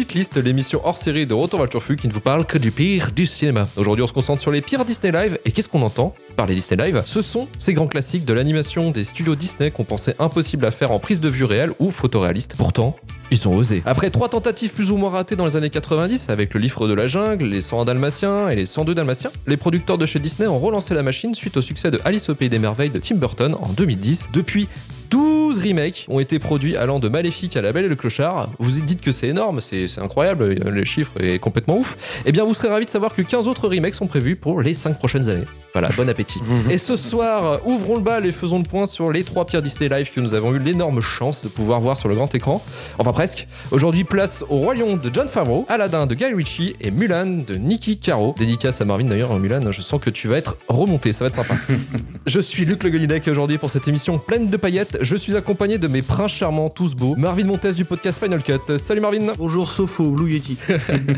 Shitlist, 0.00 0.38
l'émission 0.38 0.80
hors 0.82 0.96
série 0.96 1.26
de 1.26 1.34
Retour 1.34 1.58
vers 1.60 1.68
le 1.70 1.94
qui 1.96 2.08
ne 2.08 2.12
vous 2.12 2.22
parle 2.22 2.46
que 2.46 2.56
du 2.56 2.70
pire 2.70 3.12
du 3.12 3.26
cinéma. 3.26 3.64
Aujourd'hui, 3.76 4.02
on 4.02 4.06
se 4.06 4.14
concentre 4.14 4.40
sur 4.40 4.50
les 4.50 4.62
pires 4.62 4.86
Disney 4.86 5.12
Live. 5.12 5.38
Et 5.44 5.52
qu'est-ce 5.52 5.68
qu'on 5.68 5.82
entend 5.82 6.14
par 6.36 6.46
les 6.46 6.54
Disney 6.54 6.82
Live? 6.82 7.02
Ce 7.04 7.20
sont 7.20 7.48
ces 7.58 7.74
grands 7.74 7.86
classiques 7.86 8.24
de 8.24 8.32
l'animation 8.32 8.92
des 8.92 9.04
studios 9.04 9.34
Disney 9.34 9.70
qu'on 9.70 9.84
pensait 9.84 10.16
impossible 10.18 10.64
à 10.64 10.70
faire 10.70 10.90
en 10.92 11.00
prise 11.00 11.20
de 11.20 11.28
vue 11.28 11.44
réelle 11.44 11.72
ou 11.80 11.90
photoréaliste. 11.90 12.54
Pourtant, 12.56 12.96
ils 13.30 13.48
ont 13.48 13.54
osé. 13.54 13.82
Après 13.86 14.10
trois 14.10 14.28
tentatives 14.28 14.70
plus 14.70 14.90
ou 14.90 14.96
moins 14.96 15.10
ratées 15.10 15.36
dans 15.36 15.46
les 15.46 15.56
années 15.56 15.70
90 15.70 16.28
avec 16.28 16.54
le 16.54 16.60
livre 16.60 16.88
de 16.88 16.94
la 16.94 17.08
jungle, 17.08 17.44
les 17.44 17.60
101 17.60 17.84
dalmatiens 17.84 18.48
et 18.48 18.56
les 18.56 18.66
102 18.66 18.94
dalmatiens, 18.94 19.30
les 19.46 19.56
producteurs 19.56 19.98
de 19.98 20.06
chez 20.06 20.18
Disney 20.18 20.48
ont 20.48 20.58
relancé 20.58 20.94
la 20.94 21.02
machine 21.02 21.34
suite 21.34 21.56
au 21.56 21.62
succès 21.62 21.90
de 21.90 22.00
Alice 22.04 22.28
au 22.28 22.34
pays 22.34 22.48
des 22.48 22.58
merveilles 22.58 22.90
de 22.90 22.98
Tim 22.98 23.16
Burton 23.16 23.54
en 23.60 23.68
2010. 23.68 24.30
Depuis 24.32 24.68
12 25.10 25.58
remakes 25.58 26.06
ont 26.08 26.20
été 26.20 26.38
produits 26.38 26.76
allant 26.76 27.00
de 27.00 27.08
Maléfique 27.08 27.56
à 27.56 27.62
La 27.62 27.72
Belle 27.72 27.86
et 27.86 27.88
le 27.88 27.96
Clochard. 27.96 28.48
Vous 28.58 28.70
dites 28.80 29.00
que 29.00 29.10
c'est 29.10 29.26
énorme, 29.28 29.60
c'est 29.60 29.86
incroyable, 29.98 30.54
le 30.54 30.84
chiffre 30.84 31.12
est 31.20 31.40
complètement 31.40 31.78
ouf. 31.78 31.96
Eh 32.26 32.32
bien, 32.32 32.44
vous 32.44 32.54
serez 32.54 32.68
ravis 32.68 32.84
de 32.84 32.90
savoir 32.90 33.14
que 33.14 33.22
15 33.22 33.48
autres 33.48 33.68
remakes 33.68 33.94
sont 33.94 34.06
prévus 34.06 34.36
pour 34.36 34.60
les 34.60 34.74
5 34.74 34.98
prochaines 34.98 35.28
années. 35.28 35.46
Voilà, 35.72 35.88
bon 35.96 36.08
appétit. 36.08 36.40
et 36.70 36.78
ce 36.78 36.96
soir, 36.96 37.60
ouvrons 37.66 37.96
le 37.96 38.02
bal 38.02 38.24
et 38.24 38.32
faisons 38.32 38.58
le 38.58 38.64
point 38.64 38.86
sur 38.86 39.10
les 39.10 39.24
3 39.24 39.46
pires 39.46 39.62
Disney 39.62 39.88
Live 39.88 40.10
que 40.14 40.20
nous 40.20 40.34
avons 40.34 40.54
eu 40.54 40.58
l'énorme 40.58 41.00
chance 41.00 41.42
de 41.42 41.48
pouvoir 41.48 41.80
voir 41.80 41.96
sur 41.98 42.08
le 42.08 42.14
grand 42.14 42.32
écran. 42.34 42.62
Enfin, 42.98 43.12
presque. 43.20 43.48
Aujourd'hui, 43.70 44.04
place 44.04 44.46
au 44.48 44.72
Lion 44.72 44.96
de 44.96 45.10
John 45.12 45.28
Favreau, 45.28 45.66
Aladdin 45.68 46.06
de 46.06 46.14
Guy 46.14 46.32
Ritchie 46.32 46.74
et 46.80 46.90
Mulan 46.90 47.26
de 47.46 47.56
Nicky 47.56 47.98
Caro. 47.98 48.34
Dédicace 48.38 48.80
à 48.80 48.86
Marvin 48.86 49.04
d'ailleurs, 49.04 49.38
Mulan, 49.38 49.72
je 49.72 49.82
sens 49.82 50.00
que 50.00 50.08
tu 50.08 50.26
vas 50.26 50.38
être 50.38 50.56
remonté, 50.68 51.12
ça 51.12 51.24
va 51.24 51.28
être 51.28 51.34
sympa. 51.34 51.52
je 52.26 52.40
suis 52.40 52.64
Luc 52.64 52.82
Le 52.82 52.88
Gonidec 52.88 53.28
aujourd'hui 53.28 53.58
pour 53.58 53.68
cette 53.68 53.86
émission 53.88 54.16
pleine 54.16 54.48
de 54.48 54.56
paillettes. 54.56 54.96
Je 55.02 55.16
suis 55.16 55.36
accompagné 55.36 55.76
de 55.76 55.86
mes 55.86 56.00
princes 56.00 56.32
charmants, 56.32 56.70
tous 56.70 56.94
beaux. 56.94 57.14
Marvin 57.14 57.44
Montes 57.44 57.66
du 57.66 57.84
podcast 57.84 58.18
Final 58.18 58.42
Cut. 58.42 58.78
Salut 58.78 59.02
Marvin. 59.02 59.34
Bonjour 59.36 59.70
Sopho, 59.70 60.12
Blue 60.12 60.32
Yeti. 60.32 60.56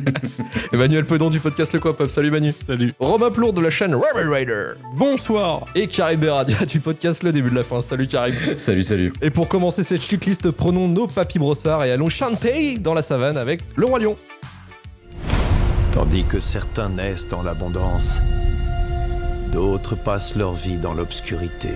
Emmanuel 0.72 1.04
Pedon 1.04 1.30
du 1.30 1.38
podcast 1.38 1.72
Le 1.72 1.78
Quoi 1.78 1.96
Pop. 1.96 2.10
Salut 2.10 2.32
Manu. 2.32 2.52
Salut. 2.66 2.94
Romain 2.98 3.30
Plour 3.30 3.52
de 3.52 3.60
la 3.60 3.70
chaîne 3.70 3.94
Railway 3.94 4.40
Rider. 4.40 4.70
Bonsoir. 4.96 5.66
Et 5.76 5.86
Karim 5.86 6.18
Beradia 6.18 6.66
du 6.66 6.80
podcast 6.80 7.22
Le 7.22 7.30
Début 7.30 7.50
de 7.50 7.54
la 7.54 7.62
Fin. 7.62 7.80
Salut 7.80 8.08
Karim. 8.08 8.34
Salut, 8.56 8.82
salut. 8.82 9.12
Et 9.22 9.30
pour 9.30 9.46
commencer 9.46 9.84
cette 9.84 10.02
shitlist, 10.02 10.50
prenons 10.50 10.88
nos 10.88 11.06
papy 11.06 11.38
brossards 11.38 11.84
et 11.84 11.91
allons 11.92 12.08
chanter 12.08 12.78
dans 12.78 12.94
la 12.94 13.02
savane 13.02 13.36
avec 13.36 13.60
le 13.76 13.86
Roi 13.86 13.98
Lion. 13.98 14.16
Tandis 15.92 16.24
que 16.24 16.40
certains 16.40 16.88
naissent 16.88 17.28
dans 17.28 17.42
l'abondance, 17.42 18.20
d'autres 19.52 19.94
passent 19.94 20.34
leur 20.34 20.54
vie 20.54 20.78
dans 20.78 20.94
l'obscurité. 20.94 21.74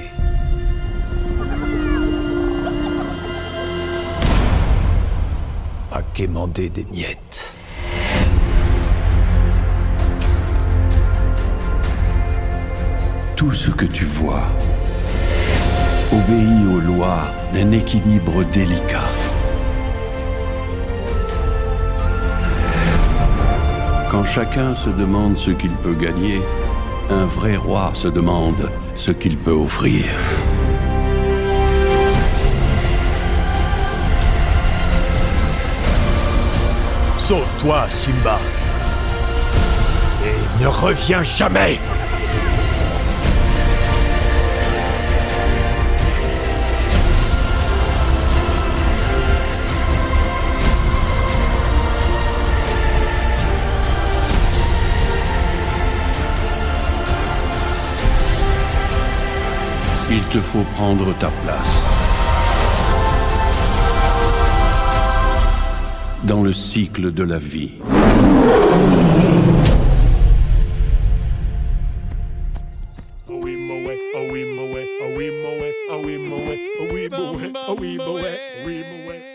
À 5.93 6.03
quémander 6.15 6.71
des 6.71 6.87
miettes. 6.91 7.53
Tout 13.37 13.53
ce 13.53 13.71
que 13.71 13.85
tu 13.85 14.05
vois 14.05 14.45
obéit 16.11 16.67
aux 16.75 16.81
lois 16.81 17.29
d'un 17.53 17.71
équilibre 17.73 18.45
délicat. 18.45 19.05
Quand 24.17 24.25
chacun 24.25 24.75
se 24.75 24.89
demande 24.89 25.37
ce 25.37 25.51
qu'il 25.51 25.73
peut 25.73 25.93
gagner, 25.93 26.41
un 27.11 27.27
vrai 27.27 27.55
roi 27.55 27.91
se 27.93 28.09
demande 28.09 28.71
ce 28.95 29.11
qu'il 29.11 29.37
peut 29.37 29.51
offrir. 29.51 30.07
Sauve-toi, 37.19 37.85
Simba. 37.91 38.39
Et 40.25 40.63
ne 40.63 40.67
reviens 40.67 41.23
jamais 41.23 41.79
Il 60.17 60.23
te 60.29 60.39
faut 60.39 60.65
prendre 60.73 61.13
ta 61.19 61.29
place. 61.43 61.83
Dans 66.25 66.43
le 66.43 66.55
cycle 66.55 67.13
de 67.13 67.23
la 67.23 67.39
vie. 67.39 67.73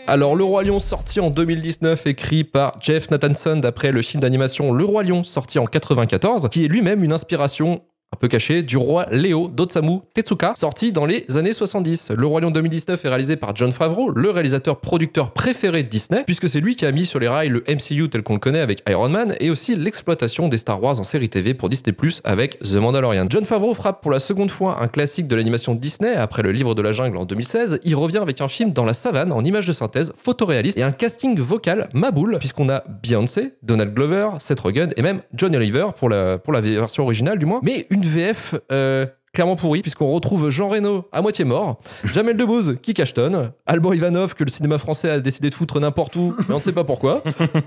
Alors, 0.08 0.34
Le 0.34 0.42
Roi 0.42 0.64
Lion 0.64 0.80
sorti 0.80 1.20
en 1.20 1.30
2019, 1.30 2.08
écrit 2.08 2.42
par 2.42 2.72
Jeff 2.80 3.08
Nathanson 3.12 3.58
d'après 3.58 3.92
le 3.92 4.02
film 4.02 4.20
d'animation 4.20 4.72
Le 4.72 4.84
Roi 4.84 5.04
Lion 5.04 5.22
sorti 5.22 5.60
en 5.60 5.66
94, 5.66 6.48
qui 6.50 6.64
est 6.64 6.68
lui-même 6.68 7.04
une 7.04 7.12
inspiration 7.12 7.82
un 8.12 8.16
peu 8.18 8.28
cachée 8.28 8.62
du 8.62 8.76
roi 8.76 9.06
Léo 9.10 9.48
d'Otsamu 9.48 10.00
Tetsuka, 10.14 10.52
sorti 10.54 10.92
dans 10.92 11.06
les 11.06 11.24
années 11.36 11.52
70. 11.52 12.12
Le 12.16 12.26
Roi 12.26 12.42
Lion 12.42 12.50
2019 12.50 13.04
est 13.04 13.08
réalisé 13.08 13.36
par 13.36 13.56
John 13.56 13.72
Favreau, 13.72 14.10
le 14.10 14.30
réalisateur 14.30 14.80
producteur 14.80 15.32
préféré 15.32 15.82
de 15.82 15.88
Disney, 15.88 16.22
puisque 16.24 16.48
c'est 16.48 16.60
lui 16.60 16.76
qui 16.76 16.84
a 16.84 16.92
mis 16.92 17.06
sur 17.06 17.18
les 17.18 17.28
rails 17.28 17.48
le 17.48 17.64
MCU 17.68 18.08
tel 18.10 18.22
qu'on 18.22 18.34
le 18.34 18.38
connaît 18.38 18.60
avec 18.60 18.82
Iron 18.88 19.08
Man 19.08 19.34
et 19.40 19.50
aussi 19.50 19.76
l'exploitation 19.76 20.48
des 20.48 20.58
Star 20.58 20.82
Wars 20.82 21.00
en 21.00 21.04
série 21.04 21.30
TV 21.30 21.54
pour 21.54 21.68
Disney 21.68 21.92
Plus 21.92 22.20
avec 22.24 22.58
The 22.60 22.74
Mandalorian. 22.74 23.26
John 23.30 23.44
Favreau 23.44 23.72
frappe 23.74 24.02
pour 24.02 24.10
la 24.10 24.18
seconde 24.18 24.50
fois 24.50 24.82
un 24.82 24.88
classique 24.88 25.26
de 25.26 25.36
l'animation 25.36 25.74
Disney 25.74 26.12
après 26.14 26.42
le 26.42 26.52
livre 26.52 26.74
de 26.74 26.82
la 26.82 26.92
jungle 26.92 27.16
en 27.16 27.24
2016. 27.24 27.80
Il 27.84 27.96
revient 27.96 28.18
avec 28.18 28.40
un 28.40 28.48
film 28.48 28.72
dans 28.72 28.84
la 28.84 28.94
savane 28.94 29.32
en 29.32 29.42
images 29.42 29.66
de 29.66 29.72
synthèse 29.72 30.12
photoréaliste 30.22 30.76
et 30.76 30.82
un 30.82 30.92
casting 30.92 31.38
vocal 31.38 31.88
maboule, 31.94 32.36
puisqu'on 32.38 32.68
a 32.68 32.84
Beyoncé, 33.02 33.54
Donald 33.62 33.94
Glover, 33.94 34.28
Seth 34.38 34.60
Rogen 34.60 34.92
et 34.96 35.02
même 35.02 35.22
John 35.34 35.56
Oliver 35.56 35.86
pour 35.96 36.10
la, 36.10 36.38
pour 36.38 36.52
la 36.52 36.60
version 36.60 37.04
originale 37.04 37.38
du 37.38 37.46
moins. 37.46 37.60
Mais 37.62 37.86
une 37.90 38.01
VF 38.06 38.54
euh, 38.70 39.06
clairement 39.32 39.56
pourrie, 39.56 39.82
puisqu'on 39.82 40.12
retrouve 40.12 40.50
Jean 40.50 40.68
Reno 40.68 41.08
à 41.12 41.22
moitié 41.22 41.44
mort, 41.44 41.80
Jamel 42.04 42.36
Debbouze 42.36 42.76
qui 42.82 42.94
cachetonne, 42.94 43.52
Alban 43.66 43.92
Ivanov 43.92 44.34
que 44.34 44.44
le 44.44 44.50
cinéma 44.50 44.78
français 44.78 45.10
a 45.10 45.20
décidé 45.20 45.50
de 45.50 45.54
foutre 45.54 45.80
n'importe 45.80 46.16
où, 46.16 46.34
mais 46.48 46.54
on 46.54 46.58
ne 46.58 46.62
sait 46.62 46.72
pas 46.72 46.84
pourquoi, 46.84 47.22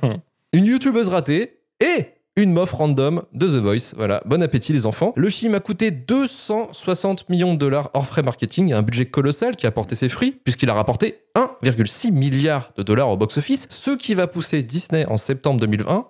une 0.54 0.66
youtubeuse 0.66 1.10
ratée 1.10 1.60
et 1.80 2.16
une 2.38 2.52
meuf 2.52 2.74
random 2.74 3.24
de 3.34 3.48
The 3.48 3.62
Voice. 3.62 3.94
Voilà, 3.96 4.22
bon 4.26 4.44
appétit 4.44 4.74
les 4.74 4.86
enfants. 4.86 5.14
Le 5.16 5.30
film 5.30 5.56
a 5.56 5.62
coûté 5.62 5.92
260 5.92 7.30
millions 7.30 7.54
de 7.54 7.60
dollars 7.60 7.92
hors 7.94 8.06
frais 8.06 8.24
marketing, 8.24 8.74
un 8.74 8.82
budget 8.82 9.06
colossal 9.06 9.56
qui 9.56 9.66
a 9.66 9.72
porté 9.72 9.96
ses 9.96 10.10
fruits, 10.10 10.38
puisqu'il 10.44 10.70
a 10.70 10.74
rapporté 10.74 11.22
1,6 11.36 12.12
milliard 12.12 12.72
de 12.76 12.84
dollars 12.84 13.10
au 13.10 13.18
box-office, 13.18 13.68
ce 13.70 13.92
qui 13.92 14.14
va 14.14 14.28
pousser 14.28 14.64
Disney 14.64 15.06
en 15.06 15.18
septembre 15.18 15.62
2020 15.62 16.10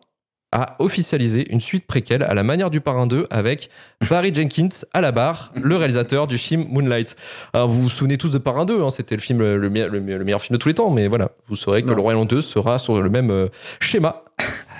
a 0.58 0.78
officialisé 0.80 1.46
une 1.52 1.60
suite 1.60 1.86
préquelle 1.86 2.24
à 2.24 2.34
la 2.34 2.42
manière 2.44 2.70
du 2.70 2.80
Parrain 2.80 3.08
2 3.08 3.28
avec 3.30 3.70
Barry 4.10 4.34
Jenkins 4.34 4.70
à 4.94 5.02
la 5.02 5.12
barre, 5.12 5.52
le 5.62 5.76
réalisateur 5.76 6.28
du 6.28 6.38
film 6.38 6.66
Moonlight. 6.70 7.18
Alors 7.54 7.68
vous 7.68 7.82
vous 7.82 7.90
souvenez 7.90 8.18
tous 8.18 8.30
de 8.30 8.38
Parrain 8.38 8.66
2, 8.66 8.82
hein, 8.82 8.90
c'était 8.90 9.16
le 9.16 9.22
film 9.22 9.40
le, 9.40 9.58
le 9.58 9.70
me- 9.70 9.88
le 9.90 10.00
me- 10.00 10.18
le 10.18 10.24
meilleur 10.24 10.42
film 10.42 10.56
de 10.58 10.62
tous 10.62 10.70
les 10.70 10.74
temps, 10.74 10.90
mais 10.92 11.08
voilà, 11.08 11.32
vous 11.48 11.58
saurez 11.58 11.82
que 11.84 11.88
Non. 11.88 11.96
Le 11.96 12.02
Lion 12.14 12.24
2 12.24 12.42
sera 12.42 12.80
sur 12.80 13.02
le 13.02 13.10
même 13.10 13.32
euh, 13.32 13.48
schéma. 13.82 14.24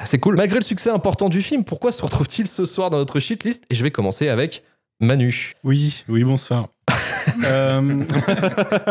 C'est 0.06 0.20
cool. 0.20 0.36
Malgré 0.38 0.60
le 0.60 0.64
succès 0.66 0.90
important 0.90 1.28
du 1.28 1.42
film, 1.42 1.64
pourquoi 1.66 1.92
se 1.92 2.02
retrouve-t-il 2.04 2.48
ce 2.48 2.64
soir 2.66 2.90
dans 2.90 2.98
notre 2.98 3.20
shitlist 3.20 3.66
Et 3.70 3.76
je 3.76 3.84
vais 3.84 3.92
commencer 3.92 4.30
avec 4.30 4.64
Manu. 5.02 5.54
Oui, 5.66 6.04
oui, 6.08 6.24
bonsoir. 6.24 6.68
Euh, 7.46 7.82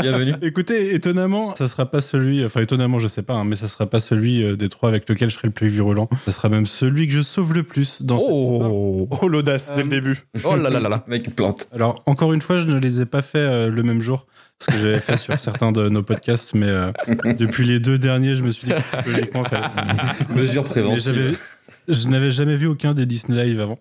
Bienvenue. 0.00 0.34
écoutez, 0.42 0.94
étonnamment, 0.94 1.54
ça 1.54 1.66
sera 1.66 1.90
pas 1.90 2.00
celui, 2.00 2.44
enfin 2.44 2.60
étonnamment, 2.60 2.98
je 2.98 3.08
sais 3.08 3.22
pas, 3.22 3.34
hein, 3.34 3.44
mais 3.44 3.56
ça 3.56 3.68
sera 3.68 3.86
pas 3.86 4.00
celui 4.00 4.42
euh, 4.44 4.54
des 4.56 4.68
trois 4.68 4.88
avec 4.90 5.08
lequel 5.08 5.30
je 5.30 5.34
serai 5.36 5.48
le 5.48 5.52
plus 5.52 5.68
virulent. 5.68 6.08
Ça 6.24 6.32
sera 6.32 6.48
même 6.48 6.66
celui 6.66 7.06
que 7.08 7.12
je 7.14 7.22
sauve 7.22 7.54
le 7.54 7.62
plus 7.62 8.02
dans. 8.02 8.18
Oh 8.20 9.08
Oh 9.22 9.28
l'audace 9.28 9.72
dès 9.74 9.80
Euh, 9.80 9.84
le 9.84 9.88
début. 9.88 10.24
Oh 10.44 10.56
là 10.56 10.68
là 10.70 10.78
là 10.80 10.88
là 10.88 11.04
Mec, 11.08 11.34
plante. 11.34 11.68
Alors 11.72 12.02
encore 12.06 12.32
une 12.32 12.42
fois, 12.42 12.58
je 12.58 12.66
ne 12.66 12.78
les 12.78 13.00
ai 13.00 13.06
pas 13.06 13.22
fait 13.22 13.38
euh, 13.38 13.70
le 13.70 13.82
même 13.82 14.02
jour, 14.02 14.26
ce 14.60 14.66
que 14.70 14.76
j'avais 14.76 15.00
fait 15.00 15.16
sur 15.16 15.38
certains 15.40 15.72
de 15.72 15.88
nos 15.88 16.02
podcasts, 16.02 16.54
mais 16.54 16.68
euh, 16.68 16.92
depuis 17.38 17.64
les 17.64 17.80
deux 17.80 17.98
derniers, 17.98 18.34
je 18.34 18.44
me 18.44 18.50
suis 18.50 18.66
dit 18.68 18.72
que 18.74 19.10
logiquement, 19.10 19.44
fallait- 19.44 19.64
Mesure 20.34 20.64
préventive. 20.64 21.38
je 21.88 22.08
n'avais 22.08 22.30
jamais 22.30 22.56
vu 22.56 22.66
aucun 22.66 22.94
des 22.94 23.06
Disney 23.06 23.42
Live 23.44 23.60
avant. 23.60 23.78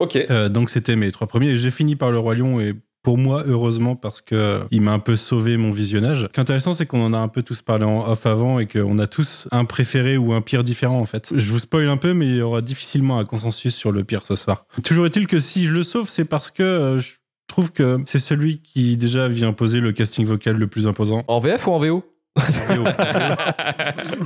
Ok. 0.00 0.16
Euh, 0.30 0.48
donc 0.48 0.68
c'était 0.70 0.96
mes 0.96 1.10
trois 1.12 1.26
premiers. 1.26 1.48
Et 1.50 1.56
J'ai 1.56 1.70
fini 1.70 1.94
par 1.96 2.10
le 2.10 2.18
Roi 2.18 2.34
Lion 2.34 2.58
et 2.60 2.74
pour 3.02 3.16
moi, 3.16 3.44
heureusement, 3.46 3.96
parce 3.96 4.20
que 4.20 4.60
il 4.70 4.82
m'a 4.82 4.92
un 4.92 4.98
peu 4.98 5.16
sauvé 5.16 5.56
mon 5.56 5.70
visionnage. 5.70 6.22
Ce 6.22 6.26
qui 6.26 6.36
est 6.36 6.40
intéressant, 6.40 6.72
c'est 6.74 6.84
qu'on 6.86 7.02
en 7.02 7.14
a 7.14 7.18
un 7.18 7.28
peu 7.28 7.42
tous 7.42 7.62
parlé 7.62 7.84
en 7.84 8.06
off 8.06 8.26
avant 8.26 8.58
et 8.58 8.66
qu'on 8.66 8.98
a 8.98 9.06
tous 9.06 9.48
un 9.52 9.64
préféré 9.64 10.16
ou 10.18 10.32
un 10.34 10.42
pire 10.42 10.62
différent, 10.64 11.00
en 11.00 11.06
fait. 11.06 11.32
Je 11.34 11.46
vous 11.50 11.58
spoil 11.60 11.88
un 11.88 11.96
peu, 11.96 12.12
mais 12.12 12.26
il 12.26 12.36
y 12.36 12.42
aura 12.42 12.60
difficilement 12.60 13.18
un 13.18 13.24
consensus 13.24 13.74
sur 13.74 13.90
le 13.92 14.04
pire 14.04 14.26
ce 14.26 14.36
soir. 14.36 14.66
Toujours 14.84 15.06
est-il 15.06 15.26
que 15.26 15.38
si 15.38 15.64
je 15.66 15.72
le 15.72 15.82
sauve, 15.82 16.08
c'est 16.10 16.24
parce 16.26 16.50
que 16.50 16.62
euh, 16.62 16.98
je 16.98 17.10
trouve 17.48 17.72
que 17.72 17.98
c'est 18.06 18.18
celui 18.18 18.60
qui 18.60 18.96
déjà 18.96 19.28
vient 19.28 19.52
poser 19.52 19.80
le 19.80 19.92
casting 19.92 20.24
vocal 20.26 20.56
le 20.56 20.66
plus 20.66 20.86
imposant. 20.86 21.24
En 21.26 21.40
VF 21.40 21.66
ou 21.66 21.70
en 21.72 21.78
VO 21.78 22.04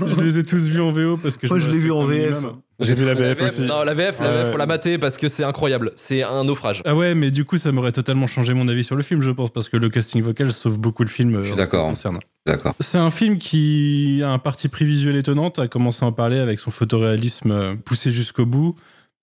je 0.06 0.22
les 0.22 0.38
ai 0.38 0.42
tous 0.44 0.66
vus 0.66 0.80
en 0.82 0.92
VO 0.92 1.16
parce 1.16 1.36
que 1.38 1.46
Moi, 1.46 1.58
je 1.58 1.70
l'ai 1.70 1.78
vu 1.78 1.90
en 1.90 2.04
VF. 2.04 2.30
minimum. 2.34 2.60
J'ai 2.80 2.94
vu 2.94 3.04
la 3.04 3.14
VF 3.14 3.38
VF, 3.38 3.50
aussi. 3.50 3.60
Non, 3.62 3.82
la 3.84 3.94
VF, 3.94 4.18
la 4.20 4.30
VF, 4.30 4.44
Ouais. 4.46 4.52
faut 4.52 4.56
la 4.58 4.66
mater 4.66 4.98
parce 4.98 5.16
que 5.16 5.28
c'est 5.28 5.44
incroyable. 5.44 5.92
C'est 5.96 6.22
un 6.22 6.44
naufrage. 6.44 6.82
Ah 6.84 6.94
ouais, 6.94 7.14
mais 7.14 7.30
du 7.30 7.44
coup, 7.44 7.56
ça 7.56 7.70
m'aurait 7.72 7.92
totalement 7.92 8.26
changé 8.26 8.52
mon 8.54 8.66
avis 8.68 8.82
sur 8.84 8.96
le 8.96 9.02
film, 9.02 9.22
je 9.22 9.30
pense, 9.30 9.50
parce 9.50 9.68
que 9.68 9.76
le 9.76 9.88
casting 9.90 10.22
vocal 10.22 10.52
sauve 10.52 10.78
beaucoup 10.80 11.02
le 11.04 11.08
film. 11.08 11.36
euh, 11.36 11.42
Je 11.42 11.48
suis 11.48 11.56
d'accord. 11.56 11.92
D'accord. 12.46 12.74
C'est 12.80 12.98
un 12.98 13.10
film 13.10 13.38
qui 13.38 14.20
a 14.24 14.28
un 14.30 14.38
parti 14.38 14.68
pris 14.68 14.84
visuel 14.84 15.16
étonnant. 15.16 15.50
Tu 15.50 15.60
as 15.60 15.68
commencé 15.68 16.04
à 16.04 16.08
en 16.08 16.12
parler 16.12 16.38
avec 16.38 16.58
son 16.58 16.70
photoréalisme 16.70 17.50
euh, 17.52 17.74
poussé 17.76 18.10
jusqu'au 18.10 18.44
bout. 18.46 18.74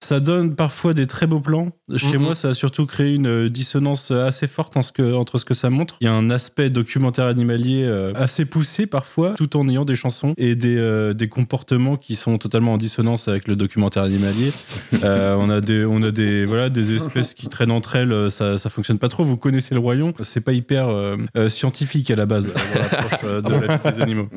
Ça 0.04 0.20
donne 0.20 0.56
parfois 0.56 0.96
des 0.96 1.06
très 1.06 1.28
beaux 1.28 1.42
plans. 1.42 1.70
Chez 1.96 2.18
moi, 2.18 2.34
ça 2.34 2.50
a 2.50 2.54
surtout 2.56 2.88
créé 2.88 3.14
une 3.14 3.28
euh, 3.28 3.50
dissonance 3.50 4.10
assez 4.10 4.48
forte 4.48 4.76
en 4.76 4.82
ce 4.82 4.92
que- 4.92 5.14
entre 5.14 5.38
ce 5.38 5.46
que 5.46 5.54
ça 5.54 5.70
montre. 5.70 5.98
Il 6.02 6.06
y 6.06 6.08
a 6.08 6.14
un 6.14 6.32
aspect 6.32 6.72
documentaire 6.72 7.26
animalier 7.28 7.84
euh, 7.84 8.12
assez 8.16 8.46
poussé 8.46 8.88
parfois, 8.88 9.36
tout 9.36 9.56
en 9.58 9.68
ayant 9.68 9.86
des 9.86 9.96
chansons 9.96 10.34
et 10.38 10.56
des, 10.56 10.76
euh, 10.78 11.14
des 11.14 11.30
comportements 11.30 11.98
qui 11.98 12.16
sont 12.16 12.40
totalement 12.40 12.74
en 12.74 12.78
dissonance 12.78 13.28
avec 13.28 13.48
le 13.48 13.56
documentaire 13.56 14.04
animalier. 14.04 14.52
Euh, 15.04 15.36
on 15.40 15.50
a 15.50 15.62
des, 15.62 15.84
on 15.84 16.02
a 16.04 16.12
des, 16.12 16.46
voilà, 16.46 16.70
des 16.70 16.94
espèces 16.96 17.34
qui 17.34 17.48
traînent 17.48 17.72
entre 17.72 17.96
elles. 17.96 18.30
Ça, 18.30 18.60
ça 18.60 18.70
fonctionne 18.70 19.00
pas 19.00 19.08
trop. 19.08 19.24
Vous 19.24 19.36
connaissez 19.38 19.74
le 19.74 19.80
royaume. 19.80 20.14
C'est 20.22 20.42
pas 20.42 20.54
hyper 20.54 20.90
euh, 20.90 21.18
scientifique 21.50 22.12
à 22.12 22.16
la 22.16 22.28
base 22.28 22.46
de 22.46 22.52
la 22.54 23.78
vie 23.78 23.96
des 23.96 24.02
animaux. 24.02 24.28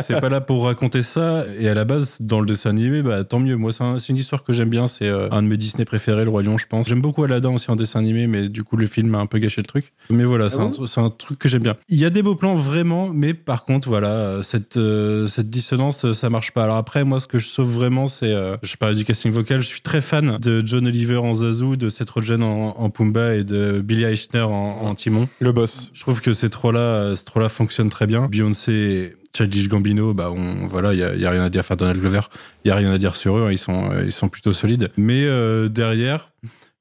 C'est 0.00 0.20
pas 0.20 0.30
là 0.30 0.40
pour 0.40 0.64
raconter 0.64 1.02
ça. 1.02 1.44
Et 1.58 1.68
à 1.68 1.74
la 1.74 1.84
base, 1.84 2.16
dans 2.20 2.40
le 2.40 2.46
dessin 2.46 2.70
animé, 2.70 3.02
bah, 3.02 3.24
tant 3.24 3.40
mieux. 3.40 3.56
Moi, 3.56 3.72
c'est 3.72 3.84
un- 3.84 3.98
c'est 3.98 4.08
une 4.08 4.16
histoire 4.16 4.42
que 4.42 4.54
j'aime 4.58 4.68
bien. 4.68 4.86
C'est 4.86 5.08
euh, 5.08 5.30
un 5.30 5.42
de 5.42 5.48
mes 5.48 5.56
Disney 5.56 5.84
préférés, 5.84 6.24
Le 6.24 6.30
Roi 6.30 6.42
Lion, 6.42 6.58
je 6.58 6.66
pense. 6.66 6.88
J'aime 6.88 7.00
beaucoup 7.00 7.24
Aladdin 7.24 7.54
aussi 7.54 7.70
en 7.70 7.76
dessin 7.76 8.00
animé, 8.00 8.26
mais 8.26 8.48
du 8.48 8.62
coup, 8.62 8.76
le 8.76 8.86
film 8.86 9.14
a 9.14 9.18
un 9.18 9.26
peu 9.26 9.38
gâché 9.38 9.62
le 9.62 9.66
truc. 9.66 9.92
Mais 10.10 10.24
voilà, 10.24 10.48
c'est 10.48 10.58
un, 10.58 10.70
c'est 10.86 11.00
un 11.00 11.08
truc 11.08 11.38
que 11.38 11.48
j'aime 11.48 11.62
bien. 11.62 11.76
Il 11.88 11.98
y 11.98 12.04
a 12.04 12.10
des 12.10 12.22
beaux 12.22 12.34
plans, 12.34 12.54
vraiment, 12.54 13.08
mais 13.08 13.32
par 13.34 13.64
contre, 13.64 13.88
voilà, 13.88 14.08
euh, 14.08 14.42
cette, 14.42 14.76
euh, 14.76 15.26
cette 15.26 15.48
dissonance, 15.48 16.12
ça 16.12 16.28
marche 16.30 16.52
pas. 16.52 16.64
Alors 16.64 16.76
après, 16.76 17.04
moi, 17.04 17.20
ce 17.20 17.26
que 17.26 17.38
je 17.38 17.48
sauve 17.48 17.70
vraiment, 17.70 18.06
c'est. 18.06 18.32
euh, 18.32 18.56
je 18.62 18.76
parlais 18.76 18.94
du 18.94 19.04
casting 19.04 19.32
vocal, 19.32 19.58
je 19.62 19.68
suis 19.68 19.80
très 19.80 20.00
fan 20.00 20.38
de 20.40 20.62
John 20.66 20.86
Oliver 20.86 21.16
en 21.16 21.34
Zazu, 21.34 21.76
de 21.76 21.88
Seth 21.88 22.10
Rogen 22.10 22.42
en, 22.42 22.78
en 22.78 22.90
Pumba 22.90 23.34
et 23.34 23.44
de 23.44 23.80
Billy 23.80 24.04
Eichner 24.04 24.40
en, 24.40 24.50
en 24.50 24.94
Timon. 24.94 25.28
Le 25.40 25.52
boss. 25.52 25.90
Je 25.94 26.00
trouve 26.00 26.20
que 26.20 26.32
ces 26.32 26.48
trois-là, 26.48 27.14
ces 27.16 27.24
trois-là 27.24 27.48
fonctionnent 27.48 27.90
très 27.90 28.06
bien. 28.06 28.26
Beyoncé, 28.26 29.14
Childish 29.38 29.68
Gambino, 29.68 30.14
bah 30.14 30.30
on, 30.30 30.66
voilà, 30.66 30.92
il 30.94 31.00
y 31.00 31.02
a, 31.04 31.14
y 31.14 31.24
a 31.26 31.30
rien 31.30 31.42
à 31.44 31.48
dire. 31.50 31.60
Enfin, 31.60 31.76
Donald 31.76 31.98
Glover, 32.00 32.20
il 32.64 32.68
y 32.68 32.70
a 32.70 32.74
rien 32.74 32.90
à 32.90 32.98
dire 32.98 33.14
sur 33.16 33.38
eux. 33.38 33.44
hein, 33.46 33.52
Ils 33.52 33.58
sont, 33.58 33.90
euh, 33.90 34.02
ils 34.04 34.12
sont 34.12 34.28
plutôt 34.28 34.52
solides. 34.52 34.90
Mais 34.96 35.24
euh, 35.24 35.68
derrière. 35.68 36.30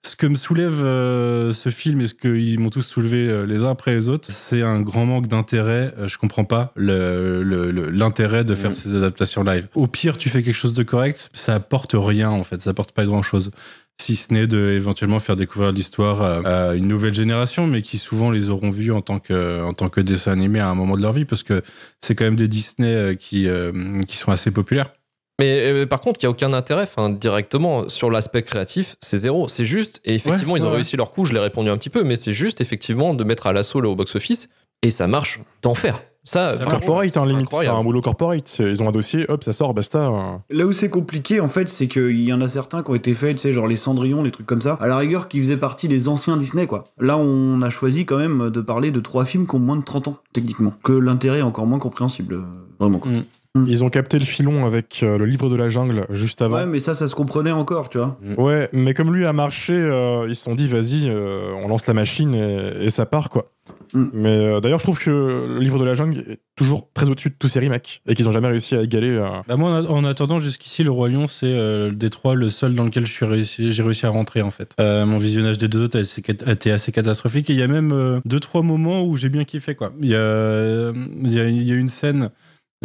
Ce 0.06 0.16
que 0.16 0.28
me 0.28 0.36
soulève 0.36 0.86
euh, 0.86 1.52
ce 1.52 1.70
film 1.70 2.00
et 2.00 2.08
ce 2.08 2.14
qu'ils 2.14 2.60
m'ont 2.60 2.70
tous 2.70 2.84
soulevé 2.84 3.28
euh, 3.28 3.46
les 3.46 3.64
uns 3.66 3.72
après 3.72 3.92
les 3.92 4.08
autres, 4.08 4.32
c'est 4.32 4.62
un 4.62 4.80
grand 4.82 5.06
manque 5.06 5.28
d'intérêt. 5.28 5.94
Euh, 5.98 6.08
je 6.08 6.18
comprends 6.18 6.46
pas 6.46 6.72
l'intérêt 6.78 8.44
de 8.46 8.56
faire 8.56 8.72
Mm. 8.72 8.76
ces 8.76 8.96
adaptations 8.96 9.44
live. 9.44 9.68
Au 9.76 9.88
pire, 9.88 10.18
tu 10.18 10.30
fais 10.30 10.44
quelque 10.44 10.56
chose 10.56 10.74
de 10.74 10.84
correct, 10.84 11.30
ça 11.34 11.56
apporte 11.56 11.94
rien 11.98 12.30
en 12.30 12.44
fait, 12.44 12.62
ça 12.62 12.70
apporte 12.70 12.92
pas 12.94 13.06
grand 13.06 13.22
chose 13.22 13.52
si 14.02 14.16
ce 14.16 14.34
n'est 14.34 14.48
de 14.48 14.72
éventuellement 14.72 15.20
faire 15.20 15.36
découvrir 15.36 15.72
l'histoire 15.72 16.22
à, 16.22 16.70
à 16.70 16.76
une 16.76 16.88
nouvelle 16.88 17.14
génération, 17.14 17.66
mais 17.68 17.82
qui 17.82 17.98
souvent 17.98 18.32
les 18.32 18.50
auront 18.50 18.70
vus 18.70 18.92
en 18.92 19.02
tant 19.02 19.20
que 19.20 19.64
en 19.64 19.74
tant 19.74 19.90
que 19.90 20.02
dessin 20.02 20.32
animé 20.32 20.60
à 20.60 20.70
un 20.70 20.76
moment 20.76 20.96
de 20.96 21.02
leur 21.02 21.14
vie, 21.14 21.26
parce 21.26 21.44
que 21.44 21.64
c'est 22.02 22.16
quand 22.16 22.26
même 22.26 22.36
des 22.36 22.48
Disney 22.48 22.94
euh, 22.94 23.16
qui 23.16 23.48
euh, 23.48 24.02
qui 24.08 24.18
sont 24.18 24.32
assez 24.32 24.52
populaires. 24.52 24.92
Mais 25.40 25.72
euh, 25.72 25.86
par 25.86 26.02
contre, 26.02 26.20
il 26.22 26.26
n'y 26.26 26.28
a 26.28 26.32
aucun 26.32 26.52
intérêt 26.54 26.84
enfin, 26.84 27.12
directement 27.12 27.90
sur 27.90 28.10
l'aspect 28.10 28.42
créatif, 28.42 28.96
c'est 29.02 29.18
zéro. 29.18 29.48
C'est 29.48 29.66
juste, 29.66 30.02
et 30.04 30.16
effectivement, 30.16 30.54
Ouais, 30.54 30.60
ils 30.60 30.66
ont 30.66 30.70
ouais, 30.70 30.76
réussi 30.76 30.98
leur 30.98 31.12
coup, 31.12 31.26
je 31.26 31.34
l'ai 31.34 31.40
répondu 31.40 31.70
un 31.70 31.78
petit 31.78 31.92
peu, 31.92 32.04
mais 32.04 32.16
c'est 32.16 32.34
juste 32.34 32.60
effectivement 32.60 33.14
de 33.14 33.24
mettre 33.24 33.46
à 33.46 33.54
l'assaut 33.54 33.80
là, 33.80 33.90
au 33.90 33.96
box-office, 33.96 34.50
et 34.82 34.90
ça 34.90 35.06
marche 35.06 35.40
d'enfer. 35.62 36.02
Ça, 36.28 36.58
Corporate, 36.58 37.16
hein, 37.16 37.26
limite. 37.26 37.48
C'est 37.52 37.68
un 37.68 37.82
boulot 37.84 38.02
corporate. 38.02 38.58
Ils 38.60 38.84
ont 38.84 38.90
un 38.90 38.92
dossier, 38.92 39.26
hop, 39.30 39.46
ça 39.46 39.54
sort, 39.54 39.74
basta. 39.74 40.08
hein. 40.08 40.42
Là 40.50 40.66
où 40.66 40.74
c'est 40.74 40.90
compliqué, 40.90 41.40
en 41.40 41.48
fait, 41.48 41.70
c'est 41.70 41.88
qu'il 41.88 42.20
y 42.20 42.34
en 42.34 42.42
a 42.42 42.48
certains 42.48 42.84
qui 42.84 42.92
ont 42.92 42.96
été 42.96 43.14
faits, 43.14 43.38
tu 43.38 43.44
sais, 43.44 43.52
genre 43.54 43.66
les 43.66 43.78
Cendrillon, 43.78 44.24
les 44.24 44.32
trucs 44.32 44.46
comme 44.46 44.60
ça, 44.62 44.74
à 44.82 44.88
la 44.88 44.98
rigueur, 44.98 45.30
qui 45.30 45.40
faisaient 45.40 45.56
partie 45.56 45.88
des 45.88 46.10
anciens 46.10 46.36
Disney, 46.36 46.68
quoi. 46.68 46.84
Là, 47.00 47.18
on 47.18 47.62
a 47.62 47.70
choisi 47.70 48.06
quand 48.06 48.18
même 48.18 48.50
de 48.50 48.60
parler 48.60 48.92
de 48.92 49.00
trois 49.00 49.24
films 49.24 49.48
qui 49.48 49.56
ont 49.56 49.60
moins 49.60 49.78
de 49.78 49.84
30 49.86 50.10
ans, 50.10 50.18
techniquement. 50.34 50.74
Que 50.84 50.92
l'intérêt 50.92 51.40
est 51.40 51.44
encore 51.44 51.66
moins 51.66 51.80
compréhensible, 51.80 52.34
euh, 52.36 52.42
vraiment, 52.78 53.00
quoi. 53.00 53.12
Ils 53.68 53.84
ont 53.84 53.90
capté 53.90 54.20
le 54.20 54.26
filon 54.26 54.66
avec 54.66 55.00
euh, 55.04 55.18
le 55.18 55.26
livre 55.26 55.50
de 55.50 55.56
la 55.56 55.70
jungle 55.70 56.06
juste 56.10 56.42
avant. 56.42 56.58
Ouais, 56.58 56.66
mais 56.66 56.80
ça, 56.80 56.94
ça 56.94 57.08
se 57.08 57.16
comprenait 57.16 57.52
encore, 57.52 57.90
tu 57.90 57.98
vois. 57.98 58.18
Ouais, 58.38 58.70
mais 58.74 58.94
comme 58.94 59.14
lui 59.16 59.26
a 59.26 59.34
marché, 59.34 59.74
euh, 59.74 60.26
ils 60.28 60.36
se 60.36 60.44
sont 60.44 60.56
dit, 60.56 60.68
vas-y, 60.68 61.10
euh, 61.10 61.54
on 61.64 61.68
lance 61.68 61.88
la 61.88 61.94
machine 61.94 62.36
et, 62.36 62.86
et 62.86 62.90
ça 62.90 63.06
part, 63.06 63.30
quoi. 63.30 63.52
Mm. 63.94 64.06
Mais 64.14 64.30
euh, 64.38 64.60
d'ailleurs, 64.60 64.80
je 64.80 64.84
trouve 64.86 65.00
que 65.00 65.10
le 65.10 65.60
livre 65.60 65.80
de 65.80 65.86
la 65.86 65.96
jungle 65.96 66.20
est 66.30 66.40
toujours 66.56 66.90
très 66.94 67.10
au-dessus 67.10 67.30
de 67.30 67.36
tous 67.38 67.48
ces 67.48 67.60
remakes 67.60 68.02
et 68.08 68.16
qu'ils 68.16 68.26
n'ont 68.26 68.32
jamais 68.32 68.48
réussi 68.50 68.76
à 68.76 68.82
égaler. 68.82 69.10
euh, 69.12 69.28
Bah 69.48 69.56
moi, 69.56 69.72
en 69.90 69.98
en 69.98 70.06
attendant, 70.06 70.40
jusqu'ici, 70.40 70.84
le 70.84 70.92
Roi 70.92 71.10
Lion, 71.10 71.28
c'est 71.28 71.46
euh, 71.48 71.92
des 71.92 72.10
trois 72.10 72.36
le 72.36 72.50
seul 72.50 72.74
dans 72.76 72.84
lequel 72.84 73.06
je 73.06 73.12
suis 73.12 73.26
réussi, 73.26 73.72
j'ai 73.72 73.84
réussi 73.84 74.06
à 74.06 74.10
rentrer 74.10 74.42
en 74.42 74.52
fait. 74.52 74.72
Euh, 74.80 75.06
mon 75.06 75.18
visionnage 75.18 75.58
des 75.58 75.68
deux 75.68 75.84
autres 75.84 75.98
a 75.98 76.02
été 76.02 76.36
a 76.46 76.52
été 76.52 76.72
assez 76.72 76.92
catastrophique 76.92 77.50
et 77.50 77.54
il 77.54 77.60
y 77.60 77.64
a 77.64 77.68
même 77.68 77.92
euh, 77.94 78.20
deux 78.26 78.40
trois 78.40 78.62
moments 78.62 79.04
où 79.04 79.16
j'ai 79.16 79.30
bien 79.30 79.44
kiffé 79.46 79.76
quoi. 79.76 79.92
Il 80.02 80.10
y 80.10 80.16
a 80.16 80.92
il 81.24 81.34
y 81.34 81.40
a, 81.40 81.46
il 81.48 81.64
y 81.64 81.72
a 81.72 81.76
une 81.76 81.90
scène. 81.90 82.30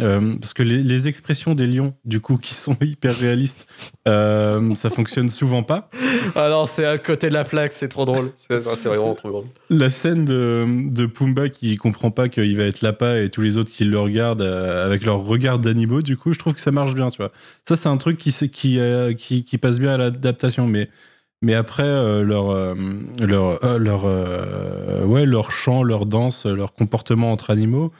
Euh, 0.01 0.35
parce 0.41 0.53
que 0.53 0.63
les, 0.63 0.81
les 0.81 1.07
expressions 1.07 1.53
des 1.53 1.67
lions, 1.67 1.93
du 2.03 2.19
coup, 2.19 2.37
qui 2.37 2.53
sont 2.53 2.75
hyper 2.81 3.15
réalistes, 3.15 3.67
euh, 4.07 4.73
ça 4.75 4.89
fonctionne 4.89 5.29
souvent 5.29 5.63
pas. 5.63 5.89
Ah 6.35 6.49
non, 6.49 6.65
c'est 6.65 6.85
à 6.85 6.97
côté 6.97 7.29
de 7.29 7.33
la 7.33 7.43
flaque, 7.43 7.73
c'est 7.73 7.89
trop 7.89 8.05
drôle. 8.05 8.31
C'est 8.35 8.57
vraiment 8.57 9.13
trop 9.13 9.29
drôle. 9.29 9.45
La 9.69 9.89
scène 9.89 10.25
de, 10.25 10.65
de 10.89 11.05
Pumba 11.05 11.49
qui 11.49 11.75
comprend 11.75 12.11
pas 12.11 12.29
qu'il 12.29 12.55
va 12.57 12.63
être 12.63 12.81
Lapa 12.81 13.19
et 13.19 13.29
tous 13.29 13.41
les 13.41 13.57
autres 13.57 13.71
qui 13.71 13.83
le 13.83 13.99
regardent 13.99 14.41
euh, 14.41 14.85
avec 14.85 15.05
leur 15.05 15.19
regard 15.19 15.59
d'animaux, 15.59 16.01
du 16.01 16.17
coup, 16.17 16.33
je 16.33 16.39
trouve 16.39 16.53
que 16.53 16.61
ça 16.61 16.71
marche 16.71 16.95
bien, 16.95 17.11
tu 17.11 17.17
vois. 17.17 17.31
Ça, 17.67 17.75
c'est 17.75 17.89
un 17.89 17.97
truc 17.97 18.17
qui, 18.17 18.79
euh, 18.79 19.13
qui, 19.13 19.43
qui 19.43 19.57
passe 19.57 19.79
bien 19.79 19.93
à 19.93 19.97
l'adaptation, 19.97 20.65
mais, 20.65 20.89
mais 21.41 21.53
après, 21.53 21.83
euh, 21.83 22.23
leur, 22.23 22.49
euh, 22.49 22.73
leur, 23.19 23.63
euh, 23.63 23.77
leur, 23.77 24.03
euh, 24.05 25.03
ouais, 25.05 25.25
leur 25.25 25.51
chant, 25.51 25.83
leur 25.83 26.05
danse, 26.05 26.45
leur 26.45 26.73
comportement 26.73 27.31
entre 27.31 27.51
animaux, 27.51 27.91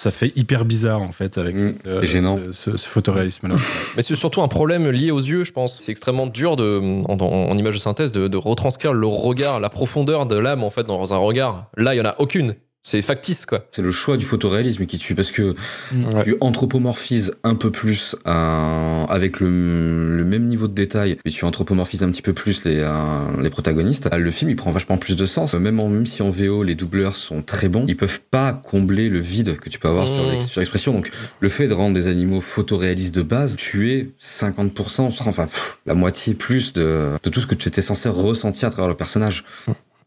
ça 0.00 0.10
fait 0.10 0.32
hyper 0.36 0.64
bizarre, 0.64 1.02
en 1.02 1.12
fait, 1.12 1.36
avec 1.36 1.56
Mm, 1.56 1.58
cette, 1.58 1.86
euh, 1.86 2.02
gênant. 2.02 2.38
ce, 2.46 2.52
ce- 2.52 2.76
ce 2.78 2.88
photoréalisme-là. 2.88 3.56
Mais 3.96 4.02
c'est 4.02 4.16
surtout 4.16 4.40
un 4.42 4.48
problème 4.48 4.88
lié 4.90 5.10
aux 5.10 5.18
yeux, 5.20 5.44
je 5.44 5.52
pense. 5.52 5.78
C'est 5.78 5.92
extrêmement 5.92 6.26
dur 6.26 6.56
de, 6.56 6.80
en, 7.06 7.18
en 7.20 7.58
image 7.58 7.74
de 7.74 7.80
synthèse 7.80 8.10
de, 8.12 8.26
de 8.28 8.36
retranscrire 8.36 8.92
le 8.94 9.06
regard, 9.06 9.60
la 9.60 9.68
profondeur 9.68 10.26
de 10.26 10.36
l'âme 10.36 10.64
en 10.64 10.70
fait 10.70 10.84
dans 10.84 11.12
un 11.12 11.18
regard. 11.18 11.66
Là, 11.76 11.94
il 11.94 11.98
y 11.98 12.00
en 12.00 12.04
a 12.06 12.14
aucune. 12.18 12.54
C'est 12.82 13.02
factice 13.02 13.44
quoi. 13.44 13.66
C'est 13.72 13.82
le 13.82 13.92
choix 13.92 14.16
du 14.16 14.24
photoréalisme 14.24 14.86
qui 14.86 14.96
tue 14.96 15.14
parce 15.14 15.30
que 15.30 15.54
Ouais. 15.94 16.24
tu 16.24 16.36
anthropomorphises 16.40 17.34
un 17.44 17.54
peu 17.54 17.70
plus 17.70 18.16
avec 18.24 19.40
le, 19.40 20.16
le 20.16 20.24
même 20.24 20.46
niveau 20.46 20.66
de 20.68 20.72
détail, 20.74 21.18
mais 21.24 21.30
tu 21.30 21.44
anthropomorphises 21.44 22.02
un 22.02 22.10
petit 22.10 22.22
peu 22.22 22.32
plus 22.32 22.64
les, 22.64 22.78
euh, 22.78 23.42
les 23.42 23.50
protagonistes. 23.50 24.08
Le 24.14 24.30
film 24.30 24.50
il 24.50 24.56
prend 24.56 24.70
vachement 24.70 24.96
plus 24.96 25.14
de 25.16 25.26
sens. 25.26 25.54
Même, 25.54 25.78
en- 25.80 25.88
même 25.88 26.06
si 26.06 26.22
en 26.22 26.30
VO 26.30 26.62
les 26.62 26.74
doubleurs 26.74 27.16
sont 27.16 27.42
très 27.42 27.68
bons, 27.68 27.84
ils 27.86 27.96
peuvent 27.96 28.20
pas 28.30 28.52
combler 28.54 29.08
le 29.10 29.20
vide 29.20 29.58
que 29.58 29.68
tu 29.68 29.78
peux 29.78 29.88
avoir 29.88 30.06
sur 30.08 30.20
Mmh. 30.20 30.40
sur 30.42 30.60
l'expression. 30.60 30.92
Donc 30.94 31.10
le 31.40 31.48
fait 31.48 31.68
de 31.68 31.74
rendre 31.74 31.94
des 31.94 32.06
animaux 32.06 32.40
photoréalistes 32.40 33.14
de 33.14 33.22
base, 33.22 33.56
tu 33.56 33.90
es 33.92 34.10
50%, 34.20 35.02
enfin 35.26 35.44
pff, 35.46 35.78
la 35.86 35.94
moitié 35.94 36.34
plus 36.34 36.72
de, 36.72 37.10
de 37.22 37.30
tout 37.30 37.40
ce 37.40 37.46
que 37.46 37.54
tu 37.54 37.68
étais 37.68 37.82
censé 37.82 38.08
ressentir 38.08 38.68
à 38.68 38.70
travers 38.70 38.88
le 38.88 38.96
personnage. 38.96 39.44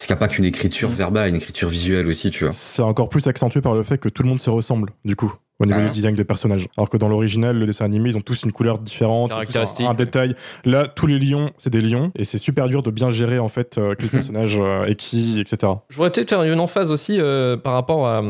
Parce 0.04 0.08
qu'il 0.08 0.16
n'y 0.16 0.20
a 0.20 0.28
pas 0.28 0.28
qu'une 0.28 0.44
écriture 0.44 0.90
verbale, 0.90 1.30
une 1.30 1.38
écriture 1.38 1.70
visuelle 1.70 2.06
aussi, 2.08 2.30
tu 2.30 2.44
vois. 2.44 2.52
C'est 2.52 2.82
encore 2.82 3.08
plus 3.08 3.26
accentué 3.28 3.62
par 3.62 3.74
le 3.74 3.84
fait 3.84 3.98
que 4.00 4.10
tout 4.10 4.22
le 4.24 4.28
monde 4.28 4.42
se 4.42 4.50
ressemble, 4.50 4.90
du 5.06 5.16
coup, 5.16 5.34
au 5.62 5.66
niveau 5.66 5.80
Ah. 5.80 5.86
du 5.86 5.92
design 5.92 6.14
de 6.14 6.24
personnages. 6.24 6.68
Alors 6.76 6.90
que 6.90 6.98
dans 6.98 7.08
l'original, 7.08 7.58
le 7.58 7.66
dessin 7.66 7.86
animé, 7.86 8.10
ils 8.10 8.18
ont 8.18 8.22
tous 8.22 8.44
une 8.44 8.52
couleur 8.52 8.80
différente, 8.80 9.32
un, 9.32 9.88
un 9.88 9.94
détail. 9.94 10.36
Là, 10.66 10.88
tous 10.88 11.08
les 11.08 11.20
lions, 11.20 11.52
c'est 11.58 11.70
des 11.70 11.80
lions, 11.80 12.12
et 12.18 12.26
c'est 12.26 12.38
super 12.38 12.68
dur 12.68 12.84
de 12.84 12.92
bien 12.92 13.12
gérer, 13.12 13.40
en 13.40 13.48
fait, 13.48 13.78
euh, 13.78 13.96
quel 13.98 14.10
personnage 14.10 14.58
euh, 14.60 14.84
est 14.88 14.96
qui, 14.96 15.40
etc. 15.40 15.72
Je 15.88 15.96
voudrais 15.96 16.12
peut-être 16.12 16.32
faire 16.32 16.44
une 16.44 16.60
emphase 16.60 16.92
aussi 16.92 17.22
euh, 17.22 17.56
par 17.56 17.72
rapport 17.72 18.06
à, 18.06 18.22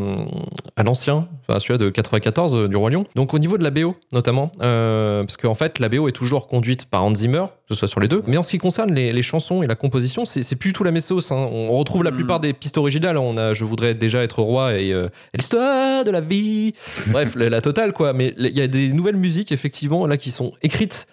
à 0.75 0.83
l'ancien, 0.83 1.27
enfin 1.47 1.59
celui-là 1.59 1.79
de 1.79 1.89
94 1.89 2.55
euh, 2.55 2.67
du 2.67 2.75
Roi 2.75 2.91
Lion. 2.91 3.05
Donc 3.15 3.33
au 3.33 3.39
niveau 3.39 3.57
de 3.57 3.63
la 3.63 3.71
BO 3.71 3.95
notamment, 4.11 4.51
euh, 4.61 5.23
parce 5.23 5.37
qu'en 5.37 5.55
fait 5.55 5.79
la 5.79 5.89
BO 5.89 6.07
est 6.07 6.11
toujours 6.11 6.47
conduite 6.47 6.85
par 6.85 7.03
Hans 7.03 7.15
Zimmer, 7.15 7.45
ce 7.73 7.79
soit 7.79 7.87
sur 7.87 7.99
les 7.99 8.07
deux. 8.07 8.23
Mais 8.27 8.37
en 8.37 8.43
ce 8.43 8.51
qui 8.51 8.57
concerne 8.57 8.93
les, 8.93 9.11
les 9.13 9.21
chansons 9.21 9.63
et 9.63 9.67
la 9.67 9.75
composition, 9.75 10.25
c'est 10.25 10.55
plus 10.55 10.69
du 10.69 10.73
tout 10.73 10.83
la 10.83 10.91
même 10.91 11.01
sauce. 11.01 11.31
hein. 11.31 11.47
On 11.51 11.77
retrouve 11.77 12.03
la 12.03 12.11
Mm. 12.11 12.15
plupart 12.15 12.39
des 12.39 12.53
pistes 12.53 12.77
originales. 12.77 13.17
On 13.17 13.37
a 13.37 13.53
Je 13.53 13.63
voudrais 13.63 13.93
déjà 13.95 14.23
être 14.23 14.41
roi 14.41 14.73
et, 14.79 14.91
euh, 14.93 15.07
l'histoire 15.33 16.03
de 16.05 16.11
la 16.11 16.21
vie. 16.21 16.73
Bref, 17.07 17.35
la, 17.35 17.49
la 17.49 17.61
totale 17.61 17.93
quoi. 17.93 18.13
Mais 18.13 18.33
il 18.37 18.57
y 18.57 18.61
a 18.61 18.67
des 18.67 18.89
nouvelles 18.89 19.17
musiques 19.17 19.51
effectivement 19.51 20.05
là 20.07 20.17
qui 20.17 20.31
sont 20.31 20.53
écrites 20.61 21.07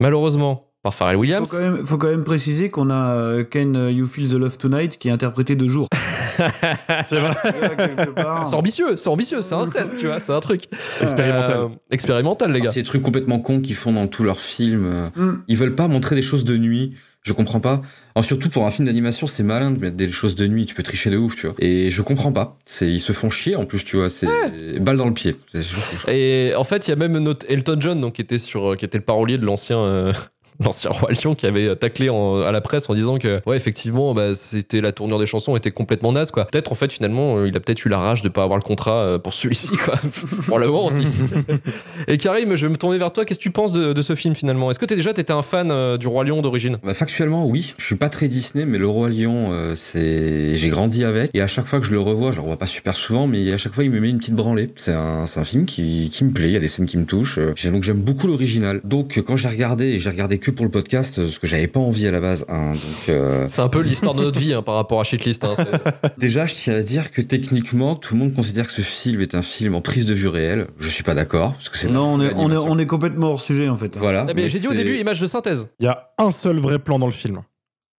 malheureusement 0.00 0.65
par 0.86 0.94
Pharrell 0.94 1.16
Faut 1.16 1.20
Williams. 1.22 1.50
quand, 1.50 1.58
même, 1.58 1.76
faut 1.78 1.98
quand 1.98 2.08
même 2.08 2.22
préciser 2.22 2.68
qu'on 2.68 2.90
a 2.90 3.16
euh, 3.16 3.42
Can 3.44 3.88
You 3.88 4.06
Feel 4.06 4.28
the 4.30 4.34
Love 4.34 4.56
Tonight 4.56 4.98
qui 4.98 5.08
est 5.08 5.10
interprété 5.10 5.56
de 5.56 5.66
jour. 5.66 5.88
C'est 7.06 7.18
vrai. 7.18 7.34
ambitieux, 8.52 8.96
c'est 8.96 9.08
ambitieux, 9.08 9.40
c'est 9.40 9.54
un 9.54 9.64
stress, 9.64 9.92
tu 9.98 10.06
vois, 10.06 10.20
c'est 10.20 10.32
un 10.32 10.40
truc. 10.40 10.64
Expérimental. 11.00 11.56
Euh, 11.56 11.68
expérimental, 11.90 12.52
les 12.52 12.60
gars. 12.60 12.70
C'est 12.70 12.80
des 12.80 12.86
trucs 12.86 13.02
complètement 13.02 13.38
cons 13.38 13.60
qu'ils 13.60 13.74
font 13.74 13.92
dans 13.92 14.06
tous 14.06 14.22
leurs 14.22 14.40
films. 14.40 14.84
euh, 14.86 15.08
Mm. 15.16 15.42
Ils 15.48 15.56
veulent 15.56 15.74
pas 15.74 15.88
montrer 15.88 16.14
des 16.14 16.22
choses 16.22 16.44
de 16.44 16.56
nuit. 16.56 16.94
Je 17.22 17.32
comprends 17.32 17.58
pas. 17.58 17.82
Alors, 18.14 18.24
surtout 18.24 18.48
pour 18.50 18.66
un 18.66 18.70
film 18.70 18.86
d'animation, 18.86 19.26
c'est 19.26 19.42
malin 19.42 19.72
de 19.72 19.80
mettre 19.80 19.96
des 19.96 20.08
choses 20.08 20.36
de 20.36 20.46
nuit. 20.46 20.64
Tu 20.66 20.76
peux 20.76 20.84
tricher 20.84 21.10
de 21.10 21.16
ouf, 21.16 21.34
tu 21.34 21.46
vois. 21.48 21.56
Et 21.58 21.90
je 21.90 22.00
comprends 22.02 22.30
pas. 22.32 22.56
C'est, 22.66 22.86
ils 22.88 23.00
se 23.00 23.12
font 23.12 23.30
chier 23.30 23.56
en 23.56 23.64
plus, 23.64 23.82
tu 23.82 23.96
vois. 23.96 24.08
C'est 24.08 24.28
balle 24.78 24.96
dans 24.98 25.06
le 25.06 25.12
pied. 25.14 25.34
Et 26.06 26.52
en 26.56 26.62
fait, 26.62 26.86
il 26.86 26.90
y 26.90 26.92
a 26.92 26.96
même 26.96 27.18
notre 27.18 27.44
Elton 27.48 27.78
John, 27.80 28.00
donc, 28.00 28.12
qui, 28.14 28.22
était 28.22 28.38
sur, 28.38 28.76
qui 28.76 28.84
était 28.84 28.98
le 28.98 29.04
parolier 29.04 29.38
de 29.38 29.44
l'ancien. 29.44 29.78
euh, 29.78 30.12
L'ancien 30.64 30.90
roi 30.90 31.10
lion 31.12 31.34
qui 31.34 31.46
avait 31.46 31.74
taclé 31.76 32.08
en- 32.10 32.40
à 32.42 32.52
la 32.52 32.60
presse 32.60 32.88
en 32.88 32.94
disant 32.94 33.18
que 33.18 33.40
ouais 33.46 33.56
effectivement 33.56 34.14
bah, 34.14 34.34
c'était 34.34 34.80
la 34.80 34.92
tournure 34.92 35.18
des 35.18 35.26
chansons 35.26 35.56
était 35.56 35.70
complètement 35.70 36.12
naze 36.12 36.30
quoi. 36.30 36.44
Peut-être 36.46 36.72
en 36.72 36.74
fait 36.74 36.92
finalement 36.92 37.36
euh, 37.38 37.48
il 37.48 37.56
a 37.56 37.60
peut-être 37.60 37.84
eu 37.84 37.88
la 37.88 37.98
rage 37.98 38.22
de 38.22 38.28
pas 38.28 38.42
avoir 38.42 38.58
le 38.58 38.62
contrat 38.64 38.98
euh, 39.00 39.18
pour 39.18 39.34
celui-ci 39.34 39.76
quoi. 39.76 39.94
pour 40.46 40.58
le 40.58 40.66
moment 40.66 40.86
aussi. 40.86 41.06
Et 42.08 42.18
Karim, 42.18 42.56
je 42.56 42.66
vais 42.66 42.72
me 42.72 42.76
tourner 42.76 42.98
vers 42.98 43.12
toi. 43.12 43.24
Qu'est-ce 43.24 43.38
que 43.38 43.42
tu 43.44 43.50
penses 43.50 43.72
de, 43.72 43.92
de 43.92 44.02
ce 44.02 44.14
film 44.14 44.34
finalement? 44.34 44.70
Est-ce 44.70 44.78
que 44.78 44.84
t'es 44.86 44.96
déjà 44.96 45.12
t'étais 45.12 45.32
un 45.32 45.42
fan 45.42 45.70
euh, 45.70 45.96
du 45.98 46.06
roi 46.08 46.24
lion 46.24 46.42
d'origine? 46.42 46.78
Bah, 46.82 46.94
factuellement, 46.94 47.46
oui. 47.46 47.74
Je 47.78 47.84
suis 47.84 47.96
pas 47.96 48.08
très 48.08 48.28
Disney, 48.28 48.64
mais 48.66 48.78
le 48.78 48.86
roi 48.88 49.08
lion, 49.08 49.46
euh, 49.50 49.74
c'est, 49.76 50.54
j'ai 50.54 50.68
grandi 50.68 51.04
avec. 51.04 51.30
Et 51.34 51.40
à 51.40 51.46
chaque 51.46 51.66
fois 51.66 51.80
que 51.80 51.86
je 51.86 51.92
le 51.92 52.00
revois, 52.00 52.30
je 52.32 52.36
le 52.36 52.42
revois 52.42 52.58
pas 52.58 52.66
super 52.66 52.94
souvent, 52.94 53.26
mais 53.26 53.52
à 53.52 53.58
chaque 53.58 53.72
fois, 53.74 53.84
il 53.84 53.90
me 53.90 54.00
met 54.00 54.08
une 54.10 54.18
petite 54.18 54.34
branlée. 54.34 54.70
C'est 54.76 54.92
un, 54.92 55.26
c'est 55.26 55.40
un 55.40 55.44
film 55.44 55.66
qui, 55.66 56.10
qui 56.12 56.24
me 56.24 56.32
plaît. 56.32 56.48
Il 56.48 56.52
y 56.52 56.56
a 56.56 56.60
des 56.60 56.68
scènes 56.68 56.86
qui 56.86 56.96
me 56.98 57.04
touchent. 57.06 57.38
Euh, 57.38 57.54
Donc 57.70 57.82
j'aime 57.84 58.02
beaucoup 58.02 58.26
l'original. 58.26 58.80
Donc 58.84 59.22
quand 59.26 59.36
j'ai 59.36 59.48
regardé, 59.48 59.86
et 59.86 59.98
j'ai 59.98 60.10
regardé 60.10 60.38
que 60.38 60.45
pour 60.52 60.64
le 60.64 60.70
podcast, 60.70 61.18
euh, 61.18 61.24
parce 61.24 61.38
que 61.38 61.46
j'avais 61.46 61.66
pas 61.66 61.80
envie 61.80 62.06
à 62.06 62.10
la 62.10 62.20
base. 62.20 62.44
hein, 62.48 62.72
donc 62.72 63.08
euh, 63.08 63.46
C'est 63.48 63.60
un 63.62 63.68
peu 63.68 63.80
l'histoire 63.80 64.14
de 64.14 64.22
notre 64.22 64.38
vie 64.40 64.52
hein, 64.54 64.62
par 64.62 64.74
rapport 64.76 65.00
à 65.00 65.04
Shitlist. 65.04 65.44
Hein, 65.44 65.54
c'est- 65.56 65.66
déjà, 66.18 66.46
je 66.46 66.54
tiens 66.54 66.74
à 66.74 66.82
dire 66.82 67.10
que 67.10 67.20
techniquement, 67.22 67.94
tout 67.96 68.14
le 68.14 68.20
monde 68.20 68.34
considère 68.34 68.66
que 68.66 68.72
ce 68.72 68.80
film 68.82 69.20
est 69.20 69.34
un 69.34 69.42
film 69.42 69.74
en 69.74 69.80
prise 69.80 70.04
de 70.06 70.14
vue 70.14 70.28
réelle. 70.28 70.66
Je 70.78 70.88
suis 70.88 71.02
pas 71.02 71.14
d'accord, 71.14 71.52
parce 71.54 71.68
que 71.68 71.78
c'est 71.78 71.88
Non, 71.88 72.14
on 72.14 72.20
est, 72.20 72.24
on, 72.24 72.26
est, 72.26 72.30
l'animation. 72.34 72.66
on 72.70 72.78
est 72.78 72.86
complètement 72.86 73.30
hors 73.32 73.40
sujet 73.40 73.68
en 73.68 73.76
fait. 73.76 73.96
Voilà. 73.96 74.20
Ah, 74.22 74.24
mais 74.26 74.34
mais 74.34 74.48
j'ai 74.48 74.58
dit 74.58 74.68
au 74.68 74.74
début 74.74 74.96
image 74.98 75.20
de 75.20 75.26
synthèse. 75.26 75.68
Il 75.80 75.84
y 75.84 75.88
a 75.88 76.10
un 76.18 76.30
seul 76.32 76.58
vrai 76.58 76.78
plan 76.78 76.98
dans 76.98 77.06
le 77.06 77.12
film. 77.12 77.42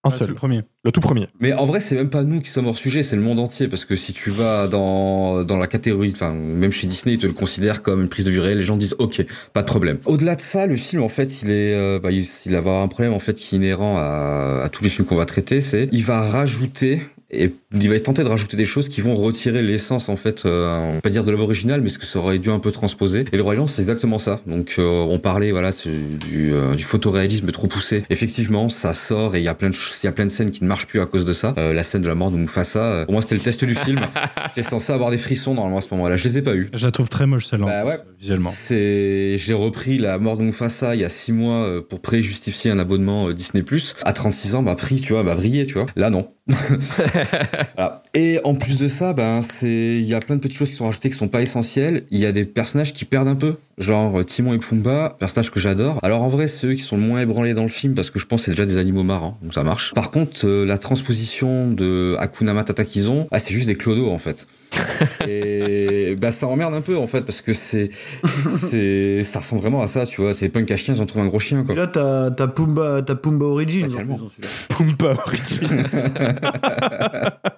Un 0.08 0.12
Ah, 0.12 0.12
c'est 0.12 0.20
seul. 0.20 0.30
le 0.30 0.36
premier. 0.36 0.62
Le 0.84 0.92
tout 0.92 1.00
premier. 1.02 1.28
Mais 1.40 1.54
en 1.54 1.66
vrai, 1.66 1.80
c'est 1.80 1.96
même 1.96 2.10
pas 2.10 2.24
nous 2.24 2.40
qui 2.42 2.50
sommes 2.50 2.68
hors 2.68 2.78
sujet, 2.78 3.04
c'est 3.04 3.16
le 3.16 3.22
monde 3.22 3.40
entier. 3.40 3.68
Parce 3.68 3.86
que 3.86 3.96
si 3.96 4.14
tu 4.14 4.30
vas 4.30 4.68
dans, 4.68 5.44
dans 5.44 5.58
la 5.58 5.68
catégorie, 5.68 6.12
enfin, 6.14 6.34
même 6.34 6.72
chez 6.72 6.88
Disney, 6.88 7.16
ils 7.16 7.20
te 7.20 7.28
le 7.28 7.34
considèrent 7.34 7.82
comme 7.82 8.02
une 8.02 8.10
prise 8.10 8.26
de 8.26 8.32
vue 8.32 8.40
réelle. 8.40 8.58
Les 8.58 8.64
gens 8.64 8.78
disent, 8.78 8.96
OK, 9.00 9.26
pas 9.54 9.62
de 9.62 9.68
problème. 9.68 9.98
Au-delà 10.06 10.36
de 10.36 10.42
ça, 10.42 10.66
le 10.66 10.76
film, 10.78 11.04
en 11.04 11.10
fait, 11.10 11.42
il 11.42 11.50
est, 11.52 11.74
euh, 11.74 12.00
bah, 12.00 12.12
il, 12.12 12.26
il 12.46 12.52
va 12.52 12.58
avoir 12.60 12.82
un 12.84 12.88
problème, 12.88 13.14
en 13.14 13.20
fait, 13.20 13.34
qui 13.34 13.56
est 13.56 13.58
inhérent 13.58 13.98
à, 13.98 14.62
à 14.64 14.70
tous 14.70 14.84
les 14.84 14.90
films 14.90 15.06
qu'on 15.08 15.16
va 15.16 15.26
traiter. 15.26 15.62
C'est, 15.62 15.90
il 15.92 16.04
va 16.06 16.22
rajouter, 16.22 17.02
et 17.30 17.54
il 17.74 17.90
va 17.90 18.00
tenter 18.00 18.24
de 18.24 18.30
rajouter 18.30 18.56
des 18.58 18.66
choses 18.66 18.88
qui 18.90 19.02
vont 19.02 19.16
retirer 19.16 19.62
l'essence, 19.62 20.08
en 20.10 20.16
fait, 20.16 20.46
euh, 20.46 20.96
on 20.98 21.02
pas 21.02 21.10
dire 21.10 21.24
de 21.24 21.32
l'œuvre 21.32 21.44
originale, 21.44 21.82
mais 21.82 21.90
ce 21.90 22.00
que 22.00 22.06
ça 22.06 22.20
aurait 22.20 22.40
dû 22.40 22.50
un 22.50 22.60
peu 22.60 22.72
transposer. 22.72 23.26
Et 23.32 23.38
le 23.38 23.44
Roi 23.44 23.56
Lion, 23.56 23.68
c'est 23.68 23.82
exactement 23.82 24.18
ça. 24.20 24.40
Donc, 24.48 24.76
euh, 24.80 24.84
on 25.10 25.20
parlait, 25.20 25.52
voilà, 25.52 25.72
du, 25.72 26.54
euh, 26.54 26.76
du 26.76 26.84
photoréalisme 26.84 27.52
trop 27.52 27.68
poussé. 27.68 28.04
Effectivement, 28.10 28.70
ça 28.70 28.94
sort 28.94 29.36
et 29.36 29.40
il 29.40 29.44
y 29.44 29.48
a 29.50 29.54
plein 29.56 29.70
de, 29.70 29.76
il 29.76 30.06
y 30.06 30.08
a 30.08 30.12
plein 30.12 30.26
de 30.26 30.32
scènes 30.32 30.52
qui 30.52 30.64
ne 30.64 30.70
marchent 30.70 30.88
plus 30.88 31.02
à 31.02 31.06
cause 31.06 31.26
de 31.26 31.34
ça. 31.34 31.54
Euh, 31.58 31.74
la 31.74 31.84
scène 31.84 32.02
de 32.02 32.08
la 32.08 32.16
mort 32.16 32.32
de 32.32 32.38
Mufasa, 32.38 32.80
euh, 32.84 33.04
pour 33.06 33.14
moi, 33.14 33.22
c'était 33.22 33.36
le 33.36 33.42
test 33.42 33.64
du 33.66 33.76
film. 33.76 34.00
J'étais 34.56 34.70
censé 34.70 34.94
avoir 34.94 35.12
des 35.12 35.18
frissons 35.18 35.54
normalement 35.54 35.80
à 35.80 35.82
ce 35.82 35.88
moment-là. 35.92 36.16
Je 36.16 36.24
les 36.28 36.38
ai 36.38 36.42
pas 36.42 36.56
eu. 36.56 36.70
Je 36.74 36.86
la 36.86 36.92
trouve 36.92 37.10
très 37.10 37.26
moche 37.28 37.48
celle-là, 37.48 37.66
Bah 37.66 37.86
ouais. 37.86 37.98
visuellement. 38.20 38.50
C'est, 38.50 39.36
j'ai 39.38 39.54
repris 39.54 39.98
la 39.98 40.18
mort 40.18 40.38
de 40.38 40.44
Mufasa 40.44 40.96
il 40.96 41.02
y 41.02 41.06
a 41.06 41.10
six 41.10 41.32
mois 41.34 41.66
euh, 41.66 41.82
pour 41.82 42.00
pré-justifier 42.00 42.72
un 42.72 42.80
abonnement 42.80 43.28
euh, 43.28 43.34
Disney+. 43.34 43.64
À 44.04 44.14
36 44.14 44.56
ans, 44.56 44.62
m'a 44.62 44.76
pris, 44.76 45.02
tu 45.02 45.14
vois, 45.14 45.24
m'a 45.24 45.36
brillé, 45.36 45.66
tu 45.66 45.74
vois. 45.74 45.88
Là, 45.96 46.10
non. 46.10 46.30
Voilà. 47.76 48.02
Et 48.14 48.40
en 48.44 48.56
plus 48.56 48.78
de 48.78 48.88
ça, 48.88 49.14
ben 49.14 49.42
c'est, 49.42 49.98
il 50.00 50.06
y 50.06 50.14
a 50.14 50.20
plein 50.20 50.36
de 50.36 50.42
petites 50.42 50.58
choses 50.58 50.70
qui 50.70 50.76
sont 50.76 50.86
rajoutées 50.86 51.10
qui 51.10 51.18
sont 51.18 51.28
pas 51.28 51.42
essentielles. 51.42 52.04
Il 52.10 52.20
y 52.20 52.26
a 52.26 52.32
des 52.32 52.46
personnages 52.46 52.94
qui 52.94 53.06
perdent 53.06 53.28
un 53.28 53.36
peu, 53.36 53.56
genre 53.78 54.20
euh, 54.20 54.24
Timon 54.24 54.54
et 54.54 54.60
Pumba, 54.60 55.16
personnages 55.20 55.52
que 55.52 55.60
j'adore. 55.60 56.00
Alors 56.04 56.24
en 56.24 56.28
vrai, 56.28 56.48
c'est 56.48 56.68
eux 56.68 56.74
qui 56.74 56.82
sont 56.82 56.98
le 56.98 57.04
moins 57.04 57.22
ébranlés 57.22 57.54
dans 57.54 57.64
le 57.64 57.70
film 57.70 57.94
parce 57.94 58.10
que 58.10 58.20
je 58.20 58.26
pense 58.26 58.42
que 58.42 58.46
c'est 58.46 58.52
déjà 58.52 58.66
des 58.66 58.78
animaux 58.78 59.04
marrants, 59.04 59.38
donc 59.44 59.54
ça 59.54 59.64
marche. 59.64 59.94
Par 59.94 60.12
contre, 60.12 60.46
euh, 60.46 60.66
la 60.66 60.78
transposition 60.78 61.72
de 61.72 62.16
Hakuna 62.20 62.54
Matata 62.54 62.86
qu'ils 62.86 63.10
ont, 63.10 63.28
ah 63.32 63.40
c'est 63.40 63.54
juste 63.54 63.68
des 63.68 63.76
clodos 63.76 64.10
en 64.10 64.20
fait. 64.20 64.48
et 65.28 66.16
bah 66.20 66.32
ça 66.32 66.48
emmerde 66.48 66.74
un 66.74 66.82
peu 66.82 66.98
en 66.98 67.08
fait 67.08 67.22
parce 67.22 67.42
que 67.42 67.54
c'est, 67.54 67.90
c'est, 68.50 69.24
ça 69.24 69.40
ressemble 69.40 69.62
vraiment 69.62 69.82
à 69.82 69.88
ça, 69.88 70.06
tu 70.06 70.22
vois. 70.22 70.34
C'est 70.34 70.50
punk 70.50 70.70
à 70.72 70.78
chien, 70.78 70.94
ils 70.94 71.02
ont 71.02 71.06
trouvé 71.06 71.24
un 71.26 71.28
gros 71.28 71.40
chien 71.40 71.62
Et 71.62 71.66
quoi. 71.66 71.76
là, 71.76 71.88
t'as 71.88 72.32
t'as 72.32 72.48
Pumba, 72.48 73.02
t'as 73.06 73.16
Pumba 73.16 73.46
Origins. 73.46 73.88
Bah, 73.88 74.04
en 74.10 74.18
plus. 74.18 74.68
Pumba 74.70 75.14
Origins. 75.26 75.84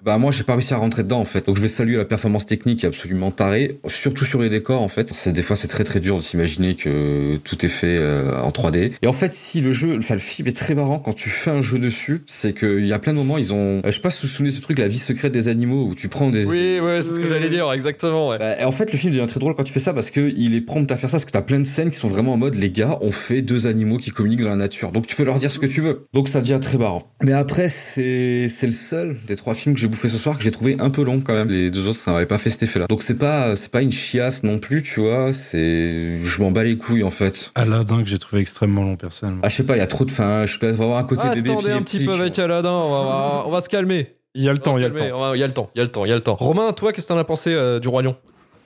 Bah 0.02 0.16
moi 0.16 0.30
j'ai 0.40 0.44
pas 0.44 0.54
réussi 0.54 0.72
à 0.72 0.78
rentrer 0.78 1.02
dedans 1.02 1.20
en 1.20 1.26
fait. 1.26 1.44
Donc 1.44 1.56
je 1.56 1.60
vais 1.60 1.68
saluer 1.68 1.98
la 1.98 2.06
performance 2.06 2.46
technique 2.46 2.78
qui 2.78 2.86
est 2.86 2.88
absolument 2.88 3.30
tarée, 3.30 3.78
surtout 3.88 4.24
sur 4.24 4.40
les 4.40 4.48
décors 4.48 4.80
en 4.80 4.88
fait. 4.88 5.12
C'est 5.14 5.32
des 5.32 5.42
fois 5.42 5.54
c'est 5.54 5.68
très 5.68 5.84
très 5.84 6.00
dur 6.00 6.16
de 6.16 6.22
s'imaginer 6.22 6.76
que 6.76 7.36
tout 7.44 7.62
est 7.64 7.68
fait 7.68 7.98
euh, 8.00 8.40
en 8.40 8.48
3D. 8.50 8.92
Et 9.02 9.06
en 9.06 9.12
fait 9.12 9.34
si 9.34 9.60
le 9.60 9.70
jeu, 9.70 9.98
enfin 9.98 10.14
le 10.14 10.20
film 10.20 10.48
est 10.48 10.56
très 10.56 10.74
marrant 10.74 10.98
quand 10.98 11.12
tu 11.12 11.28
fais 11.28 11.50
un 11.50 11.60
jeu 11.60 11.78
dessus, 11.78 12.22
c'est 12.26 12.54
qu'il 12.54 12.86
y 12.86 12.92
a 12.94 12.98
plein 12.98 13.12
de 13.12 13.18
moments 13.18 13.36
ils 13.36 13.52
ont, 13.52 13.78
euh, 13.78 13.82
je 13.84 13.90
sais 13.90 14.00
pas 14.00 14.08
si 14.08 14.22
vous 14.22 14.28
vous 14.28 14.34
souvenez 14.34 14.50
de 14.50 14.54
ce 14.54 14.62
truc 14.62 14.78
la 14.78 14.88
vie 14.88 14.98
secrète 14.98 15.32
des 15.32 15.48
animaux 15.48 15.88
où 15.88 15.94
tu 15.94 16.08
prends 16.08 16.30
des 16.30 16.46
Oui, 16.46 16.80
ouais, 16.80 17.02
c'est 17.02 17.10
ce 17.10 17.20
que 17.20 17.26
j'allais 17.26 17.50
dire, 17.50 17.70
exactement. 17.72 18.30
Ouais. 18.30 18.38
bah, 18.38 18.58
et 18.58 18.64
en 18.64 18.72
fait, 18.72 18.90
le 18.92 18.98
film 18.98 19.12
devient 19.12 19.26
très 19.28 19.40
drôle 19.40 19.54
quand 19.54 19.64
tu 19.64 19.74
fais 19.74 19.80
ça 19.80 19.92
parce 19.92 20.10
que 20.10 20.32
il 20.34 20.54
est 20.54 20.62
prompt 20.62 20.90
à 20.90 20.96
faire 20.96 21.10
ça 21.10 21.16
parce 21.16 21.26
que 21.26 21.32
t'as 21.32 21.42
plein 21.42 21.58
de 21.58 21.64
scènes 21.64 21.90
qui 21.90 21.98
sont 21.98 22.08
vraiment 22.08 22.32
en 22.32 22.38
mode 22.38 22.54
les 22.54 22.70
gars 22.70 22.98
ont 23.02 23.12
fait 23.12 23.42
deux 23.42 23.66
animaux 23.66 23.98
qui 23.98 24.10
communiquent 24.10 24.42
dans 24.42 24.48
la 24.48 24.56
nature. 24.56 24.90
Donc 24.90 25.06
tu 25.06 25.16
peux 25.16 25.24
leur 25.24 25.38
dire 25.38 25.50
ce 25.50 25.58
que 25.58 25.66
tu 25.66 25.82
veux. 25.82 26.06
Donc 26.14 26.28
ça 26.28 26.40
devient 26.40 26.60
très 26.60 26.78
marrant. 26.78 27.02
Mais 27.22 27.32
après, 27.32 27.68
c'est 27.68 28.48
c'est 28.48 28.66
le 28.66 28.72
seul 28.72 29.16
des 29.26 29.36
trois 29.36 29.54
films 29.54 29.74
que 29.74 29.80
j'ai 29.80 29.88
bouffé 29.88 30.08
ce 30.08 30.16
soir 30.16 30.29
que 30.38 30.44
j'ai 30.44 30.50
trouvé 30.50 30.76
un 30.80 30.90
peu 30.90 31.02
long 31.04 31.20
quand 31.20 31.32
même. 31.34 31.48
Les 31.48 31.70
deux 31.70 31.86
autres, 31.88 31.98
ça 32.00 32.12
m'avait 32.12 32.26
pas 32.26 32.38
fait 32.38 32.50
cet 32.50 32.62
effet-là. 32.62 32.86
Donc 32.88 33.02
c'est 33.02 33.14
pas 33.18 33.56
c'est 33.56 33.70
pas 33.70 33.82
une 33.82 33.92
chiasse 33.92 34.42
non 34.42 34.58
plus, 34.58 34.82
tu 34.82 35.00
vois. 35.00 35.32
C'est 35.32 36.22
je 36.22 36.40
m'en 36.42 36.50
bats 36.50 36.64
les 36.64 36.76
couilles 36.76 37.02
en 37.04 37.10
fait. 37.10 37.50
Aladdin 37.54 38.02
que 38.02 38.08
j'ai 38.08 38.18
trouvé 38.18 38.42
extrêmement 38.42 38.82
long 38.82 38.96
personnellement. 38.96 39.40
Ah 39.44 39.48
je 39.48 39.56
sais 39.56 39.64
pas, 39.64 39.76
il 39.76 39.80
y 39.80 39.82
a 39.82 39.86
trop 39.86 40.04
de 40.04 40.10
fin. 40.10 40.46
Je 40.46 40.58
dois 40.60 40.70
avoir 40.70 40.98
un 40.98 41.04
côté 41.04 41.28
bébé 41.34 41.50
Attendez 41.52 41.70
un 41.72 41.82
petit 41.82 42.04
peu 42.04 42.12
avec 42.12 42.38
Aladdin, 42.38 42.70
on 42.70 42.90
va, 42.90 42.96
on 43.00 43.04
va- 43.04 43.42
on 43.46 43.50
va 43.50 43.60
se 43.60 43.68
calmer. 43.68 44.16
Il 44.34 44.42
y 44.42 44.48
a 44.48 44.52
le 44.52 44.58
On 44.58 44.62
temps, 44.62 44.72
va 44.74 44.78
il 44.80 44.82
y 44.82 44.86
a 44.86 44.88
se 44.88 44.92
le 44.94 44.98
calmer, 45.00 45.10
temps. 45.12 45.34
Il 45.34 45.40
y 45.40 45.42
a 45.42 45.46
le 45.46 45.52
temps, 45.52 45.70
il 45.74 45.78
y 45.78 45.80
a 45.80 45.84
le 45.84 45.90
temps, 45.90 46.04
il 46.04 46.08
y 46.08 46.12
a 46.12 46.14
le 46.14 46.20
temps. 46.20 46.36
Romain, 46.36 46.72
toi, 46.72 46.92
qu'est-ce 46.92 47.06
que 47.08 47.12
t'en 47.12 47.18
as 47.18 47.24
pensé 47.24 47.50
euh, 47.52 47.80
du 47.80 47.88
Roi 47.88 48.02
Lion? 48.02 48.16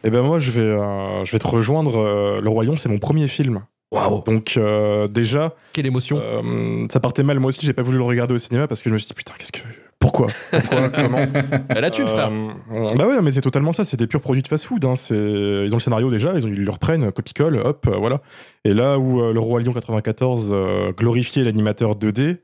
Eh 0.04 0.10
ben 0.10 0.20
moi, 0.22 0.38
je 0.38 0.50
vais, 0.50 0.60
euh, 0.60 1.24
je 1.24 1.32
vais 1.32 1.38
te 1.38 1.46
rejoindre. 1.46 1.98
euh, 1.98 2.40
le 2.42 2.48
Roi 2.50 2.64
Lion, 2.64 2.76
c'est 2.76 2.90
mon 2.90 2.98
premier 2.98 3.26
film. 3.28 3.62
Waouh 3.90 4.22
Donc 4.26 4.54
euh, 4.58 5.08
déjà, 5.08 5.54
Quelle 5.72 5.86
émotion 5.86 6.20
euh, 6.20 6.86
ça 6.92 7.00
partait 7.00 7.22
mal. 7.22 7.38
Moi 7.38 7.48
aussi, 7.48 7.64
j'ai 7.64 7.72
pas 7.72 7.82
voulu 7.82 7.96
le 7.98 8.04
regarder 8.04 8.34
au 8.34 8.38
cinéma 8.38 8.66
parce 8.68 8.82
que 8.82 8.90
je 8.90 8.94
me 8.94 8.98
suis 8.98 9.06
dit 9.06 9.14
putain, 9.14 9.32
qu'est-ce 9.38 9.52
que, 9.52 9.60
pourquoi, 10.04 10.26
pourquoi, 10.50 10.90
comment 10.94 11.26
Elle 11.70 11.84
a 11.84 11.90
tué, 11.90 12.04
frère. 12.06 12.30
Euh, 12.30 12.88
Bah 12.94 13.06
ouais, 13.06 13.22
mais 13.22 13.32
c'est 13.32 13.40
totalement 13.40 13.72
ça. 13.72 13.84
C'est 13.84 13.96
des 13.96 14.06
purs 14.06 14.20
produits 14.20 14.42
de 14.42 14.48
fast-food. 14.48 14.84
Hein. 14.84 14.94
C'est- 14.96 15.14
Ils 15.14 15.72
ont 15.72 15.76
le 15.78 15.82
scénario 15.82 16.10
déjà, 16.10 16.34
ils, 16.36 16.44
ont, 16.46 16.50
ils 16.50 16.62
le 16.62 16.70
reprennent, 16.70 17.10
copie-colle, 17.10 17.56
hop, 17.56 17.86
euh, 17.88 17.96
voilà. 17.96 18.20
Et 18.66 18.74
là 18.74 18.98
où 18.98 19.20
euh, 19.22 19.32
le 19.32 19.40
Roi 19.40 19.60
Lion 19.62 19.72
94 19.72 20.50
euh, 20.52 20.92
glorifiait 20.92 21.42
l'animateur 21.44 21.92
2D, 21.96 22.36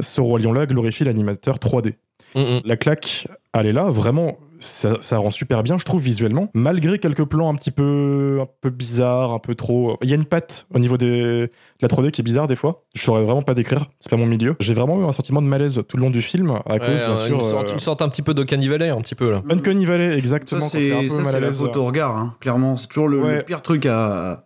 ce 0.00 0.20
Roi 0.20 0.40
Lion-là 0.40 0.66
glorifie 0.66 1.04
l'animateur 1.04 1.58
3D. 1.58 1.94
Mm, 2.34 2.40
mm. 2.40 2.60
La 2.64 2.76
claque, 2.76 3.28
elle 3.54 3.66
est 3.66 3.72
là, 3.72 3.90
vraiment. 3.90 4.36
Ça, 4.58 4.96
ça 5.00 5.18
rend 5.18 5.30
super 5.30 5.62
bien, 5.62 5.78
je 5.78 5.84
trouve, 5.84 6.02
visuellement. 6.02 6.48
Malgré 6.54 6.98
quelques 6.98 7.24
plans 7.24 7.48
un 7.48 7.54
petit 7.54 7.70
peu, 7.70 8.38
un 8.42 8.46
peu 8.60 8.70
bizarres, 8.70 9.32
un 9.32 9.38
peu 9.38 9.54
trop. 9.54 9.96
Il 10.02 10.08
y 10.08 10.12
a 10.12 10.16
une 10.16 10.24
patte 10.24 10.66
au 10.74 10.78
niveau 10.78 10.96
des, 10.96 11.08
de 11.22 11.50
la 11.80 11.88
3D 11.88 12.10
qui 12.10 12.20
est 12.20 12.24
bizarre 12.24 12.46
des 12.46 12.56
fois. 12.56 12.84
Je 12.94 13.02
saurais 13.02 13.22
vraiment 13.22 13.42
pas 13.42 13.54
décrire, 13.54 13.86
c'est 14.00 14.10
pas 14.10 14.16
mon 14.16 14.26
milieu. 14.26 14.56
J'ai 14.60 14.74
vraiment 14.74 15.00
eu 15.00 15.04
un 15.04 15.12
sentiment 15.12 15.40
de 15.42 15.46
malaise 15.46 15.82
tout 15.88 15.96
le 15.96 16.02
long 16.02 16.10
du 16.10 16.22
film, 16.22 16.50
à 16.50 16.72
Ouais, 16.72 16.78
cause, 16.78 17.00
bien 17.00 17.10
euh, 17.10 17.16
sûr. 17.16 17.34
une, 17.36 17.40
sorte, 17.50 17.70
euh, 17.70 17.74
une 17.74 17.80
sorte 17.80 18.02
un 18.02 18.08
petit 18.08 18.22
peu 18.22 18.34
de 18.34 18.68
Valley, 18.68 18.88
un 18.90 19.00
petit 19.00 19.14
peu 19.14 19.30
là. 19.30 19.42
Uncanny 19.48 19.84
Valley, 19.86 20.16
exactement. 20.18 20.68
Ça, 20.68 20.78
quand 20.78 20.78
t'es 20.78 20.92
un 20.92 21.00
c'est 21.02 21.08
peu 21.08 21.08
ça, 21.08 21.30
c'est 21.30 21.36
à 21.36 21.40
la 21.40 21.80
regard, 21.80 22.16
hein. 22.16 22.34
clairement. 22.40 22.76
C'est 22.76 22.88
toujours 22.88 23.08
le, 23.08 23.20
Ouais. 23.20 23.36
le 23.36 23.42
pire 23.42 23.62
truc 23.62 23.86
à, 23.86 24.44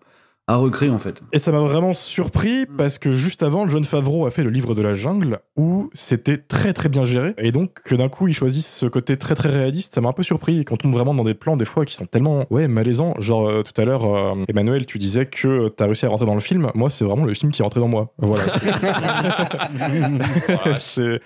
à 0.53 0.57
recréer 0.57 0.91
en 0.91 0.99
fait. 0.99 1.23
Et 1.33 1.39
ça 1.39 1.53
m'a 1.53 1.61
vraiment 1.61 1.93
surpris 1.93 2.67
parce 2.67 2.99
que 2.99 3.15
juste 3.17 3.43
avant, 3.43 3.69
John 3.69 3.85
Favreau 3.85 4.27
a 4.27 4.31
fait 4.31 4.43
le 4.43 4.51
livre 4.51 4.75
de 4.75 4.83
la 4.83 4.95
jungle 4.95 5.39
où 5.57 5.91
c'était 5.95 6.39
très 6.39 6.73
très 6.73 6.89
bien 6.89 7.05
géré. 7.05 7.35
Et 7.39 7.53
donc 7.53 7.71
que 7.85 7.95
d'un 7.95 8.09
coup 8.09 8.29
ils 8.29 8.35
choisissent 8.35 8.73
ce 8.73 8.87
côté 8.87 9.17
très 9.17 9.35
très 9.35 9.49
réaliste, 9.49 9.95
ça 9.95 10.01
m'a 10.01 10.09
un 10.11 10.13
peu 10.13 10.23
surpris. 10.23 10.61
Et 10.61 10.65
qu'on 10.65 10.77
tombe 10.77 10.93
vraiment 10.93 11.15
dans 11.15 11.25
des 11.25 11.35
plans 11.35 11.57
des 11.57 11.65
fois 11.65 11.85
qui 11.85 11.95
sont 11.95 12.07
tellement 12.07 12.45
ouais 12.51 12.69
malaisants. 12.69 13.15
Genre 13.19 13.49
euh, 13.49 13.63
tout 13.63 13.79
à 13.81 13.85
l'heure, 13.85 14.05
euh, 14.05 14.35
Emmanuel, 14.49 14.87
tu 14.87 14.99
disais 14.99 15.27
que 15.27 15.69
t'as 15.69 15.87
réussi 15.87 16.07
à 16.07 16.09
rentrer 16.09 16.27
dans 16.27 16.35
le 16.35 16.41
film. 16.41 16.71
Moi, 16.75 16.91
c'est 16.91 17.05
vraiment 17.05 17.25
le 17.25 17.35
film 17.35 17.53
qui 17.53 17.63
est 17.63 17.65
rentré 17.65 17.81
dans 17.81 17.89
moi. 17.89 18.13
Voilà. 18.19 18.43
c'est 20.77 21.21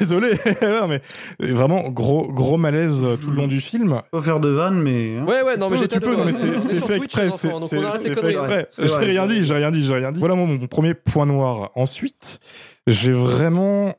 désolé, 0.00 0.32
Non, 0.62 0.88
mais 0.88 1.00
vraiment 1.40 1.88
gros 1.88 2.30
gros 2.32 2.56
malaise 2.56 3.02
euh, 3.04 3.16
tout 3.16 3.30
le 3.30 3.36
long 3.36 3.48
du 3.48 3.60
film. 3.60 4.00
Pas 4.10 4.20
faire 4.20 4.40
de 4.40 4.48
vanne, 4.48 4.80
mais. 4.82 5.18
hein. 5.18 5.24
Ouais, 5.26 5.42
ouais, 5.42 5.56
non, 5.56 5.70
mais 5.70 5.76
Tu 5.76 5.82
j'étais 5.82 6.00
peux, 6.00 6.16
non, 6.16 6.24
mais 6.24 6.32
c'est 6.32 6.56
c'est 6.58 6.84
fait 6.84 6.96
exprès. 6.96 7.30
C'est 7.30 7.52
on 7.52 7.60
fait 7.60 7.78
exprès. 8.06 8.34
C'est 8.70 8.86
J'ai 8.86 8.92
vrai. 8.92 9.04
rien 9.06 9.26
dit, 9.26 9.44
j'ai 9.44 9.54
rien 9.54 9.70
dit, 9.70 9.84
j'ai 9.84 9.94
rien 9.94 10.12
dit. 10.12 10.20
Voilà 10.20 10.34
mon, 10.34 10.46
mon 10.46 10.66
premier 10.66 10.94
point 10.94 11.26
noir. 11.26 11.70
Ensuite, 11.74 12.40
j'ai 12.86 13.12
vraiment 13.12 13.94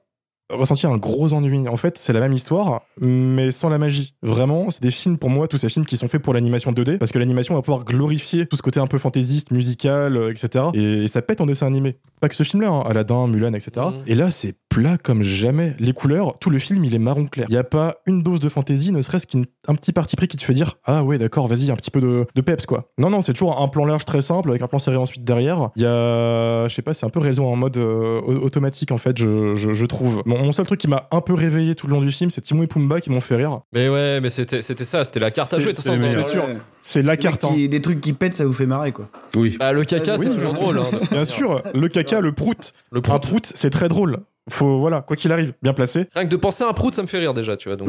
ressenti 0.52 0.86
un 0.88 0.98
gros 0.98 1.34
ennui. 1.34 1.68
En 1.68 1.78
fait, 1.78 1.98
c'est 1.98 2.14
la 2.14 2.20
même 2.20 2.34
histoire, 2.34 2.82
mais 3.02 3.52
sans 3.52 3.70
la 3.70 3.78
magie. 3.78 4.14
Vraiment, 4.22 4.70
c'est 4.70 4.82
des 4.82 4.92
films 4.92 5.18
pour 5.18 5.30
moi, 5.30 5.48
tous 5.48 5.58
ces 5.58 5.70
films 5.70 5.86
qui 5.86 5.98
sont 5.98 6.08
faits 6.08 6.22
pour 6.22 6.34
l'animation 6.34 6.72
2D, 6.72 6.98
parce 6.98 7.12
que 7.12 7.20
l'animation 7.20 7.56
va 7.56 7.62
pouvoir 7.62 7.84
glorifier 7.86 8.46
tout 8.46 8.56
ce 8.56 8.62
côté 8.62 8.80
un 8.80 8.88
peu 8.88 8.98
fantaisiste, 8.98 9.52
musical, 9.52 10.18
euh, 10.18 10.32
etc. 10.32 10.66
Et, 10.74 11.08
ça 11.08 11.22
pète 11.22 11.42
en 11.42 11.46
dessin 11.46 11.68
animé. 11.68 11.98
Pas 12.22 12.30
que 12.30 12.36
ce 12.36 12.44
film-là, 12.44 12.70
hein, 12.70 12.84
Aladdin, 12.90 13.28
Mulan, 13.28 13.54
etc. 13.54 13.88
Mhm. 13.88 13.94
Et 14.08 14.16
là, 14.16 14.32
c'est 14.32 14.56
plat 14.70 14.98
comme 14.98 15.22
jamais. 15.22 15.76
Les 15.80 15.94
couleurs, 15.94 16.38
tout 16.40 16.50
le 16.50 16.60
film, 16.60 16.84
il 16.86 16.94
est 16.94 17.00
marron 17.00 17.26
clair. 17.26 17.46
Il 17.50 17.54
n'y 17.54 17.58
a 17.58 17.64
pas 17.64 17.96
une 18.06 18.22
dose 18.24 18.40
de 18.40 18.50
fantaisie, 18.50 18.92
ne 18.92 19.02
serait-ce 19.02 19.26
qu'un 19.28 19.76
petit 19.76 19.94
parti 19.94 20.16
pris 20.16 20.28
qui 20.28 20.38
te 20.38 20.44
fait 20.44 20.54
dire 20.54 20.76
Ah 20.86 21.04
ouais, 21.04 21.18
d'accord, 21.18 21.48
vas-y, 21.48 21.72
un 21.72 21.76
petit 21.76 21.92
peu 21.92 22.02
de, 22.02 22.26
de 22.36 22.42
peps, 22.42 22.66
quoi. 22.66 22.92
Non, 22.98 23.10
non, 23.10 23.22
c'est 23.22 23.34
toujours 23.34 23.62
un 23.62 23.68
plan 23.68 23.86
large 23.86 24.06
très 24.06 24.22
simple 24.22 24.50
avec 24.50 24.62
un 24.62 24.68
plan 24.68 24.80
serré 24.80 24.98
ensuite 24.98 25.24
derrière. 25.24 25.70
Il 25.76 25.82
y 25.84 25.86
a, 25.86 26.68
je 26.68 26.74
sais 26.74 26.82
pas, 26.82 26.94
c'est 26.94 27.06
un 27.06 27.10
peu 27.10 27.20
réalisé 27.20 27.42
en 27.42 27.56
mode 27.56 27.78
euh, 27.78 28.22
au- 28.22 28.36
automatique, 28.46 28.92
en 28.92 28.98
fait, 28.98 29.18
je, 29.18 29.56
je- 29.56 29.74
je 29.74 29.86
trouve. 29.86 30.22
Mon, 30.36 30.46
mon 30.46 30.52
seul 30.52 30.66
truc 30.66 30.80
qui 30.80 30.88
m'a 30.88 31.08
un 31.12 31.22
peu 31.22 31.34
réveillé 31.34 31.76
tout 31.76 31.88
le 31.88 31.94
long 31.94 32.02
du 32.02 32.12
film, 32.12 32.30
c'est 32.30 32.42
Timon 32.42 32.64
et 32.64 32.68
Pumba 32.68 33.02
qui 33.02 33.10
m'ont 33.10 33.20
fait 33.22 33.36
rire. 33.36 33.62
Mais 33.74 33.90
ouais, 33.90 34.20
mais 34.22 34.30
c'était 34.30 34.62
c'était 34.62 34.84
ça, 34.84 35.04
c'était 35.04 35.20
la 35.20 35.32
carte 35.32 35.54
à 35.54 35.60
jouer. 35.60 35.72
de 35.72 35.76
toute 35.76 35.86
c'est 35.86 36.24
sûr. 36.32 36.46
Ouais. 36.46 36.58
C'est 36.80 37.02
la 37.02 37.18
carte. 37.18 37.44
hein. 37.44 37.52
qui- 37.54 37.70
Des 37.70 37.82
trucs 37.82 38.02
qui 38.02 38.14
pètent, 38.14 38.34
ça 38.36 38.46
vous 38.46 38.54
fait 38.54 38.66
marrer, 38.66 38.92
quoi. 38.92 39.10
Oui. 39.36 39.56
Bah, 39.60 39.72
le 39.74 39.84
caca, 39.84 40.18
c'est 40.18 40.28
Oui, 40.28 40.36
toujours 40.36 40.54
drôle. 40.54 40.78
hein. 40.80 40.86
Bien 41.12 41.26
sûr, 41.26 41.62
le 41.74 41.88
caca, 41.88 42.20
le 42.22 42.32
prout. 42.32 42.74
Le 42.92 43.00
Un 43.00 43.02
prout. 43.02 43.22
prout, 43.22 43.52
c'est 43.56 43.70
très 43.70 43.88
drôle. 43.88 44.20
Faut, 44.50 44.78
voilà, 44.80 45.02
quoi 45.02 45.16
qu'il 45.16 45.32
arrive, 45.32 45.54
bien 45.64 45.74
placé. 45.74 46.06
Rien 46.14 46.26
que 46.26 46.30
de 46.30 46.36
penser 46.36 46.64
à 46.64 46.68
un 46.68 46.74
prout, 46.74 46.94
ça 46.94 47.02
me 47.02 47.08
fait 47.08 47.18
rire 47.18 47.34
déjà, 47.34 47.58
tu 47.58 47.68
vois. 47.68 47.76
Donc, 47.78 47.88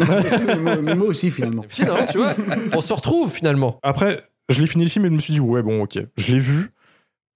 mais, 0.82 0.94
moi, 0.94 1.06
aussi, 1.08 1.28
finalement. 1.30 1.62
Et 1.64 1.66
puis, 1.66 1.84
non, 1.84 1.96
tu 2.10 2.16
vois, 2.18 2.32
on 2.72 2.80
se 2.80 2.92
retrouve 2.94 3.30
finalement. 3.30 3.78
Après, 3.82 4.20
je 4.48 4.60
l'ai 4.60 4.66
fini 4.66 4.84
le 4.84 4.90
film 4.90 5.04
et 5.04 5.08
je 5.08 5.14
me 5.14 5.18
suis 5.18 5.34
dit, 5.34 5.40
ouais, 5.40 5.60
bon, 5.62 5.82
ok, 5.82 5.98
je 6.16 6.32
l'ai 6.32 6.38
vu. 6.38 6.70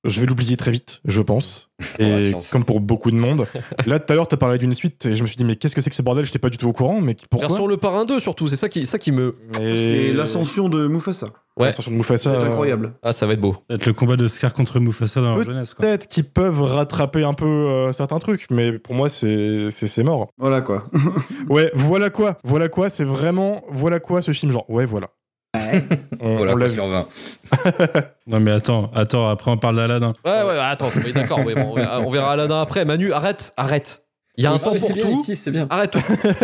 Je 0.05 0.19
vais 0.21 0.27
l'oublier 0.27 0.57
très 0.57 0.71
vite, 0.71 1.01
je 1.05 1.21
pense. 1.21 1.69
Et 1.99 2.33
comme 2.51 2.65
pour 2.65 2.81
beaucoup 2.81 3.11
de 3.11 3.17
monde. 3.17 3.47
Là, 3.87 3.99
tout 3.99 4.11
à 4.13 4.17
l'heure, 4.17 4.29
t'as 4.29 4.39
parlé 4.39 4.57
d'une 4.57 4.73
suite 4.73 5.05
et 5.05 5.15
je 5.15 5.23
me 5.23 5.27
suis 5.27 5.37
dit, 5.37 5.45
mais 5.45 5.57
qu'est-ce 5.57 5.75
que 5.75 5.83
c'est 5.83 5.91
que 5.91 5.97
ce 5.97 6.01
bordel? 6.03 6.25
J'étais 6.25 6.39
pas 6.39 6.49
du 6.49 6.57
tout 6.57 6.69
au 6.69 6.73
courant, 6.73 7.01
mais 7.03 7.15
pourquoi? 7.29 7.49
Version 7.49 7.67
Le 7.67 7.77
Parrain 7.77 8.07
2 8.07 8.19
surtout, 8.19 8.49
c'est 8.49 8.57
ça 8.57 8.71
qui, 8.71 8.87
ça 8.87 8.99
qui 8.99 9.13
me. 9.13 9.37
Et- 9.61 9.77
C'est 10.09 10.13
l'ascension 10.15 10.71
de 10.71 10.87
Mufasa. 10.89 11.27
Ouais. 11.59 11.67
L'ascension 11.67 11.91
de 11.91 11.97
Mufasa. 11.97 12.35
C'est 12.35 12.45
euh, 12.47 12.49
incroyable. 12.49 12.95
Ah, 13.03 13.13
ça 13.13 13.27
va 13.27 13.35
être 13.35 13.41
beau. 13.41 13.57
Peut-être 13.69 13.85
le 13.85 13.93
combat 13.93 14.17
de 14.17 14.27
Scar 14.29 14.55
contre 14.55 14.81
Mufasa 14.81 15.21
dans 15.21 15.29
leur 15.35 15.37
Peut- 15.37 15.45
jeunesse. 15.45 15.75
Quoi. 15.75 15.85
Peut-être 15.85 16.07
qu'ils 16.09 16.25
peuvent 16.25 16.63
rattraper 16.63 17.23
un 17.25 17.35
peu 17.35 17.45
euh, 17.47 17.93
certains 17.93 18.19
trucs, 18.19 18.47
mais 18.51 18.79
pour 18.79 18.95
moi, 18.95 19.11
c'est 19.11 19.69
c'est- 19.71 19.87
c'est 19.87 20.03
mort. 20.03 20.29
Voilà, 20.39 20.63
quoi. 20.63 20.85
Ouais, 21.51 21.71
voilà 21.75 22.09
quoi. 22.09 22.39
Voilà 22.45 22.69
quoi, 22.71 22.89
c'est 22.89 23.05
vraiment. 23.05 23.63
Voilà 23.71 24.01
quoi 24.01 24.23
ce 24.23 24.33
film, 24.33 24.51
genre. 24.53 24.65
Ouais, 24.71 24.87
voilà. 24.87 25.09
On, 26.23 26.37
Voilà, 26.37 26.53
on 26.53 26.57
l'a 26.57 26.67
quoi, 26.67 26.69
vu. 26.69 26.75
sur 26.75 26.87
20. 26.89 27.07
Non 28.27 28.41
mais 28.41 28.53
attends, 28.53 28.91
attends, 28.95 29.29
après 29.29 29.51
on 29.51 29.57
parle 29.59 29.77
d'Aladin. 29.77 30.13
Ouais, 30.25 30.43
ouais, 30.45 30.59
attends, 30.59 30.89
d'accord, 31.15 31.41
oui, 31.45 31.55
bon, 31.55 31.71
on, 31.71 31.75
verra, 31.75 32.01
on 32.01 32.11
verra 32.11 32.33
Aladdin 32.33 32.61
après. 32.63 32.85
Manu, 32.85 33.13
arrête, 33.13 33.53
arrête. 33.57 34.05
Il 34.37 34.45
y 34.45 34.47
a 34.47 34.53
un 34.53 34.57
temps 34.59 34.75
pour 34.75 34.97
tout. 34.97 35.21
Itis, 35.21 35.37
c'est 35.37 35.51
bien. 35.51 35.67
Arrête 35.71 35.91
tout. 35.91 35.99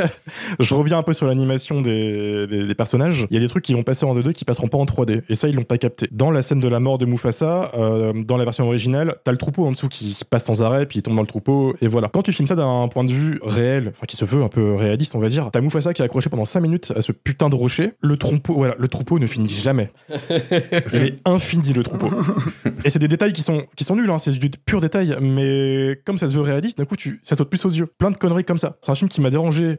Je 0.61 0.75
reviens 0.75 0.99
un 0.99 1.03
peu 1.03 1.13
sur 1.13 1.27
l'animation 1.27 1.81
des, 1.81 2.47
des- 2.47 2.67
des 2.67 2.75
personnages. 2.75 3.27
Il 3.31 3.35
y 3.35 3.37
a 3.37 3.41
des 3.41 3.49
trucs 3.49 3.65
qui 3.65 3.73
vont 3.75 3.83
passer 3.85 4.05
en 4.05 4.15
2D 4.15 4.33
qui 4.33 4.45
passeront 4.45 4.67
pas 4.69 4.77
en 4.77 4.85
3D. 4.85 5.23
Et 5.29 5.35
ça, 5.35 5.49
ils 5.49 5.55
l'ont 5.55 5.63
pas 5.63 5.79
capté. 5.79 6.09
Dans 6.11 6.31
la 6.31 6.43
scène 6.43 6.59
de 6.59 6.69
la 6.69 6.81
mort 6.81 6.99
de 6.99 7.07
Mufasa, 7.07 7.71
euh, 7.75 8.13
dans 8.13 8.37
la 8.37 8.45
version 8.45 8.67
originale, 8.67 9.17
t'as 9.25 9.31
le 9.31 9.39
troupeau 9.39 9.65
en 9.67 9.71
dessous 9.71 9.89
qui, 9.89 10.15
qui 10.15 10.25
passe 10.25 10.45
sans 10.45 10.63
arrêt, 10.63 10.85
puis 10.87 10.99
il 10.99 11.03
tombe 11.03 11.15
dans 11.15 11.23
le 11.23 11.27
troupeau, 11.29 11.75
et 11.81 11.87
voilà. 11.87 12.09
Quand 12.13 12.23
tu 12.23 12.33
filmes 12.33 12.49
ça 12.49 12.57
d'un 12.57 12.89
point 12.89 13.05
de 13.05 13.13
vue 13.13 13.39
réel, 13.43 13.93
enfin 13.95 14.05
qui 14.07 14.17
se 14.17 14.25
veut 14.25 14.43
un 14.43 14.49
peu 14.49 14.75
réaliste, 14.75 15.15
on 15.15 15.19
va 15.21 15.29
dire, 15.29 15.49
t'as 15.53 15.61
Mufasa 15.61 15.95
qui 15.95 16.03
est 16.03 16.05
accroché 16.05 16.29
pendant 16.29 16.45
5 16.45 16.61
minutes 16.61 16.93
à 16.97 17.01
ce 17.03 17.13
putain 17.13 17.49
de 17.49 17.55
rocher. 17.55 17.93
Le 18.03 18.17
troupeau, 18.17 18.55
voilà, 18.55 18.75
le 18.79 18.89
troupeau 18.89 19.19
ne 19.19 19.27
finit 19.27 19.49
jamais. 19.49 19.91
Il 20.93 21.03
est 21.03 21.19
infini 21.25 21.73
le 21.73 21.83
troupeau. 21.83 22.11
Et 22.85 22.91
c'est 22.91 22.99
des 22.99 23.09
détails 23.09 23.33
qui 23.33 23.43
sont, 23.43 23.65
qui 23.77 23.85
sont 23.85 23.97
nuls, 23.97 24.11
hein, 24.11 24.19
c'est 24.19 24.33
du 24.33 24.51
pur 24.51 24.81
détail, 24.81 25.17
mais 25.21 25.99
comme 26.05 26.19
ça 26.19 26.27
se 26.27 26.35
veut 26.35 26.43
réaliste, 26.43 26.79
d'un 26.79 26.85
coup, 26.85 26.97
tu, 26.97 27.21
ça 27.23 27.37
saute 27.37 27.49
plus 27.49 27.65
aux 27.65 27.71
yeux. 27.79 27.87
Plein 27.87 28.11
de 28.11 28.17
conneries 28.17 28.45
comme 28.45 28.59
ça. 28.59 28.77
C'est 28.81 28.91
un 28.91 28.95
film 28.95 29.09
qui 29.09 29.21
m'a 29.21 29.31
dérangé 29.31 29.79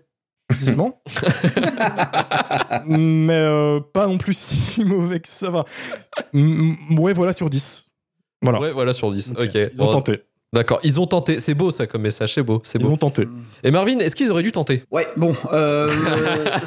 physiquement, 0.51 1.01
mais 2.85 3.33
euh, 3.33 3.79
pas 3.81 4.07
non 4.07 4.17
plus 4.17 4.33
si 4.37 4.83
mauvais 4.85 5.19
que 5.19 5.27
ça 5.27 5.49
va. 5.49 5.65
Ouais, 6.33 7.13
voilà, 7.13 7.33
sur 7.33 7.49
10. 7.49 7.85
Voilà. 8.41 8.59
Ouais, 8.59 8.71
voilà, 8.71 8.93
sur 8.93 9.11
10. 9.11 9.33
Ok. 9.37 9.53
Ils 9.55 9.81
ont 9.81 9.85
Bon, 9.85 9.91
tenté. 9.91 10.21
D'accord, 10.53 10.79
ils 10.83 10.97
ont 11.01 11.07
tenté. 11.07 11.39
C'est 11.39 11.53
beau 11.53 11.71
ça 11.71 11.87
comme 11.87 12.03
message, 12.03 12.33
c'est 12.33 12.41
beau. 12.41 12.61
C'est 12.63 12.79
Ils 12.79 12.85
beau. 12.87 12.93
ont 12.93 12.97
tenté. 12.97 13.27
Et 13.65 13.71
Marvin, 13.71 13.99
est-ce 13.99 14.15
qu'ils 14.15 14.31
auraient 14.31 14.43
dû 14.43 14.53
tenter? 14.53 14.83
Ouais, 14.91 15.05
bon, 15.17 15.33
euh, 15.51 15.91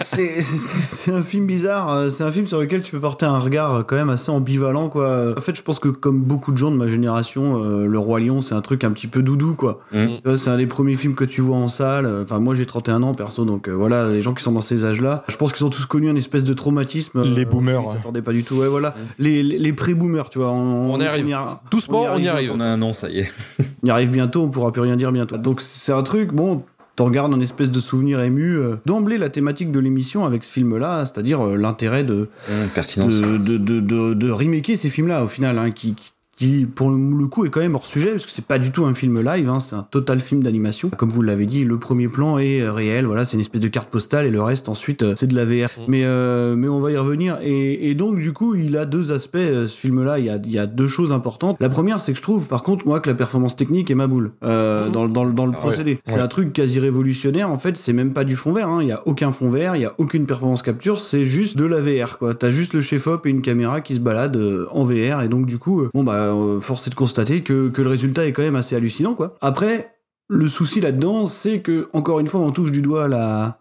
c'est 0.05 0.41
c'est- 0.43 0.97
c'est 0.97 1.11
un 1.13 1.23
film 1.23 1.47
bizarre. 1.47 1.91
euh, 1.91 2.11
C'est 2.11 2.23
un 2.23 2.31
film 2.31 2.47
sur 2.47 2.61
lequel 2.61 2.83
tu 2.83 2.93
peux 2.93 3.01
porter 3.01 3.25
un 3.25 3.39
regard 3.39 3.75
euh, 3.77 3.83
quand 3.83 3.97
même 3.97 4.11
assez 4.11 4.31
ambivalent, 4.31 4.91
quoi. 4.91 5.33
En 5.35 5.41
fait, 5.41 5.57
je 5.57 5.63
pense 5.63 5.79
que 5.79 5.89
comme 5.89 6.21
beaucoup 6.21 6.53
de 6.53 6.59
gens 6.59 6.71
de 6.71 6.77
ma 6.77 6.89
génération, 6.89 7.65
euh, 7.65 7.87
Le 7.87 7.99
Roi 7.99 8.21
Lion, 8.21 8.43
c'est 8.43 8.55
un 8.55 8.61
truc 8.61 8.85
un 8.85 8.91
petit 8.93 9.07
peu 9.07 9.23
doudou, 9.23 9.55
quoi. 9.55 9.81
Mm. 9.93 10.07
Tu 10.17 10.21
vois, 10.27 10.37
C'est 10.37 10.51
un 10.51 10.59
des 10.59 10.67
premiers 10.67 10.95
films 10.95 11.15
que 11.15 11.25
tu 11.25 11.41
vois 11.41 11.57
en 11.57 11.69
salle. 11.69 12.07
Enfin, 12.23 12.39
moi, 12.39 12.55
j'ai 12.55 12.67
31 12.67 13.03
ans, 13.03 13.15
perso, 13.15 13.47
donc 13.47 13.67
euh, 13.67 13.73
voilà, 13.73 14.09
les 14.09 14.21
gens 14.21 14.35
qui 14.35 14.43
sont 14.43 14.53
dans 14.53 14.61
ces 14.61 14.85
âges-là, 14.85 15.25
je 15.29 15.37
pense 15.39 15.55
qu'ils 15.55 15.65
ont 15.65 15.71
tous 15.71 15.87
connu 15.87 16.11
un 16.11 16.17
espèce 16.17 16.45
de 16.45 16.53
traumatisme. 16.53 17.25
Les 17.25 17.47
boomers, 17.47 17.83
Ils 17.87 17.93
s'attendaient 17.93 18.21
pas 18.21 18.33
du 18.33 18.45
tout. 18.45 18.57
Ouais, 18.57 18.69
voilà. 18.69 18.95
Les, 19.19 19.43
les, 19.43 19.59
les 19.59 19.73
pré-boomers, 19.73 20.29
tu 20.29 20.39
vois. 20.39 20.51
On, 20.51 20.93
On 20.93 21.01
y 21.01 21.07
arrive. 21.07 21.33
a- 21.33 21.63
Doucement, 21.71 22.03
on 22.15 22.19
y 22.19 22.29
arrive. 22.29 22.53
On 22.55 22.61
a 22.61 22.67
un 22.67 22.83
an, 22.83 22.93
ça 22.93 23.09
y 23.09 23.21
est. 23.21 23.31
y 23.83 23.91
arrive 23.91 24.11
bientôt, 24.11 24.43
on 24.43 24.49
pourra 24.49 24.73
plus 24.73 24.83
rien 24.83 24.97
dire 24.97 25.13
bientôt. 25.13 25.37
Donc 25.37 25.61
c'est 25.61 25.93
un 25.93 26.03
truc, 26.03 26.33
bon, 26.33 26.63
t'en 26.97 27.11
gardes 27.11 27.33
un 27.33 27.41
espèce 27.41 27.71
de 27.71 27.81
souvenir 27.81 28.21
ému. 28.21 28.57
euh, 28.57 28.77
D'emblée, 28.87 29.19
la 29.19 29.29
thématique 29.31 29.73
de 29.73 29.81
l'émission 29.81 30.25
avec 30.27 30.45
ce 30.45 30.53
film-là, 30.53 31.05
c'est-à-dire 31.07 31.45
euh, 31.47 31.57
l'intérêt 31.57 32.05
de, 32.05 32.29
pertinence. 32.75 33.15
de, 33.15 33.37
de, 33.39 33.57
de, 33.59 33.81
de, 33.81 34.15
de 34.15 34.31
remaker 34.31 34.77
ces 34.77 34.89
films-là, 34.89 35.25
au 35.25 35.29
final, 35.29 35.59
hein, 35.59 35.71
qui, 35.71 35.95
qui, 35.95 36.13
qui, 36.41 36.67
pour 36.67 36.91
le 36.91 37.27
coup, 37.27 37.45
est 37.45 37.51
quand 37.51 37.61
même 37.61 37.75
hors 37.75 37.85
sujet, 37.85 38.13
parce 38.13 38.25
que 38.25 38.33
c'est 38.33 38.45
pas 38.45 38.59
du 38.59 38.73
tout 38.73 38.87
un 38.87 38.95
film 38.95 39.21
live, 39.21 39.49
hein, 39.51 39.61
c'est 39.61 39.77
un 39.77 39.87
total 39.91 40.21
film 40.21 40.43
d'animation. 40.43 40.89
Comme 40.97 41.11
vous 41.11 41.21
l'avez 41.21 41.45
dit, 41.45 41.65
le 41.65 41.79
premier 41.79 42.09
plan 42.09 42.39
est 42.39 42.63
euh, 42.63 42.73
réel, 42.73 43.05
voilà, 43.05 43.25
c'est 43.25 43.35
une 43.35 43.41
espèce 43.41 43.61
de 43.61 43.69
carte 43.69 43.91
postale, 43.91 44.25
et 44.25 44.31
le 44.31 44.41
reste, 44.43 44.71
ensuite, 44.71 45.03
euh, 45.03 45.13
c'est 45.17 45.27
de 45.27 45.35
la 45.35 45.45
VR. 45.45 45.69
Mm. 45.69 45.83
Mais, 45.89 46.05
euh, 46.05 46.57
mais 46.57 46.67
on 46.69 46.81
va 46.81 46.93
y 46.93 46.97
revenir. 46.97 47.39
Et, 47.43 47.91
et 47.91 47.95
donc, 47.95 48.19
du 48.19 48.33
coup, 48.33 48.55
il 48.55 48.79
a 48.79 48.87
deux 48.87 49.13
aspects, 49.13 49.37
euh, 49.37 49.69
ce 49.69 49.77
film-là, 49.77 50.19
il 50.19 50.25
y 50.25 50.31
a, 50.31 50.37
il 50.43 50.51
y 50.51 50.59
a 50.59 50.67
deux 50.67 50.87
choses 50.87 51.13
importantes. 51.13 51.59
La 51.61 51.69
première, 51.69 52.01
c'est 52.01 52.13
que 52.13 52.17
je 52.19 52.23
trouve, 52.23 52.49
par 52.49 52.63
contre, 52.63 52.87
moi, 52.87 53.01
que 53.01 53.11
la 53.11 53.15
performance 53.15 53.55
technique 53.55 53.91
est 53.91 53.95
ma 53.95 54.07
boule, 54.07 54.33
euh, 54.43 54.89
Mm. 54.89 54.93
dans, 54.93 55.09
dans, 55.09 55.27
dans 55.27 55.47
le 55.47 55.53
Ah 55.53 55.57
ouais, 55.57 55.61
procédé. 55.61 55.99
C'est 56.07 56.15
ouais. 56.15 56.21
un 56.21 56.29
truc 56.29 56.55
quasi 56.55 56.81
révolutionnaire, 56.81 57.51
en 57.51 57.57
fait, 57.59 57.77
c'est 57.77 57.93
même 57.93 58.15
pas 58.15 58.25
du 58.25 58.35
fond 58.37 58.53
vert, 58.53 58.69
hein. 58.69 58.79
il 58.83 58.89
y 58.89 58.93
a 58.93 59.03
aucun 59.07 59.31
fond 59.33 59.51
vert, 59.51 59.77
il 59.77 59.83
y 59.83 59.85
a 59.85 59.93
aucune 59.99 60.25
performance 60.27 60.63
capture, 60.63 61.01
c'est 61.01 61.27
juste 61.27 61.59
de 61.59 61.65
la 61.65 61.81
VR, 61.81 62.19
quoi. 62.19 62.33
T'as 62.35 62.51
juste 62.51 62.73
le 62.73 62.81
chef-op 62.81 63.27
et 63.27 63.31
une 63.31 63.43
caméra 63.43 63.81
qui 63.83 63.95
se 63.95 64.01
baladent 64.01 64.37
euh, 64.37 64.67
en 64.71 64.85
VR, 64.85 65.21
et 65.23 65.29
donc, 65.29 65.45
du 65.47 65.59
coup, 65.59 65.87
bon, 65.93 66.03
bah, 66.03 66.30
force 66.61 66.87
est 66.87 66.91
de 66.91 66.95
constater 66.95 67.43
que, 67.43 67.69
que 67.69 67.83
le 67.83 67.89
résultat 67.89 68.27
est 68.27 68.33
quand 68.33 68.43
même 68.43 68.57
assez 68.57 68.77
hallucinant, 68.77 69.15
quoi. 69.15 69.37
Après, 69.41 69.95
le 70.29 70.49
souci 70.49 70.81
là-dedans, 70.81 71.27
c'est 71.27 71.61
que, 71.61 71.89
encore 71.93 72.21
une 72.21 72.27
fois, 72.27 72.41
on 72.41 72.53
touche 72.53 72.73
du 72.73 72.83
doigt 72.83 73.09
la 73.09 73.60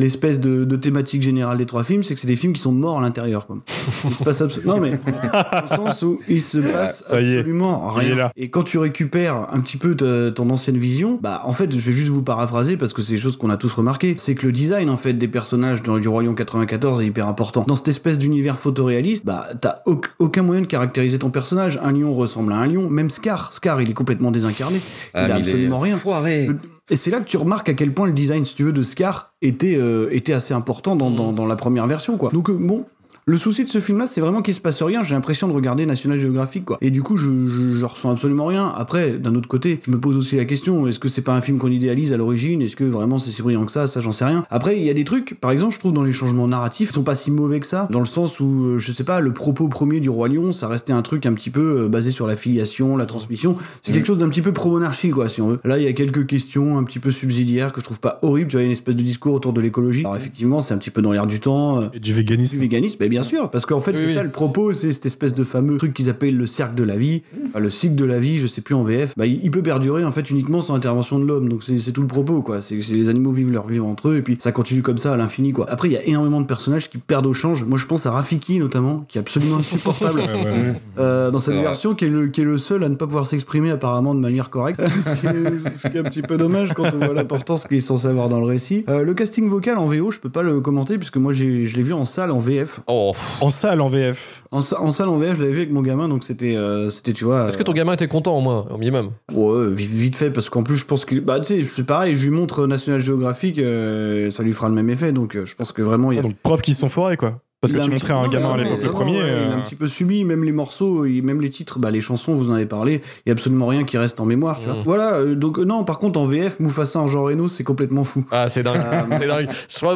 l'espèce 0.00 0.40
de, 0.40 0.64
de 0.64 0.76
thématique 0.76 1.22
générale 1.22 1.58
des 1.58 1.66
trois 1.66 1.84
films, 1.84 2.02
c'est 2.02 2.14
que 2.14 2.20
c'est 2.20 2.26
des 2.26 2.36
films 2.36 2.52
qui 2.52 2.60
sont 2.62 2.72
morts 2.72 2.98
à 2.98 3.00
l'intérieur. 3.02 3.46
quoi. 3.46 3.58
Il 4.04 4.10
se 4.10 4.24
passe 4.24 4.40
abso- 4.40 4.60
non 4.66 4.80
mais 4.80 4.90
dans 4.92 5.62
le 5.62 5.66
sens 5.90 6.02
où 6.02 6.18
il 6.28 6.40
se 6.42 6.58
passe 6.58 7.04
absolument 7.10 7.90
rien. 7.90 8.14
là. 8.16 8.32
Et 8.36 8.50
quand 8.50 8.62
tu 8.62 8.78
récupères 8.78 9.48
un 9.52 9.60
petit 9.60 9.76
peu 9.76 9.94
ta- 9.94 10.30
ton 10.32 10.50
ancienne 10.50 10.76
vision, 10.78 11.18
bah 11.22 11.42
en 11.44 11.52
fait, 11.52 11.70
je 11.72 11.78
vais 11.86 11.92
juste 11.92 12.08
vous 12.08 12.22
paraphraser 12.22 12.76
parce 12.76 12.92
que 12.92 13.02
c'est 13.02 13.12
des 13.12 13.18
choses 13.18 13.36
qu'on 13.36 13.50
a 13.50 13.56
tous 13.56 13.72
remarqué, 13.72 14.14
c'est 14.18 14.34
que 14.34 14.46
le 14.46 14.52
design 14.52 14.88
en 14.90 14.96
fait 14.96 15.12
des 15.12 15.28
personnages 15.28 15.82
dans 15.82 15.98
du 15.98 16.08
Roi 16.08 16.22
Lion 16.22 16.34
94 16.34 17.00
est 17.00 17.06
hyper 17.06 17.28
important. 17.28 17.64
Dans 17.66 17.76
cette 17.76 17.88
espèce 17.88 18.18
d'univers 18.18 18.56
photoréaliste, 18.56 19.24
bah 19.26 19.48
t'as 19.60 19.76
auc- 19.86 20.10
aucun 20.18 20.42
moyen 20.42 20.62
de 20.62 20.66
caractériser 20.66 21.18
ton 21.18 21.30
personnage. 21.30 21.78
Un 21.82 21.92
lion 21.92 22.12
ressemble 22.12 22.52
à 22.52 22.56
un 22.56 22.66
lion, 22.66 22.88
même 22.88 23.10
Scar, 23.10 23.52
Scar 23.52 23.80
il 23.80 23.90
est 23.90 23.94
complètement 23.94 24.30
désincarné. 24.30 24.80
Ah, 25.14 25.26
il 25.26 25.30
a 25.30 25.34
mais 25.34 25.40
absolument 25.40 25.78
rien. 25.78 25.96
Foiré. 25.96 26.46
Le- 26.46 26.58
Et 26.90 26.96
c'est 26.96 27.10
là 27.10 27.20
que 27.20 27.24
tu 27.26 27.36
remarques 27.36 27.68
à 27.68 27.74
quel 27.74 27.94
point 27.94 28.06
le 28.06 28.12
design, 28.12 28.44
si 28.44 28.56
tu 28.56 28.64
veux, 28.64 28.72
de 28.72 28.82
Scar 28.82 29.32
était, 29.42 29.76
euh, 29.76 30.08
était 30.10 30.32
assez 30.32 30.52
important 30.52 30.96
dans, 30.96 31.10
dans, 31.10 31.32
dans 31.32 31.46
la 31.46 31.56
première 31.56 31.86
version, 31.86 32.16
quoi. 32.16 32.30
Donc, 32.30 32.50
euh, 32.50 32.58
bon. 32.58 32.84
Le 33.26 33.36
souci 33.36 33.64
de 33.64 33.68
ce 33.68 33.78
film-là, 33.78 34.06
c'est 34.06 34.20
vraiment 34.20 34.42
qu'il 34.42 34.54
se 34.54 34.60
passe 34.60 34.82
rien. 34.82 35.02
J'ai 35.02 35.14
l'impression 35.14 35.46
de 35.46 35.52
regarder 35.52 35.86
National 35.86 36.18
Geographic, 36.18 36.64
quoi. 36.64 36.78
Et 36.80 36.90
du 36.90 37.02
coup, 37.02 37.16
je, 37.16 37.26
je, 37.48 37.78
je 37.78 37.84
ressens 37.84 38.10
absolument 38.10 38.46
rien. 38.46 38.72
Après, 38.76 39.12
d'un 39.12 39.34
autre 39.34 39.46
côté, 39.48 39.80
je 39.86 39.90
me 39.90 40.00
pose 40.00 40.16
aussi 40.16 40.36
la 40.36 40.44
question 40.46 40.86
est-ce 40.88 40.98
que 40.98 41.08
c'est 41.08 41.20
pas 41.22 41.34
un 41.34 41.40
film 41.40 41.58
qu'on 41.58 41.70
idéalise 41.70 42.12
à 42.12 42.16
l'origine? 42.16 42.60
Est-ce 42.62 42.74
que 42.76 42.84
vraiment 42.84 43.18
c'est 43.18 43.30
si 43.30 43.42
brillant 43.42 43.66
que 43.66 43.72
ça? 43.72 43.86
Ça, 43.86 44.00
j'en 44.00 44.12
sais 44.12 44.24
rien. 44.24 44.44
Après, 44.50 44.78
il 44.78 44.84
y 44.84 44.90
a 44.90 44.94
des 44.94 45.04
trucs, 45.04 45.38
par 45.40 45.50
exemple, 45.52 45.74
je 45.74 45.78
trouve 45.78 45.92
dans 45.92 46.02
les 46.02 46.12
changements 46.12 46.48
narratifs, 46.48 46.90
ils 46.90 46.94
sont 46.94 47.02
pas 47.02 47.14
si 47.14 47.30
mauvais 47.30 47.60
que 47.60 47.66
ça, 47.66 47.86
dans 47.90 48.00
le 48.00 48.04
sens 48.06 48.40
où, 48.40 48.64
euh, 48.64 48.78
je 48.78 48.90
sais 48.90 49.04
pas, 49.04 49.20
le 49.20 49.32
propos 49.32 49.68
premier 49.68 50.00
du 50.00 50.08
Roi 50.10 50.28
Lion, 50.28 50.50
ça 50.50 50.66
restait 50.66 50.92
un 50.92 51.02
truc 51.02 51.26
un 51.26 51.34
petit 51.34 51.50
peu 51.50 51.82
euh, 51.84 51.88
basé 51.88 52.10
sur 52.10 52.26
la 52.26 52.34
filiation, 52.36 52.96
la 52.96 53.06
transmission. 53.06 53.56
C'est 53.82 53.92
quelque 53.92 54.06
chose 54.06 54.18
d'un 54.18 54.28
petit 54.28 54.42
peu 54.42 54.52
pro-monarchie, 54.52 55.10
quoi, 55.10 55.28
si 55.28 55.40
on 55.40 55.48
veut. 55.50 55.60
Là, 55.64 55.78
il 55.78 55.84
y 55.84 55.88
a 55.88 55.92
quelques 55.92 56.26
questions 56.26 56.78
un 56.78 56.84
petit 56.84 56.98
peu 56.98 57.10
subsidiaires 57.10 57.72
que 57.72 57.80
je 57.80 57.84
trouve 57.84 58.00
pas 58.00 58.18
horribles. 58.22 58.48
Tu 58.50 58.56
vois, 58.56 58.62
il 58.62 58.64
y 58.64 58.66
a 58.66 58.70
une 58.70 58.72
espèce 58.72 58.96
de 58.96 59.02
discours 59.02 59.34
autour 59.34 59.52
de 59.52 59.60
l'écologie. 59.60 60.00
Alors, 60.00 60.16
effectivement, 60.16 60.60
c'est 60.60 60.74
un 60.74 60.78
petit 60.78 60.90
peu 60.90 61.02
dans 61.02 61.12
l'air 61.12 61.26
du 61.26 61.38
temps. 61.38 61.82
euh, 61.82 61.88
Et 61.94 62.00
du 62.00 62.12
véganisme. 62.12 62.54
du 62.56 62.60
véganisme, 62.60 62.96
mais 63.00 63.08
bien 63.08 63.19
sûr, 63.22 63.50
parce 63.50 63.66
qu'en 63.66 63.80
fait, 63.80 63.92
Oui, 63.92 63.98
c'est 63.98 64.06
oui. 64.06 64.14
ça 64.14 64.22
le 64.22 64.30
propos, 64.30 64.72
c'est 64.72 64.92
cette 64.92 65.06
espèce 65.06 65.34
de 65.34 65.44
fameux 65.44 65.76
truc 65.76 65.94
qu'ils 65.94 66.08
appellent 66.10 66.36
le 66.36 66.46
cercle 66.46 66.74
de 66.74 66.84
la 66.84 66.96
vie, 66.96 67.22
Enfin, 67.48 67.58
le 67.60 67.70
cycle 67.70 67.94
de 67.94 68.04
la 68.04 68.18
vie, 68.18 68.38
je 68.38 68.46
sais 68.46 68.60
plus 68.60 68.74
en 68.74 68.82
VF, 68.84 69.14
bah, 69.16 69.26
il 69.26 69.40
il 69.42 69.50
peut 69.50 69.62
perdurer 69.62 70.04
en 70.04 70.10
fait 70.12 70.30
uniquement 70.30 70.60
sans 70.60 70.74
intervention 70.74 71.18
de 71.18 71.24
l'homme, 71.24 71.48
donc 71.48 71.62
c'est 71.64 71.92
tout 71.92 72.02
le 72.02 72.06
propos, 72.06 72.42
quoi. 72.42 72.60
C'est 72.60 72.80
c'est 72.82 72.94
les 72.94 73.08
animaux 73.08 73.32
vivent 73.32 73.52
leur 73.52 73.66
vie 73.66 73.80
entre 73.80 74.08
eux, 74.10 74.16
et 74.16 74.22
puis 74.22 74.36
ça 74.38 74.52
continue 74.52 74.82
comme 74.82 74.98
ça 74.98 75.12
à 75.12 75.16
l'infini, 75.16 75.52
quoi. 75.52 75.68
Après, 75.70 75.88
il 75.88 75.92
y 75.92 75.96
a 75.96 76.04
énormément 76.06 76.40
de 76.40 76.46
personnages 76.46 76.88
qui 76.90 76.98
perdent 76.98 77.26
au 77.26 77.32
change. 77.32 77.64
Moi, 77.64 77.78
je 77.78 77.86
pense 77.86 78.06
à 78.06 78.10
Rafiki, 78.12 78.58
notamment, 78.58 79.04
qui 79.08 79.18
est 79.18 79.20
absolument 79.20 79.56
insupportable. 79.58 80.20
Ouais, 80.20 80.32
ouais. 80.32 80.72
Euh, 80.98 81.30
dans 81.30 81.38
cette 81.38 81.54
version 81.56 81.94
qui 81.94 82.04
est, 82.04 82.08
le, 82.08 82.28
qui 82.28 82.40
est 82.42 82.44
le 82.44 82.58
seul 82.58 82.84
à 82.84 82.88
ne 82.88 82.94
pas 82.94 83.06
pouvoir 83.06 83.26
s'exprimer 83.26 83.70
apparemment 83.70 84.14
de 84.14 84.20
manière 84.20 84.50
correcte 84.50 84.80
ce, 85.00 85.14
qui 85.14 85.26
est, 85.26 85.56
ce 85.58 85.88
qui 85.88 85.96
est 85.96 86.00
un 86.00 86.04
petit 86.04 86.22
peu 86.22 86.36
dommage 86.36 86.72
quand 86.74 86.84
on 86.94 86.98
voit 86.98 87.14
l'importance 87.14 87.64
qu'il 87.66 87.76
est 87.76 87.80
censé 87.80 88.06
avoir 88.06 88.28
dans 88.28 88.38
le 88.40 88.46
récit 88.46 88.84
Euh, 88.88 89.02
le 89.02 89.14
casting 89.14 89.48
vocal 89.48 89.78
en 89.78 89.86
VO 89.86 90.10
je 90.10 90.20
peux 90.20 90.28
pas 90.30 90.42
le 90.42 90.60
commenter 90.60 90.98
puisque 90.98 91.16
moi 91.16 91.32
j'ai- 91.32 91.66
je 91.66 91.76
l'ai 91.76 91.82
vu 91.82 91.92
en 91.92 92.04
salle 92.04 92.30
en 92.30 92.38
VF 92.38 92.80
Oh, 92.86 92.99
Oh. 93.02 93.12
En 93.40 93.50
salle, 93.50 93.80
en 93.80 93.88
VF. 93.88 94.42
En, 94.50 94.60
sa- 94.60 94.80
en 94.80 94.90
salle 94.92 95.08
en 95.08 95.16
VF, 95.16 95.36
je 95.36 95.40
l'avais 95.40 95.52
vu 95.52 95.58
avec 95.58 95.72
mon 95.72 95.80
gamin, 95.80 96.08
donc 96.08 96.22
c'était, 96.24 96.54
euh, 96.56 96.90
c'était, 96.90 97.12
tu 97.14 97.24
vois. 97.24 97.46
Est-ce 97.48 97.56
que 97.56 97.62
ton 97.62 97.72
gamin 97.72 97.94
était 97.94 98.08
content 98.08 98.36
au 98.36 98.40
moins, 98.40 98.66
au 98.70 98.76
minimum? 98.76 99.10
Ouais, 99.32 99.68
vite, 99.70 99.90
vite 99.90 100.16
fait, 100.16 100.30
parce 100.30 100.50
qu'en 100.50 100.62
plus, 100.62 100.76
je 100.76 100.84
pense 100.84 101.04
que. 101.04 101.16
Bah, 101.18 101.40
tu 101.40 101.62
sais, 101.62 101.68
c'est 101.74 101.84
pareil, 101.86 102.14
je 102.14 102.24
lui 102.28 102.36
montre 102.36 102.66
National 102.66 103.00
Geographic, 103.00 103.58
euh, 103.58 104.30
ça 104.30 104.42
lui 104.42 104.52
fera 104.52 104.68
le 104.68 104.74
même 104.74 104.90
effet, 104.90 105.12
donc 105.12 105.36
euh, 105.36 105.46
je 105.46 105.54
pense 105.54 105.72
que 105.72 105.82
vraiment, 105.82 106.12
il 106.12 106.16
y 106.16 106.18
a. 106.18 106.22
Donc, 106.22 106.34
preuve 106.42 106.60
qu'ils 106.60 106.74
se 106.74 106.80
sont 106.80 106.88
forés, 106.88 107.16
quoi. 107.16 107.40
Parce 107.60 107.74
que 107.74 107.78
tu 107.78 107.90
montrais 107.90 108.14
à 108.14 108.16
un 108.16 108.22
non, 108.22 108.28
gamin 108.28 108.54
à 108.54 108.56
l'époque 108.56 108.80
le 108.80 108.86
non, 108.86 108.92
premier. 108.92 109.16
Il 109.16 109.20
a 109.20 109.24
euh, 109.24 109.54
un 109.54 109.60
petit 109.60 109.74
peu 109.74 109.86
subi, 109.86 110.24
même 110.24 110.44
les 110.44 110.52
morceaux, 110.52 111.04
même 111.04 111.42
les 111.42 111.50
titres, 111.50 111.78
bah, 111.78 111.90
les 111.90 112.00
chansons, 112.00 112.34
vous 112.34 112.48
en 112.48 112.54
avez 112.54 112.64
parlé, 112.64 113.02
il 113.26 113.28
y 113.28 113.30
a 113.30 113.32
absolument 113.32 113.66
rien 113.66 113.84
qui 113.84 113.98
reste 113.98 114.18
en 114.18 114.24
mémoire, 114.24 114.60
tu 114.60 114.66
vois. 114.66 114.76
Mm. 114.76 114.82
Voilà, 114.82 115.12
euh, 115.14 115.34
donc 115.34 115.58
euh, 115.58 115.64
non, 115.64 115.84
par 115.84 115.98
contre, 115.98 116.18
en 116.18 116.24
VF, 116.24 116.58
Mufasa 116.58 116.98
en 117.00 117.06
Jean 117.06 117.24
Reno, 117.24 117.48
c'est 117.48 117.64
complètement 117.64 118.04
fou. 118.04 118.24
Ah, 118.30 118.48
c'est 118.48 118.62
dingue. 118.62 118.80
C'est 119.10 119.26
dingue. 119.26 119.48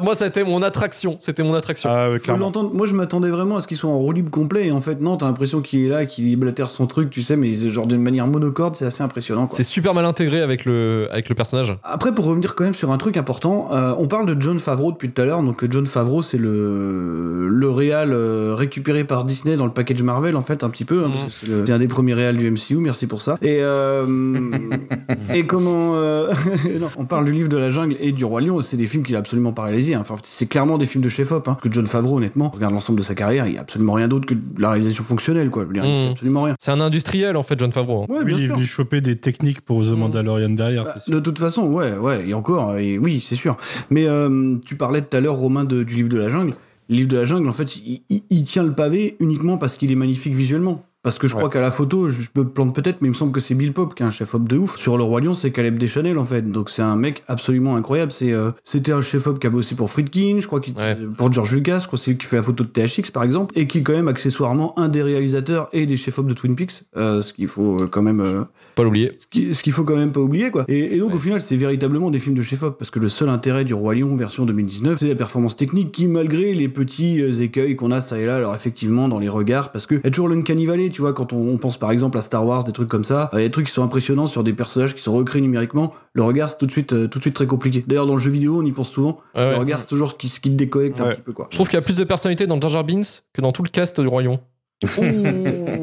Moi, 0.03 0.14
c'était 0.14 0.44
mon 0.44 0.62
attraction. 0.62 1.16
C'était 1.20 1.42
mon 1.42 1.55
attraction. 1.55 1.88
Ah, 1.90 2.11
ouais, 2.11 2.18
clairement. 2.18 2.53
Moi, 2.74 2.87
je 2.87 2.94
m'attendais 2.94 3.31
vraiment 3.31 3.57
à 3.57 3.61
ce 3.62 3.66
qu'il 3.66 3.79
soit 3.79 3.90
en 3.90 3.98
roue 3.98 4.12
libre 4.12 4.31
complet, 4.31 4.66
et 4.66 4.72
en 4.72 4.83
fait, 4.83 5.00
non, 5.00 5.16
t'as 5.16 5.27
l'impression 5.27 5.62
qu'il 5.62 5.87
est 5.87 5.88
là, 5.88 6.05
qu'il 6.05 6.37
blatère 6.37 6.68
son 6.68 6.87
truc, 6.87 7.09
tu 7.09 7.22
sais, 7.22 7.37
mais 7.37 7.50
genre 7.50 7.87
d'une 7.87 8.03
manière 8.03 8.27
monocorde, 8.27 8.77
c'est 8.77 8.85
assez 8.85 9.03
impressionnant, 9.03 9.48
c'est 9.50 9.62
super 9.62 9.94
mal 9.94 10.05
intégré 10.05 10.42
avec 10.42 10.66
le, 10.66 11.09
avec 11.11 11.29
le 11.31 11.35
personnage. 11.35 11.74
Après, 11.83 12.14
pour 12.14 12.27
revenir 12.27 12.55
quand 12.55 12.64
même 12.64 12.74
sur 12.74 12.92
un 12.92 12.98
truc 12.98 13.16
important, 13.16 13.68
euh, 13.72 13.94
on 13.98 14.07
parle 14.07 14.27
de 14.27 14.40
John 14.40 14.59
Favreau 14.59 14.92
depuis 14.92 15.11
tout 15.11 15.22
à 15.22 15.24
l'heure. 15.24 15.42
Donc, 15.42 15.64
John 15.70 15.87
Favreau, 15.87 16.20
c'est 16.20 16.38
le, 16.38 17.48
le 17.56 17.70
réal 17.70 18.10
euh, 18.12 18.54
récupéré 18.56 19.04
par 19.04 19.24
Disney 19.24 19.56
dans 19.56 19.64
le 19.66 19.70
package 19.72 20.02
Marvel, 20.02 20.34
en 20.36 20.40
fait, 20.40 20.64
un 20.64 20.70
petit 20.70 20.84
peu. 20.84 21.04
hein, 21.04 21.10
que 21.12 21.30
c'est 21.30 21.46
le- 21.48 21.64
un 21.72 21.78
des 21.78 21.86
premiers 21.88 22.14
réals 22.14 22.36
du 22.36 22.50
MCU, 22.50 22.76
merci 22.78 23.06
pour 23.06 23.22
ça. 23.22 23.38
Et, 23.42 23.58
euh, 23.60 24.04
et 25.34 25.44
comment. 25.46 25.94
euh, 25.94 26.32
non, 26.80 26.88
on 26.96 27.04
parle 27.04 27.24
du 27.26 27.32
livre 27.32 27.48
de 27.48 27.56
la 27.56 27.70
jungle 27.70 27.96
et 28.00 28.12
du 28.12 28.24
Roi 28.24 28.40
Lion, 28.40 28.60
c'est 28.60 28.76
des 28.76 28.86
films 28.86 29.02
qu'il 29.04 29.14
a 29.16 29.18
absolument 29.20 29.52
pas 29.52 29.62
réalisés. 29.62 29.94
hein. 29.94 30.00
Enfin, 30.00 30.14
c'est 30.24 30.46
clairement 30.46 30.78
des 30.78 30.86
films 30.86 31.04
de 31.04 31.08
chef-op. 31.08 31.46
Hein, 31.48 31.56
que 31.62 31.70
John 31.72 31.86
Favreau, 31.86 32.16
honnêtement, 32.16 32.50
regarde 32.50 32.72
l'ensemble 32.74 32.98
de 32.98 33.04
sa 33.04 33.14
carrière, 33.14 33.46
il 33.46 33.54
y 33.54 33.58
a 33.58 33.60
absolument 33.60 33.92
rien 33.94 34.08
d'autre 34.08 34.26
que 34.26 34.34
de 34.34 34.40
la 34.60 34.70
réalisation 34.70 35.04
fonctionnelle, 35.04 35.50
quoi. 35.50 35.62
Je 35.62 35.68
veux 35.68 35.74
dire, 35.74 35.84
il 35.84 35.94
fait 35.94 36.08
Mm. 36.08 36.12
absolument 36.12 36.42
rien. 36.42 36.54
C'est 36.58 36.70
un 36.70 36.80
industriel, 36.80 37.36
en 37.36 37.42
fait, 37.42 37.58
John 37.58 37.72
Favreau. 37.72 38.02
hein. 38.02 38.06
Ouais, 38.08 38.18
Oui, 38.20 38.24
bien 38.24 38.36
il 38.36 38.44
est 38.44 38.46
sûr. 38.46 38.64
choper 38.64 39.00
des 39.00 39.16
techniques 39.16 39.60
pour 39.60 39.82
The 39.82 39.90
Mm. 39.92 39.96
Mandalorian 39.98 40.48
derrière, 40.50 40.84
Bah, 40.84 40.94
sûr. 41.00 41.12
de 41.14 41.20
toute 41.20 41.38
façon, 41.38 41.62
ouais, 41.68 41.96
ouais, 41.96 42.28
et 42.28 42.34
encore, 42.34 42.76
et 42.76 42.98
oui, 42.98 43.20
c'est 43.26 43.36
sûr. 43.36 43.56
Mais 43.90 44.06
euh, 44.08 44.56
tu 44.66 44.76
parlais 44.76 45.02
tout 45.02 45.16
à 45.16 45.20
l'heure, 45.20 45.36
Romain, 45.36 45.64
de- 45.64 45.82
du 45.82 45.94
livre 45.94 46.08
de 46.08 46.18
la 46.18 46.30
jungle. 46.30 46.54
Livre 46.88 47.08
de 47.08 47.16
la 47.16 47.24
jungle, 47.24 47.48
en 47.48 47.52
fait, 47.52 47.76
il- 47.76 48.02
il 48.30 48.44
tient 48.44 48.62
le 48.62 48.74
pavé 48.74 49.16
uniquement 49.20 49.58
parce 49.58 49.76
qu'il 49.76 49.90
est 49.90 49.96
magnifique 49.96 50.34
visuellement. 50.34 50.84
Parce 51.04 51.18
que 51.18 51.28
je 51.28 51.34
crois 51.36 51.48
qu'à 51.50 51.60
la 51.60 51.70
photo, 51.70 52.08
je 52.08 52.18
me 52.34 52.44
plante 52.44 52.74
peut-être, 52.74 53.00
mais 53.02 53.08
il 53.08 53.10
me 53.12 53.14
semble 53.16 53.30
que 53.30 53.38
c'est 53.38 53.54
Bill 53.54 53.72
Pope 53.72 53.94
qui 53.94 54.02
est 54.02 54.06
un 54.06 54.10
chef-op 54.10 54.48
de 54.48 54.56
ouf. 54.56 54.76
Sur 54.76 54.96
Le 54.98 55.04
Roi 55.04 55.20
Lion, 55.20 55.34
c'est 55.34 55.52
Caleb 55.52 55.78
Deschanel, 55.78 56.18
en 56.18 56.24
fait. 56.24 56.50
Donc 56.50 56.70
c'est 56.70 56.82
un 56.82 56.96
mec 56.96 57.22
absolument 57.28 57.76
incroyable. 57.76 58.10
C'est, 58.10 58.32
euh, 58.32 58.50
c'était 58.64 58.90
un 58.92 59.02
chef-op 59.02 59.38
qui 59.38 59.46
a 59.46 59.50
bossé 59.50 59.74
pour 59.74 59.90
Friedkin, 59.90 60.38
je 60.40 60.46
crois 60.46 60.60
qu'il 60.60 60.74
Ouais. 60.76 60.96
pour 61.16 61.30
George 61.32 61.54
Lucas, 61.54 61.78
je 61.82 61.86
crois 61.86 61.98
c'est 61.98 62.10
lui 62.12 62.18
qui 62.18 62.26
fait 62.26 62.36
la 62.36 62.42
photo 62.42 62.64
de 62.64 62.68
THX, 62.70 63.10
par 63.12 63.22
exemple, 63.22 63.52
et 63.56 63.66
qui 63.68 63.78
est 63.78 63.82
quand 63.82 63.92
même 63.92 64.08
accessoirement 64.08 64.76
un 64.78 64.88
des 64.88 65.02
réalisateurs 65.02 65.68
et 65.74 65.86
des 65.86 65.96
chefs-op 65.96 66.26
de 66.26 66.34
Twin 66.34 66.56
Peaks. 66.56 66.84
Euh, 66.96 67.20
ce 67.20 67.32
qu'il 67.34 67.46
faut 67.48 67.82
euh, 67.82 67.86
quand 67.86 68.02
même 68.02 68.20
euh, 68.20 68.42
Pas 68.74 68.82
l'oublier. 68.82 69.12
ce 69.18 69.26
qui- 69.30 69.54
ce 69.54 69.62
qu'il 69.62 69.72
faut 69.74 69.84
quand 69.84 69.96
même 69.96 70.10
pas 70.12 70.20
oublier, 70.20 70.50
quoi. 70.50 70.64
Et, 70.68 70.96
et 70.96 70.98
donc, 70.98 71.14
au 71.14 71.18
final, 71.18 71.40
c'est 71.42 71.56
véritablement 71.56 72.10
des 72.10 72.18
films 72.18 72.34
de 72.34 72.42
chef-op, 72.42 72.78
parce 72.78 72.90
que 72.90 72.98
le 72.98 73.08
seul 73.08 73.28
intérêt 73.28 73.64
du 73.64 73.74
Roi 73.74 73.94
Lion 73.94 74.16
version 74.16 74.46
2019, 74.46 74.98
c'est 75.00 75.08
la 75.08 75.14
performance 75.14 75.54
technique 75.56 75.92
qui, 75.92 76.08
malgré 76.08 76.54
les 76.54 76.68
petits 76.70 77.20
euh, 77.20 77.30
écueils 77.42 77.76
qu'on 77.76 77.90
a 77.90 78.00
ça 78.00 78.18
et 78.18 78.24
là, 78.24 78.36
alors 78.36 78.54
effectivement, 78.54 79.06
dans 79.08 79.18
les 79.18 79.28
regards, 79.28 79.70
parce 79.70 79.84
que 79.86 79.96
y 79.96 80.06
a 80.06 80.10
toujours 80.10 80.28
l'uncanny 80.28 80.64
valley, 80.66 80.90
tu 80.94 81.02
vois, 81.02 81.12
quand 81.12 81.33
on, 81.33 81.48
on 81.48 81.59
pense 81.59 81.76
par 81.76 81.90
exemple 81.90 82.16
à 82.16 82.22
Star 82.22 82.46
Wars, 82.46 82.64
des 82.64 82.72
trucs 82.72 82.88
comme 82.88 83.04
ça, 83.04 83.28
il 83.33 83.37
y 83.37 83.42
a 83.42 83.44
des 83.44 83.50
trucs 83.50 83.66
qui 83.66 83.72
sont 83.72 83.83
impressionnants 83.83 84.26
sur 84.26 84.44
des 84.44 84.52
personnages 84.52 84.94
qui 84.94 85.02
sont 85.02 85.12
recréés 85.12 85.42
numériquement, 85.42 85.92
le 86.12 86.22
regard, 86.22 86.48
c'est 86.48 86.59
tout 86.59 86.66
de 86.66 86.70
suite, 86.70 86.92
euh, 86.92 87.09
tout 87.09 87.18
de 87.18 87.24
suite 87.24 87.35
très 87.35 87.46
compliqué. 87.46 87.85
D'ailleurs, 87.87 88.07
dans 88.07 88.14
le 88.14 88.20
jeu 88.20 88.30
vidéo, 88.30 88.61
on 88.61 88.64
y 88.64 88.72
pense 88.72 88.88
souvent, 88.88 89.18
Ouais, 89.35 89.50
le 89.50 89.57
regard, 89.57 89.80
c'est 89.80 89.88
toujours 89.88 90.11
ce 90.11 90.14
qui, 90.14 90.28
ce 90.28 90.40
qui 90.40 90.50
te 90.50 90.54
déconnecte 90.54 91.00
un 91.00 91.11
petit 91.11 91.20
peu, 91.20 91.33
quoi. 91.33 91.48
Je 91.50 91.57
trouve 91.57 91.68
qu'il 91.68 91.76
y 91.76 91.83
a 91.83 91.85
plus 91.85 91.96
de 91.96 92.04
personnalité 92.04 92.46
dans 92.46 92.61
Jar 92.61 92.70
Jar 92.70 92.85
Binks 92.85 93.24
que 93.33 93.42
dans 93.42 93.52
tout 93.52 93.62
le 93.62 93.68
cast 93.68 94.00
du 94.00 94.07
Royaume. 94.07 94.38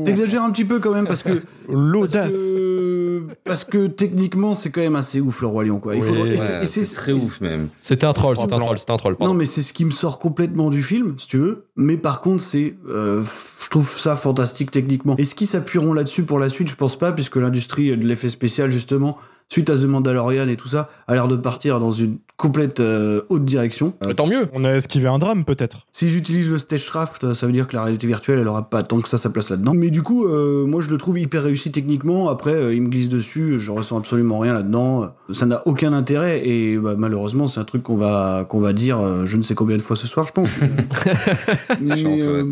T'exagères 0.05 0.43
un 0.43 0.51
petit 0.51 0.65
peu 0.65 0.79
quand 0.79 0.93
même, 0.93 1.05
parce 1.07 1.23
que 1.23 1.29
Parce 1.33 1.43
L'audace. 1.69 2.33
que, 2.33 3.23
parce 3.45 3.63
que 3.63 3.87
techniquement, 3.87 4.53
c'est 4.53 4.69
quand 4.69 4.81
même 4.81 4.95
assez 4.95 5.21
ouf 5.21 5.41
le 5.41 5.47
Roi 5.47 5.63
Lion, 5.65 5.79
quoi. 5.79 5.93
Oui, 5.93 6.01
ouais, 6.01 6.37
c'est- 6.65 6.83
c'est 6.83 6.95
très 6.95 7.11
ouf 7.13 7.39
même. 7.41 7.67
C'était 7.81 8.05
un 8.05 8.13
troll, 8.13 8.35
C'est 8.35 8.43
c'était 8.43 8.53
un 8.55 8.59
troll, 8.59 8.79
c'était 8.79 8.91
un 8.91 8.97
troll. 8.97 9.15
pardon. 9.15 9.33
Non, 9.33 9.37
mais 9.39 9.45
c'est 9.45 9.61
ce 9.61 9.73
qui 9.73 9.85
me 9.85 9.91
sort 9.91 10.19
complètement 10.19 10.69
du 10.69 10.81
film, 10.81 11.15
si 11.17 11.27
tu 11.27 11.37
veux. 11.37 11.65
Mais 11.75 11.97
par 11.97 12.21
contre, 12.21 12.43
c'est, 12.43 12.75
euh, 12.89 13.23
je 13.63 13.69
trouve 13.69 13.89
ça 13.97 14.15
fantastique 14.15 14.71
techniquement. 14.71 15.15
Est-ce 15.17 15.35
qu'ils 15.35 15.47
s'appuieront 15.47 15.93
là-dessus 15.93 16.23
pour 16.23 16.39
la 16.39 16.49
suite? 16.49 16.67
Je 16.69 16.75
pense 16.75 16.97
pas, 16.97 17.11
puisque 17.11 17.35
l'industrie 17.37 17.89
de 17.95 18.05
l'effet 18.05 18.29
spécial, 18.29 18.69
justement, 18.71 19.17
suite 19.51 19.69
à 19.69 19.75
The 19.75 19.83
Mandalorian 19.83 20.47
et 20.47 20.55
tout 20.55 20.69
ça, 20.69 20.89
a 21.07 21.13
l'air 21.13 21.27
de 21.27 21.35
partir 21.35 21.81
dans 21.81 21.91
une 21.91 22.19
complète 22.37 22.79
euh, 22.79 23.23
haute 23.27 23.43
direction. 23.43 23.93
Euh, 24.01 24.07
Mais 24.07 24.13
tant 24.13 24.25
mieux. 24.25 24.47
On 24.53 24.63
a 24.63 24.71
esquivé 24.71 25.09
un 25.09 25.19
drame, 25.19 25.43
peut-être. 25.43 25.85
S'ils 25.91 26.15
utilisent 26.15 26.49
le 26.49 26.57
stagecraft, 26.57 27.33
ça 27.33 27.45
veut 27.45 27.51
dire 27.51 27.67
que 27.67 27.75
la 27.75 27.83
réalité 27.83 28.07
virtuelle, 28.07 28.39
elle 28.39 28.47
aura 28.47 28.69
pas 28.69 28.81
tant 28.81 29.01
que 29.01 29.09
ça 29.09 29.17
sa 29.17 29.29
place 29.29 29.49
là-dedans. 29.49 29.73
Mais 29.75 29.89
du 29.89 30.03
coup, 30.03 30.25
euh, 30.25 30.65
moi, 30.65 30.81
je 30.81 30.87
le 30.87 30.97
trouve 30.97 31.19
hyper 31.19 31.43
réussi 31.43 31.69
techniquement. 31.69 32.29
Après, 32.29 32.53
euh, 32.53 32.73
il 32.73 32.81
me 32.81 32.87
glisse 32.87 33.09
dessus, 33.09 33.59
je 33.59 33.71
ressens 33.71 33.97
absolument 33.97 34.39
rien 34.39 34.53
là-dedans. 34.53 35.13
Euh, 35.31 35.33
Ça 35.33 35.45
n'a 35.45 35.61
aucun 35.65 35.93
intérêt 35.93 36.47
et 36.47 36.77
bah, 36.77 36.95
malheureusement, 36.97 37.47
c'est 37.47 37.59
un 37.59 37.63
truc 37.65 37.83
qu'on 37.83 37.95
va 37.95 38.45
qu'on 38.47 38.59
va 38.59 38.73
dire 38.73 38.99
euh, 38.99 39.25
je 39.25 39.37
ne 39.37 39.41
sais 39.41 39.55
combien 39.55 39.77
de 39.77 39.81
fois 39.81 39.95
ce 39.95 40.07
soir, 40.07 40.27
je 40.27 40.31
pense. 40.33 40.49
mais, 41.81 41.95
Chance, 41.97 42.19
euh, 42.21 42.43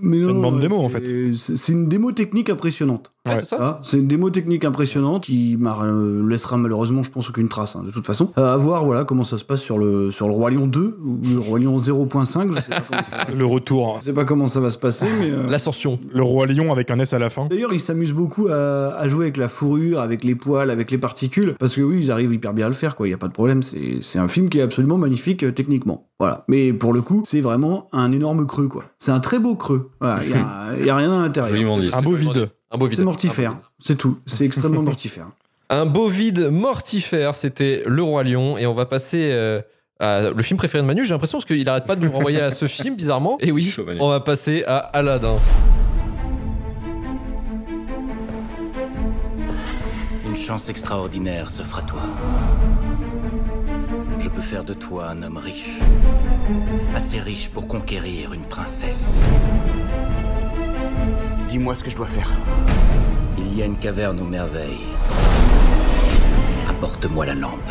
mais 0.00 0.18
C'est 0.18 0.24
non, 0.26 0.30
une 0.34 0.42
bande 0.42 0.54
ouais, 0.56 0.60
démo, 0.60 0.76
en 0.78 0.88
fait. 0.88 1.04
C'est 1.36 1.72
une 1.72 1.88
démo 1.88 2.12
technique 2.12 2.50
impressionnante. 2.50 3.12
Ouais, 3.26 3.32
Ouais. 3.34 3.40
c'est 3.40 3.46
ça. 3.46 3.56
Ah, 3.60 3.78
c'est 3.82 3.98
une 3.98 4.08
démo 4.08 4.30
technique 4.30 4.64
impressionnante 4.64 5.24
qui 5.24 5.56
m'a- 5.58 5.82
euh, 5.82 6.26
laissera 6.28 6.56
malheureusement, 6.56 7.02
je 7.02 7.10
pense, 7.10 7.28
aucune 7.28 7.48
trace, 7.48 7.76
hein, 7.76 7.82
de 7.84 7.90
toute 7.90 8.06
façon. 8.06 8.32
Euh, 8.38 8.54
à 8.54 8.56
voir 8.56 8.84
voilà, 8.84 9.04
comment 9.04 9.22
ça 9.22 9.36
se 9.38 9.44
passe 9.44 9.60
sur 9.60 9.78
le, 9.78 10.10
sur 10.10 10.28
le 10.28 10.34
Roi 10.34 10.50
Lion 10.50 10.66
2 10.66 10.98
ou 11.04 11.18
le 11.34 11.38
Roi 11.38 11.58
Lion 11.58 11.76
0.5. 11.76 12.52
Je 12.54 12.60
sais 12.60 12.70
pas 12.70 12.80
comment 12.88 13.02
ça, 13.10 13.26
Le 13.36 13.44
retour. 13.44 13.96
je 14.00 14.06
sais 14.06 14.12
pas 14.12 14.24
comment 14.24 14.46
ça 14.46 14.60
va 14.60 14.70
se 14.70 14.78
passer, 14.78 15.06
mais. 15.20 15.30
euh, 15.30 15.46
L'ascension. 15.48 15.98
Le 16.12 16.22
roi 16.22 16.46
lion 16.46 16.72
avec 16.72 16.90
un 16.90 16.98
S 16.98 17.12
à 17.12 17.18
la 17.18 17.28
fin. 17.30 17.46
D'ailleurs, 17.46 17.72
ils 17.74 17.80
s'amusent 17.80 18.12
beaucoup 18.12 18.48
à, 18.48 18.94
à 18.96 19.08
jouer 19.08 19.24
avec 19.26 19.36
la 19.36 19.48
fourrure, 19.48 20.00
avec 20.00 20.24
les 20.24 20.34
poils, 20.34 20.70
avec 20.70 20.90
les 20.90 20.98
particules, 20.98 21.54
parce 21.58 21.74
que 21.74 21.80
oui, 21.82 22.07
ils 22.08 22.12
arrivent 22.12 22.32
hyper 22.32 22.54
bien 22.54 22.66
à 22.66 22.68
le 22.68 22.74
faire, 22.74 22.96
quoi. 22.96 23.06
Il 23.06 23.10
y 23.10 23.14
a 23.14 23.18
pas 23.18 23.28
de 23.28 23.32
problème. 23.32 23.62
C'est 23.62 24.00
c'est 24.00 24.18
un 24.18 24.28
film 24.28 24.48
qui 24.48 24.58
est 24.58 24.62
absolument 24.62 24.98
magnifique 24.98 25.44
euh, 25.44 25.52
techniquement. 25.52 26.08
Voilà. 26.18 26.44
Mais 26.48 26.72
pour 26.72 26.92
le 26.92 27.02
coup, 27.02 27.22
c'est 27.24 27.40
vraiment 27.40 27.88
un 27.92 28.10
énorme 28.12 28.46
creux, 28.46 28.68
quoi. 28.68 28.84
C'est 28.98 29.10
un 29.10 29.20
très 29.20 29.38
beau 29.38 29.54
creux. 29.54 29.90
Voilà. 30.00 30.24
Il 30.24 30.30
y 30.30 30.34
a, 30.34 30.68
il 30.80 30.86
y 30.86 30.90
a 30.90 30.96
rien 30.96 31.12
à 31.12 31.22
l'intérieur. 31.22 31.54
Un 31.94 32.02
beau 32.02 32.14
vide. 32.14 32.50
Un 32.70 32.78
beau 32.78 32.86
vide. 32.86 32.98
C'est 32.98 33.04
mortifère. 33.04 33.58
C'est 33.78 33.96
tout. 33.96 34.18
C'est 34.26 34.44
extrêmement 34.44 34.82
mortifère. 34.82 35.28
Un 35.70 35.84
beau 35.84 36.08
vide 36.08 36.48
mortifère, 36.50 37.34
c'était 37.34 37.82
Le 37.84 38.02
Roi 38.02 38.22
Lion. 38.22 38.56
Et 38.56 38.66
on 38.66 38.72
va 38.72 38.86
passer 38.86 39.28
euh, 39.32 39.60
à 40.00 40.30
le 40.30 40.42
film 40.42 40.56
préféré 40.56 40.80
de 40.80 40.86
Manu. 40.86 41.04
J'ai 41.04 41.10
l'impression 41.10 41.36
parce 41.36 41.44
qu'il 41.44 41.68
arrête 41.68 41.84
pas 41.84 41.94
de 41.94 42.02
nous 42.02 42.10
renvoyer 42.10 42.40
à 42.40 42.50
ce 42.50 42.66
film, 42.68 42.96
bizarrement. 42.96 43.36
Et 43.40 43.52
oui, 43.52 43.74
on 44.00 44.08
va 44.08 44.20
passer 44.20 44.64
à 44.66 44.78
Aladdin. 44.78 45.36
Une 50.28 50.36
chance 50.36 50.68
extraordinaire 50.68 51.50
s'offre 51.50 51.78
à 51.78 51.82
toi. 51.82 52.02
Je 54.18 54.28
peux 54.28 54.42
faire 54.42 54.62
de 54.62 54.74
toi 54.74 55.08
un 55.08 55.22
homme 55.22 55.38
riche. 55.38 55.78
Assez 56.94 57.18
riche 57.18 57.48
pour 57.48 57.66
conquérir 57.66 58.34
une 58.34 58.44
princesse. 58.44 59.22
Dis-moi 61.48 61.74
ce 61.74 61.82
que 61.82 61.88
je 61.88 61.96
dois 61.96 62.08
faire. 62.08 62.30
Il 63.38 63.56
y 63.56 63.62
a 63.62 63.64
une 63.64 63.78
caverne 63.78 64.20
aux 64.20 64.26
merveilles. 64.26 64.84
Apporte-moi 66.68 67.24
la 67.24 67.34
lampe. 67.34 67.70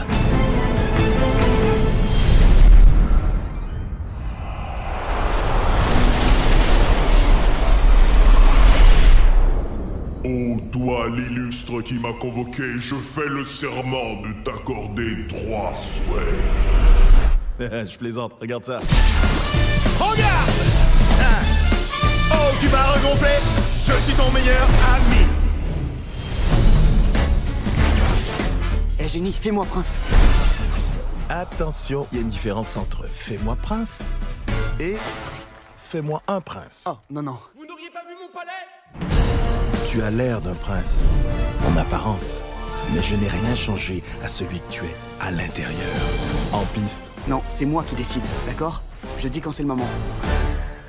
Ô 10.27 10.59
toi 10.73 11.07
l'illustre 11.09 11.81
qui 11.81 11.93
m'a 11.99 12.11
convoqué, 12.11 12.63
je 12.79 12.95
fais 12.95 13.29
le 13.29 13.45
serment 13.45 14.15
de 14.21 14.33
t'accorder 14.43 15.25
trois 15.29 15.73
souhaits. 15.73 16.43
je 17.89 17.97
plaisante, 17.97 18.33
regarde 18.41 18.65
ça. 18.65 18.77
Regarde 19.97 20.49
Ah. 21.21 21.39
Oh, 22.33 22.55
tu 22.59 22.67
m'as 22.67 22.91
regonflé 22.91 23.29
Je 23.85 23.93
suis 24.03 24.13
ton 24.15 24.29
meilleur 24.31 24.67
ami 24.95 25.23
Eh 28.99 29.07
génie, 29.07 29.31
fais-moi 29.31 29.63
prince. 29.63 29.97
Attention, 31.29 32.05
il 32.11 32.17
y 32.17 32.19
a 32.19 32.21
une 32.23 32.27
différence 32.27 32.75
entre 32.75 33.05
fais-moi 33.07 33.55
prince 33.55 34.03
et 34.81 34.97
fais-moi 35.77 36.21
un 36.27 36.41
prince. 36.41 36.83
Oh, 36.85 36.97
non, 37.09 37.21
non. 37.21 37.37
Tu 39.87 40.01
as 40.01 40.11
l'air 40.11 40.41
d'un 40.41 40.53
prince, 40.53 41.05
en 41.65 41.77
apparence, 41.77 42.41
mais 42.93 43.01
je 43.01 43.15
n'ai 43.15 43.27
rien 43.27 43.55
changé 43.55 44.03
à 44.23 44.27
celui 44.27 44.59
que 44.59 44.69
tu 44.69 44.83
es 44.83 44.95
à 45.21 45.31
l'intérieur. 45.31 45.71
En 46.51 46.63
piste, 46.73 47.03
Non, 47.27 47.41
c'est 47.47 47.65
moi 47.65 47.83
qui 47.87 47.95
décide, 47.95 48.21
d'accord? 48.45 48.81
Je 49.17 49.27
dis 49.27 49.41
quand 49.41 49.51
c'est 49.51 49.63
le 49.63 49.69
moment. 49.69 49.87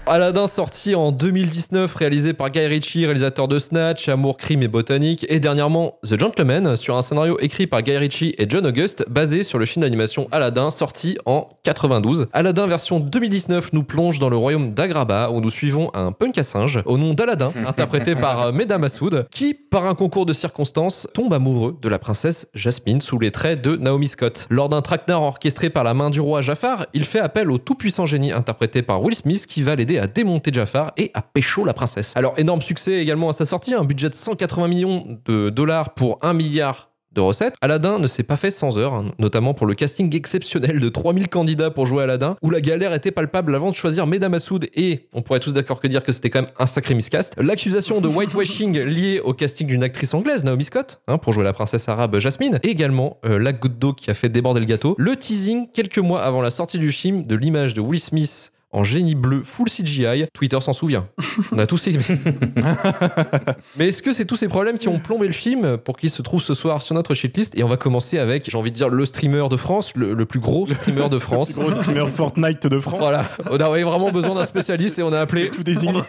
Aladdin 0.09 0.47
sorti 0.47 0.95
en 0.95 1.13
2019, 1.13 1.95
réalisé 1.95 2.33
par 2.33 2.51
Guy 2.51 2.67
Ritchie, 2.67 3.05
réalisateur 3.05 3.47
de 3.47 3.59
Snatch, 3.59 4.09
Amour, 4.09 4.39
Crime 4.39 4.63
et 4.63 4.69
Botanique, 4.69 5.27
et 5.29 5.39
dernièrement 5.39 5.99
The 6.03 6.19
Gentleman, 6.19 6.77
sur 6.77 6.97
un 6.97 7.03
scénario 7.03 7.39
écrit 7.41 7.67
par 7.67 7.83
Guy 7.83 7.97
Ritchie 7.97 8.35
et 8.39 8.47
John 8.49 8.67
August, 8.67 9.05
basé 9.11 9.43
sur 9.43 9.59
le 9.59 9.67
film 9.67 9.83
d'animation 9.83 10.27
Aladdin, 10.33 10.71
sorti 10.71 11.19
en 11.27 11.51
92. 11.65 12.29
Aladdin 12.33 12.67
version 12.67 13.01
2019 13.01 13.75
nous 13.75 13.83
plonge 13.83 14.19
dans 14.19 14.31
le 14.31 14.37
royaume 14.37 14.73
d'Agraba, 14.73 15.31
où 15.31 15.43
nous 15.43 15.51
suivons 15.51 15.91
un 15.93 16.13
punk 16.13 16.39
à 16.39 16.43
singe, 16.43 16.81
au 16.87 16.97
nom 16.97 17.13
d'Aladdin, 17.13 17.53
interprété 17.67 18.15
par 18.15 18.53
Meda 18.55 18.79
Massoud, 18.79 19.27
qui, 19.31 19.53
par 19.53 19.85
un 19.85 19.95
concours 19.95 20.25
de 20.25 20.33
circonstances, 20.33 21.07
tombe 21.13 21.35
amoureux 21.35 21.77
de 21.83 21.89
la 21.89 21.99
princesse 21.99 22.49
Jasmine 22.55 23.03
sous 23.03 23.19
les 23.19 23.31
traits 23.31 23.61
de 23.61 23.77
Naomi 23.77 24.09
Scott. 24.09 24.47
Lors 24.49 24.71
d'un 24.71 24.81
traquenard 24.81 25.23
orchestré 25.23 25.69
par 25.69 25.85
la 25.85 25.93
main 25.93 26.09
du 26.09 26.21
roi 26.21 26.41
Jafar, 26.41 26.87
il 26.95 27.05
fait 27.05 27.21
appel 27.21 27.51
au 27.51 27.59
tout-puissant 27.59 28.07
génie 28.07 28.33
interprété 28.33 28.81
par 28.81 29.03
Will 29.03 29.15
Smith 29.15 29.47
qui 29.47 29.63
va 29.63 29.77
l'aider 29.77 29.98
à 29.99 30.07
démonter 30.07 30.53
Jafar 30.53 30.93
et 30.97 31.11
à 31.15 31.23
pécho 31.23 31.65
la 31.65 31.75
princesse. 31.75 32.13
Alors 32.17 32.35
énorme 32.37 32.63
succès 32.63 32.95
également 32.95 33.29
à 33.29 33.33
sa 33.33 33.45
sortie, 33.45 33.75
un 33.75 33.85
budget 33.85 34.11
de 34.11 34.15
180 34.15 34.69
millions 34.69 35.19
de 35.25 35.51
dollars 35.51 35.95
pour 35.95 36.19
1 36.23 36.33
milliard 36.33 36.89
de 37.15 37.21
recettes. 37.21 37.55
Aladdin 37.61 37.99
ne 37.99 38.07
s'est 38.07 38.23
pas 38.23 38.37
fait 38.37 38.51
sans 38.51 38.79
heures, 38.79 38.95
hein, 38.95 39.13
notamment 39.19 39.55
pour 39.55 39.67
le 39.67 39.75
casting 39.75 40.15
exceptionnel 40.15 40.81
de 40.81 40.89
3000 40.89 41.29
candidats 41.29 41.71
pour 41.71 41.87
jouer 41.87 42.05
Aladdin, 42.05 42.37
où 42.43 42.51
la 42.51 42.61
galère 42.61 42.93
était 42.93 43.11
palpable 43.11 43.55
avant 43.55 43.71
de 43.71 43.77
choisir 43.77 44.07
Meda 44.07 44.29
Massoud 44.29 44.69
et 44.75 45.09
on 45.15 45.23
pourrait 45.23 45.41
tous 45.41 45.53
d'accord 45.53 45.81
que 45.81 45.89
dire 45.89 46.03
que 46.03 46.13
c'était 46.13 46.31
quand 46.31 46.43
même 46.43 46.51
un 46.59 46.67
sacré 46.67 46.95
miscast. 46.95 47.35
L'accusation 47.39 48.01
de 48.01 48.09
whitewashing 48.09 48.79
liée 48.85 49.21
au 49.21 49.33
casting 49.33 49.67
d'une 49.67 49.83
actrice 49.83 50.15
anglaise, 50.15 50.45
Naomi 50.45 50.65
Scott, 50.65 51.03
hein, 51.09 51.19
pour 51.19 51.33
jouer 51.33 51.45
la 51.45 51.53
princesse 51.53 51.89
arabe 51.89 52.19
Jasmine, 52.19 52.61
et 52.63 52.69
également 52.69 53.19
euh, 53.25 53.39
la 53.39 53.53
goutte 53.53 53.79
d'eau 53.79 53.93
qui 53.93 54.11
a 54.11 54.15
fait 54.15 54.29
déborder 54.29 54.61
le 54.61 54.67
gâteau. 54.67 54.95
Le 54.99 55.17
teasing 55.17 55.69
quelques 55.73 55.99
mois 55.99 56.23
avant 56.23 56.43
la 56.43 56.51
sortie 56.51 56.79
du 56.79 56.93
film 56.93 57.27
de 57.27 57.35
l'image 57.35 57.75
de 57.75 57.81
Will 57.81 58.01
Smith 58.01 58.53
en 58.71 58.85
génie 58.85 59.15
bleu 59.15 59.43
full 59.45 59.69
CGI. 59.69 60.27
Twitter 60.35 60.61
s'en 60.61 60.73
souvient. 60.73 61.07
On 61.53 61.59
a 61.59 61.67
tous 61.67 61.87
aimé. 61.87 61.99
Mais 63.77 63.89
est-ce 63.89 64.03
que 64.03 64.13
c'est 64.13 64.25
tous 64.25 64.37
ces 64.37 64.49
problèmes 64.49 64.79
qui 64.79 64.89
ont 64.89 64.99
plombé 64.99 65.27
le 65.27 65.33
film 65.33 65.79
pour 65.79 65.97
qu'il 65.97 66.11
se 66.11 66.23
trouve 66.23 66.43
ce 66.43 66.55
soir 66.55 66.83
sur 66.83 66.95
notre 66.95 67.15
shitlist 67.15 67.57
Et 67.59 67.63
on 67.63 67.69
va 67.69 67.77
commencer 67.77 68.19
avec, 68.19 68.49
j'ai 68.51 68.59
envie 68.59 68.71
de 68.71 68.77
dire, 68.77 68.89
le 68.89 69.07
streamer 69.07 69.49
de 69.51 69.57
France, 69.57 69.93
le, 69.97 70.15
le 70.15 70.25
plus 70.27 70.41
gros 70.41 70.67
streamer 70.69 71.09
de 71.09 71.19
France. 71.19 71.49
Le 71.51 71.55
plus 71.55 71.63
gros 71.63 71.73
streamer 71.83 72.07
Fortnite 72.15 72.67
de 72.67 72.79
France. 72.79 72.99
Voilà, 72.99 73.25
on 73.51 73.59
avait 73.59 73.83
vraiment 73.85 74.11
besoin 74.11 74.35
d'un 74.35 74.45
spécialiste 74.45 74.99
et 74.99 75.03
on 75.03 75.13
a 75.13 75.21
appelé. 75.21 75.51
Tout 75.51 75.63
désigné. 75.63 76.03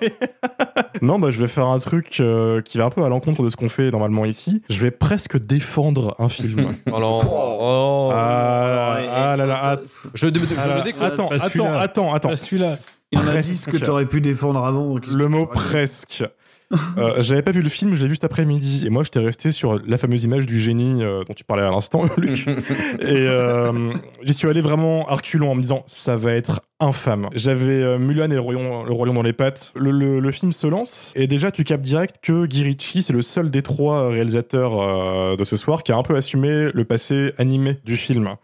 non, 1.01 1.19
bah 1.19 1.31
je 1.31 1.39
vais 1.39 1.47
faire 1.47 1.67
un 1.67 1.79
truc 1.79 2.17
euh, 2.19 2.61
qui 2.61 2.77
va 2.77 2.85
un 2.85 2.89
peu 2.89 3.03
à 3.03 3.09
l'encontre 3.09 3.43
de 3.43 3.49
ce 3.49 3.55
qu'on 3.55 3.69
fait 3.69 3.91
normalement 3.91 4.25
ici. 4.25 4.61
Je 4.69 4.79
vais 4.79 4.91
presque 4.91 5.39
défendre 5.39 6.15
un 6.19 6.29
film. 6.29 6.73
Alors, 6.87 7.23
oh. 7.61 8.11
Ah, 8.13 8.97
ah 9.31 9.37
là 9.37 9.45
là, 9.45 9.79
je, 10.13 10.27
je, 10.27 10.33
je, 10.33 10.45
ah 10.57 10.67
là 10.67 10.77
là. 10.77 10.83
découvre- 10.83 11.05
attends, 11.05 11.27
attends, 11.29 11.77
attends, 11.77 12.13
attends. 12.13 12.29
Celui-là. 12.49 12.77
Il 13.11 13.19
y 13.19 13.21
en 13.21 13.27
a 13.27 13.31
Presque. 13.31 13.49
10 13.49 13.65
que 13.79 13.85
t'aurais 13.85 14.05
pu 14.05 14.21
défendre 14.21 14.63
avant. 14.63 14.95
Le 15.13 15.27
mot 15.27 15.45
dit 15.45 15.51
presque. 15.53 16.23
Euh, 16.99 17.15
J'avais 17.23 17.41
pas 17.41 17.49
vu 17.49 17.63
le 17.63 17.69
film, 17.69 17.95
je 17.95 18.01
l'ai 18.03 18.07
vu 18.07 18.13
cet 18.13 18.25
après-midi. 18.25 18.83
Et 18.85 18.91
moi, 18.91 19.01
j'étais 19.01 19.19
resté 19.19 19.49
sur 19.49 19.79
la 19.87 19.97
fameuse 19.97 20.23
image 20.23 20.45
du 20.45 20.61
génie 20.61 21.03
euh, 21.03 21.23
dont 21.27 21.33
tu 21.33 21.43
parlais 21.43 21.63
à 21.63 21.71
l'instant, 21.71 22.03
Luc. 22.17 22.47
et 22.99 23.05
euh, 23.07 23.91
j'y 24.21 24.33
suis 24.35 24.47
allé 24.47 24.61
vraiment 24.61 25.07
à 25.09 25.15
reculons 25.15 25.49
en 25.49 25.55
me 25.55 25.61
disant 25.61 25.83
ça 25.87 26.15
va 26.15 26.33
être 26.33 26.61
infâme. 26.79 27.27
J'avais 27.33 27.81
euh, 27.81 27.97
Mulan 27.97 28.25
et 28.29 28.35
le 28.35 28.39
royaume, 28.39 28.85
le 28.87 28.93
royaume 28.93 29.15
dans 29.15 29.23
les 29.23 29.33
pattes. 29.33 29.71
Le, 29.75 29.89
le- 29.89 30.19
le 30.19 30.31
film 30.31 30.51
se 30.51 30.67
lance 30.67 31.11
et 31.15 31.25
déjà 31.25 31.51
tu 31.51 31.63
captes 31.63 31.83
direct 31.83 32.17
que 32.21 32.45
Guy 32.45 32.61
Ritchie, 32.63 33.01
c'est 33.01 33.13
le 33.13 33.23
seul 33.23 33.49
des 33.49 33.63
trois 33.63 34.07
réalisateurs 34.09 34.79
euh, 34.79 35.35
de 35.35 35.43
ce 35.45 35.55
soir 35.55 35.81
qui 35.81 35.91
a 35.91 35.97
un 35.97 36.03
peu 36.03 36.15
assumé 36.15 36.69
le 36.71 36.85
passé 36.85 37.31
animé 37.39 37.79
du 37.83 37.95
film. 37.95 38.35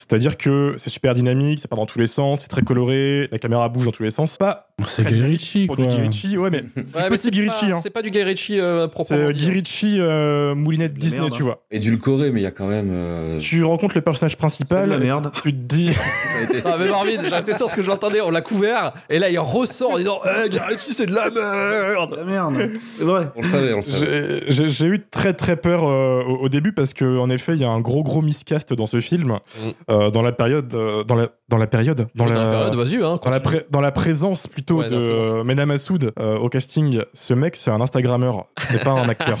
C'est-à-dire 0.00 0.36
que 0.36 0.74
c'est 0.78 0.90
super 0.90 1.12
dynamique, 1.12 1.60
ça 1.60 1.68
part 1.68 1.78
dans 1.78 1.86
tous 1.86 1.98
les 1.98 2.06
sens, 2.06 2.40
c'est 2.40 2.48
très 2.48 2.62
coloré, 2.62 3.28
la 3.30 3.38
caméra 3.38 3.68
bouge 3.68 3.84
dans 3.84 3.92
tous 3.92 4.02
les 4.02 4.10
sens. 4.10 4.38
C'est 4.86 5.04
Guy 5.06 5.20
Ritchie, 5.22 5.66
pour 5.66 5.76
quoi. 5.76 5.86
du 5.86 5.94
Guy 5.94 6.00
Ritchie, 6.02 6.38
ouais, 6.38 6.50
mais 6.50 6.58
Ouais, 6.76 6.84
mais 6.94 7.08
petit 7.10 7.22
c'est 7.24 7.30
Guy 7.30 7.46
pas- 7.46 7.52
Ritchie, 7.52 7.72
hein. 7.72 7.80
C'est 7.82 7.90
pas 7.90 8.02
du 8.02 8.10
Guy 8.10 8.22
Ritchie 8.22 8.60
euh, 8.60 8.86
c'est 8.86 8.92
proprement 8.92 9.20
euh, 9.20 9.32
dit. 9.32 9.40
Guy 9.46 9.50
Ritchie 9.50 9.96
euh, 10.00 10.54
moulinette 10.54 10.92
La 10.94 10.98
Disney, 10.98 11.20
merde, 11.22 11.32
tu 11.34 11.42
hein. 11.42 11.46
vois. 11.46 11.62
Édulcoré, 11.70 12.30
mais 12.30 12.40
il 12.40 12.44
y 12.44 12.46
a 12.46 12.50
quand 12.50 12.66
même. 12.66 12.90
euh, 12.92 13.38
Tu 13.38 13.62
rencontres 13.64 13.94
le 13.94 14.00
personnage 14.00 14.32
C'est 14.32 14.38
principal, 14.38 14.88
la 14.88 14.98
merde. 14.98 15.30
tu 15.42 15.52
te 15.52 15.56
dis. 15.74 15.92
ça 15.92 16.00
a 16.38 16.42
été- 16.42 16.60
Ah 16.66 16.76
mais 16.78 16.88
Marvin, 16.88 17.18
j'étais 17.28 17.54
sûr 17.56 17.68
ce 17.68 17.74
que 17.74 17.82
j'entendais, 17.82 18.20
on 18.20 18.30
l'a 18.30 18.40
couvert, 18.42 18.92
et 19.08 19.18
là 19.18 19.30
il 19.30 19.38
ressort 19.38 19.92
en 19.92 19.98
disant 19.98 20.18
Eh, 20.44 20.48
Guy 20.48 20.58
Ritchie 20.58 20.94
c'est 20.94 21.06
de 21.06 21.14
la 21.14 21.30
merde 21.30 22.14
La 22.16 22.24
merde. 22.24 22.70
C'est 22.98 23.04
vrai. 23.04 23.26
On 23.36 23.42
le 23.42 23.48
savait, 23.48 23.72
on 23.72 23.76
le 23.76 23.82
savait. 23.82 24.40
J'ai- 24.48 24.52
J'ai 24.52 24.68
j'ai 24.68 24.86
eu 24.86 25.00
très 25.10 25.32
très 25.32 25.56
peur 25.56 25.84
euh, 25.84 26.22
au, 26.26 26.44
au 26.44 26.48
début 26.48 26.72
parce 26.72 26.92
que 26.94 27.18
en 27.18 27.28
effet 27.30 27.54
il 27.54 27.60
y 27.60 27.64
a 27.64 27.68
un 27.70 27.80
gros 27.80 28.02
gros 28.02 28.22
miscast 28.22 28.72
dans 28.72 28.86
ce 28.86 29.00
film 29.00 29.38
euh, 29.90 30.10
dans 30.10 30.22
la 30.22 30.32
période 30.32 30.72
euh, 30.74 31.04
dans 31.04 31.16
la 31.16 31.28
dans 31.48 31.56
la 31.56 31.66
période 31.66 32.06
dans, 32.14 32.24
Dans 32.26 32.32
la, 32.32 32.44
la 32.44 32.50
période, 32.50 32.74
vas-y, 32.76 33.02
hein, 33.02 33.18
dans 33.24 33.30
la, 33.30 33.40
pré- 33.40 33.64
dans 33.70 33.80
la 33.80 33.90
présence 33.90 34.46
Ouais, 34.78 34.88
de 34.88 34.94
euh, 34.96 35.44
Mena 35.44 35.66
Massoud 35.66 36.12
euh, 36.18 36.36
au 36.38 36.48
casting 36.48 37.00
ce 37.12 37.34
mec 37.34 37.56
c'est 37.56 37.70
un 37.70 37.80
Instagrammeur 37.80 38.46
c'est 38.68 38.82
pas 38.82 38.90
un 38.92 39.08
acteur 39.08 39.38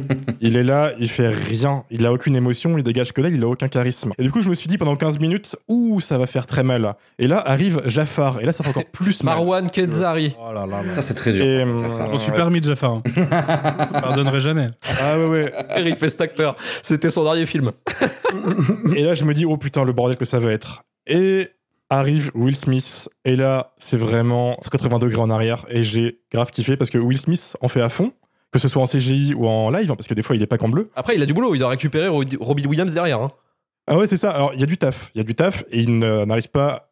il 0.40 0.56
est 0.56 0.62
là 0.64 0.90
il 0.98 1.08
fait 1.08 1.28
rien 1.28 1.84
il 1.90 2.04
a 2.06 2.12
aucune 2.12 2.34
émotion 2.36 2.76
il 2.78 2.82
dégage 2.84 3.12
que 3.12 3.20
là 3.20 3.28
il 3.28 3.42
a 3.42 3.46
aucun 3.48 3.68
charisme 3.68 4.12
et 4.18 4.22
du 4.22 4.30
coup 4.30 4.42
je 4.42 4.48
me 4.48 4.54
suis 4.54 4.68
dit 4.68 4.78
pendant 4.78 4.96
15 4.96 5.18
minutes 5.20 5.56
ouh 5.68 6.00
ça 6.00 6.18
va 6.18 6.26
faire 6.26 6.46
très 6.46 6.62
mal 6.62 6.94
et 7.18 7.26
là 7.26 7.42
arrive 7.46 7.82
Jafar 7.86 8.40
et 8.40 8.44
là 8.44 8.52
ça 8.52 8.64
fait 8.64 8.70
encore 8.70 8.84
plus 8.86 9.22
mal 9.24 9.36
Marwan 9.36 9.70
Kenzari. 9.70 10.34
Oh 10.38 10.52
là 10.52 10.66
là 10.66 10.82
là. 10.82 10.94
Ça, 10.94 11.02
c'est 11.02 11.14
très 11.14 11.32
dur. 11.32 11.44
Et, 11.44 11.58
Jafar. 11.60 12.00
euh, 12.00 12.06
Je 12.06 12.10
m'en 12.12 12.18
suis 12.18 12.32
permis 12.32 12.60
de 12.60 12.66
Jafar. 12.66 12.90
hein. 12.92 13.02
Je 13.16 14.00
pardonnerai 14.00 14.40
jamais. 14.40 14.66
ah 15.00 15.18
ouais 15.18 15.24
ouais 15.26 15.52
Eric 15.76 15.98
fait 15.98 16.08
cet 16.10 16.20
acteur. 16.20 16.56
C'était 16.82 17.10
son 17.10 17.24
dernier 17.24 17.46
film. 17.46 17.72
Et 18.94 19.02
là, 19.02 19.14
je 19.14 19.24
me 19.24 19.34
dis, 19.34 19.44
oh 19.44 19.56
putain, 19.56 19.84
le 19.84 19.92
bordel 19.92 20.16
que 20.16 20.24
ça 20.24 20.38
va 20.38 20.52
être. 20.52 20.82
Et 21.06 21.48
arrive 21.92 22.30
Will 22.34 22.56
Smith. 22.56 23.08
Et 23.24 23.36
là, 23.36 23.72
c'est 23.76 23.96
vraiment 23.96 24.56
180 24.62 24.98
degrés 24.98 25.20
en 25.20 25.30
arrière. 25.30 25.64
Et 25.68 25.84
j'ai 25.84 26.20
grave 26.32 26.50
kiffé 26.50 26.76
parce 26.76 26.90
que 26.90 26.98
Will 26.98 27.18
Smith 27.18 27.56
en 27.60 27.68
fait 27.68 27.80
à 27.82 27.88
fond, 27.88 28.12
que 28.50 28.58
ce 28.58 28.68
soit 28.68 28.82
en 28.82 28.86
CGI 28.86 29.34
ou 29.34 29.46
en 29.46 29.70
live, 29.70 29.90
hein, 29.90 29.96
parce 29.96 30.06
que 30.08 30.14
des 30.14 30.22
fois, 30.22 30.36
il 30.36 30.42
est 30.42 30.46
pas 30.46 30.58
qu'en 30.58 30.68
bleu. 30.68 30.90
Après, 30.96 31.14
il 31.14 31.22
a 31.22 31.26
du 31.26 31.32
boulot, 31.34 31.54
il 31.54 31.58
doit 31.58 31.68
récupérer 31.68 32.08
Ro- 32.08 32.22
Robbie 32.40 32.66
Williams 32.66 32.92
derrière. 32.92 33.20
hein. 33.20 33.30
Ah 33.86 33.96
ouais, 33.96 34.06
c'est 34.06 34.16
ça. 34.16 34.30
Alors, 34.30 34.52
il 34.54 34.60
y 34.60 34.62
a 34.62 34.66
du 34.66 34.78
taf. 34.78 35.10
Il 35.14 35.18
y 35.18 35.20
a 35.20 35.24
du 35.24 35.34
taf. 35.34 35.64
Et 35.70 35.80
il 35.80 35.98
n'arrive 35.98 36.48
pas 36.50 36.90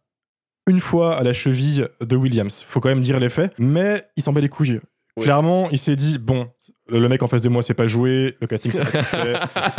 une 0.69 0.81
fois 0.81 1.17
à 1.17 1.23
la 1.23 1.33
cheville 1.33 1.87
de 2.01 2.17
Williams. 2.17 2.65
Faut 2.67 2.81
quand 2.81 2.89
même 2.89 3.01
dire 3.01 3.19
les 3.21 3.29
faits. 3.29 3.53
Mais 3.59 4.05
il 4.17 4.23
s'en 4.23 4.33
bat 4.33 4.41
les 4.41 4.49
couilles. 4.49 4.81
Oui. 5.17 5.25
Clairement, 5.25 5.69
il 5.71 5.79
s'est 5.79 5.97
dit, 5.97 6.19
bon, 6.19 6.49
le 6.89 7.09
mec 7.09 7.23
en 7.23 7.29
face 7.29 7.43
de 7.43 7.49
moi, 7.49 7.63
c'est 7.63 7.75
pas 7.75 7.87
joué. 7.87 8.37
Le 8.41 8.47
casting, 8.47 8.73
c'est 8.73 8.81
pas 8.81 9.03
fait. 9.03 9.37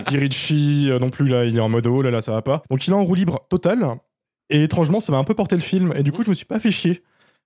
Guy 0.10 0.18
Ritchie 0.18 0.88
euh, 0.92 1.00
non 1.00 1.10
plus, 1.10 1.28
là, 1.28 1.46
il 1.46 1.56
est 1.58 1.60
en 1.62 1.70
mode 1.70 1.88
oh 1.88 2.02
là 2.02 2.12
là, 2.12 2.22
ça 2.22 2.32
va 2.32 2.42
pas. 2.42 2.64
Donc 2.70 2.86
il 2.88 2.92
est 2.92 2.96
en 2.96 3.04
roue 3.04 3.16
libre 3.16 3.40
total. 3.50 3.86
Et 4.52 4.64
étrangement, 4.64 5.00
ça 5.00 5.12
m'a 5.12 5.18
un 5.18 5.24
peu 5.24 5.34
porté 5.34 5.56
le 5.56 5.62
film. 5.62 5.94
Et 5.96 6.04
du 6.04 6.12
coup, 6.12 6.24
je 6.24 6.30
me 6.30 6.36
suis 6.36 6.46
pas 6.46 6.60
fait 6.60 6.72
chier. 6.72 7.02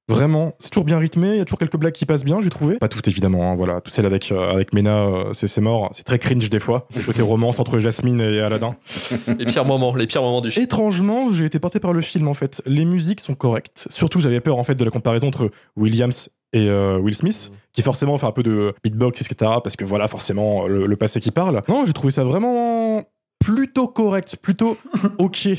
Vraiment, 0.08 0.54
c'est 0.60 0.70
toujours 0.70 0.86
bien 0.86 1.00
rythmé, 1.00 1.30
il 1.30 1.38
y 1.38 1.42
a 1.42 1.46
toujours 1.46 1.58
quelques 1.58 1.78
blagues 1.78 1.94
qui 1.94 2.06
passent 2.06 2.24
bien, 2.24 2.40
j'ai 2.40 2.52
trouvé. 2.52 2.78
Pas 2.78 2.88
toutes 2.88 3.08
évidemment, 3.08 3.52
hein, 3.52 3.56
voilà, 3.56 3.82
tout 3.82 3.90
celle 3.90 4.06
avec, 4.06 4.32
euh, 4.32 4.52
avec 4.52 4.72
Mena, 4.72 5.00
euh, 5.00 5.34
c'est 5.34 5.48
c'est 5.48 5.62
mort, 5.62 5.90
c'est 5.94 6.04
très 6.04 6.20
cringe 6.20 6.48
des 6.48 6.60
fois. 6.60 6.88
Le 6.96 7.02
côté 7.02 7.24
romance 7.24 7.60
entre 7.60 7.80
Jasmine 7.80 8.22
et 8.22 8.40
Aladdin. 8.40 8.76
Les 9.40 9.46
pires 9.46 9.66
moments, 9.66 9.96
les 9.96 10.06
pires 10.06 10.22
moments 10.22 10.42
du 10.42 10.52
film. 10.52 10.64
Étrangement, 10.64 11.34
j'ai 11.34 11.46
été 11.46 11.58
porté 11.58 11.80
par 11.80 11.92
le 11.92 12.02
film 12.02 12.28
en 12.28 12.36
fait. 12.36 12.62
Les 12.68 12.86
musiques 12.86 13.20
sont 13.20 13.34
correctes. 13.34 13.88
Surtout, 13.90 14.22
j'avais 14.22 14.42
peur 14.42 14.60
en 14.60 14.64
fait 14.64 14.76
de 14.76 14.86
la 14.86 14.92
comparaison 14.92 15.30
entre 15.30 15.50
Williams 15.76 16.30
et 16.54 16.70
euh, 16.70 17.00
Will 17.00 17.16
Smith, 17.16 17.52
qui 17.74 17.82
forcément 17.82 18.20
fait 18.20 18.28
un 18.28 18.32
peu 18.32 18.44
de 18.44 18.76
beatbox, 18.84 19.22
etc. 19.22 19.54
Parce 19.64 19.76
que 19.76 19.86
voilà, 19.86 20.08
forcément, 20.08 20.68
le, 20.68 20.86
le 20.86 20.96
passé 20.98 21.20
qui 21.20 21.32
parle. 21.32 21.64
Non, 21.68 21.84
j'ai 21.88 21.94
trouvé 21.94 22.12
ça 22.12 22.24
vraiment 22.24 23.04
plutôt 23.40 23.88
correct, 23.88 24.36
plutôt 24.40 24.78
ok. 25.18 25.50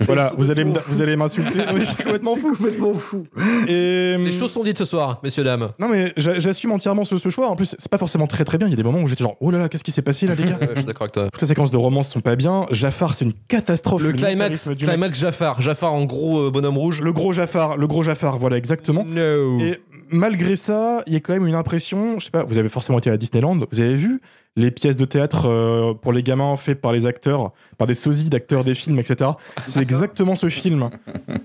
Voilà, 0.00 0.32
vous 0.38 0.50
allez, 0.50 0.62
vous 0.64 1.02
allez 1.02 1.16
m'insulter. 1.16 1.58
Oui, 1.74 1.80
je 1.80 1.86
suis 1.86 1.96
complètement 1.96 2.36
fou. 2.36 2.52
Complètement 2.54 2.94
fou. 2.94 3.26
Et, 3.66 4.16
Les 4.16 4.30
choses 4.32 4.52
sont 4.52 4.62
dites 4.62 4.78
ce 4.78 4.84
soir, 4.84 5.18
messieurs, 5.24 5.42
dames. 5.42 5.70
Non, 5.80 5.88
mais 5.88 6.12
j'a- 6.16 6.38
j'assume 6.38 6.70
entièrement 6.70 7.04
ce, 7.04 7.16
ce 7.16 7.28
choix. 7.30 7.48
En 7.48 7.56
plus, 7.56 7.74
c'est 7.76 7.88
pas 7.90 7.98
forcément 7.98 8.28
très 8.28 8.44
très 8.44 8.58
bien. 8.58 8.68
Il 8.68 8.70
y 8.70 8.74
a 8.74 8.76
des 8.76 8.84
moments 8.84 9.00
où 9.00 9.08
j'étais 9.08 9.24
genre, 9.24 9.36
oh 9.40 9.50
là 9.50 9.58
là, 9.58 9.68
qu'est-ce 9.68 9.82
qui 9.82 9.90
s'est 9.90 10.02
passé 10.02 10.26
là, 10.28 10.36
les 10.36 10.44
gars? 10.44 10.58
Ouais, 10.60 10.68
je 10.70 10.74
suis 10.76 10.84
d'accord 10.84 11.02
avec 11.02 11.12
toi. 11.14 11.28
Toutes 11.32 11.40
les 11.42 11.48
séquences 11.48 11.72
de 11.72 11.76
romance 11.76 12.10
sont 12.12 12.20
pas 12.20 12.36
bien. 12.36 12.66
Jafar, 12.70 13.14
c'est 13.14 13.24
une 13.24 13.32
catastrophe. 13.48 14.02
Le 14.02 14.12
climax, 14.12 14.68
du 14.68 14.86
climax 14.86 15.18
Jafar. 15.18 15.60
Jafar 15.60 15.92
en 15.92 16.04
gros 16.04 16.42
euh, 16.46 16.50
bonhomme 16.52 16.78
rouge. 16.78 17.02
Le 17.02 17.12
gros 17.12 17.32
Jafar, 17.32 17.76
le 17.76 17.86
gros 17.88 18.04
Jafar, 18.04 18.38
voilà 18.38 18.56
exactement. 18.56 19.04
No. 19.04 19.58
Et 19.60 19.80
malgré 20.10 20.54
ça, 20.54 21.02
il 21.08 21.12
y 21.12 21.16
a 21.16 21.20
quand 21.20 21.32
même 21.32 21.46
une 21.46 21.56
impression, 21.56 22.20
je 22.20 22.26
sais 22.26 22.30
pas, 22.30 22.44
vous 22.44 22.56
avez 22.56 22.68
forcément 22.68 22.98
été 22.98 23.10
à 23.10 23.16
Disneyland, 23.16 23.58
vous 23.70 23.80
avez 23.80 23.96
vu 23.96 24.20
les 24.58 24.72
pièces 24.72 24.96
de 24.96 25.04
théâtre 25.04 25.46
euh, 25.46 25.94
pour 25.94 26.12
les 26.12 26.24
gamins 26.24 26.56
faites 26.56 26.80
par 26.80 26.92
les 26.92 27.06
acteurs, 27.06 27.52
par 27.78 27.86
des 27.86 27.94
sosies 27.94 28.28
d'acteurs 28.28 28.64
des 28.64 28.74
films, 28.74 28.98
etc. 28.98 29.30
C'est 29.64 29.80
exactement 29.80 30.34
ce 30.34 30.48
film. 30.48 30.90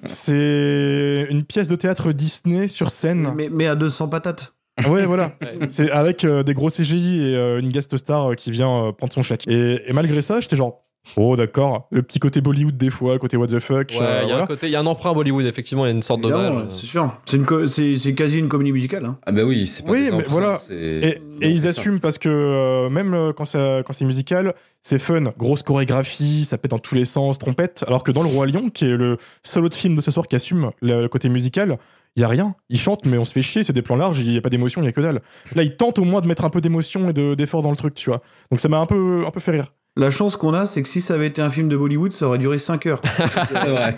C'est 0.04 1.28
une 1.30 1.44
pièce 1.44 1.68
de 1.68 1.76
théâtre 1.76 2.12
Disney 2.12 2.68
sur 2.68 2.90
scène. 2.90 3.32
Mais, 3.36 3.50
mais 3.50 3.68
à 3.68 3.76
200 3.76 4.10
patates. 4.10 4.56
Ouais, 4.90 5.06
voilà. 5.06 5.34
C'est 5.70 5.92
avec 5.92 6.24
euh, 6.24 6.42
des 6.42 6.56
gros 6.56 6.70
CGI 6.70 7.22
et 7.22 7.36
euh, 7.36 7.60
une 7.60 7.70
guest 7.70 7.96
star 7.96 8.36
qui 8.36 8.50
vient 8.50 8.92
prendre 8.98 9.14
son 9.14 9.22
chèque. 9.22 9.48
Et, 9.48 9.88
et 9.88 9.94
malgré 9.94 10.24
ça, 10.24 10.40
j'étais 10.40 10.56
genre, 10.56 10.83
oh 11.18 11.36
d'accord, 11.36 11.88
le 11.92 12.02
petit 12.02 12.20
côté 12.20 12.42
Bollywood 12.42 12.78
des 12.78 12.90
fois, 12.90 13.20
côté 13.20 13.38
what 13.38 13.48
the 13.48 13.60
fuck. 13.60 13.90
Ouais, 13.92 13.96
il 13.98 14.02
euh, 14.02 14.04
y 14.04 14.24
a 14.24 14.26
voilà. 14.26 14.44
un 14.44 14.48
côté, 14.48 14.68
il 14.68 14.72
y 14.72 14.76
a 14.76 14.80
un 14.80 14.86
emprunt 14.86 15.14
Bollywood 15.14 15.46
effectivement, 15.46 15.86
il 15.86 15.90
y 15.90 15.92
a 15.92 15.96
une 15.96 16.02
sorte 16.04 16.22
d'hommage. 16.22 16.66
C'est 16.70 16.86
sûr. 16.86 17.16
C'est 17.26 17.38
une 17.38 17.46
co- 17.46 17.68
c'est 17.68 17.96
c'est 17.98 18.14
quasi 18.14 18.40
une 18.40 18.50
comédie 18.50 18.72
musicale. 18.72 19.06
Hein. 19.06 19.18
Ah 19.26 19.32
bah 19.32 19.44
oui, 19.44 19.68
c'est 19.68 19.84
pas 19.86 19.92
Oui, 19.92 20.06
des 20.06 20.12
mais 20.12 20.16
emprunts, 20.18 20.30
voilà. 20.30 20.56
c'est- 20.58 20.74
Et, 20.76 21.20
Non, 21.20 21.38
et 21.42 21.50
ils 21.52 21.68
assument 21.68 22.00
parce 22.00 22.18
que 22.18 22.30
euh, 22.30 22.90
même 22.90 23.14
euh, 23.14 23.34
quand, 23.34 23.46
ça, 23.46 23.82
quand 23.86 23.94
c'est 23.94 24.06
musical, 24.06 24.54
c'est 24.82 25.00
fun, 25.00 25.24
grosse 25.38 25.64
chorégraphie, 25.64 26.46
ça 26.46 26.58
pète 26.58 26.72
dans 26.72 26.80
tous 26.80 26.96
les 26.96 27.06
sens, 27.06 27.38
trompette. 27.40 27.84
Alors 27.88 28.04
que 28.04 28.12
dans 28.12 28.24
Le 28.24 28.30
Roi 28.30 28.48
Lion, 28.48 28.70
qui 28.70 28.86
est 28.86 28.96
le 28.98 29.18
seul 29.44 29.66
autre 29.66 29.76
film 29.78 29.96
de 29.96 30.02
ce 30.02 30.12
soir 30.12 30.28
qui 30.28 30.36
assume 30.36 30.72
le, 30.82 31.02
le 31.02 31.10
côté 31.10 31.30
musical, 31.30 31.78
il 32.16 32.22
y 32.22 32.24
a 32.24 32.28
rien. 32.28 32.56
Ils 32.70 32.80
chantent, 32.80 33.06
mais 33.06 33.18
on 33.18 33.26
se 33.26 33.34
fait 33.34 33.42
chier, 33.42 33.64
c'est 33.64 33.74
des 33.74 33.82
plans 33.82 33.96
larges, 33.96 34.20
il 34.20 34.32
y 34.32 34.38
a 34.38 34.42
pas 34.42 34.50
d'émotion, 34.50 34.82
il 34.82 34.86
y 34.86 34.88
a 34.88 34.92
que 34.92 35.02
dalle. 35.02 35.22
Là, 35.56 35.64
ils 35.64 35.76
tentent 35.76 35.98
au 36.00 36.04
moins 36.04 36.22
de 36.22 36.28
mettre 36.28 36.46
un 36.46 36.50
peu 36.52 36.62
d'émotion 36.62 37.10
et 37.10 37.14
de- 37.14 37.34
d'effort 37.34 37.62
dans 37.64 37.72
le 37.72 37.76
truc, 37.78 37.96
tu 37.96 38.10
vois. 38.10 38.22
Donc 38.52 38.60
ça 38.60 38.70
m'a 38.70 38.78
un 38.78 38.86
peu, 38.86 39.24
un 39.26 39.32
peu 39.32 39.40
fait 39.40 39.52
rire. 39.52 39.74
La 39.96 40.10
chance 40.10 40.38
qu'on 40.38 40.54
a, 40.56 40.66
c'est 40.66 40.82
que 40.82 40.90
si 40.90 41.02
ça 41.02 41.14
avait 41.14 41.28
été 41.28 41.42
un 41.42 41.50
film 41.50 41.70
de 41.70 41.78
Bollywood, 41.78 42.12
ça 42.12 42.26
aurait 42.28 42.40
duré 42.40 42.58
5 42.58 42.86
heures. 42.88 43.02
C'est 43.48 43.70
vrai. 43.70 43.96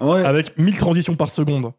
Ouais, 0.00 0.24
Avec 0.24 0.58
1000 0.58 0.76
transitions 0.76 1.14
par 1.14 1.30
seconde. 1.30 1.72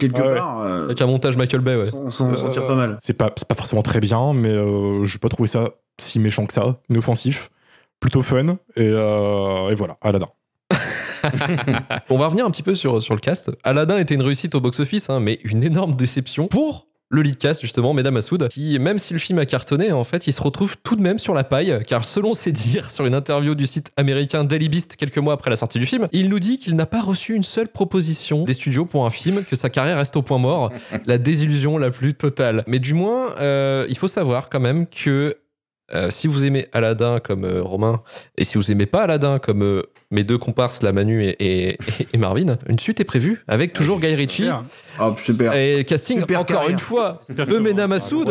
quelque 0.00 0.20
ouais. 0.20 0.34
part, 0.34 0.62
euh, 0.62 0.86
Avec 0.86 1.00
un 1.00 1.06
montage 1.06 1.36
Michael 1.36 1.60
Bay, 1.60 1.76
ouais. 1.76 1.94
on 1.94 2.10
s'en 2.10 2.34
s'en 2.34 2.50
tire 2.50 2.66
pas 2.66 2.74
mal. 2.74 2.96
C'est 3.00 3.16
pas, 3.16 3.30
c'est 3.36 3.46
pas 3.46 3.54
forcément 3.54 3.82
très 3.82 4.00
bien, 4.00 4.32
mais 4.34 4.48
euh, 4.50 5.04
j'ai 5.04 5.18
pas 5.18 5.28
trouvé 5.28 5.48
ça 5.48 5.70
si 6.00 6.18
méchant 6.18 6.44
que 6.46 6.52
ça, 6.54 6.80
inoffensif, 6.90 7.50
plutôt 8.00 8.22
fun, 8.22 8.46
et, 8.74 8.82
euh, 8.82 9.70
et 9.70 9.74
voilà, 9.76 9.96
Aladdin. 10.02 10.28
On 12.10 12.18
va 12.18 12.26
revenir 12.26 12.46
un 12.46 12.50
petit 12.50 12.62
peu 12.64 12.74
sur, 12.74 13.00
sur 13.00 13.14
le 13.14 13.20
cast. 13.20 13.50
Aladdin 13.62 13.98
était 13.98 14.14
une 14.14 14.22
réussite 14.22 14.54
au 14.56 14.60
box-office, 14.60 15.08
hein, 15.08 15.20
mais 15.20 15.38
une 15.44 15.62
énorme 15.62 15.92
déception 15.94 16.48
pour 16.48 16.87
le 17.10 17.22
lead 17.22 17.36
cast, 17.38 17.62
justement, 17.62 17.94
Mesdames 17.94 18.14
Massoud, 18.14 18.48
qui, 18.48 18.78
même 18.78 18.98
si 18.98 19.12
le 19.12 19.18
film 19.18 19.38
a 19.38 19.46
cartonné, 19.46 19.92
en 19.92 20.04
fait, 20.04 20.26
il 20.26 20.32
se 20.32 20.42
retrouve 20.42 20.76
tout 20.82 20.94
de 20.94 21.00
même 21.00 21.18
sur 21.18 21.32
la 21.32 21.44
paille, 21.44 21.82
car 21.86 22.04
selon 22.04 22.34
ses 22.34 22.52
dires, 22.52 22.90
sur 22.90 23.06
une 23.06 23.14
interview 23.14 23.54
du 23.54 23.66
site 23.66 23.90
américain 23.96 24.44
Daily 24.44 24.68
Beast 24.68 24.96
quelques 24.96 25.18
mois 25.18 25.34
après 25.34 25.50
la 25.50 25.56
sortie 25.56 25.78
du 25.78 25.86
film, 25.86 26.08
il 26.12 26.28
nous 26.28 26.38
dit 26.38 26.58
qu'il 26.58 26.76
n'a 26.76 26.86
pas 26.86 27.00
reçu 27.00 27.34
une 27.34 27.44
seule 27.44 27.68
proposition 27.68 28.44
des 28.44 28.52
studios 28.52 28.84
pour 28.84 29.06
un 29.06 29.10
film, 29.10 29.44
que 29.44 29.56
sa 29.56 29.70
carrière 29.70 29.96
reste 29.96 30.16
au 30.16 30.22
point 30.22 30.38
mort, 30.38 30.70
la 31.06 31.18
désillusion 31.18 31.78
la 31.78 31.90
plus 31.90 32.14
totale. 32.14 32.62
Mais 32.66 32.78
du 32.78 32.94
moins, 32.94 33.34
euh, 33.38 33.86
il 33.88 33.96
faut 33.96 34.08
savoir 34.08 34.50
quand 34.50 34.60
même 34.60 34.86
que 34.86 35.36
euh, 35.94 36.10
si 36.10 36.26
vous 36.26 36.44
aimez 36.44 36.66
Aladdin 36.72 37.18
comme 37.20 37.44
euh, 37.44 37.62
Romain, 37.62 38.02
et 38.36 38.44
si 38.44 38.58
vous 38.58 38.70
aimez 38.70 38.86
pas 38.86 39.02
Aladdin 39.02 39.38
comme 39.38 39.62
euh, 39.62 39.82
mes 40.10 40.22
deux 40.24 40.36
comparses, 40.38 40.82
la 40.82 40.92
Manu 40.92 41.24
et, 41.24 41.36
et- 41.70 41.78
et 42.12 42.16
Marvin, 42.18 42.56
une 42.68 42.78
suite 42.78 43.00
est 43.00 43.04
prévue 43.04 43.42
avec 43.48 43.72
toujours 43.72 43.98
Guy 44.00 44.14
Ritchie. 44.14 44.44
Super. 44.44 44.62
Ah, 44.98 45.14
super. 45.22 45.54
Et 45.54 45.84
casting, 45.84 46.20
Super 46.20 46.40
encore 46.40 46.56
carrière. 46.56 46.70
une 46.72 46.78
fois, 46.78 47.20
de 47.28 47.58
Mena 47.58 47.86
Massoud. 47.86 48.28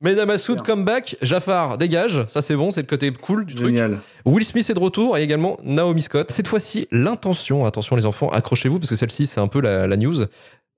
Mena 0.00 0.26
Massoud, 0.26 0.62
comeback. 0.62 1.16
Jafar, 1.22 1.78
dégage. 1.78 2.24
Ça, 2.28 2.42
c'est 2.42 2.56
bon, 2.56 2.70
c'est 2.70 2.80
le 2.80 2.86
côté 2.86 3.12
cool 3.12 3.44
du 3.46 3.54
truc. 3.54 3.66
Génial. 3.68 3.98
Will 4.24 4.44
Smith 4.44 4.68
est 4.68 4.74
de 4.74 4.78
retour 4.78 5.16
et 5.18 5.22
également 5.22 5.58
Naomi 5.62 6.02
Scott. 6.02 6.30
Cette 6.30 6.48
fois-ci, 6.48 6.88
l'intention, 6.90 7.64
attention 7.66 7.96
les 7.96 8.06
enfants, 8.06 8.28
accrochez-vous 8.30 8.78
parce 8.78 8.90
que 8.90 8.96
celle-ci, 8.96 9.26
c'est 9.26 9.40
un 9.40 9.46
peu 9.48 9.60
la, 9.60 9.86
la 9.86 9.96
news. 9.96 10.16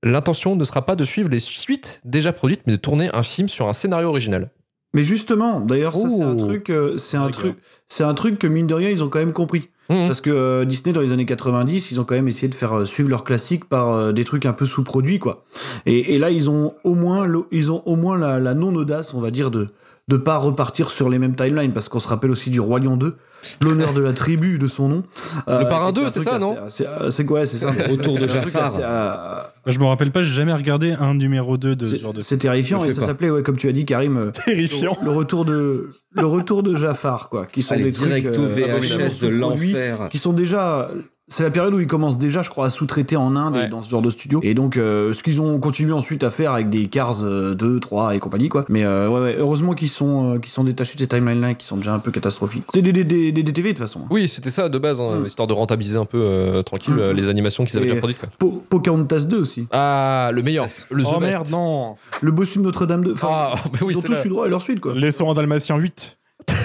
L'intention 0.02 0.56
ne 0.56 0.64
sera 0.64 0.86
pas 0.86 0.96
de 0.96 1.04
suivre 1.04 1.28
les 1.28 1.40
suites 1.40 2.00
déjà 2.04 2.32
produites, 2.32 2.62
mais 2.66 2.72
de 2.72 2.78
tourner 2.78 3.10
un 3.12 3.22
film 3.22 3.48
sur 3.48 3.68
un 3.68 3.72
scénario 3.74 4.08
original. 4.08 4.50
Mais 4.94 5.02
justement, 5.04 5.60
d'ailleurs, 5.60 5.94
ça 5.94 6.08
c'est 6.08 6.22
un 6.22 6.34
Oh. 6.34 6.44
truc, 6.46 6.70
euh, 6.70 6.96
c'est 6.96 7.16
un 7.16 7.28
truc, 7.30 7.56
c'est 7.88 8.04
un 8.04 8.14
truc 8.14 8.38
que 8.38 8.46
mine 8.46 8.66
de 8.66 8.74
rien 8.74 8.90
ils 8.90 9.04
ont 9.04 9.08
quand 9.08 9.20
même 9.20 9.32
compris. 9.32 9.68
Mhm. 9.88 10.06
Parce 10.06 10.20
que 10.20 10.30
euh, 10.30 10.64
Disney 10.64 10.92
dans 10.92 11.00
les 11.00 11.12
années 11.12 11.26
90, 11.26 11.90
ils 11.90 12.00
ont 12.00 12.04
quand 12.04 12.14
même 12.14 12.28
essayé 12.28 12.48
de 12.48 12.54
faire 12.54 12.76
euh, 12.78 12.84
suivre 12.86 13.08
leurs 13.10 13.24
classiques 13.24 13.64
par 13.66 13.92
euh, 13.94 14.12
des 14.12 14.24
trucs 14.24 14.46
un 14.46 14.52
peu 14.52 14.64
sous-produits 14.64 15.18
quoi. 15.18 15.44
Et, 15.86 16.14
et 16.14 16.18
là 16.18 16.30
ils 16.30 16.48
ont 16.50 16.74
au 16.84 16.94
moins, 16.94 17.26
le- 17.26 17.44
ils 17.50 17.70
ont 17.72 17.82
au 17.86 17.96
moins 17.96 18.16
la, 18.18 18.38
la 18.40 18.54
non 18.54 18.74
audace, 18.74 19.14
on 19.14 19.20
va 19.20 19.30
dire 19.30 19.50
de 19.50 19.68
de 20.08 20.16
pas 20.16 20.38
repartir 20.38 20.90
sur 20.90 21.08
les 21.08 21.20
mêmes 21.20 21.36
timelines 21.36 21.72
parce 21.72 21.88
qu'on 21.88 22.00
se 22.00 22.08
rappelle 22.08 22.32
aussi 22.32 22.50
du 22.50 22.58
Roi 22.58 22.80
Lion 22.80 22.96
2, 22.96 23.16
l'honneur 23.62 23.92
de 23.92 24.00
la 24.00 24.12
tribu 24.12 24.58
de 24.58 24.66
son 24.68 24.88
nom. 24.88 25.02
Euh, 25.48 25.60
Le 25.60 25.68
Parrain 25.68 25.92
qui 25.92 26.00
était 26.00 26.00
2, 26.00 26.06
un 26.06 26.10
c'est 26.10 26.20
ça, 26.22 26.30
assez- 26.32 26.40
non 26.40 26.56
euh, 27.00 27.10
C'est 27.10 27.24
quoi, 27.24 27.46
c'est 27.46 27.56
ça. 27.58 27.70
Retour 27.70 28.18
de 28.18 28.26
Jafar. 28.26 28.72
euh, 28.80 29.42
Je 29.66 29.78
me 29.78 29.84
rappelle 29.84 30.10
pas, 30.10 30.22
j'ai 30.22 30.34
jamais 30.34 30.52
regardé 30.54 30.92
un 30.92 31.14
numéro 31.14 31.56
2 31.56 31.76
de 31.76 31.84
ce 31.84 31.90
c'est- 31.92 31.98
genre 32.02 32.12
de. 32.12 32.20
C'est 32.20 32.38
terrifiant 32.38 32.84
et 32.84 32.92
ça 32.94 33.06
s'appelait, 33.06 33.30
ouais, 33.30 33.42
comme 33.42 33.56
tu 33.56 33.68
as 33.68 33.72
dit, 33.72 33.84
Karim, 33.84 34.16
euh, 34.16 34.30
Terrifiant. 34.44 34.96
le 35.02 35.10
retour 35.10 35.44
de 35.44 35.90
le 36.12 36.26
retour 36.26 36.62
de 36.62 36.74
Jafar 36.76 37.28
quoi 37.28 37.46
qui 37.46 37.62
sont 37.62 37.74
Allez, 37.74 37.84
des 37.84 37.92
trucs 37.92 38.10
euh, 38.26 38.46
VHS 38.46 39.20
de 39.20 39.28
l'enfer. 39.28 40.08
qui 40.10 40.18
sont 40.18 40.32
déjà 40.32 40.90
c'est 41.30 41.42
la 41.44 41.50
période 41.50 41.72
où 41.72 41.80
ils 41.80 41.86
commencent 41.86 42.18
déjà 42.18 42.42
je 42.42 42.50
crois 42.50 42.66
à 42.66 42.70
sous-traiter 42.70 43.16
en 43.16 43.34
Inde 43.36 43.56
Ouais. 43.56 43.64
et 43.64 43.68
dans 43.68 43.80
ce 43.80 43.88
genre 43.88 44.02
de 44.02 44.10
studio 44.10 44.40
et 44.42 44.52
donc 44.54 44.76
euh, 44.76 45.14
ce 45.14 45.22
qu'ils 45.22 45.40
ont 45.40 45.58
continué 45.58 45.92
ensuite 45.92 46.22
à 46.24 46.28
faire 46.30 46.52
avec 46.52 46.68
des 46.68 46.88
Cars 46.88 47.22
euh, 47.24 47.54
2 47.54 47.80
3 47.80 48.14
et 48.14 48.18
compagnie 48.18 48.48
quoi 48.48 48.64
mais 48.68 48.84
euh, 48.84 49.08
ouais, 49.08 49.20
ouais 49.20 49.36
heureusement 49.38 49.72
qu'ils 49.74 49.88
sont 49.88 50.34
euh, 50.34 50.38
qu'ils 50.38 50.50
sont 50.52 50.64
détachés 50.64 50.94
de 50.96 51.00
ces 51.00 51.06
timelines 51.08 51.40
là 51.40 51.54
qui 51.54 51.66
sont 51.66 51.76
déjà 51.76 51.94
un 51.94 51.98
peu 52.00 52.10
catastrophiques 52.10 52.64
c'est 52.74 52.82
des, 52.82 52.92
des, 52.92 53.04
des, 53.04 53.32
des 53.32 53.42
DTV 53.42 53.68
de 53.72 53.78
toute 53.78 53.86
façon 53.86 54.00
Oui, 54.10 54.28
c'était 54.28 54.50
ça 54.50 54.68
de 54.68 54.78
base, 54.78 55.00
hein, 55.00 55.20
Mm. 55.20 55.26
histoire 55.26 55.46
de 55.48 55.54
rentabiliser 55.54 55.96
un 55.98 56.04
peu 56.04 56.20
euh, 56.20 56.62
tranquille 56.62 56.94
Mm. 56.94 56.98
euh, 57.00 57.12
les 57.12 57.28
animations 57.28 57.64
qu'ils 57.64 57.76
avaient 57.78 57.86
déjà 57.86 57.98
produites. 57.98 58.18
Quoi. 58.18 58.28
Po- 58.38 58.62
Pocahontas 58.68 59.20
2 59.28 59.38
aussi 59.40 59.66
Ah, 59.70 60.30
le 60.34 60.42
meilleur, 60.42 60.66
le 60.90 61.04
The 61.04 61.06
Oh 61.14 61.20
best. 61.20 61.30
merde, 61.32 61.48
non 61.50 61.96
le 62.20 62.32
bossu 62.32 62.58
de 62.58 62.64
Notre-Dame 62.64 63.04
2 63.04 63.12
enfin 63.12 63.28
Ah, 63.30 63.54
bah 63.72 63.78
oui, 63.82 63.94
ils 63.94 63.98
ont 63.98 64.02
tous 64.02 64.24
eu 64.24 64.28
droit 64.28 64.46
à 64.46 64.48
leur 64.48 64.60
suite 64.62 64.80
quoi 64.80 64.94
Laissons 64.94 65.30
un 65.30 65.34
Dalmatien 65.34 65.76
8. 65.76 66.16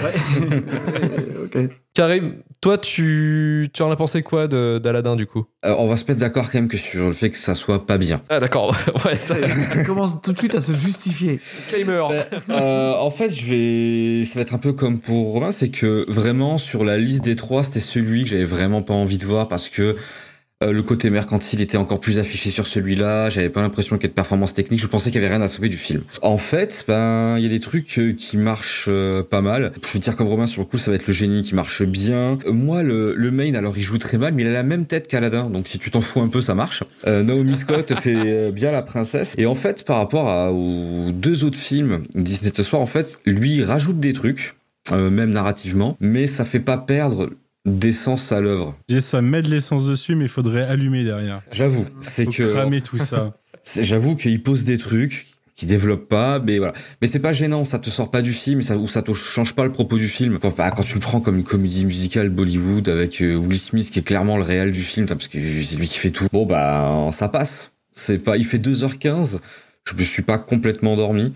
Ouais. 0.04 0.54
ok 1.44 1.70
Karim, 1.96 2.42
toi, 2.60 2.76
tu, 2.76 3.70
tu 3.72 3.82
en 3.82 3.90
as 3.90 3.96
pensé 3.96 4.22
quoi 4.22 4.48
de- 4.48 4.78
d'Aladin 4.78 5.16
du 5.16 5.26
coup? 5.26 5.46
Euh, 5.64 5.74
on 5.78 5.86
va 5.86 5.96
se 5.96 6.04
mettre 6.04 6.20
d'accord 6.20 6.50
quand 6.50 6.58
même 6.58 6.68
que 6.68 6.76
sur 6.76 7.06
le 7.06 7.14
fait 7.14 7.30
que 7.30 7.38
ça 7.38 7.54
soit 7.54 7.86
pas 7.86 7.96
bien. 7.96 8.20
Ah, 8.28 8.38
d'accord. 8.38 8.76
ouais, 9.06 9.84
commence 9.86 10.20
tout 10.20 10.32
de 10.32 10.38
suite 10.38 10.54
à 10.54 10.60
se 10.60 10.74
justifier 10.76 11.36
disclaimer. 11.36 12.02
Euh, 12.50 12.92
en 12.92 13.10
fait, 13.10 13.30
je 13.30 13.44
vais, 13.46 14.24
ça 14.26 14.34
va 14.34 14.42
être 14.42 14.54
un 14.54 14.58
peu 14.58 14.74
comme 14.74 15.00
pour 15.00 15.32
Romain, 15.32 15.52
c'est 15.52 15.70
que 15.70 16.04
vraiment 16.08 16.58
sur 16.58 16.84
la 16.84 16.98
liste 16.98 17.24
des 17.24 17.34
trois, 17.36 17.64
c'était 17.64 17.80
celui 17.80 18.24
que 18.24 18.30
j'avais 18.30 18.44
vraiment 18.44 18.82
pas 18.82 18.94
envie 18.94 19.16
de 19.18 19.24
voir 19.24 19.48
parce 19.48 19.70
que 19.70 19.96
euh, 20.64 20.72
le 20.72 20.82
côté 20.82 21.10
mercantile 21.10 21.60
était 21.60 21.76
encore 21.76 22.00
plus 22.00 22.18
affiché 22.18 22.50
sur 22.50 22.66
celui-là. 22.66 23.28
J'avais 23.28 23.50
pas 23.50 23.60
l'impression 23.60 23.96
qu'il 23.96 24.04
y 24.04 24.06
ait 24.06 24.08
de 24.08 24.14
performance 24.14 24.54
technique. 24.54 24.80
Je 24.80 24.86
pensais 24.86 25.10
qu'il 25.10 25.20
y 25.20 25.24
avait 25.24 25.34
rien 25.34 25.42
à 25.44 25.48
sauver 25.48 25.68
du 25.68 25.76
film. 25.76 26.02
En 26.22 26.38
fait, 26.38 26.82
ben 26.88 27.36
il 27.36 27.44
y 27.44 27.46
a 27.46 27.50
des 27.50 27.60
trucs 27.60 27.98
euh, 27.98 28.14
qui 28.14 28.38
marchent 28.38 28.86
euh, 28.88 29.22
pas 29.22 29.42
mal. 29.42 29.72
Je 29.86 29.92
veux 29.92 29.98
dire 29.98 30.16
comme 30.16 30.28
Romain 30.28 30.46
sur 30.46 30.62
le 30.62 30.66
coup, 30.66 30.78
ça 30.78 30.90
va 30.90 30.94
être 30.94 31.06
le 31.06 31.12
génie 31.12 31.42
qui 31.42 31.54
marche 31.54 31.82
bien. 31.82 32.38
Euh, 32.46 32.52
moi, 32.52 32.82
le, 32.82 33.14
le 33.14 33.30
main, 33.30 33.52
alors 33.54 33.76
il 33.76 33.82
joue 33.82 33.98
très 33.98 34.16
mal, 34.16 34.32
mais 34.32 34.44
il 34.44 34.48
a 34.48 34.52
la 34.52 34.62
même 34.62 34.86
tête 34.86 35.08
qu'Aladin. 35.08 35.50
Donc 35.50 35.68
si 35.68 35.78
tu 35.78 35.90
t'en 35.90 36.00
fous 36.00 36.22
un 36.22 36.28
peu, 36.28 36.40
ça 36.40 36.54
marche. 36.54 36.84
Euh, 37.06 37.22
Naomi 37.22 37.54
Scott 37.56 37.92
fait 38.00 38.50
bien 38.50 38.70
la 38.70 38.80
princesse. 38.80 39.34
Et 39.36 39.44
en 39.44 39.54
fait, 39.54 39.84
par 39.84 39.98
rapport 39.98 40.30
à, 40.30 40.52
aux 40.52 41.12
deux 41.12 41.44
autres 41.44 41.58
films 41.58 42.04
Disney 42.14 42.50
ce 42.56 42.62
soir, 42.62 42.80
en 42.80 42.86
fait, 42.86 43.18
lui 43.26 43.56
il 43.56 43.64
rajoute 43.64 44.00
des 44.00 44.14
trucs. 44.14 44.54
même 44.90 45.32
narrativement, 45.32 45.98
mais 46.00 46.26
ça 46.26 46.46
fait 46.46 46.60
pas 46.60 46.78
perdre 46.78 47.28
d'essence 47.66 48.32
à 48.32 48.40
l'œuvre. 48.40 48.74
J'ai 48.88 49.00
ça 49.00 49.20
met 49.20 49.42
de 49.42 49.48
l'essence 49.50 49.86
dessus, 49.86 50.14
mais 50.14 50.24
il 50.24 50.30
faudrait 50.30 50.62
allumer 50.64 51.04
derrière. 51.04 51.42
J'avoue, 51.52 51.84
c'est 52.00 52.26
que 52.26 52.44
cramer 52.44 52.80
tout 52.80 52.98
ça. 52.98 53.34
c'est- 53.64 53.84
j'avoue 53.84 54.16
qu'il 54.16 54.42
pose 54.42 54.64
des 54.64 54.78
trucs 54.78 55.26
qui 55.56 55.66
développent 55.66 56.08
pas, 56.08 56.38
mais 56.38 56.58
voilà. 56.58 56.74
Mais 57.00 57.08
c'est 57.08 57.18
pas 57.18 57.32
gênant, 57.32 57.64
ça 57.64 57.78
te 57.78 57.88
sort 57.90 58.10
pas 58.10 58.20
du 58.22 58.32
film, 58.32 58.60
ça, 58.62 58.76
ou 58.76 58.86
ça 58.86 59.02
te 59.02 59.12
change 59.14 59.54
pas 59.54 59.64
le 59.64 59.72
propos 59.72 59.96
du 59.96 60.06
film. 60.06 60.38
Quand, 60.38 60.54
bah, 60.54 60.70
quand 60.70 60.82
tu 60.82 60.94
le 60.94 61.00
prends 61.00 61.20
comme 61.20 61.38
une 61.38 61.44
comédie 61.44 61.84
musicale 61.86 62.28
Bollywood 62.28 62.88
avec 62.88 63.20
euh, 63.22 63.34
Will 63.36 63.58
Smith 63.58 63.90
qui 63.90 63.98
est 63.98 64.02
clairement 64.02 64.36
le 64.36 64.42
réel 64.44 64.70
du 64.70 64.82
film, 64.82 65.06
parce 65.06 65.28
que 65.28 65.38
c'est 65.38 65.76
lui 65.76 65.88
qui 65.88 65.98
fait 65.98 66.10
tout. 66.10 66.26
Bon 66.32 66.46
bah 66.46 67.08
ça 67.12 67.28
passe. 67.28 67.72
C'est 67.92 68.18
pas, 68.18 68.36
il 68.36 68.44
fait 68.44 68.58
2h15. 68.58 69.38
Je 69.84 69.94
me 69.94 70.02
suis 70.02 70.22
pas 70.22 70.36
complètement 70.38 70.92
endormi. 70.92 71.32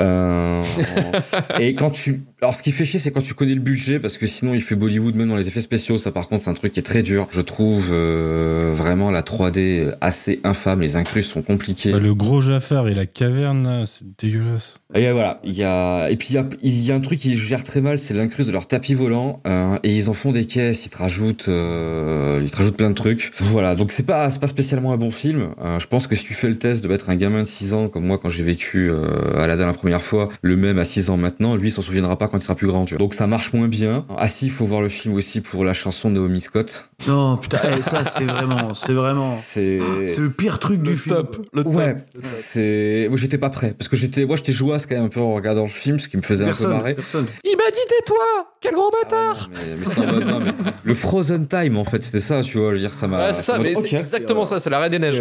Euh, 0.00 0.62
et 1.60 1.76
quand 1.76 1.90
tu, 1.90 2.24
alors 2.42 2.54
ce 2.54 2.62
qui 2.62 2.72
fait 2.72 2.84
chier, 2.84 3.00
c'est 3.00 3.10
quand 3.10 3.22
tu 3.22 3.34
connais 3.34 3.54
le 3.54 3.60
budget, 3.60 3.98
parce 3.98 4.18
que 4.18 4.26
sinon 4.26 4.54
il 4.54 4.62
fait 4.62 4.74
Bollywood 4.74 5.14
même 5.14 5.28
dans 5.28 5.36
les 5.36 5.48
effets 5.48 5.60
spéciaux. 5.60 5.98
Ça, 5.98 6.12
par 6.12 6.28
contre, 6.28 6.44
c'est 6.44 6.50
un 6.50 6.54
truc 6.54 6.72
qui 6.72 6.80
est 6.80 6.84
très 6.84 7.02
dur. 7.02 7.28
Je 7.30 7.40
trouve 7.40 7.90
euh, 7.92 8.72
vraiment 8.74 9.10
la 9.10 9.22
3D 9.22 9.94
assez 10.00 10.40
infâme. 10.44 10.80
Les 10.80 10.96
incrustes 10.96 11.30
sont 11.30 11.42
compliqués. 11.42 11.92
Bah, 11.92 11.98
le 11.98 12.14
gros 12.14 12.40
Jafar 12.40 12.88
et 12.88 12.94
la 12.94 13.06
caverne, 13.06 13.84
c'est 13.86 14.04
dégueulasse. 14.18 14.78
Et 14.94 15.10
voilà, 15.10 15.40
il 15.44 15.54
y 15.54 15.64
a 15.64 16.08
et 16.10 16.16
puis 16.16 16.28
il 16.30 16.34
y 16.34 16.38
a, 16.38 16.46
il 16.62 16.84
y 16.84 16.92
a 16.92 16.94
un 16.94 17.00
truc 17.00 17.18
qui 17.18 17.36
gère 17.36 17.64
très 17.64 17.80
mal, 17.80 17.98
c'est 17.98 18.14
l'incruste 18.14 18.48
de 18.48 18.52
leur 18.52 18.68
tapis 18.68 18.94
volant 18.94 19.40
euh, 19.46 19.76
et 19.82 19.94
ils 19.96 20.08
en 20.08 20.12
font 20.12 20.30
des 20.30 20.44
caisses, 20.44 20.86
ils 20.86 20.90
te 20.90 20.98
rajoutent 20.98 21.48
euh, 21.48 22.40
ils 22.42 22.50
te 22.50 22.56
rajoutent 22.56 22.76
plein 22.76 22.90
de 22.90 22.94
trucs. 22.94 23.32
Voilà, 23.38 23.74
donc 23.74 23.90
c'est 23.90 24.04
pas 24.04 24.30
c'est 24.30 24.40
pas 24.40 24.46
spécialement 24.46 24.92
un 24.92 24.96
bon 24.96 25.10
film. 25.10 25.54
Euh, 25.62 25.78
je 25.78 25.86
pense 25.86 26.06
que 26.06 26.14
si 26.14 26.24
tu 26.24 26.34
fais 26.34 26.48
le 26.48 26.56
test 26.56 26.82
de 26.82 26.88
mettre 26.88 27.10
un 27.10 27.16
gamin 27.16 27.42
de 27.42 27.48
6 27.48 27.74
ans 27.74 27.88
comme 27.88 28.04
moi 28.04 28.18
quand 28.18 28.28
j'ai 28.28 28.44
vécu 28.44 28.90
euh, 28.90 29.42
Aladdin 29.42 29.66
la 29.66 29.72
première 29.72 30.02
fois, 30.02 30.28
le 30.42 30.56
même 30.56 30.78
à 30.78 30.84
6 30.84 31.10
ans 31.10 31.16
maintenant, 31.16 31.56
lui 31.56 31.70
s'en 31.70 31.82
souviendra 31.82 32.16
pas 32.16 32.23
quand 32.28 32.38
il 32.38 32.42
sera 32.42 32.54
plus 32.54 32.66
grand, 32.66 32.84
tu 32.84 32.94
vois. 32.94 32.98
Donc 32.98 33.14
ça 33.14 33.26
marche 33.26 33.52
moins 33.52 33.68
bien. 33.68 34.06
Ah 34.18 34.28
si, 34.28 34.46
il 34.46 34.50
faut 34.50 34.64
voir 34.64 34.80
le 34.80 34.88
film 34.88 35.14
aussi 35.14 35.40
pour 35.40 35.64
la 35.64 35.74
chanson 35.74 36.10
de 36.10 36.14
Naomi 36.14 36.40
Scott. 36.40 36.88
non 37.08 37.36
putain 37.36 37.58
eh, 37.78 37.82
ça 37.82 38.04
c'est 38.04 38.24
vraiment 38.24 38.74
c'est 38.74 38.92
vraiment 38.92 39.30
C'est 39.36 39.80
c'est 40.08 40.20
le 40.20 40.30
pire 40.30 40.58
truc 40.58 40.82
du 40.82 40.96
film 40.96 41.24
le 41.52 41.62
Ouais, 41.66 41.96
c'est 42.20 43.06
moi 43.08 43.18
j'étais 43.18 43.38
pas 43.38 43.50
prêt 43.50 43.74
parce 43.76 43.88
que 43.88 43.96
j'étais 43.96 44.24
moi 44.26 44.36
j'étais 44.36 44.52
jouasse 44.52 44.86
quand 44.86 44.94
même 44.94 45.04
un 45.04 45.08
peu 45.08 45.20
en 45.20 45.34
regardant 45.34 45.62
le 45.62 45.68
film, 45.68 45.98
ce 45.98 46.08
qui 46.08 46.16
me 46.16 46.22
faisait 46.22 46.44
un 46.44 46.52
peu 46.52 46.66
marrer. 46.66 46.94
personne 46.94 47.26
Il 47.44 47.56
m'a 47.56 47.70
dit 47.70 47.80
tais-toi 47.88 48.16
Quel 48.60 48.74
gros 48.74 48.90
bâtard 48.90 49.50
Ah, 49.54 49.58
mais, 49.68 49.76
mais 49.78 49.84
c'était 49.84 50.00
en 50.00 50.12
mode, 50.12 50.26
non, 50.26 50.40
mais 50.40 50.52
le 50.84 50.94
Frozen 50.94 51.46
Time 51.48 51.76
en 51.76 51.84
fait, 51.84 52.02
c'était 52.02 52.20
ça, 52.20 52.42
tu 52.42 52.58
vois, 52.58 52.70
je 52.70 52.74
veux 52.74 52.80
dire 52.80 52.92
ça 52.92 53.06
m'a 53.06 53.28
Ouais, 53.28 53.34
c'est 53.34 53.42
ça, 53.42 53.58
mais 53.58 53.74
c'est 53.74 53.96
exactement 53.96 54.44
ça, 54.44 54.58
c'est 54.58 54.70
la 54.70 54.78
Reine 54.78 54.90
des 54.90 54.98
Neiges. 54.98 55.20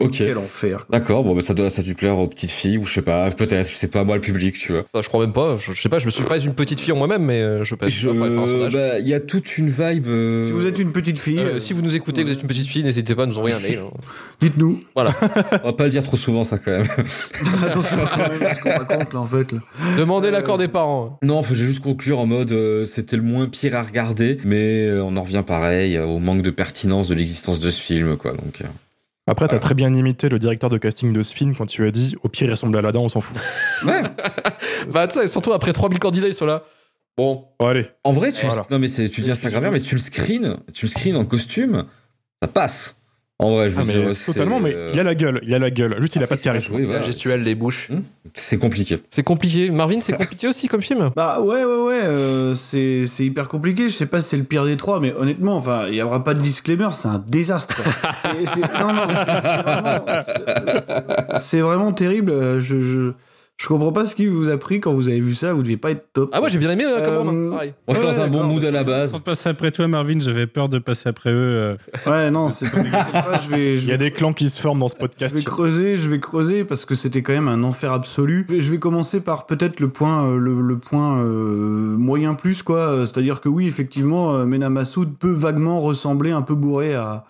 Ok. 0.00 0.12
quel 0.18 0.38
enfer 0.38 0.86
D'accord, 0.90 1.24
bon 1.24 1.34
bah 1.34 1.42
ça 1.42 1.54
doit 1.54 1.70
ça 1.70 1.80
a 1.80 1.84
dû 1.84 1.94
plaire 1.94 2.18
aux 2.18 2.26
petites 2.28 2.50
filles 2.50 2.78
ou 2.78 2.86
je 2.86 2.94
sais 2.94 3.02
pas, 3.02 3.30
peut-être, 3.30 3.68
je 3.68 3.74
sais 3.74 3.88
pas 3.88 4.04
moi 4.04 4.16
le 4.16 4.20
public, 4.20 4.56
tu 4.58 4.72
vois. 4.72 4.84
Enfin, 4.92 5.02
je 5.02 5.08
crois 5.08 5.20
même 5.20 5.32
pas, 5.32 5.56
je, 5.56 5.72
je 5.72 5.80
sais 5.80 5.88
pas, 5.88 5.98
je 5.98 6.06
me 6.06 6.10
suis 6.10 6.24
pas 6.24 6.38
une 6.44 6.54
petite 6.54 6.80
fille 6.80 6.92
en 6.92 6.96
moi-même, 6.96 7.22
mais 7.24 7.40
euh, 7.42 7.64
je 7.64 7.74
peux 7.74 7.88
Je- 7.88 8.08
pas 8.08 8.28
faire 8.28 8.40
un 8.40 8.46
sondage. 8.46 8.72
bah, 8.72 8.98
il 9.00 9.08
y 9.08 9.14
a 9.14 9.20
toute 9.20 9.58
une 9.58 9.68
vibe 9.68 10.06
euh, 10.06 10.46
si 10.46 10.52
vous 10.52 10.66
êtes 10.66 10.78
une 10.78 10.92
petite 10.92 11.18
fille 11.18 11.38
Euh, 11.38 11.54
euh, 11.54 11.58
si 11.58 11.72
vous 11.72 11.82
nous 11.82 11.94
écoutez, 11.94 12.22
vous 12.24 12.30
êtes 12.32 12.42
une 12.42 12.48
petite 12.48 12.66
fille, 12.66 12.84
n'hésitez 12.84 13.14
pas 13.14 13.24
à 13.24 13.26
nous 13.26 13.36
envoyer 13.38 13.56
un 13.56 13.60
mail. 13.60 13.78
hein. 13.82 13.90
dites-nous 14.40 14.82
on 14.96 15.02
va 15.04 15.72
pas 15.72 15.84
le 15.84 15.90
dire 15.90 16.02
trop 16.04 16.16
souvent 16.16 16.44
ça 16.44 16.58
quand 16.58 16.70
même. 16.70 16.82
attention 17.66 17.96
quand 18.14 18.28
même 18.30 18.42
à 18.42 18.54
ce 18.54 18.60
qu'on 18.60 18.70
raconte 18.70 19.12
là 19.12 19.20
en 19.20 19.26
fait 19.26 19.52
là. 19.52 19.58
Demandez 19.98 20.30
l'accord 20.30 20.58
des 20.58 20.68
parents. 20.68 21.18
non, 21.22 21.42
faut 21.42 21.54
juste 21.54 21.80
conclure 21.80 22.18
en 22.20 22.26
mode 22.26 22.52
euh, 22.52 22.84
c'était 22.84 23.16
le 23.16 23.22
moins 23.22 23.46
pire 23.48 23.74
à 23.76 23.82
regarder, 23.82 24.38
mais 24.44 24.86
euh, 24.88 25.02
on 25.04 25.16
en 25.16 25.22
revient 25.22 25.44
pareil 25.46 25.96
euh, 25.96 26.04
au 26.04 26.18
manque 26.18 26.42
de 26.42 26.50
pertinence 26.50 27.08
de 27.08 27.14
l'existence 27.14 27.58
de 27.60 27.70
ce 27.70 27.80
film 27.80 28.16
quoi. 28.16 28.32
Donc 28.32 28.60
euh. 28.62 28.64
Après, 29.26 29.48
t'as 29.48 29.58
très 29.58 29.74
bien 29.74 29.92
imité 29.94 30.28
le 30.28 30.38
directeur 30.38 30.68
de 30.68 30.76
casting 30.76 31.12
de 31.12 31.22
ce 31.22 31.34
film 31.34 31.54
quand 31.56 31.64
tu 31.66 31.86
as 31.86 31.90
dit 31.90 32.14
au 32.22 32.28
pire, 32.28 32.46
il 32.46 32.50
ressemble 32.50 32.76
à 32.76 32.80
Aladdin, 32.80 32.98
on 33.00 33.08
s'en 33.08 33.20
fout. 33.20 33.36
Ouais. 33.86 34.02
Bah, 34.92 35.08
tu 35.08 35.14
sais, 35.14 35.28
surtout 35.28 35.52
après 35.54 35.72
3000 35.72 35.98
candidats, 35.98 36.26
ils 36.28 36.34
sont 36.34 36.44
là. 36.44 36.62
Bon, 37.16 37.46
Bon, 37.58 37.66
allez. 37.68 37.86
En 38.02 38.12
vrai, 38.12 38.32
tu, 38.32 38.44
Voilà. 38.44 38.66
non 38.70 38.78
mais 38.78 38.88
c'est, 38.88 39.08
tu 39.08 39.20
dis 39.22 39.30
Instagrammeur, 39.30 39.72
mais 39.72 39.80
tu 39.80 39.94
le 39.94 40.00
screens, 40.00 40.58
tu 40.74 40.86
le 40.86 40.90
screens 40.90 41.16
en 41.16 41.24
costume, 41.24 41.86
ça 42.42 42.48
passe. 42.48 42.96
En 43.40 43.50
vrai, 43.50 43.68
je 43.68 43.74
veux 43.74 43.80
Ah, 43.82 43.84
mais 43.84 43.92
dire, 44.12 44.24
totalement, 44.26 44.60
mais 44.60 44.72
euh, 44.72 44.92
il 44.94 45.00
a 45.00 45.02
la 45.02 45.14
gueule, 45.16 45.40
il 45.42 45.52
a 45.52 45.58
la 45.58 45.70
gueule. 45.70 45.96
Juste, 46.00 46.14
il 46.14 46.20
a 46.20 46.24
après, 46.24 46.36
pas 46.36 46.38
de 46.38 46.44
charisme. 46.44 46.70
pas 46.72 46.78
joué, 46.78 46.84
voilà. 46.86 47.00
la 47.00 47.06
gestuelle, 47.06 47.42
les 47.42 47.56
bouches. 47.56 47.90
C'est 48.32 48.58
compliqué. 48.58 49.00
C'est 49.10 49.24
compliqué. 49.24 49.70
Marvin, 49.70 49.98
c'est 50.00 50.12
compliqué 50.12 50.46
aussi 50.46 50.68
comme 50.68 50.82
film 50.82 51.10
Bah 51.16 51.40
ouais, 51.40 51.64
ouais, 51.64 51.76
ouais, 51.82 52.00
euh, 52.04 52.54
c'est 52.54 53.04
c'est 53.06 53.24
hyper 53.24 53.48
compliqué. 53.48 53.88
Je 53.88 53.94
sais 53.96 54.06
pas 54.06 54.20
si 54.20 54.28
c'est 54.30 54.36
le 54.36 54.44
pire 54.44 54.64
des 54.64 54.76
trois, 54.76 55.00
mais 55.00 55.12
honnêtement, 55.14 55.56
enfin, 55.56 55.86
il 55.88 55.94
y 55.96 56.02
aura 56.02 56.22
pas 56.22 56.34
de 56.34 56.40
disclaimer, 56.42 56.88
c'est 56.92 57.08
un 57.08 57.18
désastre. 57.26 57.74
C'est- 58.22 58.46
c'est- 58.46 58.80
non, 58.80 58.92
non, 58.92 59.02
c'est 61.40 61.58
vraiment, 61.60 61.74
vraiment 61.74 61.92
terrible. 61.92 62.30
Euh, 62.30 62.60
Je, 62.60 62.80
je, 62.82 63.12
je 63.62 63.68
comprends 63.68 63.92
pas 63.92 64.04
ce 64.04 64.14
qui 64.14 64.26
vous 64.26 64.50
a 64.50 64.56
pris 64.58 64.80
quand 64.80 64.92
vous 64.92 65.08
avez 65.08 65.20
vu 65.20 65.34
ça. 65.34 65.52
Vous 65.52 65.62
deviez 65.62 65.76
pas 65.76 65.92
être 65.92 66.06
top. 66.12 66.28
Ah, 66.32 66.40
moi 66.40 66.48
j'ai 66.48 66.58
bien 66.58 66.70
aimé 66.70 66.84
euh, 66.86 67.18
comme 67.18 67.46
Euh, 67.46 67.50
pareil. 67.52 67.74
Moi, 67.88 67.94
je 67.96 68.00
suis 68.00 68.02
dans 68.02 68.12
Ouais, 68.12 68.20
un 68.24 68.28
bon 68.28 68.44
mood 68.44 68.64
à 68.64 68.70
la 68.70 68.84
base. 68.84 69.12
Sans 69.12 69.20
passer 69.20 69.48
après 69.48 69.70
toi, 69.70 69.86
Marvin, 69.88 70.18
j'avais 70.20 70.46
peur 70.46 70.68
de 70.68 70.78
passer 70.78 71.08
après 71.08 71.30
eux. 71.30 71.34
euh. 71.34 71.76
Ouais, 72.06 72.30
non, 72.30 72.48
c'est 72.50 72.68
pas. 72.70 73.40
je 73.42 73.48
vais, 73.50 73.76
je 73.76 73.82
Il 73.84 73.88
y 73.88 73.92
a 73.92 73.96
des 73.96 74.10
clans 74.10 74.32
qui 74.32 74.50
se 74.50 74.60
forment 74.60 74.80
dans 74.80 74.88
ce 74.88 74.94
Je 74.94 75.00
podcast. 75.00 75.34
vais 75.36 75.42
creuser, 75.42 75.96
je 75.96 76.08
vais 76.10 76.20
creuser 76.20 76.64
parce 76.64 76.84
que 76.84 76.94
c'était 76.94 77.22
quand 77.22 77.32
même 77.32 77.48
un 77.48 77.62
enfer 77.62 77.92
absolu. 77.92 78.44
Je 78.50 78.54
vais- 78.54 78.60
Je 78.60 78.74
commencer 78.76 79.20
par 79.20 79.46
peut-être 79.46 79.78
le 79.80 79.88
point, 79.88 80.26
euh, 80.28 80.36
le, 80.36 80.60
le 80.60 80.78
point 80.78 81.16
euh, 81.22 81.96
moyen 81.96 82.34
plus 82.34 82.62
quoi. 82.62 83.04
C'est-à-dire 83.06 83.40
que 83.40 83.48
oui, 83.48 83.66
effectivement, 83.66 84.44
Mena 84.44 84.68
Massoud 84.68 85.16
peut 85.16 85.32
vaguement 85.32 85.80
ressembler 85.80 86.32
un 86.32 86.42
peu 86.42 86.54
bourré 86.56 86.94
à, 86.96 87.24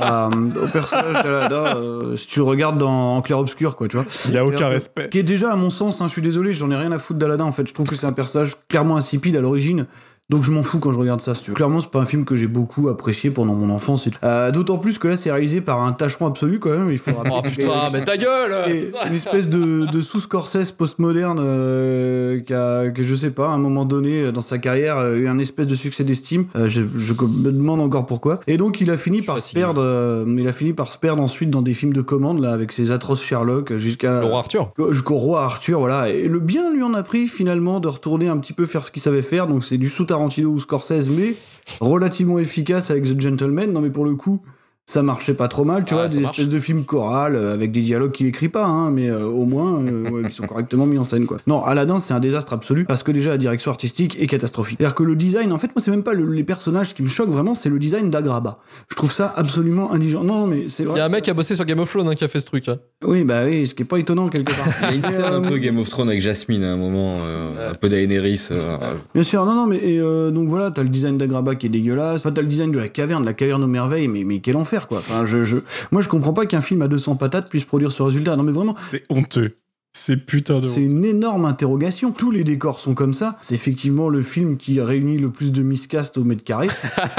à, 0.00 0.28
au 0.28 0.66
personnage 0.66 1.22
d'Alada 1.22 1.76
euh, 1.76 2.16
si 2.16 2.26
tu 2.26 2.40
le 2.40 2.44
regardes 2.44 2.78
dans 2.78 3.16
en 3.16 3.22
clair 3.22 3.38
obscur 3.38 3.76
quoi, 3.76 3.88
tu 3.88 3.96
vois. 3.96 4.06
Il 4.26 4.32
y 4.34 4.38
a 4.38 4.44
aucun 4.44 4.68
respect. 4.68 5.08
Qui 5.08 5.20
est 5.20 5.22
déjà 5.22 5.51
à 5.52 5.56
mon 5.56 5.70
sens, 5.70 6.00
hein, 6.00 6.08
je 6.08 6.12
suis 6.12 6.22
désolé, 6.22 6.52
j'en 6.52 6.70
ai 6.70 6.76
rien 6.76 6.92
à 6.92 6.98
foutre 6.98 7.18
d'Aladin 7.18 7.44
en 7.44 7.52
fait. 7.52 7.66
Je 7.66 7.74
trouve 7.74 7.86
que 7.86 7.94
c'est 7.94 8.06
un 8.06 8.12
personnage 8.12 8.54
clairement 8.68 8.96
insipide 8.96 9.36
à 9.36 9.40
l'origine. 9.40 9.86
Donc 10.32 10.44
je 10.44 10.50
m'en 10.50 10.62
fous 10.62 10.78
quand 10.78 10.92
je 10.92 10.98
regarde 10.98 11.20
ça. 11.20 11.34
si 11.34 11.42
tu 11.44 11.50
veux. 11.50 11.54
Clairement, 11.54 11.80
c'est 11.80 11.90
pas 11.90 12.00
un 12.00 12.04
film 12.06 12.24
que 12.24 12.34
j'ai 12.36 12.46
beaucoup 12.46 12.88
apprécié 12.88 13.30
pendant 13.30 13.54
mon 13.54 13.68
enfance. 13.68 14.06
et 14.06 14.10
tout. 14.10 14.18
Euh, 14.24 14.50
D'autant 14.50 14.78
plus 14.78 14.98
que 14.98 15.06
là, 15.08 15.14
c'est 15.16 15.30
réalisé 15.30 15.60
par 15.60 15.82
un 15.82 15.92
tâcheron 15.92 16.26
absolu 16.26 16.58
quand 16.58 16.70
même. 16.70 16.90
Il 16.90 16.96
faut 16.98 17.10
Oh 17.30 17.42
putain, 17.42 17.68
mais 17.92 18.02
ta 18.02 18.16
gueule 18.16 18.70
et 18.70 18.88
une 19.08 19.14
espèce 19.14 19.48
de, 19.48 19.84
de 19.86 20.00
sous 20.00 20.20
Scorsese 20.20 20.72
postmoderne 20.72 21.38
euh, 21.40 22.40
qui 22.40 22.54
a, 22.54 22.88
que 22.90 23.02
je 23.02 23.14
sais 23.14 23.30
pas, 23.30 23.48
à 23.48 23.50
un 23.50 23.58
moment 23.58 23.84
donné 23.84 24.22
euh, 24.22 24.32
dans 24.32 24.40
sa 24.40 24.58
carrière, 24.58 24.96
a 24.96 25.10
eu 25.10 25.28
un 25.28 25.38
espèce 25.38 25.66
de 25.66 25.74
succès 25.74 26.02
d'estime. 26.04 26.46
Euh, 26.56 26.66
je, 26.66 26.82
je 26.96 27.12
me 27.12 27.52
demande 27.52 27.80
encore 27.80 28.06
pourquoi. 28.06 28.40
Et 28.46 28.56
donc 28.56 28.80
il 28.80 28.90
a 28.90 28.96
fini 28.96 29.20
par 29.22 29.38
se 29.40 29.52
perdre. 29.52 29.82
euh, 29.84 30.24
il 30.38 30.48
a 30.48 30.52
fini 30.52 30.72
par 30.72 30.90
se 30.92 30.98
perdre 30.98 31.22
ensuite 31.22 31.50
dans 31.50 31.62
des 31.62 31.74
films 31.74 31.92
de 31.92 32.00
commande 32.02 32.40
là 32.40 32.52
avec 32.52 32.72
ses 32.72 32.90
atroces 32.90 33.22
Sherlock 33.22 33.76
jusqu'à 33.76 34.20
Le 34.20 34.26
roi 34.26 34.38
Arthur. 34.38 34.72
jusqu'au 34.90 35.16
roi 35.16 35.44
Arthur, 35.44 35.80
voilà. 35.80 36.08
Et 36.08 36.26
le 36.26 36.40
bien 36.40 36.72
lui 36.72 36.82
en 36.82 36.94
a 36.94 37.02
pris 37.02 37.28
finalement 37.28 37.80
de 37.80 37.88
retourner 37.88 38.28
un 38.28 38.38
petit 38.38 38.54
peu 38.54 38.64
faire 38.66 38.82
ce 38.82 38.90
qu'il 38.90 39.02
savait 39.02 39.22
faire. 39.22 39.46
Donc 39.46 39.64
c'est 39.64 39.76
du 39.78 39.88
sous 39.88 40.06
Tarantino 40.22 40.50
ou 40.50 40.60
Scorsese, 40.60 41.08
mais 41.08 41.34
relativement 41.80 42.38
efficace 42.38 42.90
avec 42.90 43.04
The 43.04 43.20
Gentleman. 43.20 43.72
Non 43.72 43.80
mais 43.80 43.90
pour 43.90 44.04
le 44.04 44.14
coup, 44.14 44.40
ça 44.84 45.00
marchait 45.02 45.34
pas 45.34 45.46
trop 45.48 45.64
mal, 45.64 45.84
tu 45.84 45.94
Ah, 45.94 45.98
vois, 45.98 46.08
des 46.08 46.20
marche. 46.20 46.38
espèces 46.38 46.52
de 46.52 46.58
films 46.58 46.84
chorales 46.84 47.36
euh, 47.36 47.54
avec 47.54 47.70
des 47.70 47.82
dialogues 47.82 48.10
qu'il 48.10 48.26
écrit 48.26 48.48
pas, 48.48 48.64
hein, 48.64 48.90
mais 48.90 49.08
euh, 49.08 49.24
au 49.26 49.46
moins 49.46 49.80
euh, 49.80 50.10
ouais, 50.10 50.28
qui 50.28 50.34
sont 50.34 50.46
correctement 50.46 50.86
mis 50.86 50.98
en 50.98 51.04
scène, 51.04 51.24
quoi. 51.26 51.36
Non, 51.46 51.62
Aladdin, 51.64 51.98
c'est 52.00 52.12
un 52.14 52.20
désastre 52.20 52.52
absolu 52.52 52.84
parce 52.84 53.02
que 53.04 53.12
déjà 53.12 53.30
la 53.30 53.38
direction 53.38 53.70
artistique 53.70 54.16
est 54.20 54.26
catastrophique. 54.26 54.78
C'est-à-dire 54.80 54.96
que 54.96 55.04
le 55.04 55.14
design, 55.14 55.52
en 55.52 55.56
fait, 55.58 55.68
moi, 55.68 55.76
c'est 55.82 55.92
même 55.92 56.02
pas 56.02 56.14
le- 56.14 56.32
les 56.32 56.42
personnages 56.44 56.94
qui 56.94 57.02
me 57.04 57.08
choquent 57.08 57.30
vraiment, 57.30 57.54
c'est 57.54 57.68
le 57.68 57.78
design 57.78 58.10
d'Agraba. 58.10 58.58
Je 58.90 58.96
trouve 58.96 59.12
ça 59.12 59.32
absolument 59.36 59.92
indigent. 59.92 60.24
Non, 60.24 60.46
mais 60.48 60.64
c'est 60.68 60.82
vrai. 60.84 60.96
Il 60.96 60.98
y 60.98 61.02
a 61.02 61.06
un 61.06 61.08
mec 61.08 61.22
qui 61.24 61.30
a 61.30 61.34
bossé 61.34 61.54
sur 61.54 61.64
Game 61.64 61.78
of 61.78 61.88
Thrones 61.90 62.08
hein, 62.08 62.14
qui 62.16 62.24
a 62.24 62.28
fait 62.28 62.40
ce 62.40 62.46
truc. 62.46 62.68
hein. 62.68 62.78
Oui, 63.04 63.22
bah 63.22 63.42
oui, 63.46 63.66
ce 63.68 63.74
qui 63.74 63.82
est 63.82 63.86
pas 63.86 63.98
étonnant 63.98 64.28
quelque 64.28 64.52
part. 64.52 64.66
Il 64.82 64.88
y 64.88 64.92
a 64.92 64.94
une 64.96 65.02
scène 65.12 65.24
un 65.32 65.40
peu 65.42 65.58
Game 65.58 65.78
of 65.78 65.88
Thrones 65.88 66.08
avec 66.08 66.20
Jasmine 66.20 66.64
à 66.64 66.72
un 66.72 66.76
moment, 66.76 67.18
euh, 67.20 67.70
un 67.70 67.74
peu 67.74 67.88
Daenerys. 67.88 68.48
euh, 68.50 68.76
Bien 69.14 69.22
sûr, 69.22 69.44
non, 69.46 69.54
non, 69.54 69.66
mais 69.66 69.76
et, 69.76 70.00
euh, 70.00 70.30
donc 70.32 70.48
voilà, 70.48 70.72
t'as 70.72 70.82
le 70.82 70.88
design 70.88 71.18
d'Agraba 71.18 71.54
qui 71.54 71.66
est 71.66 71.70
dégueulasse. 71.70 72.20
Enfin, 72.22 72.32
t'as 72.32 72.42
le 72.42 72.48
design 72.48 72.72
de 72.72 72.78
la 72.80 72.88
caverne, 72.88 73.22
de 73.22 73.26
la 73.26 73.32
caverne 73.34 73.62
aux 73.62 73.68
merveilles, 73.68 74.08
mais, 74.08 74.24
mais 74.24 74.40
quel 74.40 74.56
enfer, 74.56 74.71
quoi. 74.80 75.02
Je, 75.24 75.44
je, 75.44 75.58
moi, 75.90 76.02
je 76.02 76.08
comprends 76.08 76.32
pas 76.32 76.46
qu'un 76.46 76.60
film 76.60 76.82
à 76.82 76.88
200 76.88 77.16
patates 77.16 77.48
puisse 77.48 77.64
produire 77.64 77.92
ce 77.92 78.02
résultat. 78.02 78.36
Non, 78.36 78.42
mais 78.42 78.52
vraiment, 78.52 78.74
C'est 78.90 79.04
honteux. 79.10 79.56
C'est 79.94 80.16
putain 80.16 80.58
de 80.60 80.64
c'est 80.64 80.80
une 80.82 81.04
énorme 81.04 81.44
interrogation. 81.44 82.12
Tous 82.12 82.30
les 82.30 82.44
décors 82.44 82.80
sont 82.80 82.94
comme 82.94 83.12
ça. 83.12 83.36
C'est 83.42 83.54
effectivement 83.54 84.08
le 84.08 84.22
film 84.22 84.56
qui 84.56 84.80
réunit 84.80 85.18
le 85.18 85.28
plus 85.28 85.52
de 85.52 85.62
miscast 85.62 86.16
au 86.16 86.24
mètre 86.24 86.42
carré. 86.44 86.68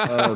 Euh, 0.09 0.35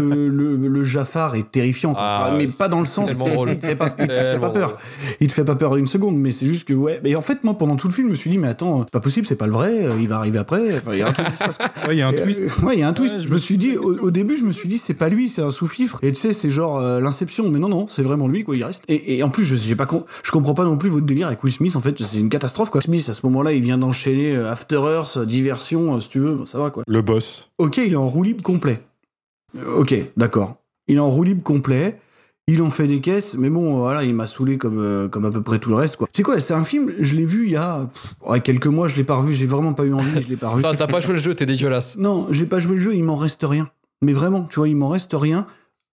le, 0.00 0.28
le, 0.28 0.56
le 0.56 0.84
Jafar 0.84 1.34
est 1.34 1.50
terrifiant. 1.50 1.94
Ah, 1.96 2.26
Enfin, 2.28 2.36
mais 2.38 2.48
pas 2.48 2.68
dans 2.68 2.80
le 2.80 2.86
sens 2.86 3.10
il 3.48 3.56
te 3.58 3.66
fait 3.66 3.74
pas, 3.76 3.94
il 3.98 4.06
te 4.06 4.12
fait 4.12 4.38
pas 4.40 4.50
peur. 4.50 4.68
drôle. 4.68 4.80
Il 5.20 5.26
te 5.28 5.32
fait 5.32 5.44
pas 5.44 5.54
peur 5.56 5.76
une 5.76 5.86
seconde, 5.86 6.16
mais 6.16 6.30
c'est 6.30 6.46
juste 6.46 6.66
que 6.66 6.74
ouais. 6.74 7.00
Mais 7.02 7.14
en 7.16 7.20
fait, 7.22 7.42
moi, 7.44 7.56
pendant 7.58 7.76
tout 7.76 7.88
le 7.88 7.92
film, 7.94 8.06
je 8.08 8.12
me 8.12 8.16
suis 8.16 8.30
dit, 8.30 8.38
mais 8.38 8.48
attends, 8.48 8.82
c'est 8.84 8.90
pas 8.90 9.00
possible, 9.00 9.26
c'est 9.26 9.36
pas 9.36 9.46
le 9.46 9.52
vrai. 9.52 9.70
euh, 9.86 9.92
Il 10.00 10.08
va 10.08 10.16
arriver 10.16 10.38
après. 10.38 10.76
Enfin, 10.76 10.92
il 10.92 10.98
y 10.98 11.02
a 11.02 11.08
un 11.08 11.12
truc 11.12 11.26
qui 11.26 11.32
se 11.32 11.38
passe. 11.44 11.56
Ouais, 11.88 11.96
il 11.96 11.98
y 11.98 12.02
a 12.02 12.08
un 12.08 12.12
Et, 12.12 12.22
twist. 12.22 12.40
euh, 12.42 12.66
ouais, 12.66 12.76
il 12.76 12.80
y 12.80 12.82
a 12.82 12.88
un 12.88 12.92
twist. 12.92 13.16
Ouais, 13.16 13.22
je 13.22 13.28
me 13.32 13.36
suis 13.38 13.58
dit, 13.58 13.76
au, 13.76 13.98
au 13.98 14.10
début, 14.10 14.36
je 14.36 14.44
me 14.44 14.52
suis 14.52 14.68
dit, 14.68 14.78
c'est 14.78 14.94
pas 14.94 15.08
lui, 15.08 15.28
c'est 15.28 15.42
un 15.42 15.50
sous-fifre. 15.50 15.98
Et 16.02 16.12
tu 16.12 16.20
sais, 16.20 16.32
c'est 16.32 16.50
genre 16.50 16.78
euh, 16.78 17.00
l'inception. 17.00 17.50
Mais 17.50 17.58
non, 17.58 17.68
non, 17.68 17.86
c'est 17.86 18.02
vraiment 18.02 18.28
lui, 18.28 18.44
quoi. 18.44 18.56
Il 18.56 18.64
reste. 18.64 18.84
Et, 18.88 19.16
et 19.18 19.22
en 19.22 19.30
plus, 19.30 19.44
je 19.44 19.74
pas, 19.74 19.88
je 20.22 20.30
comprends 20.30 20.54
pas 20.54 20.64
non 20.64 20.76
plus 20.76 20.88
votre 20.90 21.06
délire 21.06 21.26
avec 21.28 21.39
Will 21.42 21.52
Smith. 21.52 21.76
En 21.76 21.80
fait, 21.80 22.00
c'est 22.02 22.18
une 22.18 22.28
catastrophe, 22.28 22.70
quoi. 22.70 22.80
Smith, 22.80 23.08
à 23.08 23.12
ce 23.12 23.24
moment-là, 23.26 23.52
il 23.52 23.62
vient 23.62 23.78
d'enchaîner 23.78 24.34
euh, 24.34 24.50
After 24.50 24.76
Earth, 24.76 25.16
euh, 25.16 25.26
diversion, 25.26 25.96
euh, 25.96 26.00
si 26.00 26.08
tu 26.08 26.20
veux, 26.20 26.44
ça 26.46 26.58
va, 26.58 26.70
quoi. 26.70 26.82
Le 26.86 27.02
boss. 27.02 27.50
Ok, 27.58 27.78
il 27.78 27.92
est 27.92 27.96
en 27.96 28.08
roue 28.08 28.22
libre 28.22 28.42
complet. 28.42 28.80
Ok, 29.76 29.94
d'accord. 30.16 30.54
Il 30.88 30.96
est 30.96 31.00
en 31.00 31.10
roue 31.10 31.24
libre 31.24 31.42
complet. 31.42 31.98
Il 32.46 32.62
en 32.62 32.70
fait 32.70 32.88
des 32.88 33.00
caisses, 33.00 33.34
mais 33.34 33.48
bon, 33.48 33.78
voilà, 33.78 34.02
il 34.02 34.12
m'a 34.12 34.26
saoulé 34.26 34.58
comme, 34.58 34.80
euh, 34.80 35.08
comme 35.08 35.24
à 35.24 35.30
peu 35.30 35.40
près 35.40 35.60
tout 35.60 35.70
le 35.70 35.76
reste, 35.76 35.96
quoi. 35.96 36.08
C'est 36.12 36.24
quoi 36.24 36.40
C'est 36.40 36.54
un 36.54 36.64
film, 36.64 36.92
je 36.98 37.14
l'ai 37.14 37.24
vu 37.24 37.44
il 37.44 37.52
y 37.52 37.56
a 37.56 37.88
pff, 37.92 38.14
ouais, 38.28 38.40
quelques 38.40 38.66
mois, 38.66 38.88
je 38.88 38.96
l'ai 38.96 39.04
pas 39.04 39.14
revu, 39.14 39.32
j'ai 39.32 39.46
vraiment 39.46 39.72
pas 39.72 39.84
eu 39.84 39.92
envie, 39.92 40.20
je 40.20 40.26
l'ai 40.26 40.36
pas 40.36 40.48
revu. 40.48 40.62
T'as 40.76 40.86
pas 40.88 40.98
joué 40.98 41.12
le 41.12 41.20
jeu, 41.20 41.32
t'es 41.32 41.46
dégueulasse. 41.46 41.96
Non, 41.96 42.26
j'ai 42.30 42.46
pas 42.46 42.58
joué 42.58 42.74
le 42.74 42.80
jeu, 42.80 42.94
il 42.96 43.04
m'en 43.04 43.16
reste 43.16 43.44
rien. 43.44 43.70
Mais 44.02 44.12
vraiment, 44.12 44.48
tu 44.50 44.56
vois, 44.56 44.68
il 44.68 44.74
m'en 44.74 44.88
reste 44.88 45.12
rien. 45.14 45.46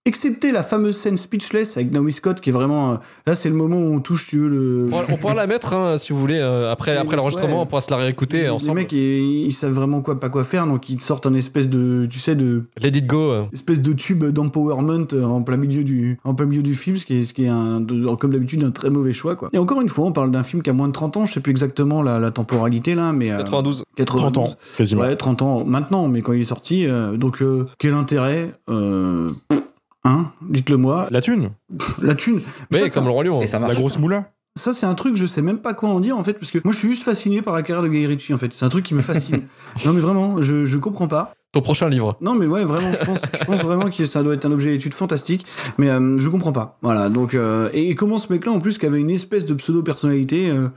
Excepté 0.08 0.54
la 0.54 0.64
fameuse 0.64 0.96
scène 0.96 1.18
Speechless 1.18 1.76
avec 1.76 1.92
Naomi 1.92 2.14
Scott, 2.14 2.40
qui 2.40 2.50
est 2.50 2.54
vraiment. 2.54 2.94
euh, 2.94 2.96
là, 3.26 3.36
c'est 3.36 3.50
le 3.50 3.56
moment 3.56 3.76
où 3.78 3.94
on 3.94 4.00
touche, 4.00 4.28
tu 4.28 4.38
veux, 4.40 4.48
le. 4.48 4.90
On, 4.94 5.14
on 5.14 5.18
pourra 5.18 5.34
la 5.34 5.48
mettre 5.48 5.74
hein, 5.74 5.98
si 5.98 6.14
vous 6.14 6.20
voulez. 6.20 6.40
euh, 6.40 6.72
après 6.72 6.94
Oui, 6.94 6.98
après 6.98 7.18
l'enregistrement, 7.18 7.56
ouais. 7.58 7.62
on 7.64 7.66
pourra 7.66 7.82
se 7.82 7.92
la 7.92 7.98
réécouter 7.98 8.44
les 8.44 8.50
ensemble. 8.50 8.76
mecs, 8.80 8.92
ils, 8.94 9.46
ils 9.48 9.52
savent 9.52 9.74
vraiment 9.74 10.02
quoi, 10.02 10.18
pas 10.18 10.30
quoi 10.30 10.46
faire, 10.46 10.66
donc 10.66 10.88
ils 10.90 10.96
te 10.96 11.04
sortent 11.04 11.26
un 11.28 11.34
espèce 11.34 11.68
de. 11.68 12.08
Tu 12.10 12.20
sais, 12.20 12.36
de. 12.36 12.64
Let 12.82 12.90
it 12.98 13.06
go. 13.06 13.32
euh. 13.32 13.44
espèce 13.54 13.82
de 13.82 13.92
tube 13.92 14.24
d'empowerment 14.24 15.08
euh, 15.14 15.24
en 15.26 15.42
plein 15.42 15.58
milieu 15.58 15.84
du 15.84 16.18
en 16.24 16.34
plein 16.34 16.46
milieu 16.46 16.64
du 16.64 16.74
film 16.74 16.96
ce 16.96 17.06
qui 17.06 17.20
est 17.20 17.24
ce 17.26 17.34
qui 17.34 17.44
est 17.44 17.50
un, 17.50 17.82
de- 17.82 18.16
comme 18.16 18.32
d'habitude 18.32 18.64
un 18.64 18.72
très 18.72 18.90
mauvais 18.90 19.12
choix 19.14 19.36
quoi 19.36 19.50
et 19.52 19.58
encore 19.58 19.82
une 19.82 19.90
fois 19.90 20.06
on 20.06 20.12
parle 20.14 20.32
d'un 20.32 20.44
film 20.44 20.62
qui 20.64 20.70
a 20.70 20.74
moins 20.74 20.88
de 20.88 20.94
30 20.94 21.18
ans 21.18 21.26
je 21.26 21.34
sais 21.34 21.40
plus 21.42 21.52
exactement 21.52 22.02
la, 22.02 22.18
la 22.20 22.32
temporalité 22.32 22.96
là 22.96 23.12
mais 23.12 23.32
euh, 23.32 23.38
92. 23.40 23.84
92. 23.98 24.32
30 24.34 24.38
ans, 24.38 24.56
quasiment. 24.78 25.02
ouais 25.02 25.16
30 25.18 25.42
ans 25.42 25.66
maintenant 25.66 26.08
mais 26.08 26.22
quand 26.22 26.32
il 26.34 26.42
est 26.42 26.46
sorti 26.46 26.86
euh, 26.86 27.18
donc 27.18 27.42
euh, 27.42 27.68
quel 27.80 27.94
intérêt 27.94 28.54
euh, 28.70 29.30
hein 30.04 30.32
dites-le 30.50 30.78
moi 30.78 31.08
La 31.12 31.22
thune. 31.22 31.52
la 32.02 32.16
thune 32.16 32.42
Mais 32.72 32.80
ça, 32.80 32.84
comme 32.86 32.92
ça- 32.92 33.02
le 33.02 33.10
roi 33.12 33.24
lion. 33.24 33.42
Et 33.42 33.48
ça 33.48 33.60
La 33.60 33.74
grosse 33.74 33.98
moula. 33.98 34.32
ça 34.58 34.74
c'est 34.74 34.86
un 34.86 34.96
truc 34.96 35.16
je 35.16 35.26
sais 35.26 35.42
même 35.42 35.60
pas 35.60 35.74
quoi 35.74 35.90
en 35.90 36.00
dire 36.00 36.18
en 36.18 36.24
fait 36.24 36.34
parce 36.34 36.52
que 36.52 36.60
moi 36.64 36.74
je 36.74 36.80
suis 36.80 36.90
juste 36.90 37.04
fasciné 37.04 37.42
par 37.42 37.54
la 37.54 37.62
carrière 37.64 37.84
de 37.84 37.90
Guy 37.90 38.06
Ritchie 38.08 38.34
en 38.34 38.38
fait 38.38 38.52
c'est 38.54 38.66
un 38.66 38.70
truc 38.70 38.86
qui 38.86 38.96
me 38.96 39.02
fascine 39.02 39.44
non 39.86 39.94
mais 39.94 40.00
vraiment 40.02 40.42
je 40.42 40.66
je 40.66 40.78
comprends 40.78 41.08
pas 41.08 41.34
Ton 41.54 41.62
prochain 41.62 41.88
livre. 41.90 42.18
Non, 42.20 42.36
mais 42.36 42.46
ouais, 42.46 42.66
vraiment, 42.66 42.92
je 43.00 43.06
pense, 43.06 43.22
je 43.40 43.46
pense 43.46 43.62
vraiment 43.64 43.90
que 43.90 44.04
ça 44.06 44.22
doit 44.22 44.34
être 44.34 44.46
un 44.46 44.52
objet 44.52 44.70
d'étude 44.72 44.94
fantastique, 44.94 45.46
mais 45.78 45.90
euh, 45.90 46.18
je 46.20 46.28
comprends 46.30 46.52
pas. 46.52 46.78
Voilà, 46.82 47.08
donc, 47.08 47.34
euh, 47.36 47.70
et, 47.72 47.90
et 47.90 47.96
comment 47.96 48.20
ce 48.20 48.32
mec-là, 48.34 48.52
en 48.52 48.60
plus, 48.60 48.78
qui 48.78 48.86
avait 48.86 49.00
une 49.00 49.10
espèce 49.10 49.46
de 49.46 49.54
pseudo-personnalité, 49.54 50.50
euh, 50.50 50.68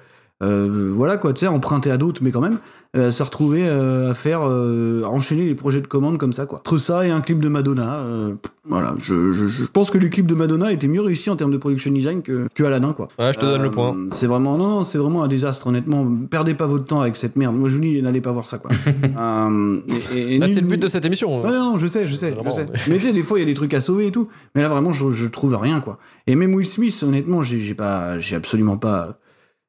euh, 0.42 0.90
voilà 0.94 1.16
quoi, 1.16 1.32
tu 1.32 1.40
sais, 1.40 1.46
emprunté 1.46 1.90
à 1.90 1.96
d'autres, 1.96 2.22
mais 2.22 2.30
quand 2.30 2.40
même, 2.40 2.58
euh, 2.96 3.10
se 3.10 3.22
retrouver 3.22 3.68
euh, 3.68 4.10
à 4.10 4.14
faire, 4.14 4.40
euh, 4.48 5.02
à 5.04 5.08
enchaîner 5.08 5.46
les 5.46 5.54
projets 5.54 5.80
de 5.80 5.86
commande 5.86 6.18
comme 6.18 6.32
ça, 6.32 6.46
quoi. 6.46 6.58
Entre 6.60 6.78
ça 6.78 7.06
et 7.06 7.10
un 7.10 7.20
clip 7.20 7.38
de 7.40 7.48
Madonna, 7.48 7.96
euh, 8.00 8.34
voilà, 8.68 8.94
je, 8.98 9.32
je, 9.32 9.46
je 9.48 9.64
pense 9.64 9.90
que 9.90 9.98
les 9.98 10.08
clips 10.10 10.26
de 10.26 10.34
Madonna 10.34 10.72
étaient 10.72 10.88
mieux 10.88 11.00
réussis 11.02 11.30
en 11.30 11.36
termes 11.36 11.52
de 11.52 11.56
production 11.58 11.92
design 11.92 12.22
que, 12.22 12.48
que 12.54 12.64
Aladdin, 12.64 12.92
quoi. 12.92 13.08
Ouais, 13.18 13.32
je 13.32 13.38
te 13.38 13.44
donne 13.44 13.60
Euh, 13.60 13.64
le 13.64 13.70
point. 13.70 13.96
C'est 14.10 14.26
vraiment, 14.26 14.56
non, 14.58 14.68
non, 14.68 14.82
c'est 14.82 14.98
vraiment 14.98 15.22
un 15.22 15.28
désastre, 15.28 15.66
honnêtement. 15.66 16.06
Perdez 16.30 16.54
pas 16.54 16.66
votre 16.66 16.84
temps 16.86 17.00
avec 17.02 17.16
cette 17.16 17.36
merde. 17.36 17.54
Moi, 17.54 17.68
je 17.68 17.74
vous 17.76 17.80
dis, 17.82 18.02
n'allez 18.02 18.20
pas 18.22 18.32
voir 18.32 18.46
ça, 18.46 18.58
quoi. 18.58 18.70
Euh, 19.18 19.80
et- 20.14 20.38
Là, 20.38 20.46
c'est 20.48 20.60
le 20.60 20.66
but 20.66 20.80
de 20.80 20.88
cette 20.88 21.04
émission. 21.04 21.42
Ouais, 21.42 21.50
non, 21.50 21.76
je 21.76 21.86
sais, 21.86 22.06
je 22.06 22.14
sais, 22.14 22.34
je 22.44 22.50
sais. 22.50 22.66
mais- 22.72 22.78
Mais 22.88 22.96
tu 22.96 23.02
sais, 23.04 23.12
des 23.12 23.22
fois, 23.22 23.38
il 23.38 23.42
y 23.42 23.44
a 23.44 23.46
des 23.46 23.54
trucs 23.54 23.74
à 23.74 23.80
sauver 23.80 24.06
et 24.06 24.10
tout. 24.10 24.28
Mais 24.54 24.62
là, 24.62 24.68
vraiment, 24.68 24.92
je, 24.92 25.10
je 25.10 25.26
trouve 25.26 25.54
rien, 25.56 25.80
quoi. 25.80 25.98
Et 26.26 26.34
même 26.34 26.54
Will 26.54 26.66
Smith, 26.66 26.98
honnêtement, 27.06 27.42
j'ai 27.42 27.74
pas, 27.74 28.18
j'ai 28.18 28.36
absolument 28.36 28.76
pas, 28.78 29.18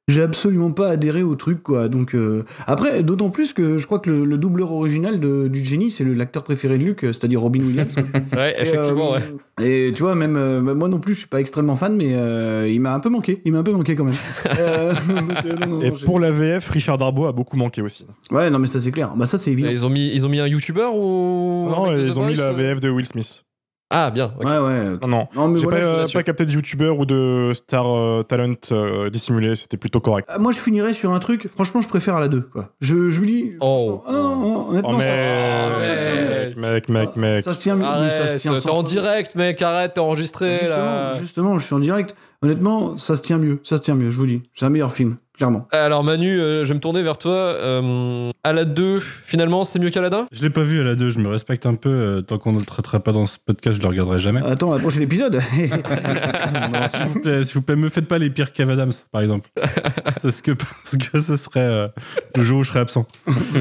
j'ai 0.07 0.23
absolument 0.23 0.71
pas 0.71 0.89
adhéré 0.89 1.23
au 1.23 1.35
truc, 1.35 1.63
quoi. 1.63 1.87
Donc, 1.87 2.15
euh, 2.15 2.43
après, 2.67 3.01
d'autant 3.03 3.29
plus 3.29 3.53
que 3.53 3.77
je 3.77 3.85
crois 3.85 3.99
que 3.99 4.09
le, 4.09 4.25
le 4.25 4.37
doubleur 4.37 4.71
original 4.71 5.19
de- 5.19 5.47
du 5.47 5.63
génie, 5.63 5.89
c'est 5.91 6.03
l'acteur 6.03 6.43
préféré 6.43 6.77
de 6.77 6.83
Luke, 6.83 7.01
c'est-à-dire 7.01 7.39
Robin 7.41 7.61
Williams. 7.61 7.95
Ouais, 8.35 8.55
Et, 8.57 8.61
effectivement, 8.63 9.13
euh, 9.13 9.19
ouais. 9.59 9.87
Et 9.89 9.93
tu 9.93 10.03
vois, 10.03 10.15
même 10.15 10.35
euh, 10.37 10.59
bah, 10.61 10.73
moi 10.73 10.87
non 10.89 10.99
plus, 10.99 11.13
je 11.13 11.19
suis 11.19 11.27
pas 11.27 11.39
extrêmement 11.39 11.75
fan, 11.75 11.95
mais 11.95 12.13
euh, 12.15 12.67
il 12.67 12.81
m'a 12.81 12.93
un 12.93 12.99
peu 12.99 13.09
manqué. 13.09 13.41
Il 13.45 13.51
m'a 13.53 13.59
un 13.59 13.63
peu 13.63 13.71
manqué 13.73 13.95
quand 13.95 14.05
même. 14.05 14.15
Donc, 15.07 15.59
non, 15.61 15.67
non, 15.77 15.81
Et 15.81 15.91
pour 15.91 16.19
la 16.19 16.31
VF, 16.31 16.67
Richard 16.69 16.97
Darbois 16.97 17.29
a 17.29 17.31
beaucoup 17.31 17.57
manqué 17.57 17.81
aussi. 17.81 18.05
Ouais, 18.31 18.49
non, 18.49 18.59
mais 18.59 18.67
ça 18.67 18.79
c'est 18.79 18.91
clair. 18.91 19.13
Bah 19.15 19.25
ça 19.25 19.37
c'est 19.37 19.51
évident. 19.51 19.69
Ils 19.71 19.85
ont 19.85 19.89
mis, 19.89 20.09
ils 20.13 20.25
ont 20.25 20.29
mis 20.29 20.39
un 20.39 20.47
YouTuber 20.47 20.89
ou. 20.93 21.69
Non, 21.69 21.91
de 21.91 22.01
ils 22.01 22.13
The 22.13 22.17
ont 22.17 22.27
mis 22.27 22.35
la 22.35 22.53
VF 22.53 22.79
de 22.79 22.89
Will 22.89 23.05
Smith. 23.05 23.43
Ah, 23.91 24.09
bien. 24.09 24.33
ok. 24.39 24.45
Ouais, 24.45 24.57
ouais. 24.57 24.83
Non, 25.01 25.07
non. 25.07 25.27
Non, 25.35 25.47
mais 25.49 25.59
J'ai 25.59 25.63
voilà, 25.65 25.79
pas, 25.79 26.05
je 26.05 26.09
euh, 26.09 26.13
pas 26.13 26.23
capté 26.23 26.45
de 26.45 26.51
youtubeurs 26.51 26.97
ou 26.97 27.05
de 27.05 27.51
star 27.53 27.85
euh, 27.87 28.23
talent 28.23 28.53
euh, 28.71 29.09
dissimulés, 29.09 29.55
c'était 29.55 29.77
plutôt 29.77 29.99
correct. 29.99 30.27
Ah, 30.31 30.39
Moi, 30.39 30.51
je 30.53 30.59
finirais 30.59 30.93
sur 30.93 31.11
un 31.11 31.19
truc, 31.19 31.47
franchement, 31.47 31.81
je 31.81 31.87
préfère 31.87 32.15
à 32.15 32.19
la 32.21 32.27
2. 32.29 32.41
Quoi. 32.41 32.69
Je, 32.79 33.09
je 33.09 33.19
vous 33.19 33.25
dis. 33.25 33.51
Oh. 33.59 34.01
Ah 34.07 34.11
non, 34.13 34.35
non, 34.37 34.69
honnêtement, 34.69 34.91
Oh, 34.95 34.99
ça, 34.99 35.07
mais... 35.07 35.79
ça 35.81 35.95
se 35.95 36.01
tient. 36.01 36.61
mec, 36.71 36.89
mec, 36.89 36.89
mec, 36.89 37.15
mec. 37.17 37.43
Ça 37.43 37.53
se 37.53 37.59
tient, 37.59 37.75
oui, 37.75 37.83
ça 37.83 38.09
se 38.09 38.21
Arrête, 38.21 38.37
tient 38.41 38.53
t'es 38.55 38.69
en 38.69 38.83
direct, 38.83 39.35
mec, 39.35 39.61
arrête, 39.61 39.93
t'es 39.93 39.99
enregistré 39.99 40.59
Justement, 40.59 40.75
là. 40.77 41.15
justement, 41.19 41.59
je 41.59 41.65
suis 41.65 41.75
en 41.75 41.79
direct. 41.79 42.15
Honnêtement, 42.43 42.97
ça 42.97 43.15
se 43.15 43.21
tient 43.21 43.37
mieux. 43.37 43.59
Ça 43.63 43.77
se 43.77 43.83
tient 43.83 43.93
mieux, 43.95 44.09
je 44.09 44.17
vous 44.17 44.25
dis. 44.25 44.41
C'est 44.55 44.65
un 44.65 44.69
meilleur 44.69 44.91
film, 44.91 45.17
clairement. 45.41 45.67
Alors 45.71 46.03
Manu, 46.03 46.39
euh, 46.39 46.63
je 46.65 46.67
vais 46.69 46.75
me 46.75 46.79
tourner 46.79 47.01
vers 47.01 47.17
toi. 47.17 47.33
Euh, 47.33 48.29
à 48.43 48.53
la 48.53 48.63
2, 48.63 48.99
finalement, 49.25 49.63
c'est 49.63 49.79
mieux 49.79 49.89
qu'Aladin? 49.89 50.27
Je 50.31 50.43
l'ai 50.43 50.51
pas 50.51 50.61
vu 50.61 50.79
à 50.79 50.83
la 50.83 50.93
2, 50.93 51.09
je 51.09 51.17
me 51.17 51.27
respecte 51.29 51.65
un 51.65 51.73
peu. 51.73 51.89
euh, 51.89 52.21
tant 52.21 52.37
qu'on 52.37 52.51
ne 52.51 52.59
le 52.59 52.65
traitera 52.65 52.99
pas 52.99 53.11
dans 53.11 53.25
ce 53.25 53.37
podcast, 53.43 53.77
je 53.77 53.81
le 53.81 53.87
regarderai 53.87 54.19
jamais. 54.19 54.41
Attends, 54.45 54.71
le 54.75 54.79
prochain 54.79 55.01
épisode. 55.01 55.39
S'il 56.87 57.05
vous 57.07 57.19
plaît, 57.21 57.43
s'il 57.43 57.53
vous 57.55 57.61
plaît, 57.63 57.75
me 57.75 57.89
faites 57.89 58.07
pas 58.07 58.19
les 58.19 58.29
pires 58.29 58.51
Kev 58.53 58.71
Adams, 58.71 58.91
par 59.11 59.21
exemple. 59.21 59.49
C'est 60.17 60.29
ce 60.31 60.43
que, 60.43 60.51
parce 60.51 60.97
que 60.97 61.19
ce 61.19 61.37
serait 61.37 61.59
euh, 61.61 61.87
le 62.35 62.43
jour 62.43 62.59
où 62.59 62.63
je 62.63 62.69
serais 62.69 62.79
absent. 62.81 63.07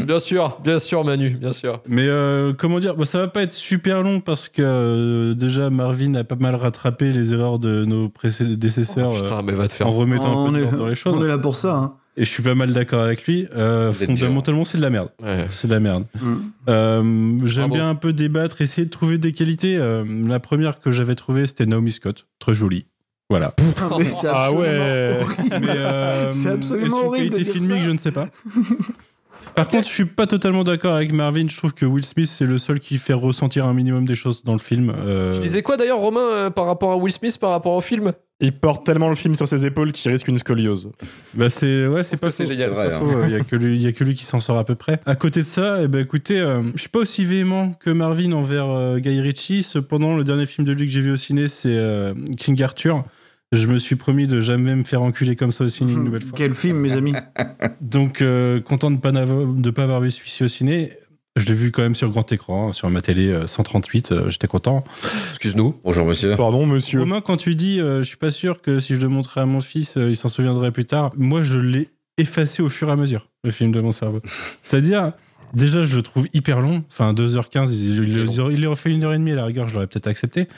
Bien 0.06 0.18
sûr, 0.18 0.58
bien 0.62 0.78
sûr, 0.78 1.02
Manu, 1.04 1.30
bien 1.30 1.52
sûr. 1.54 1.80
Mais 1.88 2.06
euh, 2.08 2.52
comment 2.52 2.78
dire, 2.78 2.94
bon, 2.96 3.04
ça 3.06 3.18
va 3.18 3.28
pas 3.28 3.42
être 3.42 3.52
super 3.54 4.02
long 4.02 4.20
parce 4.20 4.48
que 4.50 4.60
euh, 4.62 5.34
déjà 5.34 5.70
Marvin 5.70 6.14
a 6.14 6.24
pas 6.24 6.36
mal 6.36 6.54
rattrapé 6.56 7.12
les 7.12 7.32
erreurs 7.32 7.58
de 7.58 7.84
nos 7.86 8.08
prédécesseurs 8.10 9.12
Oh, 9.14 9.22
putain, 9.22 9.42
mais 9.42 9.52
va 9.52 9.66
te 9.68 9.72
faire. 9.72 9.86
en 9.86 9.92
remettant 9.92 10.46
un 10.48 10.52
peu 10.52 10.58
est, 10.58 10.76
dans 10.76 10.86
les 10.86 10.94
choses. 10.94 11.16
on 11.16 11.24
est 11.24 11.28
là 11.28 11.38
pour 11.38 11.56
ça. 11.56 11.69
Hein. 11.74 11.94
Et 12.16 12.24
je 12.24 12.30
suis 12.30 12.42
pas 12.42 12.54
mal 12.54 12.72
d'accord 12.72 13.02
avec 13.02 13.26
lui. 13.26 13.46
Euh, 13.54 13.92
fondamentalement, 13.92 14.64
c'est 14.64 14.76
de 14.78 14.82
la 14.82 14.90
merde. 14.90 15.10
Ouais. 15.22 15.46
C'est 15.48 15.68
de 15.68 15.72
la 15.72 15.80
merde. 15.80 16.04
Mm. 16.20 16.34
Euh, 16.68 17.38
J'aime 17.44 17.70
bien 17.70 17.88
un 17.88 17.94
peu 17.94 18.12
débattre, 18.12 18.60
essayer 18.60 18.84
de 18.84 18.90
trouver 18.90 19.16
des 19.16 19.32
qualités. 19.32 19.76
Euh, 19.78 20.04
la 20.26 20.40
première 20.40 20.80
que 20.80 20.90
j'avais 20.90 21.14
trouvée, 21.14 21.46
c'était 21.46 21.66
Naomi 21.66 21.92
Scott, 21.92 22.26
très 22.38 22.54
jolie. 22.54 22.86
Voilà. 23.30 23.50
Putain, 23.56 23.88
mais 23.96 24.04
c'est 24.08 24.26
Ah 24.28 24.52
ouais. 24.52 24.66
euh, 24.68 26.30
C'est 26.32 26.48
absolument 26.50 27.06
horrible 27.06 27.30
de 27.30 27.34
qualité 27.36 27.44
dire 27.44 27.52
filmique, 27.62 27.80
ça. 27.82 27.86
je 27.86 27.90
ne 27.92 27.98
sais 27.98 28.12
pas. 28.12 28.28
Par 29.54 29.68
contre, 29.68 29.86
je 29.86 29.92
suis 29.92 30.04
pas 30.04 30.26
totalement 30.26 30.64
d'accord 30.64 30.94
avec 30.94 31.12
Marvin. 31.12 31.46
Je 31.48 31.56
trouve 31.56 31.74
que 31.74 31.84
Will 31.86 32.04
Smith, 32.04 32.28
c'est 32.28 32.46
le 32.46 32.58
seul 32.58 32.80
qui 32.80 32.98
fait 32.98 33.12
ressentir 33.12 33.66
un 33.66 33.74
minimum 33.74 34.04
des 34.06 34.14
choses 34.14 34.42
dans 34.44 34.52
le 34.54 34.58
film. 34.58 34.92
Euh, 34.96 35.34
Tu 35.34 35.40
disais 35.40 35.62
quoi 35.62 35.76
d'ailleurs, 35.76 35.98
Romain, 35.98 36.20
euh, 36.20 36.50
par 36.50 36.66
rapport 36.66 36.92
à 36.92 36.96
Will 36.96 37.12
Smith, 37.12 37.36
par 37.38 37.50
rapport 37.50 37.74
au 37.74 37.80
film? 37.80 38.12
Il 38.42 38.52
porte 38.52 38.86
tellement 38.86 39.10
le 39.10 39.16
film 39.16 39.34
sur 39.34 39.46
ses 39.46 39.66
épaules 39.66 39.92
qu'il 39.92 40.10
risque 40.10 40.26
une 40.28 40.38
scoliose. 40.38 40.90
Bah 41.34 41.50
c'est 41.50 41.86
ouais, 41.86 42.02
c'est 42.02 42.16
pas 42.16 42.30
faux. 42.30 42.46
génial. 42.46 42.70
C'est 42.70 42.74
vrai, 42.74 42.88
pas 42.88 42.96
hein. 42.96 43.00
faux. 43.00 43.24
Il 43.26 43.32
y 43.32 43.34
a 43.34 43.40
que 43.40 43.54
lui, 43.54 43.74
il 43.76 43.82
y 43.82 43.86
a 43.86 43.92
que 43.92 44.02
lui 44.02 44.14
qui 44.14 44.24
s'en 44.24 44.40
sort 44.40 44.56
à 44.56 44.64
peu 44.64 44.76
près. 44.76 44.98
À 45.04 45.14
côté 45.14 45.40
de 45.40 45.44
ça, 45.44 45.82
eh 45.82 45.88
ben 45.88 46.00
écoutez, 46.00 46.40
euh, 46.40 46.62
je 46.74 46.80
suis 46.80 46.88
pas 46.88 47.00
aussi 47.00 47.26
véhément 47.26 47.72
que 47.72 47.90
Marvin 47.90 48.32
envers 48.32 48.70
euh, 48.70 48.96
Guy 48.98 49.20
Ritchie. 49.20 49.62
Cependant, 49.62 50.16
le 50.16 50.24
dernier 50.24 50.46
film 50.46 50.66
de 50.66 50.72
lui 50.72 50.86
que 50.86 50.90
j'ai 50.92 51.02
vu 51.02 51.12
au 51.12 51.16
ciné, 51.18 51.48
c'est 51.48 51.76
euh, 51.76 52.14
King 52.38 52.62
Arthur. 52.62 53.04
Je 53.52 53.66
me 53.66 53.78
suis 53.78 53.96
promis 53.96 54.26
de 54.28 54.40
jamais 54.40 54.76
me 54.76 54.84
faire 54.84 55.02
enculer 55.02 55.34
comme 55.34 55.50
ça 55.50 55.64
au 55.64 55.68
ciné 55.68 55.92
une 55.92 56.04
nouvelle 56.04 56.22
fois. 56.22 56.36
Quel 56.36 56.54
film, 56.54 56.78
mes 56.78 56.92
amis. 56.92 57.14
Donc, 57.80 58.22
euh, 58.22 58.60
content 58.60 58.90
de 58.90 58.98
pas 58.98 59.10
n'avoir- 59.12 59.46
de 59.46 59.70
pas 59.70 59.82
avoir 59.82 60.00
vu 60.00 60.10
celui-ci 60.10 60.44
au 60.44 60.48
ciné. 60.48 60.92
Je 61.36 61.46
l'ai 61.46 61.54
vu 61.54 61.70
quand 61.70 61.82
même 61.82 61.94
sur 61.94 62.08
grand 62.08 62.30
écran, 62.32 62.68
hein, 62.68 62.72
sur 62.72 62.88
ma 62.90 63.00
télé 63.00 63.28
euh, 63.28 63.46
138. 63.46 64.12
euh, 64.12 64.30
J'étais 64.30 64.46
content. 64.48 64.84
Excuse-nous. 65.30 65.76
Bonjour 65.84 66.06
monsieur. 66.06 66.34
Pardon, 66.36 66.66
monsieur. 66.66 67.00
Romain, 67.00 67.20
quand 67.20 67.36
tu 67.36 67.54
dis, 67.54 67.80
euh, 67.80 68.02
je 68.02 68.08
suis 68.08 68.16
pas 68.16 68.30
sûr 68.32 68.60
que 68.62 68.78
si 68.80 68.94
je 68.94 69.00
le 69.00 69.08
montrais 69.08 69.40
à 69.40 69.46
mon 69.46 69.60
fils, 69.60 69.96
euh, 69.96 70.10
il 70.10 70.16
s'en 70.16 70.28
souviendrait 70.28 70.70
plus 70.72 70.84
tard. 70.84 71.12
Moi, 71.16 71.42
je 71.42 71.58
l'ai 71.58 71.88
effacé 72.18 72.62
au 72.62 72.68
fur 72.68 72.88
et 72.88 72.92
à 72.92 72.96
mesure, 72.96 73.28
le 73.44 73.50
film 73.52 73.70
de 73.72 73.80
mon 73.80 73.92
cerveau. 73.92 74.20
C'est-à-dire, 74.62 75.12
déjà, 75.54 75.84
je 75.84 75.96
le 75.96 76.02
trouve 76.02 76.26
hyper 76.32 76.60
long. 76.60 76.84
Enfin, 76.90 77.12
2h15, 77.12 77.70
il, 77.72 78.66
aurait 78.66 78.76
fait 78.76 78.90
une 78.90 79.04
heure 79.04 79.12
et 79.12 79.18
demie 79.18 79.32
à 79.32 79.36
la 79.36 79.44
rigueur, 79.44 79.68
je 79.68 79.74
l'aurais 79.74 79.86
peut-être 79.86 80.06
accepté. 80.06 80.48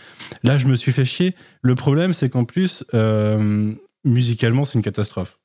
Là, 0.43 0.57
je 0.57 0.67
me 0.67 0.77
suis 0.77 0.93
fait 0.93 1.05
chier. 1.05 1.35
Le 1.63 1.75
problème, 1.75 2.13
c'est 2.13 2.29
qu'en 2.29 2.45
plus, 2.45 2.85
euh, 2.95 3.73
musicalement, 4.05 4.65
c'est 4.65 4.75
une 4.75 4.83
catastrophe. 4.83 5.39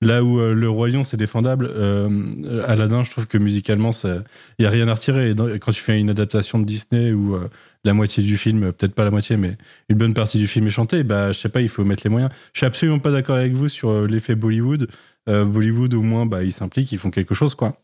Là 0.00 0.24
où 0.24 0.40
euh, 0.40 0.52
Le 0.52 0.68
Roi 0.68 0.88
Lion, 0.88 1.04
c'est 1.04 1.16
défendable, 1.16 1.70
euh, 1.72 2.64
Aladdin, 2.66 3.04
je 3.04 3.10
trouve 3.10 3.28
que 3.28 3.38
musicalement, 3.38 3.90
il 4.02 4.22
n'y 4.58 4.66
a 4.66 4.70
rien 4.70 4.88
à 4.88 4.94
retirer. 4.94 5.30
Et 5.30 5.34
dans- 5.34 5.46
quand 5.46 5.70
tu 5.70 5.80
fais 5.80 6.00
une 6.00 6.10
adaptation 6.10 6.58
de 6.58 6.64
Disney 6.64 7.12
où 7.12 7.36
la 7.84 7.94
moitié 7.94 8.22
du 8.24 8.36
film, 8.36 8.72
peut-être 8.72 8.94
pas 8.94 9.04
la 9.04 9.12
moitié, 9.12 9.36
mais 9.36 9.56
une 9.88 9.96
bonne 9.96 10.14
partie 10.14 10.38
du 10.38 10.48
film 10.48 10.66
est 10.66 10.70
chantée, 10.70 11.04
bah, 11.04 11.30
je 11.30 11.38
sais 11.38 11.48
pas, 11.48 11.60
il 11.60 11.68
faut 11.68 11.84
mettre 11.84 12.02
les 12.04 12.10
moyens. 12.10 12.32
Je 12.52 12.58
suis 12.58 12.66
absolument 12.66 12.98
pas 12.98 13.12
d'accord 13.12 13.36
avec 13.36 13.52
vous 13.52 13.68
sur 13.68 14.06
l'effet 14.06 14.34
Bollywood. 14.34 14.88
Bollywood, 15.28 15.94
au 15.94 16.02
moins, 16.02 16.26
bah, 16.26 16.42
ils 16.42 16.52
s'impliquent, 16.52 16.90
ils 16.90 16.98
font 16.98 17.10
quelque 17.10 17.34
chose, 17.34 17.54
quoi. 17.54 17.76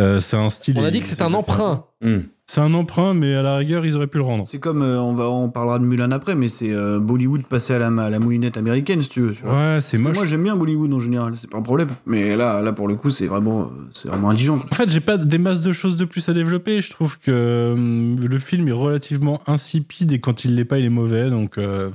Euh, 0.00 0.20
c'est 0.20 0.36
un 0.36 0.48
style. 0.48 0.76
On 0.78 0.84
a 0.84 0.90
dit 0.90 1.00
que 1.00 1.06
c'est 1.06 1.22
un 1.22 1.34
emprunt. 1.34 1.86
Hmm. 2.02 2.20
C'est 2.46 2.60
un 2.60 2.74
emprunt, 2.74 3.14
mais 3.14 3.34
à 3.34 3.40
la 3.42 3.56
rigueur, 3.56 3.86
ils 3.86 3.96
auraient 3.96 4.06
pu 4.06 4.18
le 4.18 4.24
rendre. 4.24 4.44
C'est 4.46 4.58
comme, 4.58 4.82
euh, 4.82 5.00
on, 5.00 5.14
va, 5.14 5.30
on 5.30 5.48
parlera 5.48 5.78
de 5.78 5.84
Mulan 5.84 6.10
après, 6.10 6.34
mais 6.34 6.48
c'est 6.48 6.70
euh, 6.72 6.98
Bollywood 6.98 7.46
passé 7.46 7.72
à 7.72 7.78
la, 7.78 7.86
à 7.86 8.10
la 8.10 8.18
moulinette 8.18 8.58
américaine, 8.58 9.00
si 9.02 9.08
tu 9.08 9.22
veux. 9.22 9.32
tu 9.32 9.42
vois. 9.44 9.54
Ouais, 9.54 9.80
c'est 9.80 9.96
moche. 9.96 10.16
Moi, 10.16 10.26
j'aime 10.26 10.42
bien 10.42 10.54
Bollywood 10.54 10.92
en 10.92 11.00
général, 11.00 11.34
c'est 11.40 11.48
pas 11.48 11.56
un 11.56 11.62
problème. 11.62 11.88
Mais 12.04 12.36
là, 12.36 12.60
là 12.60 12.74
pour 12.74 12.86
le 12.86 12.96
coup, 12.96 13.08
c'est 13.08 13.24
vraiment, 13.26 13.62
euh, 13.62 13.88
c'est 13.92 14.08
vraiment 14.08 14.28
indigent. 14.28 14.58
quoi. 14.58 14.68
En 14.72 14.76
fait, 14.76 14.90
j'ai 14.90 15.00
pas 15.00 15.16
des 15.16 15.38
masses 15.38 15.62
de 15.62 15.72
choses 15.72 15.96
de 15.96 16.04
plus 16.04 16.28
à 16.28 16.34
développer. 16.34 16.82
Je 16.82 16.90
trouve 16.90 17.18
que 17.18 17.74
le 17.74 18.38
film 18.38 18.68
est 18.68 18.72
relativement 18.72 19.40
insipide 19.46 20.12
et 20.12 20.20
quand 20.20 20.44
il 20.44 20.54
l'est 20.56 20.66
pas, 20.66 20.78
il 20.78 20.84
est 20.84 20.90
mauvais. 20.90 21.30
Donc, 21.30 21.56
euh, 21.56 21.88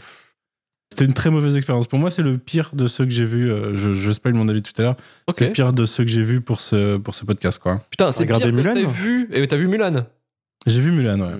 c'était 0.92 1.06
une 1.06 1.14
très 1.14 1.30
mauvaise 1.30 1.56
expérience. 1.56 1.88
Pour 1.88 2.00
moi, 2.00 2.10
c'est 2.12 2.24
le 2.24 2.38
pire 2.38 2.72
de 2.74 2.88
ceux 2.88 3.06
que 3.06 3.12
j'ai 3.12 3.26
vus. 3.26 3.52
euh, 3.52 3.76
je, 3.76 3.94
je 3.94 4.12
spoil 4.12 4.34
mon 4.34 4.48
avis 4.50 4.62
tout 4.62 4.74
à 4.80 4.84
l'heure. 4.84 4.96
C'est 5.38 5.46
le 5.48 5.52
pire 5.52 5.72
de 5.74 5.86
ceux 5.86 6.04
que 6.04 6.10
j'ai 6.10 6.24
vus 6.24 6.42
pour 6.42 6.62
ce, 6.62 6.98
pour 6.98 7.14
ce 7.16 7.26
podcast, 7.26 7.60
quoi. 7.60 7.82
Putain, 7.90 8.12
c'est 8.12 8.26
pire 8.26 8.40
que 8.40 8.48
Mulan 8.50 8.74
t'as 8.74 8.88
vu. 8.88 9.30
Et 9.32 9.48
t'as 9.48 9.56
vu 9.58 9.68
Mulan 9.68 10.06
J'ai 10.66 10.82
vu 10.82 10.92
Mulan, 10.92 11.20
ouais. 11.22 11.34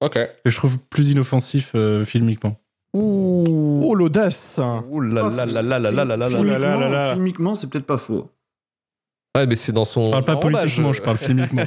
Ok. 0.00 0.16
Et 0.16 0.50
je 0.50 0.56
trouve 0.56 0.78
plus 0.90 1.08
inoffensif 1.08 1.72
euh, 1.74 2.04
filmiquement. 2.04 2.58
Ouh, 2.94 3.80
oh, 3.84 3.94
l'audace. 3.94 4.60
Ouh 4.90 5.00
là 5.00 5.22
là 5.30 5.46
là 5.46 5.62
là 5.62 5.78
là 5.78 5.90
là 5.90 6.04
là 6.04 6.16
là 6.16 6.28
là. 6.28 6.40
Ouh 6.40 6.42
là 6.44 6.58
là 6.58 6.58
là 6.58 6.76
Filmiquement- 6.76 6.90
là. 6.90 7.12
Filmiquement, 7.14 7.54
c'est 7.54 7.70
peut-être 7.70 7.86
pas 7.86 7.98
faux. 7.98 8.30
Ouais, 9.36 9.46
mais 9.46 9.56
c'est 9.56 9.72
dans 9.72 9.84
son. 9.86 10.06
Je 10.06 10.10
parle 10.10 10.24
pas 10.24 10.36
politiquement, 10.36 10.92
je 10.92 11.00
parle 11.00 11.16
filmiquement. 11.16 11.62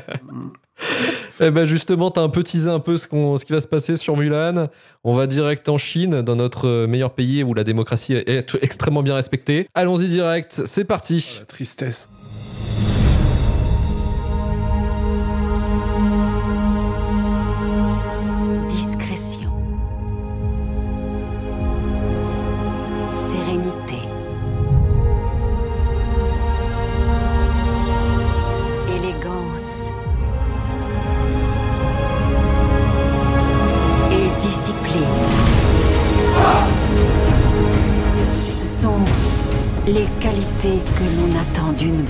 Eh 1.42 1.52
ben 1.52 1.66
justement, 1.66 2.12
t'as 2.12 2.22
un 2.22 2.30
peu 2.30 2.44
teasé 2.44 2.70
un 2.70 2.80
peu 2.80 2.96
ce, 2.96 3.08
qui 3.08 3.52
va 3.52 3.60
se 3.60 3.68
passer 3.68 3.98
sur 3.98 4.16
Mulan. 4.16 4.70
On 5.04 5.14
va 5.14 5.28
direct 5.28 5.68
en 5.68 5.78
Chine, 5.78 6.22
dans 6.22 6.38
notre 6.38 6.68
euh, 6.68 6.88
meilleur 6.88 7.12
pays 7.12 7.44
où 7.44 7.54
la 7.54 7.66
démocratie 7.66 8.14
est 8.14 8.56
extrêmement 8.62 9.04
bien 9.04 9.16
respectée. 9.16 9.68
Allons-y 9.74 10.08
direct, 10.08 10.62
c'est 10.66 10.86
parti. 10.86 11.38
La 11.40 11.46
tristesse. 11.46 12.10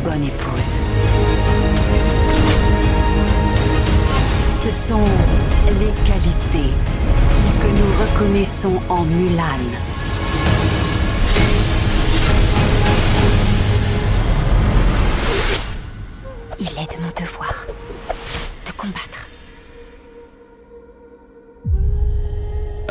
Bonne 0.05 0.23
épouse. 0.23 0.73
Ce 4.51 4.69
sont 4.69 5.03
les 5.67 5.93
qualités 6.05 6.73
que 7.59 7.67
nous 7.67 7.91
reconnaissons 8.03 8.79
en 8.89 9.03
Mulan. 9.03 9.94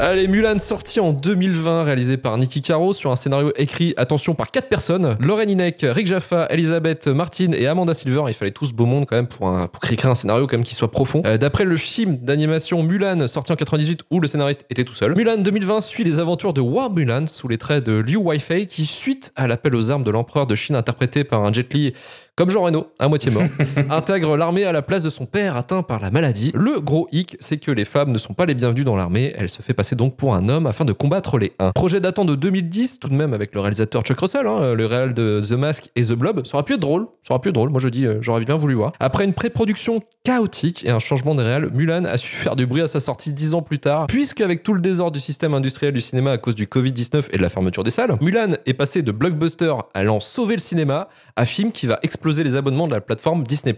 Allez, 0.07 0.29
Mulan 0.29 0.59
sorti 0.59 1.01
en 1.01 1.15
2020, 1.15 1.85
réalisé 1.85 2.19
par 2.19 2.37
Nicky 2.37 2.61
Caro 2.61 2.93
sur 2.93 3.11
un 3.11 3.17
scénario 3.17 3.53
écrit, 3.57 3.95
attention, 3.97 4.35
par 4.35 4.51
quatre 4.51 4.69
personnes. 4.69 5.17
Lauren 5.19 5.49
Hinek, 5.49 5.79
Rick 5.89 6.07
Jaffa, 6.07 6.47
Elisabeth 6.51 7.07
Martin 7.07 7.53
et 7.53 7.67
Amanda 7.67 7.95
Silver. 7.95 8.25
Il 8.29 8.35
fallait 8.35 8.51
tous 8.51 8.73
beau 8.73 8.85
monde 8.85 9.07
quand 9.09 9.17
même 9.17 9.29
pour, 9.29 9.47
un- 9.49 9.67
pour 9.67 9.83
écrire 9.91 10.11
un 10.11 10.15
scénario 10.15 10.47
quand 10.47 10.59
même 10.59 10.65
qui 10.65 10.75
soit 10.75 10.91
profond. 10.91 11.23
Euh, 11.25 11.39
D'après 11.39 11.65
le 11.65 11.79
film 11.79 12.19
d'animation 12.19 12.83
Mulan 12.83 13.27
sorti 13.27 13.53
en 13.53 13.57
98 13.57 14.01
où 14.11 14.21
le 14.21 14.29
scénariste 14.29 14.67
était 14.69 14.85
tout 14.85 14.93
seul. 14.93 15.15
Mulan 15.17 15.39
2020 15.39 15.81
suit 15.81 16.05
les 16.05 16.19
aventures 16.19 16.53
de 16.53 16.61
War 16.61 16.91
Mulan 16.91 17.27
sous 17.27 17.49
les 17.49 17.57
traits 17.57 17.83
de 17.85 17.95
Liu 17.95 18.19
Weifei 18.23 18.67
qui, 18.67 18.85
suite 18.85 19.33
à 19.37 19.47
l'appel 19.47 19.75
aux 19.75 19.91
armes 19.91 20.05
de 20.05 20.11
l'empereur 20.11 20.47
de 20.47 20.55
Chine 20.55 20.77
interprété 20.77 21.25
par 21.25 21.43
un 21.47 21.53
Jet 21.53 21.73
Li 21.73 21.95
comme 22.37 22.51
Jean 22.51 22.62
Reno, 22.62 22.89
à 22.99 23.07
moitié 23.07 23.30
mort, 23.30 23.45
intègre 23.91 24.37
l'armée 24.37 24.64
à 24.64 24.72
la 24.72 24.82
place 24.82 25.03
de 25.05 25.11
son 25.11 25.24
père 25.24 25.57
atteint 25.57 25.82
par 25.82 26.01
la 26.01 26.11
maladie. 26.11 26.51
Le 26.55 26.80
gros 26.80 27.07
hic, 27.12 27.37
c'est 27.39 27.59
que 27.59 27.70
les 27.70 27.85
femmes 27.85 28.11
ne 28.11 28.18
sont 28.18 28.35
pas 28.35 28.45
les 28.45 28.55
bienvenues 28.55 28.82
dans 28.82 28.97
l'armée, 28.97 29.32
elle 29.37 29.49
se 29.49 29.62
fait 29.62 29.72
passer 29.72 29.95
donc 29.95 30.16
pour 30.16 30.35
un 30.35 30.49
homme 30.49 30.66
afin 30.66 30.85
de 30.85 30.93
combattre 30.93 31.39
les 31.39 31.53
uns. 31.61 31.70
Projet 31.70 32.01
datant 32.01 32.24
de 32.24 32.35
2010, 32.35 32.99
tout 32.99 33.09
de 33.09 33.14
même 33.14 33.35
avec 33.35 33.55
le 33.55 33.61
réalisateur 33.61 34.03
Chuck 34.03 34.18
Russell, 34.18 34.49
hein, 34.49 34.74
le 34.74 34.87
réal 34.87 35.14
de 35.14 35.43
The 35.49 35.53
Mask 35.53 35.91
et 35.95 36.03
The 36.03 36.14
Blob, 36.14 36.45
ça 36.45 36.57
aurait 36.57 36.64
pu 36.64 36.74
être 36.74 36.80
drôle, 36.80 37.07
ça 37.22 37.35
aurait 37.35 37.41
pu 37.41 37.51
être 37.51 37.55
drôle, 37.55 37.70
moi 37.70 37.80
je 37.80 37.87
dis, 37.87 38.05
euh, 38.05 38.18
j'aurais 38.20 38.45
bien 38.45 38.57
voulu 38.57 38.74
voir. 38.74 38.91
Après 38.99 39.24
une 39.24 39.32
pré-production 39.32 40.01
chaotique 40.24 40.85
et 40.85 40.91
un 40.91 40.99
changement 40.99 41.37
de 41.37 41.43
réal, 41.43 41.70
Mulan 41.72 42.05
a 42.05 42.16
su 42.16 42.35
faire 42.35 42.57
du 42.57 42.66
bruit 42.66 42.82
à 42.82 42.89
sa 42.89 42.99
sortie 42.99 43.32
dix 43.32 43.55
ans 43.55 43.62
plus 43.62 43.78
tard, 43.78 44.09
puisque 44.09 44.41
avec 44.41 44.64
tout 44.64 44.74
le 44.74 44.80
désordre 44.80 45.12
du 45.12 45.20
système 45.20 45.55
industriel 45.55 45.95
du 45.95 46.01
cinéma 46.01 46.32
à 46.32 46.39
cause 46.39 46.57
du 46.57 46.66
Covid-19 46.66 47.26
et 47.30 47.37
de 47.37 47.43
la 47.43 47.49
fermeture 47.49 47.85
des 47.85 47.91
salles, 47.91 48.16
Mulan 48.20 48.57
est 48.66 48.74
passé 48.74 49.03
de 49.03 49.12
blockbuster 49.12 49.72
allant 49.95 50.18
sauver 50.18 50.57
le 50.57 50.61
cinéma 50.61 51.09
à 51.37 51.45
film 51.45 51.70
qui 51.70 51.87
va 51.87 52.01
exploser 52.03 52.24
les 52.31 52.57
abonnements 52.57 52.87
de 52.87 52.95
la 52.95 53.01
plateforme 53.01 53.45
Disney+. 53.45 53.75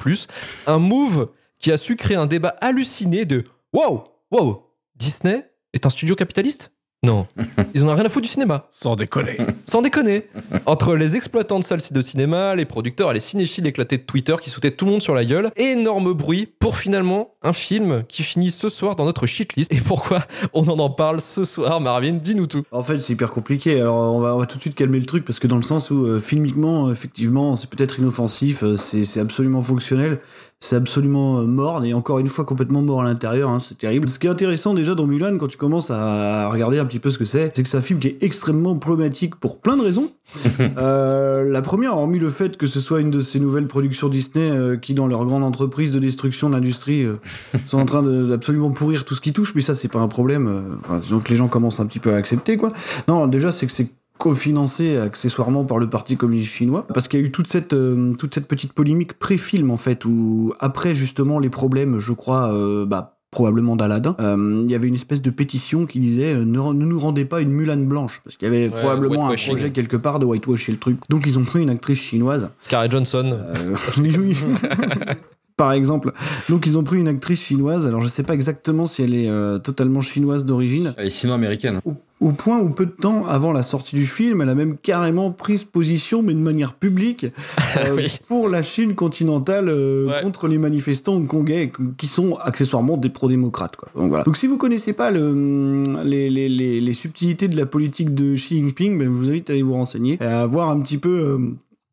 Un 0.67 0.79
move 0.79 1.31
qui 1.59 1.73
a 1.73 1.77
su 1.77 1.97
créer 1.97 2.17
un 2.17 2.27
débat 2.27 2.57
halluciné 2.61 3.25
de 3.25 3.45
«Wow 3.73 4.05
Wow 4.31 4.67
Disney 4.97 5.45
est 5.73 5.87
un 5.87 5.91
studio 5.91 6.15
capitaliste? 6.15 6.76
Non, 7.03 7.27
ils 7.75 7.85
en 7.85 7.89
ont 7.89 7.95
rien 7.95 8.05
à 8.05 8.09
foutre 8.09 8.27
du 8.27 8.33
cinéma. 8.33 8.67
Sans 8.71 8.97
déconner. 8.97 9.37
Sans 9.65 9.83
déconner. 9.83 10.29
Entre 10.65 10.97
les 10.97 11.15
exploitants 11.15 11.59
de 11.59 11.65
salles 11.65 11.83
de 11.91 12.01
cinéma, 12.01 12.55
les 12.55 12.65
producteurs 12.65 13.11
et 13.11 13.15
les 13.15 13.21
cinéphiles 13.21 13.67
éclatés 13.67 13.99
de 13.99 14.03
Twitter 14.03 14.35
qui 14.41 14.51
sautaient 14.51 14.71
tout 14.71 14.87
le 14.87 14.93
monde 14.93 15.03
sur 15.03 15.15
la 15.15 15.25
gueule, 15.25 15.51
énorme 15.57 16.13
bruit 16.15 16.47
pour 16.59 16.79
finalement 16.79 17.35
un 17.43 17.53
film 17.53 18.03
qui 18.09 18.23
finit 18.23 18.51
ce 18.51 18.69
soir 18.69 18.97
dans 18.97 19.05
notre 19.05 19.27
shitlist. 19.27 19.73
Et 19.73 19.77
pourquoi 19.81 20.25
on 20.53 20.67
en 20.69 20.79
en 20.79 20.91
parle 20.91 21.21
ce 21.21 21.45
soir, 21.45 21.81
Marvin? 21.81 22.15
Dis-nous 22.15 22.47
tout. 22.47 22.63
En 22.73 22.83
fait, 22.83 22.99
c'est 22.99 23.13
hyper 23.13 23.31
compliqué. 23.31 23.81
Alors, 23.81 24.15
on 24.15 24.21
va, 24.21 24.35
on 24.35 24.39
va 24.39 24.47
tout 24.47 24.57
de 24.57 24.63
suite 24.63 24.75
calmer 24.75 24.99
le 24.99 25.07
truc 25.07 25.25
parce 25.25 25.39
que 25.39 25.47
dans 25.47 25.57
le 25.57 25.63
sens 25.63 25.91
où, 25.91 26.07
euh, 26.07 26.19
filmiquement, 26.19 26.91
effectivement, 26.91 27.57
c'est 27.57 27.71
peut-être 27.71 27.99
inoffensif, 27.99 28.65
euh, 28.65 28.77
c'est 28.77 29.21
absolument 29.21 29.63
fonctionnel 29.63 30.19
c'est 30.61 30.77
absolument 30.77 31.41
euh, 31.41 31.43
mort 31.45 31.85
et 31.85 31.93
encore 31.93 32.19
une 32.19 32.29
fois 32.29 32.45
complètement 32.45 32.83
mort 32.83 33.03
à 33.03 33.05
l'intérieur, 33.05 33.51
hein, 33.51 33.61
c'est 33.61 33.77
terrible. 33.77 34.09
Ce 34.09 34.19
qui 34.19 34.27
est 34.27 34.31
intéressant 34.31 34.75
déjà 34.75 34.95
dans 34.95 35.07
Mulan 35.07 35.37
quand 35.39 35.49
tu 35.49 35.59
commences 35.59 35.91
à 35.91 36.49
regarder 36.49 36.79
un 36.79 36.87
petit 36.87 36.99
peu 36.99 37.11
ce 37.11 37.19
que 37.19 37.25
c'est, 37.25 37.53
c'est 37.55 37.63
que 37.63 37.69
c'est 37.69 37.77
un 37.77 37.83
film 37.83 38.01
qui 38.01 38.09
est 38.09 38.23
extrêmement 38.23 38.77
problématique 38.77 39.37
pour 39.37 39.61
plein 39.61 39.77
de 39.77 39.83
raisons. 39.83 40.13
euh, 40.79 41.45
la 41.45 41.63
première, 41.63 41.97
hormis 41.97 42.19
le 42.19 42.31
fait 42.31 42.57
que 42.57 42.67
ce 42.67 42.81
soit 42.81 43.01
une 43.01 43.11
de 43.11 43.21
ces 43.21 43.39
nouvelles 43.39 43.69
productions 43.69 44.09
Disney 44.09 44.51
euh, 44.51 44.77
qui, 44.77 44.95
dans 44.95 45.07
leur 45.07 45.25
grande 45.25 45.45
entreprise 45.45 45.93
de 45.93 45.99
destruction 45.99 46.49
de 46.49 46.55
l'industrie, 46.55 47.03
euh, 47.03 47.17
sont 47.67 47.79
en 47.79 47.87
train 47.87 48.03
d'absolument 48.03 48.71
pourrir 48.71 49.05
tout 49.05 49.15
ce 49.15 49.21
qui 49.21 49.33
touche, 49.33 49.55
mais 49.55 49.63
ça 49.63 49.75
c'est 49.75 49.89
pas 49.89 50.01
un 50.01 50.09
problème. 50.09 50.79
Enfin, 50.81 51.01
donc 51.11 51.29
les 51.29 51.37
gens 51.37 51.49
commencent 51.49 51.81
un 51.81 51.87
petit 51.87 52.01
peu 52.01 52.13
à 52.13 52.17
accepter 52.17 52.57
quoi. 52.57 52.73
Non, 53.09 53.27
déjà 53.27 53.53
c'est 53.53 53.67
que 53.67 53.73
c'est 53.73 53.89
cofinancé 54.19 54.97
accessoirement 54.97 55.65
par 55.65 55.79
le 55.79 55.89
Parti 55.89 56.17
communiste 56.17 56.51
chinois, 56.51 56.87
parce 56.93 57.09
qu'il 57.09 57.21
y 57.21 57.23
a 57.23 57.27
eu 57.27 57.33
toute 57.33 57.47
cette, 57.47 57.73
euh, 57.73 58.15
toute 58.15 58.35
cette 58.35 58.49
petite 58.49 58.73
polémique 58.73 59.19
pré-film 59.19 59.71
en 59.71 59.77
fait, 59.77 60.05
où 60.05 60.53
après 60.61 60.95
justement 60.95 61.39
les 61.39 61.51
problèmes, 61.51 61.99
je 62.01 62.13
crois, 62.13 62.53
euh, 62.53 62.87
bah, 62.87 63.17
probablement 63.37 63.77
d'Aladin, 63.77 64.17
euh, 64.19 64.63
il 64.65 64.71
y 64.71 64.75
avait 64.75 64.89
une 64.89 64.95
espèce 64.95 65.21
de 65.21 65.31
pétition 65.31 65.85
qui 65.85 65.99
disait 65.99 66.33
euh, 66.33 66.45
ne, 66.45 66.59
ne 66.59 66.87
nous 66.87 66.99
rendez 66.99 67.27
pas 67.27 67.43
une 67.43 67.51
Mulan 67.51 67.77
blanche, 67.77 68.23
parce 68.25 68.37
qu'il 68.37 68.47
y 68.47 68.51
avait 68.51 68.69
Ouais, 68.69 68.81
probablement 68.81 69.29
un 69.29 69.35
projet 69.35 69.71
quelque 69.71 69.97
part 69.97 70.19
de 70.19 70.25
whitewasher 70.25 70.73
le 70.73 70.79
truc. 70.79 70.99
Donc 71.11 71.25
ils 71.27 71.39
ont 71.39 71.45
pris 71.45 71.63
une 71.63 71.71
actrice 71.71 71.99
chinoise. 71.99 72.49
Scarlett 72.61 72.91
Johnson. 72.91 73.37
Euh, 73.39 73.77
oui, 73.99 74.17
oui. 74.19 74.37
Par 75.57 75.73
exemple. 75.73 76.13
Donc 76.51 76.67
ils 76.67 76.79
ont 76.79 76.85
pris 76.85 76.99
une 76.99 77.09
actrice 77.09 77.41
chinoise, 77.41 77.87
alors 77.87 78.01
je 78.01 78.09
sais 78.09 78.23
pas 78.23 78.35
exactement 78.35 78.87
si 78.87 79.03
elle 79.03 79.15
est 79.15 79.29
euh, 79.29 79.59
totalement 79.59 80.01
chinoise 80.01 80.45
d'origine. 80.45 80.95
Elle 80.97 81.07
est 81.07 81.11
sino-américaine. 81.11 81.81
Au, 81.85 81.95
au 82.21 82.33
point 82.33 82.59
où 82.59 82.71
peu 82.71 82.87
de 82.87 82.91
temps 82.93 83.27
avant 83.27 83.53
la 83.53 83.63
sortie 83.63 83.95
du 83.95 84.07
film, 84.07 84.41
elle 84.41 84.49
a 84.49 84.55
même 84.55 84.77
carrément 84.79 85.31
pris 85.31 85.59
position, 85.71 86.23
mais 86.23 86.33
de 86.33 86.39
manière 86.41 86.73
publique, 86.75 87.27
euh, 87.77 87.95
Oui. 87.97 88.19
pour 88.27 88.49
la 88.49 88.63
Chine 88.63 88.95
continentale 88.95 89.69
euh, 89.69 90.07
Ouais. 90.07 90.23
contre 90.23 90.49
les 90.49 90.57
manifestants 90.59 91.15
hongkongais, 91.15 91.71
qui 91.99 92.09
sont 92.09 92.37
accessoirement 92.37 92.97
des 92.97 93.09
pro-démocrates. 93.11 93.77
Quoi. 93.77 93.89
Donc, 93.95 94.09
voilà. 94.09 94.25
Donc 94.25 94.37
si 94.37 94.47
vous 94.47 94.57
connaissez 94.59 94.93
pas 94.95 95.11
le, 95.11 95.83
les, 96.05 96.31
les, 96.31 96.49
les, 96.49 96.81
les 96.81 96.93
subtilités 96.95 97.49
de 97.49 97.57
la 97.57 97.67
politique 97.67 98.15
de 98.15 98.35
Xi 98.35 98.57
Jinping, 98.57 98.99
ben, 98.99 99.05
je 99.05 99.11
vous 99.11 99.29
invite 99.29 99.51
à 99.51 99.53
aller 99.53 99.63
vous 99.63 99.75
renseigner, 99.75 100.19
et 100.21 100.25
à 100.25 100.47
voir 100.47 100.71
un 100.71 100.81
petit 100.81 100.99
peu... 100.99 101.11
euh, 101.11 101.39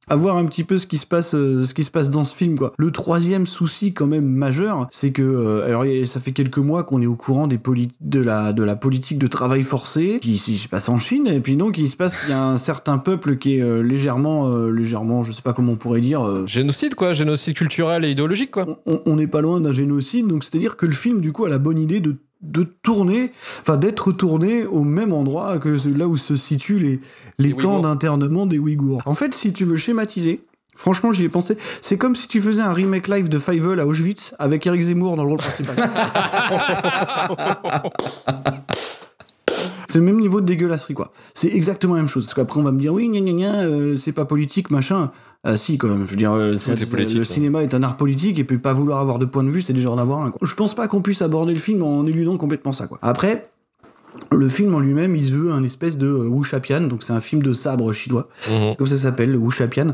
à 0.09 0.15
voir 0.15 0.37
un 0.37 0.45
petit 0.45 0.63
peu 0.63 0.77
ce 0.77 0.85
qui 0.87 0.97
se 0.97 1.05
passe 1.05 1.33
euh, 1.35 1.63
ce 1.63 1.73
qui 1.73 1.83
se 1.83 1.91
passe 1.91 2.09
dans 2.09 2.23
ce 2.23 2.35
film 2.35 2.57
quoi. 2.57 2.73
Le 2.77 2.91
troisième 2.91 3.45
souci 3.45 3.93
quand 3.93 4.07
même 4.07 4.25
majeur, 4.25 4.87
c'est 4.91 5.11
que 5.11 5.21
euh, 5.21 5.65
alors 5.67 5.85
ça 6.05 6.19
fait 6.19 6.31
quelques 6.31 6.57
mois 6.57 6.83
qu'on 6.83 7.01
est 7.01 7.05
au 7.05 7.15
courant 7.15 7.47
des 7.47 7.59
de 8.01 8.19
la 8.19 8.53
de 8.53 8.63
la 8.63 8.75
politique 8.75 9.17
de 9.19 9.27
travail 9.27 9.63
forcé 9.63 10.19
qui, 10.21 10.35
qui 10.35 10.57
se 10.57 10.67
passe 10.67 10.89
en 10.89 10.97
Chine 10.97 11.27
et 11.27 11.39
puis 11.39 11.55
donc 11.55 11.77
il 11.77 11.87
se 11.87 11.95
passe 11.95 12.15
qu'il 12.19 12.29
y 12.29 12.33
a 12.33 12.43
un 12.45 12.57
certain 12.57 12.97
peuple 12.97 13.37
qui 13.37 13.57
est 13.57 13.61
euh, 13.61 13.81
légèrement 13.81 14.49
euh, 14.49 14.69
légèrement 14.71 15.23
je 15.23 15.31
sais 15.31 15.41
pas 15.41 15.53
comment 15.53 15.73
on 15.73 15.77
pourrait 15.77 16.01
dire 16.01 16.27
euh, 16.27 16.45
Génocide, 16.47 16.95
quoi. 16.95 17.13
Génocide 17.13 17.55
culturel 17.55 18.03
et 18.05 18.11
idéologique, 18.11 18.51
quoi. 18.51 18.81
on- 18.85 19.01
on 19.05 19.15
n'est 19.15 19.27
pas 19.27 19.41
loin 19.41 19.59
d'un 19.61 19.71
génocide, 19.71 20.27
donc 20.27 20.43
c'est-à-dire 20.43 20.75
que 20.77 20.85
le 20.85 20.91
film, 20.93 21.21
du 21.21 21.31
coup, 21.31 21.45
a 21.45 21.49
la 21.49 21.57
bonne 21.57 21.79
idée 21.79 21.99
de, 21.99 22.17
de 22.43 22.63
tourner, 22.83 23.31
enfin 23.61 23.77
d'être 23.77 24.11
tourné 24.11 24.65
au 24.65 24.83
même 24.83 25.13
endroit 25.13 25.57
que 25.59 25.77
là 25.97 26.07
où 26.07 26.17
se 26.17 26.35
situent 26.35 26.79
les, 26.79 26.99
les, 27.39 27.49
Les 27.49 27.53
camps 27.53 27.79
d'internement 27.79 28.45
des 28.45 28.59
Ouïghours. 28.59 29.01
En 29.05 29.15
fait, 29.15 29.33
si 29.33 29.53
tu 29.53 29.63
veux 29.63 29.77
schématiser, 29.77 30.43
franchement, 30.75 31.11
j'y 31.11 31.25
ai 31.25 31.29
pensé, 31.29 31.57
c'est 31.81 31.97
comme 31.97 32.15
si 32.15 32.27
tu 32.27 32.41
faisais 32.41 32.61
un 32.61 32.73
remake 32.73 33.07
live 33.07 33.29
de 33.29 33.39
Fievel 33.39 33.79
à 33.79 33.87
Auschwitz 33.87 34.35
avec 34.39 34.67
Eric 34.67 34.81
Zemmour 34.81 35.15
dans 35.15 35.23
le 35.23 35.29
rôle 35.29 35.39
principal. 35.39 35.75
C'est 39.93 39.99
le 39.99 40.05
même 40.05 40.19
niveau 40.19 40.41
de 40.41 40.47
dégueulasserie, 40.47 40.95
quoi. 40.95 41.11
C'est 41.35 41.53
exactement 41.53 41.93
la 41.93 41.99
même 41.99 42.09
chose. 42.09 42.25
Parce 42.25 42.33
qu'après, 42.33 42.59
on 42.59 42.63
va 42.63 42.71
me 42.71 42.79
dire, 42.79 42.91
oui, 42.91 43.09
gna 43.09 43.19
gna 43.19 43.31
gna, 43.31 43.61
euh, 43.61 43.95
c'est 43.95 44.11
pas 44.11 44.25
politique, 44.25 44.71
machin. 44.71 45.11
Ah 45.45 45.57
si, 45.57 45.77
quand 45.77 45.89
même. 45.89 46.05
Je 46.05 46.11
veux 46.11 46.15
dire, 46.15 46.31
euh, 46.31 46.53
le 46.53 47.17
ouais. 47.19 47.23
cinéma 47.25 47.63
est 47.63 47.73
un 47.73 47.83
art 47.83 47.97
politique 47.97 48.39
et 48.39 48.43
puis 48.45 48.57
pas 48.59 48.71
vouloir 48.73 48.99
avoir 48.99 49.19
de 49.19 49.25
point 49.25 49.43
de 49.43 49.49
vue, 49.49 49.61
c'est 49.61 49.73
déjà 49.73 49.91
en 49.91 49.97
avoir 49.97 50.21
un. 50.21 50.31
Quoi. 50.31 50.47
Je 50.47 50.55
pense 50.55 50.73
pas 50.73 50.87
qu'on 50.87 51.01
puisse 51.01 51.21
aborder 51.21 51.53
le 51.53 51.59
film 51.59 51.83
en 51.83 52.05
éludant 52.05 52.37
complètement 52.37 52.71
ça, 52.71 52.87
quoi. 52.87 52.97
Après, 53.01 53.49
le 54.31 54.47
film 54.47 54.73
en 54.73 54.79
lui-même, 54.79 55.15
il 55.17 55.25
se 55.25 55.33
veut 55.33 55.51
un 55.51 55.63
espèce 55.63 55.97
de 55.97 56.07
euh, 56.07 56.27
wuxia-pian, 56.27 56.81
donc 56.81 57.03
c'est 57.03 57.11
un 57.13 57.19
film 57.19 57.41
de 57.43 57.51
sabre 57.51 57.91
chinois, 57.91 58.29
Mhm. 58.49 58.75
comme 58.77 58.87
ça 58.87 58.95
s'appelle, 58.95 59.31
le. 59.33 59.39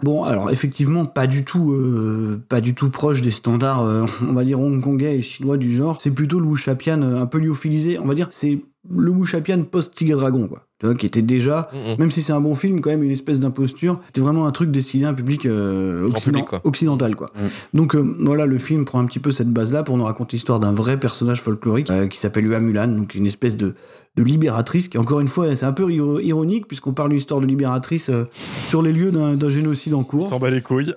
Bon, 0.04 0.24
alors 0.24 0.52
effectivement, 0.52 1.06
pas 1.06 1.26
du 1.26 1.44
tout, 1.46 1.72
euh, 1.72 2.40
pas 2.48 2.62
du 2.62 2.76
tout 2.76 2.90
proche 2.92 3.22
des 3.22 3.32
standards, 3.32 3.84
euh, 3.84 4.06
on 4.28 4.34
va 4.34 4.44
dire 4.44 4.60
hongkongais 4.60 5.18
et 5.18 5.22
chinois 5.24 5.58
du 5.58 5.76
genre. 5.76 5.98
C'est 6.00 6.12
plutôt 6.12 6.40
le 6.40 6.46
wuxia-pian 6.46 7.02
euh, 7.02 7.20
un 7.22 7.26
peu 7.26 7.40
lyophilisé, 7.40 7.98
on 7.98 8.06
va 8.06 8.14
dire. 8.14 8.28
C'est 8.30 8.62
le 8.90 9.10
wuxia-pian 9.10 9.64
post-Tigre 9.64 10.18
Dragon, 10.20 10.48
quoi. 10.48 10.66
Tu 10.80 10.86
vois, 10.86 10.96
qui 10.96 11.06
était 11.06 11.22
déjà, 11.22 11.70
Mhm. 11.74 11.96
même 12.00 12.10
si 12.12 12.22
c'est 12.22 12.32
un 12.32 12.40
bon 12.40 12.56
film, 12.56 12.80
quand 12.80 12.90
même 12.90 13.04
une 13.04 13.12
espèce 13.12 13.42
d'imposture. 13.42 14.00
C'était 14.08 14.22
vraiment 14.22 14.48
un 14.48 14.52
truc 14.52 14.72
destiné 14.72 15.06
à 15.06 15.10
un 15.10 15.14
public, 15.14 15.46
euh, 15.46 16.04
Grand 16.08 16.12
occident- 16.12 16.32
public, 16.40 16.46
quoi. 16.46 16.62
occidental, 16.64 17.16
quoi. 17.18 17.32
Donc 17.74 17.96
euh, 17.96 18.16
voilà, 18.22 18.46
le 18.46 18.58
film 18.58 18.86
prend 18.86 19.00
un 19.00 19.06
petit 19.06 19.20
peu 19.20 19.32
cette 19.32 19.50
base-là 19.52 19.84
pour 19.84 19.98
nous 19.98 20.06
raconter 20.06 20.38
l'histoire 20.38 20.62
d'un 20.62 20.72
vrai 20.72 20.98
personnage 20.98 21.42
folklorique 21.42 21.90
euh, 21.92 22.08
qui 22.08 22.18
s'appelle 22.18 22.46
Hua 22.48 22.62
Mulan, 22.62 22.88
donc 22.88 23.14
une 23.16 23.26
espèce 23.26 23.58
de, 23.58 23.74
de 24.20 24.24
libératrice 24.24 24.88
qui, 24.90 24.98
encore 24.98 25.20
une 25.22 25.28
fois, 25.28 25.56
c'est 25.56 25.66
un 25.66 25.72
peu 25.72 25.90
iro- 25.92 26.20
ironique 26.20 26.68
puisqu'on 26.68 26.94
parle 26.94 27.10
d'une 27.10 27.18
histoire 27.20 27.40
de 27.42 27.46
libératrice 27.46 28.10
euh, 28.10 28.26
sur 28.68 28.82
les 28.82 28.92
lieux 28.92 29.12
d'un 29.12 29.50
génocide 29.50 29.94
en 29.94 30.04
cours. 30.04 30.28
S'en 30.30 30.40
bat 30.40 30.50
les 30.50 30.62
couilles. 30.62 30.94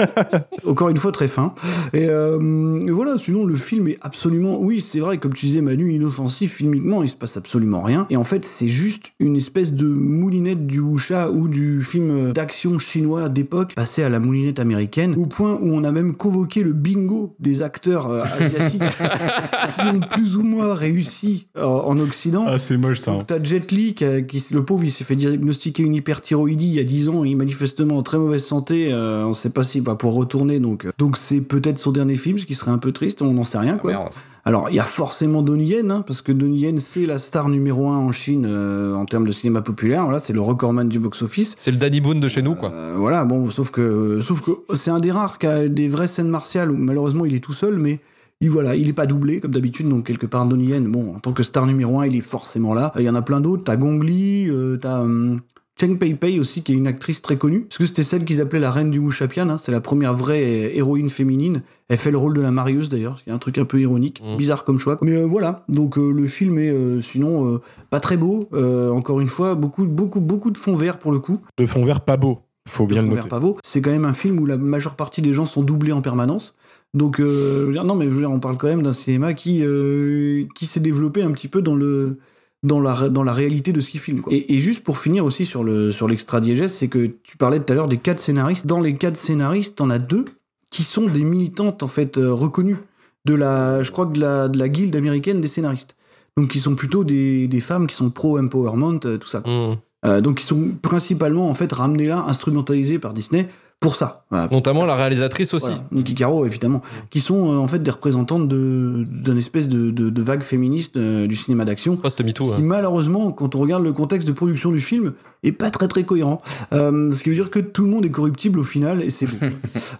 Encore 0.66 0.88
une 0.88 0.96
fois, 0.96 1.12
très 1.12 1.28
fin. 1.28 1.54
Et, 1.92 2.06
euh, 2.08 2.80
et 2.86 2.90
voilà, 2.90 3.18
sinon, 3.18 3.44
le 3.44 3.54
film 3.54 3.88
est 3.88 3.98
absolument, 4.00 4.58
oui, 4.60 4.80
c'est 4.80 4.98
vrai, 4.98 5.18
comme 5.18 5.32
tu 5.32 5.46
disais, 5.46 5.60
Manu, 5.60 5.92
inoffensif, 5.92 6.54
filmiquement, 6.54 7.02
il 7.02 7.08
se 7.08 7.16
passe 7.16 7.36
absolument 7.36 7.82
rien. 7.82 8.06
Et 8.10 8.16
en 8.16 8.24
fait, 8.24 8.44
c'est 8.44 8.68
juste 8.68 9.12
une 9.20 9.36
espèce 9.36 9.72
de 9.74 9.86
moulinette 9.86 10.66
du 10.66 10.80
wuxia 10.80 11.30
ou 11.30 11.48
du 11.48 11.82
film 11.82 12.32
d'action 12.32 12.78
chinois 12.78 13.28
d'époque 13.28 13.74
passé 13.74 14.02
à 14.02 14.08
la 14.08 14.18
moulinette 14.18 14.58
américaine, 14.58 15.14
au 15.16 15.26
point 15.26 15.54
où 15.60 15.68
on 15.72 15.84
a 15.84 15.92
même 15.92 16.14
convoqué 16.16 16.62
le 16.62 16.72
bingo 16.72 17.34
des 17.38 17.62
acteurs 17.62 18.08
euh, 18.10 18.24
asiatiques 18.24 18.82
qui 19.78 19.86
ont 19.96 20.00
plus 20.00 20.36
ou 20.36 20.42
moins 20.42 20.74
réussi 20.74 21.48
en 21.56 21.98
Occident. 21.98 22.55
Ah, 22.56 22.58
c'est 22.58 22.76
moche 22.76 23.00
ça. 23.00 23.12
hein. 23.12 23.18
T'as 23.26 23.42
Jet 23.42 23.70
Li, 23.70 23.94
qui, 23.94 24.04
a- 24.04 24.22
qui- 24.22 24.42
le 24.52 24.64
pauvre, 24.64 24.82
il 24.84 24.90
s'est 24.90 25.04
fait 25.04 25.16
diagnostiquer 25.16 25.82
une 25.82 25.94
hyperthyroïdie 25.94 26.66
il 26.68 26.74
y 26.74 26.80
a 26.80 26.84
10 26.84 27.08
ans, 27.08 27.22
il 27.24 27.32
est 27.32 27.36
manifestement 27.36 27.98
en 27.98 28.02
très 28.02 28.18
mauvaise 28.18 28.44
santé, 28.44 28.92
euh, 28.92 29.24
on 29.26 29.32
sait 29.32 29.50
pas 29.50 29.62
s'il 29.62 29.82
va 29.82 29.94
pouvoir 29.94 30.16
retourner, 30.18 30.58
donc 30.60 30.86
euh, 30.86 30.92
donc 30.98 31.16
c'est 31.16 31.40
peut-être 31.40 31.78
son 31.78 31.92
dernier 31.92 32.16
film, 32.16 32.38
ce 32.38 32.46
qui 32.46 32.54
serait 32.54 32.70
un 32.70 32.78
peu 32.78 32.92
triste, 32.92 33.22
on 33.22 33.32
n'en 33.32 33.44
sait 33.44 33.58
rien, 33.58 33.76
quoi. 33.76 33.90
Merde. 33.92 34.08
Alors, 34.44 34.68
il 34.70 34.76
y 34.76 34.80
a 34.80 34.84
forcément 34.84 35.42
Donnie 35.42 35.64
Yen, 35.66 35.90
hein, 35.90 36.04
parce 36.06 36.22
que 36.22 36.30
Donnie 36.30 36.60
Yen, 36.60 36.78
c'est 36.78 37.04
la 37.04 37.18
star 37.18 37.48
numéro 37.48 37.88
un 37.88 37.96
en 37.98 38.12
Chine 38.12 38.46
euh, 38.48 38.94
en 38.94 39.04
termes 39.04 39.26
de 39.26 39.32
cinéma 39.32 39.60
populaire, 39.60 40.04
voilà, 40.04 40.20
c'est 40.20 40.32
le 40.32 40.40
recordman 40.40 40.88
du 40.88 41.00
box-office. 41.00 41.56
C'est 41.58 41.72
le 41.72 41.78
Danny 41.78 42.00
Boone 42.00 42.20
de 42.20 42.28
chez 42.28 42.42
nous, 42.42 42.54
quoi. 42.54 42.70
Euh, 42.72 42.94
voilà, 42.96 43.24
bon, 43.24 43.50
sauf 43.50 43.70
que, 43.72 44.20
sauf 44.24 44.42
que 44.42 44.52
c'est 44.76 44.92
un 44.92 45.00
des 45.00 45.10
rares 45.10 45.38
qui 45.40 45.48
a 45.48 45.66
des 45.66 45.88
vraies 45.88 46.06
scènes 46.06 46.28
martiales 46.28 46.70
où 46.70 46.76
malheureusement 46.76 47.24
il 47.24 47.34
est 47.34 47.40
tout 47.40 47.52
seul, 47.52 47.76
mais 47.78 47.98
il, 48.40 48.50
voilà, 48.50 48.76
il 48.76 48.88
est 48.88 48.92
pas 48.92 49.06
doublé 49.06 49.40
comme 49.40 49.52
d'habitude, 49.52 49.88
donc 49.88 50.06
quelque 50.06 50.26
part 50.26 50.46
Donnie 50.46 50.66
Yen, 50.66 50.86
bon, 50.86 51.14
en 51.14 51.20
tant 51.20 51.32
que 51.32 51.42
star 51.42 51.66
numéro 51.66 52.00
un, 52.00 52.06
il 52.06 52.16
est 52.16 52.20
forcément 52.20 52.74
là. 52.74 52.92
Il 52.96 53.02
y 53.02 53.08
en 53.10 53.14
a 53.14 53.22
plein 53.22 53.40
d'autres, 53.40 53.64
t'as 53.64 53.76
Gong 53.76 54.02
Li, 54.02 54.48
euh, 54.50 54.76
t'as 54.76 55.00
hum, 55.00 55.40
Cheng 55.78 55.98
Pei 55.98 56.14
Pei 56.14 56.38
aussi, 56.40 56.62
qui 56.62 56.72
est 56.72 56.76
une 56.76 56.86
actrice 56.86 57.20
très 57.20 57.36
connue, 57.36 57.62
parce 57.62 57.76
que 57.78 57.84
c'était 57.86 58.02
celle 58.02 58.24
qu'ils 58.24 58.40
appelaient 58.40 58.60
la 58.60 58.70
reine 58.70 58.90
du 58.90 58.98
wuxia-pian, 58.98 59.48
hein, 59.50 59.58
c'est 59.58 59.72
la 59.72 59.80
première 59.82 60.14
vraie 60.14 60.42
euh, 60.42 60.70
héroïne 60.74 61.10
féminine. 61.10 61.62
Elle 61.88 61.98
fait 61.98 62.10
le 62.10 62.18
rôle 62.18 62.34
de 62.34 62.40
la 62.40 62.50
marieuse 62.50 62.88
d'ailleurs, 62.88 63.18
c'est 63.24 63.30
un 63.30 63.38
truc 63.38 63.58
un 63.58 63.64
peu 63.64 63.80
ironique, 63.80 64.22
Mm. 64.22 64.36
bizarre 64.36 64.64
comme 64.64 64.78
choix. 64.78 64.96
quoi. 64.96 65.06
Mais 65.06 65.16
euh, 65.16 65.24
voilà, 65.26 65.64
donc 65.68 65.96
euh, 65.98 66.12
le 66.12 66.26
film 66.26 66.58
est 66.58 66.70
euh, 66.70 67.00
sinon 67.00 67.60
pas 67.90 68.00
très 68.00 68.16
beau, 68.16 68.48
encore 68.52 69.20
une 69.20 69.28
fois, 69.28 69.54
beaucoup, 69.54 69.86
beaucoup, 69.86 70.20
beaucoup 70.20 70.50
de 70.50 70.58
fond 70.58 70.74
vert 70.74 70.98
pour 70.98 71.12
le 71.12 71.20
coup. 71.20 71.40
De 71.58 71.66
fond 71.66 71.82
vert 71.84 72.00
pas 72.02 72.16
beau. 72.16 72.40
Faut 72.68 72.86
bien 72.86 73.00
le 73.02 73.08
Robert 73.08 73.24
noter. 73.24 73.28
Pavot. 73.28 73.56
C'est 73.64 73.80
quand 73.80 73.92
même 73.92 74.04
un 74.04 74.12
film 74.12 74.40
où 74.40 74.46
la 74.46 74.56
majeure 74.56 74.96
partie 74.96 75.22
des 75.22 75.32
gens 75.32 75.46
sont 75.46 75.62
doublés 75.62 75.92
en 75.92 76.00
permanence. 76.02 76.56
Donc, 76.94 77.20
euh, 77.20 77.60
je 77.62 77.66
veux 77.66 77.72
dire, 77.72 77.84
non, 77.84 77.94
mais 77.94 78.06
je 78.06 78.10
veux 78.10 78.20
dire, 78.20 78.30
on 78.30 78.40
parle 78.40 78.56
quand 78.56 78.68
même 78.68 78.82
d'un 78.82 78.92
cinéma 78.92 79.34
qui, 79.34 79.62
euh, 79.62 80.44
qui 80.54 80.66
s'est 80.66 80.80
développé 80.80 81.22
un 81.22 81.32
petit 81.32 81.48
peu 81.48 81.60
dans, 81.60 81.74
le, 81.74 82.18
dans, 82.62 82.80
la, 82.80 83.08
dans 83.08 83.22
la 83.22 83.32
réalité 83.32 83.72
de 83.72 83.80
ce 83.80 83.88
qu'il 83.90 84.00
filme. 84.00 84.20
quoi. 84.20 84.32
Et, 84.32 84.54
et 84.54 84.58
juste 84.58 84.82
pour 84.82 84.98
finir 84.98 85.24
aussi 85.24 85.44
sur 85.44 85.62
le 85.62 85.92
sur 85.92 86.08
l'extra 86.08 86.40
diégèse, 86.40 86.72
c'est 86.72 86.88
que 86.88 87.10
tu 87.22 87.36
parlais 87.36 87.60
tout 87.60 87.70
à 87.72 87.76
l'heure 87.76 87.88
des 87.88 87.98
quatre 87.98 88.18
scénaristes. 88.18 88.66
Dans 88.66 88.80
les 88.80 88.94
quatre 88.94 89.16
scénaristes, 89.16 89.76
t'en 89.76 89.90
as 89.90 89.98
deux 89.98 90.24
qui 90.70 90.84
sont 90.84 91.06
des 91.06 91.24
militantes 91.24 91.82
en 91.82 91.86
fait 91.86 92.18
euh, 92.18 92.32
reconnues 92.32 92.78
de 93.24 93.34
la, 93.34 93.82
je 93.82 93.90
crois 93.90 94.06
que 94.06 94.12
de 94.12 94.20
la, 94.20 94.48
de 94.48 94.58
la 94.58 94.68
guilde 94.68 94.94
américaine 94.96 95.40
des 95.40 95.48
scénaristes. 95.48 95.96
Donc, 96.38 96.50
qui 96.50 96.60
sont 96.60 96.74
plutôt 96.74 97.02
des, 97.02 97.48
des 97.48 97.60
femmes 97.60 97.86
qui 97.86 97.94
sont 97.94 98.10
pro-empowerment, 98.10 99.00
euh, 99.06 99.16
tout 99.16 99.26
ça. 99.26 99.40
quoi. 99.40 99.76
Euh, 100.04 100.20
donc, 100.20 100.42
ils 100.42 100.44
sont 100.44 100.68
principalement 100.82 101.48
en 101.48 101.54
fait 101.54 101.72
ramenés 101.72 102.06
là, 102.06 102.24
instrumentalisés 102.28 102.98
par 102.98 103.14
Disney 103.14 103.48
pour 103.78 103.94
ça. 103.96 104.24
Voilà. 104.30 104.48
Notamment 104.50 104.86
la 104.86 104.96
réalisatrice 104.96 105.52
aussi. 105.54 105.66
Voilà. 105.66 105.84
Nicky 105.92 106.14
Caro, 106.14 106.46
évidemment, 106.46 106.80
qui 107.10 107.20
sont 107.20 107.52
euh, 107.52 107.56
en 107.58 107.68
fait 107.68 107.78
des 107.80 107.90
représentantes 107.90 108.48
de- 108.48 109.06
d'une 109.08 109.36
espèce 109.38 109.68
de, 109.68 109.90
de, 109.90 110.08
de 110.10 110.22
vague 110.22 110.42
féministe 110.42 110.96
euh, 110.96 111.26
du 111.26 111.36
cinéma 111.36 111.64
d'action. 111.66 111.96
Post 111.96 112.20
MeToo. 112.24 112.44
Ce 112.44 112.50
qui, 112.54 112.62
hein. 112.62 112.64
malheureusement, 112.64 113.32
quand 113.32 113.54
on 113.54 113.60
regarde 113.60 113.84
le 113.84 113.92
contexte 113.92 114.26
de 114.26 114.32
production 114.32 114.72
du 114.72 114.80
film, 114.80 115.12
est 115.42 115.52
pas 115.52 115.70
très 115.70 115.88
très 115.88 116.04
cohérent. 116.04 116.40
Euh, 116.72 117.12
ce 117.12 117.22
qui 117.22 117.28
veut 117.28 117.34
dire 117.36 117.50
que 117.50 117.58
tout 117.60 117.84
le 117.84 117.90
monde 117.90 118.04
est 118.06 118.10
corruptible 118.10 118.58
au 118.58 118.64
final, 118.64 119.02
et 119.02 119.10
c'est. 119.10 119.26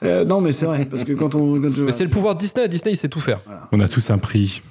Euh, 0.02 0.24
non, 0.24 0.40
mais 0.40 0.52
c'est 0.52 0.66
vrai, 0.66 0.84
parce 0.86 1.04
que 1.04 1.12
quand 1.12 1.34
on. 1.34 1.60
quand- 1.60 1.78
Mais 1.78 1.92
c'est 1.92 2.04
le 2.04 2.10
pouvoir 2.10 2.34
de 2.34 2.40
Disney. 2.40 2.68
Disney, 2.68 2.92
il 2.94 2.96
sait 2.96 3.08
tout 3.08 3.20
faire. 3.20 3.40
On 3.72 3.80
a 3.80 3.88
tous 3.88 4.10
un 4.10 4.18
prix. 4.18 4.62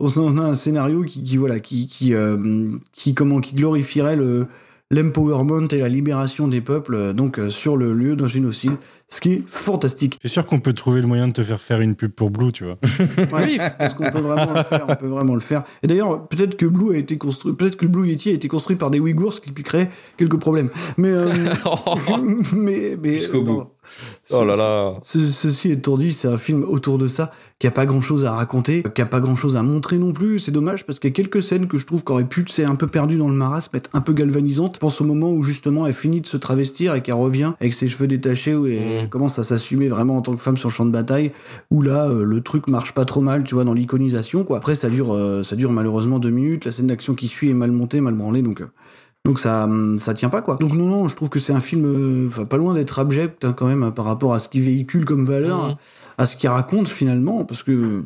on, 0.00 0.08
on 0.16 0.38
a 0.38 0.42
un 0.42 0.54
scénario 0.54 1.02
qui, 1.04 1.22
qui, 1.22 1.36
voilà 1.36 1.60
qui 1.60 1.86
qui, 1.86 2.14
euh, 2.14 2.66
qui 2.92 3.14
comment 3.14 3.40
qui 3.40 3.54
glorifierait 3.54 4.16
le 4.16 4.46
l'empowerment 4.94 5.68
et 5.72 5.78
la 5.78 5.88
libération 5.88 6.46
des 6.48 6.60
peuples 6.60 6.94
euh, 6.94 7.12
donc 7.12 7.38
euh, 7.38 7.50
sur 7.50 7.76
le 7.76 7.92
lieu 7.92 8.16
d'un 8.16 8.26
génocide 8.26 8.72
ce 9.08 9.20
qui 9.20 9.32
est 9.34 9.42
fantastique 9.46 10.14
Je 10.22 10.28
suis 10.28 10.34
sûr 10.34 10.46
qu'on 10.46 10.60
peut 10.60 10.72
trouver 10.72 11.00
le 11.00 11.06
moyen 11.06 11.28
de 11.28 11.32
te 11.32 11.42
faire 11.42 11.60
faire 11.60 11.80
une 11.80 11.94
pub 11.94 12.10
pour 12.10 12.30
Blue, 12.30 12.50
tu 12.52 12.64
vois. 12.64 12.78
Ouais, 13.32 13.44
Oui. 13.46 13.58
parce 13.78 13.94
qu'on 13.94 14.10
peut 14.10 14.18
vraiment 14.20 14.54
le 14.54 14.62
faire 14.64 14.86
on 14.88 14.94
peut 14.96 15.06
vraiment 15.06 15.34
le 15.34 15.40
faire 15.40 15.62
et 15.82 15.86
d'ailleurs 15.86 16.26
peut-être 16.28 16.56
que 16.56 16.66
Blue 16.66 16.94
a 16.94 16.98
été 16.98 17.16
construit 17.18 17.52
peut-être 17.54 17.76
que 17.76 17.84
le 17.84 17.90
Blue 17.90 18.08
Yeti 18.08 18.30
a 18.30 18.32
été 18.32 18.48
construit 18.48 18.76
par 18.76 18.90
des 18.90 19.00
Ouïghours 19.00 19.34
ce 19.34 19.40
qui 19.40 19.50
lui 19.50 19.62
créerait 19.62 19.90
quelques 20.16 20.38
problèmes 20.38 20.70
mais 20.96 21.10
euh, 21.10 21.30
mais 22.56 22.96
mais 23.02 23.18
Jusqu'au 23.18 23.42
bout. 23.42 23.64
Oh 24.32 24.44
là 24.44 24.56
là. 24.56 24.94
Ce- 25.02 25.18
ceci 25.20 25.70
étant 25.70 25.96
dit, 25.96 26.12
c'est 26.12 26.28
un 26.28 26.38
film 26.38 26.64
autour 26.64 26.98
de 26.98 27.06
ça 27.06 27.30
qui 27.58 27.66
a 27.66 27.70
pas 27.70 27.86
grand 27.86 28.00
chose 28.00 28.24
à 28.24 28.32
raconter, 28.32 28.82
qui 28.94 29.00
a 29.00 29.06
pas 29.06 29.20
grand 29.20 29.36
chose 29.36 29.56
à 29.56 29.62
montrer 29.62 29.96
non 29.98 30.12
plus. 30.12 30.38
C'est 30.38 30.50
dommage 30.50 30.84
parce 30.84 30.98
qu'il 30.98 31.08
y 31.10 31.12
a 31.12 31.14
quelques 31.14 31.42
scènes 31.42 31.66
que 31.68 31.78
je 31.78 31.86
trouve 31.86 32.02
qu'auraient 32.02 32.24
pu, 32.24 32.44
c'est 32.48 32.64
un 32.64 32.74
peu 32.74 32.86
perdu 32.86 33.16
dans 33.16 33.28
le 33.28 33.34
marasme, 33.34 33.74
être 33.76 33.90
un 33.94 34.00
peu 34.00 34.12
galvanisantes. 34.12 34.74
Je 34.76 34.80
pense 34.80 35.00
au 35.00 35.04
moment 35.04 35.30
où 35.32 35.42
justement 35.44 35.86
elle 35.86 35.92
finit 35.94 36.20
de 36.20 36.26
se 36.26 36.36
travestir 36.36 36.94
et 36.94 37.02
qu'elle 37.02 37.14
revient 37.14 37.52
avec 37.60 37.72
ses 37.74 37.88
cheveux 37.88 38.06
détachés 38.08 38.54
où 38.54 38.66
elle 38.66 39.04
Mhm. 39.04 39.08
commence 39.08 39.38
à 39.38 39.44
s'assumer 39.44 39.88
vraiment 39.88 40.16
en 40.16 40.22
tant 40.22 40.32
que 40.32 40.40
femme 40.40 40.56
sur 40.56 40.68
le 40.68 40.74
champ 40.74 40.84
de 40.84 40.90
bataille. 40.90 41.30
Où 41.70 41.80
là, 41.82 42.08
euh, 42.08 42.24
le 42.24 42.40
truc 42.40 42.66
marche 42.66 42.92
pas 42.92 43.04
trop 43.04 43.20
mal, 43.20 43.44
tu 43.44 43.54
vois, 43.54 43.64
dans 43.64 43.72
l'iconisation. 43.74 44.44
Quoi. 44.44 44.58
Après, 44.58 44.74
ça 44.74 44.90
dure, 44.90 45.14
euh, 45.14 45.42
ça 45.42 45.56
dure 45.56 45.72
malheureusement 45.72 46.18
deux 46.18 46.30
minutes. 46.30 46.64
La 46.64 46.72
scène 46.72 46.88
d'action 46.88 47.14
qui 47.14 47.28
suit 47.28 47.50
est 47.50 47.54
mal 47.54 47.70
montée, 47.70 48.00
mal 48.00 48.14
branlée, 48.14 48.42
donc. 48.42 48.60
euh, 48.60 48.66
donc 49.24 49.38
ça, 49.38 49.64
hum, 49.64 49.96
ça 49.96 50.12
tient 50.14 50.28
pas 50.28 50.42
quoi. 50.42 50.56
Donc 50.60 50.74
non, 50.74 50.86
non, 50.86 51.08
je 51.08 51.16
trouve 51.16 51.28
que 51.30 51.38
c'est 51.38 51.52
un 51.52 51.60
film, 51.60 51.84
euh, 51.86 52.28
enfin 52.28 52.44
pas 52.44 52.56
loin 52.58 52.74
d'être 52.74 52.98
abject 52.98 53.44
hein, 53.44 53.54
quand 53.56 53.66
même 53.66 53.82
hein, 53.82 53.90
par 53.90 54.04
rapport 54.04 54.34
à 54.34 54.38
ce 54.38 54.48
qu'il 54.48 54.62
véhicule 54.62 55.04
comme 55.06 55.24
valeur, 55.24 55.68
Mhm. 55.68 55.76
à 56.18 56.26
ce 56.26 56.36
qu'il 56.36 56.48
raconte 56.50 56.88
finalement, 56.88 57.44
parce 57.44 57.62
que, 57.62 58.02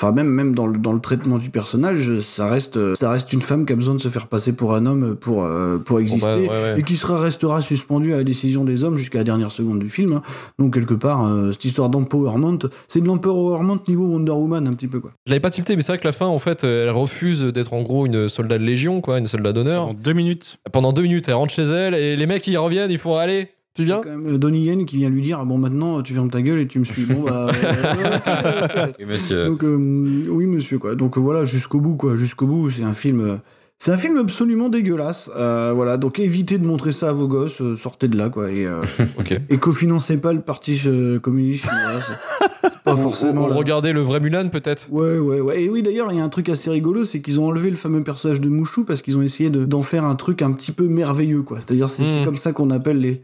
enfin 0.00 0.12
même 0.12 0.28
même 0.28 0.54
dans 0.54 0.66
le 0.66 0.78
dans 0.78 0.92
le 0.92 1.00
traitement 1.00 1.38
du 1.38 1.50
personnage, 1.50 2.20
ça 2.20 2.46
reste 2.46 2.94
ça 2.94 3.10
reste 3.10 3.32
une 3.32 3.40
femme 3.42 3.64
qui 3.66 3.72
a 3.72 3.76
besoin 3.76 3.94
de 3.94 4.00
se 4.00 4.08
faire 4.08 4.26
passer 4.26 4.52
pour 4.54 4.74
un 4.74 4.86
homme 4.86 5.16
pour 5.16 5.44
euh, 5.44 5.78
pour 5.78 6.00
exister 6.00 6.26
Bon, 6.26 6.32
bah, 6.32 6.36
ouais, 6.38 6.48
ouais. 6.48 6.80
et 6.80 6.82
qui 6.82 6.96
sera 6.96 7.18
restera 7.18 7.60
suspendue 7.60 8.12
à 8.14 8.18
la 8.18 8.24
décision 8.24 8.64
des 8.64 8.84
hommes 8.84 8.96
jusqu'à 8.96 9.18
la 9.18 9.24
dernière 9.24 9.50
seconde 9.50 9.78
du 9.78 9.88
film. 9.88 10.12
hein. 10.12 10.22
Donc 10.58 10.74
quelque 10.74 10.94
part, 10.94 11.26
euh, 11.26 11.52
cette 11.52 11.64
histoire 11.64 11.88
d'empowerment, 11.88 12.58
c'est 12.88 13.00
de 13.00 13.06
l'empowerment 13.06 13.78
niveau 13.88 14.06
Wonder 14.06 14.32
Woman 14.32 14.66
un 14.68 14.72
petit 14.72 14.88
peu 14.88 15.00
quoi. 15.00 15.12
Je 15.26 15.30
l'avais 15.32 15.40
pas 15.40 15.50
tilté, 15.50 15.76
mais 15.76 15.82
c'est 15.82 15.92
vrai 15.92 15.98
que 15.98 16.06
la 16.06 16.12
fin, 16.12 16.26
en 16.26 16.38
fait, 16.38 16.64
elle 16.64 16.90
refuse 16.90 17.42
d'être 17.42 17.72
en 17.72 17.82
gros 17.82 18.06
une 18.06 18.28
soldat 18.28 18.58
de 18.58 18.64
légion, 18.64 19.00
quoi, 19.00 19.18
une 19.18 19.26
soldat 19.26 19.52
d'honneur. 19.52 19.88
En 19.88 19.94
deux 19.94 20.12
minutes. 20.12 20.58
Pendant 20.72 20.92
deux 20.92 21.02
minutes, 21.02 21.28
elle 21.28 21.34
rentre 21.34 21.52
chez 21.52 21.62
elle 21.62 21.94
et 21.94 22.16
les 22.16 22.26
mecs 22.26 22.46
ils 22.46 22.56
reviennent, 22.58 22.90
ils 22.90 22.98
font 22.98 23.16
allez, 23.16 23.48
tu 23.76 23.84
viens 23.84 24.00
Quand 24.02 24.10
même, 24.10 24.26
euh, 24.34 24.38
Donnie 24.38 24.62
Yen 24.64 24.84
qui 24.86 24.96
vient 24.96 25.08
lui 25.10 25.22
dire 25.22 25.38
ah 25.40 25.44
bon 25.44 25.58
maintenant 25.58 26.02
tu 26.02 26.12
fermes 26.14 26.30
ta 26.30 26.42
gueule 26.42 26.58
et 26.58 26.66
tu 26.66 26.78
me 26.80 26.84
suis 26.84 27.04
bon 27.04 27.22
bah 27.22 27.48
euh, 27.64 28.86
Oui, 28.98 29.04
monsieur. 29.06 29.46
Donc 29.46 29.62
euh, 29.62 30.22
oui 30.28 30.46
monsieur 30.46 30.78
quoi. 30.78 30.94
Donc 30.94 31.16
voilà 31.18 31.44
jusqu'au 31.44 31.80
bout 31.80 31.96
quoi, 31.96 32.16
jusqu'au 32.16 32.46
bout 32.46 32.70
c'est 32.70 32.82
un 32.82 32.94
film 32.94 33.20
euh, 33.20 33.36
c'est 33.78 33.92
un 33.92 33.96
film 33.98 34.16
absolument 34.16 34.68
dégueulasse. 34.70 35.30
Euh, 35.36 35.72
voilà 35.74 35.96
donc 35.98 36.18
évitez 36.18 36.58
de 36.58 36.66
montrer 36.66 36.92
ça 36.92 37.10
à 37.10 37.12
vos 37.12 37.28
gosses, 37.28 37.60
euh, 37.60 37.76
sortez 37.76 38.08
de 38.08 38.16
là 38.16 38.30
quoi 38.30 38.50
et 38.50 38.66
euh, 38.66 38.82
Ok. 39.18 39.38
et 39.50 39.58
cofinancez 39.58 40.16
pas 40.16 40.32
le 40.32 40.40
parti 40.40 40.80
euh, 40.86 41.18
communiste 41.20 41.64
chinois. 41.64 42.72
pas 42.84 42.96
forcément 42.96 43.46
regardez 43.46 43.92
le 43.92 44.00
vrai 44.00 44.20
Mulan 44.20 44.48
peut-être? 44.48 44.88
Ouais, 44.90 45.18
ouais, 45.18 45.40
ouais. 45.40 45.62
Et 45.64 45.68
oui, 45.68 45.82
d'ailleurs, 45.82 46.10
il 46.12 46.18
y 46.18 46.20
a 46.20 46.24
un 46.24 46.28
truc 46.28 46.48
assez 46.48 46.70
rigolo, 46.70 47.04
c'est 47.04 47.20
qu'ils 47.20 47.38
ont 47.40 47.46
enlevé 47.46 47.68
le 47.70 47.76
fameux 47.76 48.02
personnage 48.02 48.40
de 48.40 48.48
Mouchou 48.48 48.84
parce 48.84 49.02
qu'ils 49.02 49.18
ont 49.18 49.22
essayé 49.22 49.50
de- 49.50 49.64
d'en 49.64 49.82
faire 49.82 50.04
un 50.04 50.14
truc 50.14 50.40
un 50.40 50.52
petit 50.52 50.70
peu 50.72 50.86
merveilleux, 50.88 51.42
quoi. 51.42 51.58
C'est-à-dire, 51.60 51.88
c'est 51.88 52.02
c'est 52.04 52.20
Mm. 52.22 52.24
comme 52.24 52.36
ça 52.36 52.52
qu'on 52.52 52.70
appelle 52.70 53.00
les, 53.00 53.22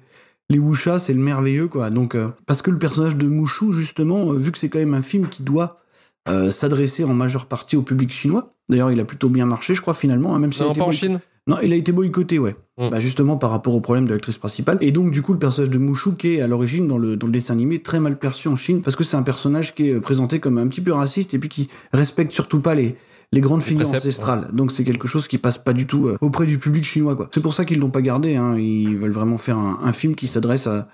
les 0.52 0.58
Wuxia, 0.58 0.98
c'est 0.98 1.12
le 1.12 1.20
merveilleux, 1.20 1.68
quoi. 1.68 1.90
Donc, 1.90 2.14
euh, 2.14 2.28
parce 2.46 2.62
que 2.62 2.70
le 2.70 2.78
personnage 2.78 3.16
de 3.16 3.26
Mouchou, 3.26 3.72
justement, 3.72 4.32
euh, 4.32 4.36
vu 4.36 4.52
que 4.52 4.58
c'est 4.58 4.68
quand 4.68 4.78
même 4.78 4.94
un 4.94 5.02
film 5.02 5.28
qui 5.28 5.42
doit 5.42 5.80
euh, 6.28 6.50
s'adresser 6.50 7.04
en 7.04 7.14
majeure 7.14 7.46
partie 7.46 7.76
au 7.76 7.82
public 7.82 8.12
chinois, 8.12 8.50
d'ailleurs, 8.68 8.92
il 8.92 9.00
a 9.00 9.04
plutôt 9.04 9.28
bien 9.28 9.46
marché, 9.46 9.74
je 9.74 9.80
crois, 9.80 9.94
finalement, 9.94 10.34
hein, 10.34 10.38
même 10.38 10.52
s'il 10.52 10.62
a 10.62 10.72
Non, 10.72 10.82
en 10.82 10.92
Chine. 10.92 11.20
non, 11.46 11.56
il 11.62 11.72
a 11.72 11.76
été 11.76 11.90
boycotté, 11.90 12.38
ouais. 12.38 12.54
Mm. 12.78 12.90
Bah, 12.90 13.00
justement 13.00 13.36
par 13.36 13.50
rapport 13.50 13.74
au 13.74 13.80
problème 13.80 14.06
de 14.06 14.12
l'actrice 14.12 14.38
principale. 14.38 14.78
Et 14.80 14.92
donc, 14.92 15.10
du 15.10 15.22
coup, 15.22 15.32
le 15.32 15.38
personnage 15.38 15.70
de 15.70 15.78
Mushu, 15.78 16.16
qui 16.16 16.36
est 16.36 16.40
à 16.40 16.46
l'origine 16.46 16.86
dans 16.86 16.98
le, 16.98 17.16
dans 17.16 17.26
le 17.26 17.32
dessin 17.32 17.54
animé 17.54 17.80
très 17.80 17.98
mal 17.98 18.18
perçu 18.18 18.48
en 18.48 18.56
Chine, 18.56 18.82
parce 18.82 18.94
que 18.94 19.04
c'est 19.04 19.16
un 19.16 19.22
personnage 19.22 19.74
qui 19.74 19.90
est 19.90 20.00
présenté 20.00 20.38
comme 20.38 20.58
un 20.58 20.68
petit 20.68 20.80
peu 20.80 20.92
raciste 20.92 21.34
et 21.34 21.38
puis 21.38 21.48
qui 21.48 21.68
respecte 21.92 22.32
surtout 22.32 22.60
pas 22.60 22.74
les, 22.74 22.96
les 23.32 23.40
grandes 23.40 23.62
figures 23.62 23.88
ancestrales. 23.88 24.48
Donc, 24.52 24.72
c'est 24.72 24.84
quelque 24.84 25.08
chose 25.08 25.26
qui 25.26 25.38
passe 25.38 25.58
pas 25.58 25.72
du 25.72 25.86
tout 25.86 26.06
euh, 26.06 26.16
auprès 26.20 26.46
du 26.46 26.58
public 26.58 26.84
chinois, 26.84 27.16
quoi. 27.16 27.28
C'est 27.34 27.40
pour 27.40 27.54
ça 27.54 27.64
qu'ils 27.64 27.80
l'ont 27.80 27.90
pas 27.90 28.02
gardé, 28.02 28.36
hein. 28.36 28.56
Ils 28.58 28.96
veulent 28.96 29.10
vraiment 29.12 29.38
faire 29.38 29.58
un, 29.58 29.80
un 29.82 29.92
film 29.92 30.14
qui 30.14 30.26
s'adresse 30.26 30.66
à, 30.66 30.88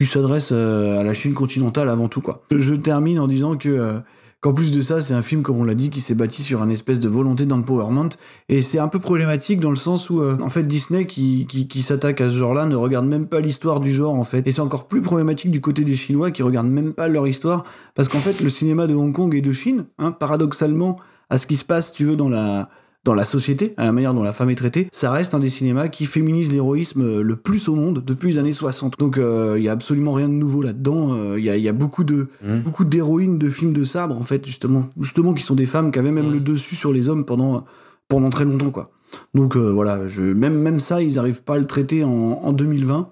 qui 0.00 0.06
s'adresse 0.06 0.50
euh, 0.52 1.00
à 1.00 1.02
la 1.02 1.12
Chine 1.12 1.34
continentale 1.34 1.88
avant 1.88 2.08
tout, 2.08 2.20
quoi. 2.20 2.44
Je 2.56 2.74
termine 2.74 3.18
en 3.18 3.26
disant 3.26 3.56
que, 3.56 3.68
euh, 3.68 3.98
qu'en 4.40 4.52
plus 4.52 4.70
de 4.70 4.80
ça, 4.80 5.00
c'est 5.00 5.14
un 5.14 5.22
film, 5.22 5.42
comme 5.42 5.58
on 5.58 5.64
l'a 5.64 5.74
dit, 5.74 5.90
qui 5.90 6.00
s'est 6.00 6.14
bâti 6.14 6.42
sur 6.44 6.62
un 6.62 6.68
espèce 6.68 7.00
de 7.00 7.08
volonté 7.08 7.46
d'empowerment. 7.46 8.10
Et 8.48 8.62
c'est 8.62 8.78
un 8.78 8.86
peu 8.86 9.00
problématique 9.00 9.58
dans 9.58 9.70
le 9.70 9.76
sens 9.76 10.08
où, 10.08 10.20
euh, 10.20 10.36
en 10.40 10.48
fait, 10.48 10.62
Disney, 10.64 11.06
qui, 11.06 11.46
qui, 11.48 11.66
qui 11.66 11.82
s'attaque 11.82 12.20
à 12.20 12.28
ce 12.28 12.34
genre-là, 12.34 12.66
ne 12.66 12.76
regarde 12.76 13.06
même 13.06 13.26
pas 13.26 13.40
l'histoire 13.40 13.80
du 13.80 13.90
genre, 13.90 14.14
en 14.14 14.24
fait. 14.24 14.46
Et 14.46 14.52
c'est 14.52 14.60
encore 14.60 14.86
plus 14.86 15.00
problématique 15.00 15.50
du 15.50 15.60
côté 15.60 15.82
des 15.82 15.96
Chinois, 15.96 16.30
qui 16.30 16.44
regardent 16.44 16.70
même 16.70 16.92
pas 16.92 17.08
leur 17.08 17.26
histoire. 17.26 17.64
Parce 17.96 18.08
qu'en 18.08 18.20
fait, 18.20 18.40
le 18.40 18.50
cinéma 18.50 18.86
de 18.86 18.94
Hong 18.94 19.12
Kong 19.12 19.34
et 19.34 19.40
de 19.40 19.52
Chine, 19.52 19.86
hein, 19.98 20.12
paradoxalement, 20.12 20.98
à 21.30 21.38
ce 21.38 21.46
qui 21.46 21.56
se 21.56 21.64
passe, 21.64 21.88
si 21.88 21.92
tu 21.94 22.04
veux, 22.04 22.16
dans 22.16 22.28
la 22.28 22.68
dans 23.04 23.14
la 23.14 23.24
société, 23.24 23.72
à 23.78 23.84
la 23.84 23.92
manière 23.92 24.12
dont 24.12 24.22
la 24.24 24.32
femme 24.34 24.50
est 24.50 24.54
traitée, 24.56 24.88
ça 24.92 25.10
reste 25.10 25.32
un 25.32 25.38
des 25.38 25.48
cinémas 25.48 25.88
qui 25.88 26.04
féminise 26.04 26.50
l'héroïsme 26.52 27.00
euh, 27.00 27.22
le 27.22 27.36
plus 27.36 27.68
au 27.68 27.74
monde 27.74 28.02
depuis 28.04 28.32
les 28.32 28.38
années 28.38 28.52
60. 28.52 28.98
Donc 28.98 29.16
euh, 29.16 29.54
il 29.56 29.62
y 29.62 29.68
a 29.68 29.72
absolument 29.72 30.12
rien 30.12 30.28
de 30.28 30.34
nouveau 30.34 30.60
là-dedans. 30.62 31.14
Euh, 31.14 31.38
Il 31.38 31.44
y, 31.44 31.48
a, 31.48 31.56
il 31.56 31.62
y 31.62 31.68
a 31.68 31.72
beaucoup 31.72 32.04
de 32.04 32.28
Mhm. 32.44 32.60
beaucoup 32.60 32.84
d'héroïnes 32.84 33.38
de 33.38 33.48
films 33.48 33.72
de 33.72 33.84
sabre 33.84 34.18
en 34.18 34.22
fait 34.24 34.44
justement 34.44 34.84
justement 35.00 35.32
qui 35.32 35.42
sont 35.42 35.54
des 35.54 35.64
femmes 35.64 35.90
qui 35.90 35.98
avaient 35.98 36.10
même 36.10 36.26
Mhm. 36.26 36.34
le 36.34 36.40
dessus 36.40 36.74
sur 36.74 36.92
les 36.92 37.08
hommes 37.08 37.24
pendant 37.24 37.64
pendant 38.08 38.28
très 38.30 38.44
longtemps 38.44 38.70
quoi. 38.70 38.90
Donc 39.32 39.56
euh, 39.56 39.70
voilà, 39.70 40.06
je, 40.06 40.20
même 40.22 40.58
même 40.58 40.80
ça 40.80 41.00
ils 41.00 41.18
arrivent 41.18 41.44
pas 41.44 41.54
à 41.54 41.58
le 41.58 41.66
traiter 41.66 42.04
en, 42.04 42.10
en 42.10 42.52
2020. 42.52 43.08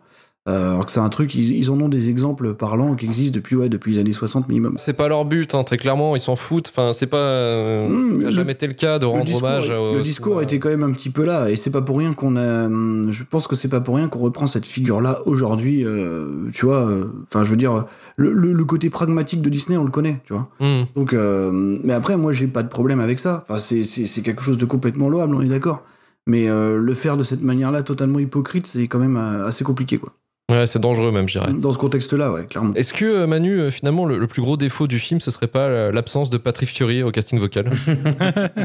Euh, 0.49 0.70
alors 0.72 0.86
que 0.86 0.92
c'est 0.92 1.01
un 1.01 1.09
truc, 1.09 1.34
ils, 1.34 1.57
ils 1.57 1.70
en 1.72 1.80
ont 1.80 1.88
des 1.88 2.09
exemples 2.09 2.55
parlants 2.55 2.94
qui 2.94 3.05
existent 3.05 3.34
depuis, 3.34 3.57
ouais, 3.57 3.68
depuis 3.68 3.94
les 3.94 3.99
années 3.99 4.12
60 4.12 4.49
minimum. 4.49 4.74
C'est 4.76 4.92
pas 4.97 5.09
leur 5.09 5.24
but, 5.24 5.55
hein, 5.57 5.64
très 5.64 5.76
clairement, 5.76 6.14
ils 6.14 6.20
s'en 6.20 6.36
foutent. 6.36 6.68
Enfin, 6.72 6.92
c'est 6.92 7.07
pas. 7.09 7.16
euh, 7.16 7.88
Mmh, 7.88 8.20
ça 8.20 8.24
le- 8.26 8.30
jamais 8.30 8.53
été 8.53 8.66
le 8.68 8.74
cas 8.74 8.99
de 9.01 9.05
le 9.07 9.09
rendre 9.09 9.24
discours, 9.24 9.42
hommage. 9.42 9.70
au 9.70 9.94
le 9.97 10.03
discours 10.03 10.40
était 10.42 10.61
quand 10.61 10.68
même 10.68 10.84
un 10.84 10.92
petit 10.92 11.11
peu 11.11 11.24
là, 11.24 11.51
et 11.51 11.57
c'est 11.57 11.70
pas 11.70 11.82
pour 11.82 11.99
rien 11.99 12.12
qu'on 12.12 12.36
a. 12.36 12.66
hum, 12.66 13.07
Je 13.11 13.24
pense 13.24 13.49
que 13.49 13.57
c'est 13.57 13.66
pas 13.68 13.80
pour 13.80 13.97
rien 13.97 14.07
qu'on 14.09 14.20
reprend 14.20 14.47
cette 14.47 14.66
figure-là 14.66 15.18
aujourd'hui. 15.26 15.84
euh, 15.84 16.49
tu 16.53 16.64
vois, 16.66 16.86
euh, 16.88 17.07
enfin, 17.24 17.42
je 17.42 17.51
veux 17.51 17.57
dire, 17.57 17.84
le, 18.16 18.32
le- 18.32 18.53
le 18.53 18.64
côté 18.64 18.88
pragmatique 18.88 19.42
de 19.42 19.51
Disney, 19.51 19.76
on 19.76 19.84
le 19.84 19.90
connaît, 19.90 20.20
tu 20.26 20.32
vois. 20.32 20.49
Mmh. 20.61 20.84
Donc, 20.94 21.12
mais 21.12 21.92
après, 21.92 22.16
moi, 22.16 22.32
j'ai 22.32 22.47
pas 22.47 22.62
de 22.62 22.68
problème 22.68 23.01
avec 23.01 23.18
ça. 23.18 23.42
Enfin, 23.49 23.59
c'est- 23.59 23.82
c'est 23.82 24.07
c'est 24.07 24.22
quelque 24.22 24.42
chose 24.42 24.59
de 24.59 24.64
complètement 24.64 25.09
louable, 25.09 25.34
on 25.34 25.40
est 25.40 25.49
d'accord. 25.49 25.82
Mais 26.28 26.47
le 26.49 26.94
faire 26.94 27.16
de 27.16 27.22
cette 27.22 27.42
manière-là, 27.42 27.82
totalement 27.82 28.18
hypocrite, 28.20 28.66
c'est 28.66 28.86
quand 28.88 28.99
même 29.01 29.16
assez 29.16 29.64
compliqué, 29.64 29.99
quoi. 29.99 30.12
Ouais, 30.49 30.64
c'est 30.68 30.78
dangereux 30.78 31.11
même, 31.11 31.28
je 31.28 31.40
dirais. 31.40 31.53
Dans 31.53 31.72
ce 31.72 31.78
contexte-là, 31.78 32.30
ouais, 32.32 32.47
clairement. 32.47 32.72
Est-ce 32.74 32.94
que 32.94 33.05
euh, 33.05 33.26
Manu, 33.26 33.59
euh, 33.59 33.70
finalement, 33.72 34.05
le, 34.05 34.16
le 34.16 34.28
plus 34.28 34.42
gros 34.42 34.57
défaut 34.57 34.86
du 34.86 35.01
film, 35.01 35.18
ce 35.18 35.32
serait 35.32 35.49
pas 35.49 35.90
l'absence 35.90 36.30
de 36.30 36.38
Patrick 36.38 36.68
Fury 36.68 37.03
au 37.03 37.11
casting 37.11 37.40
vocal? 37.40 37.68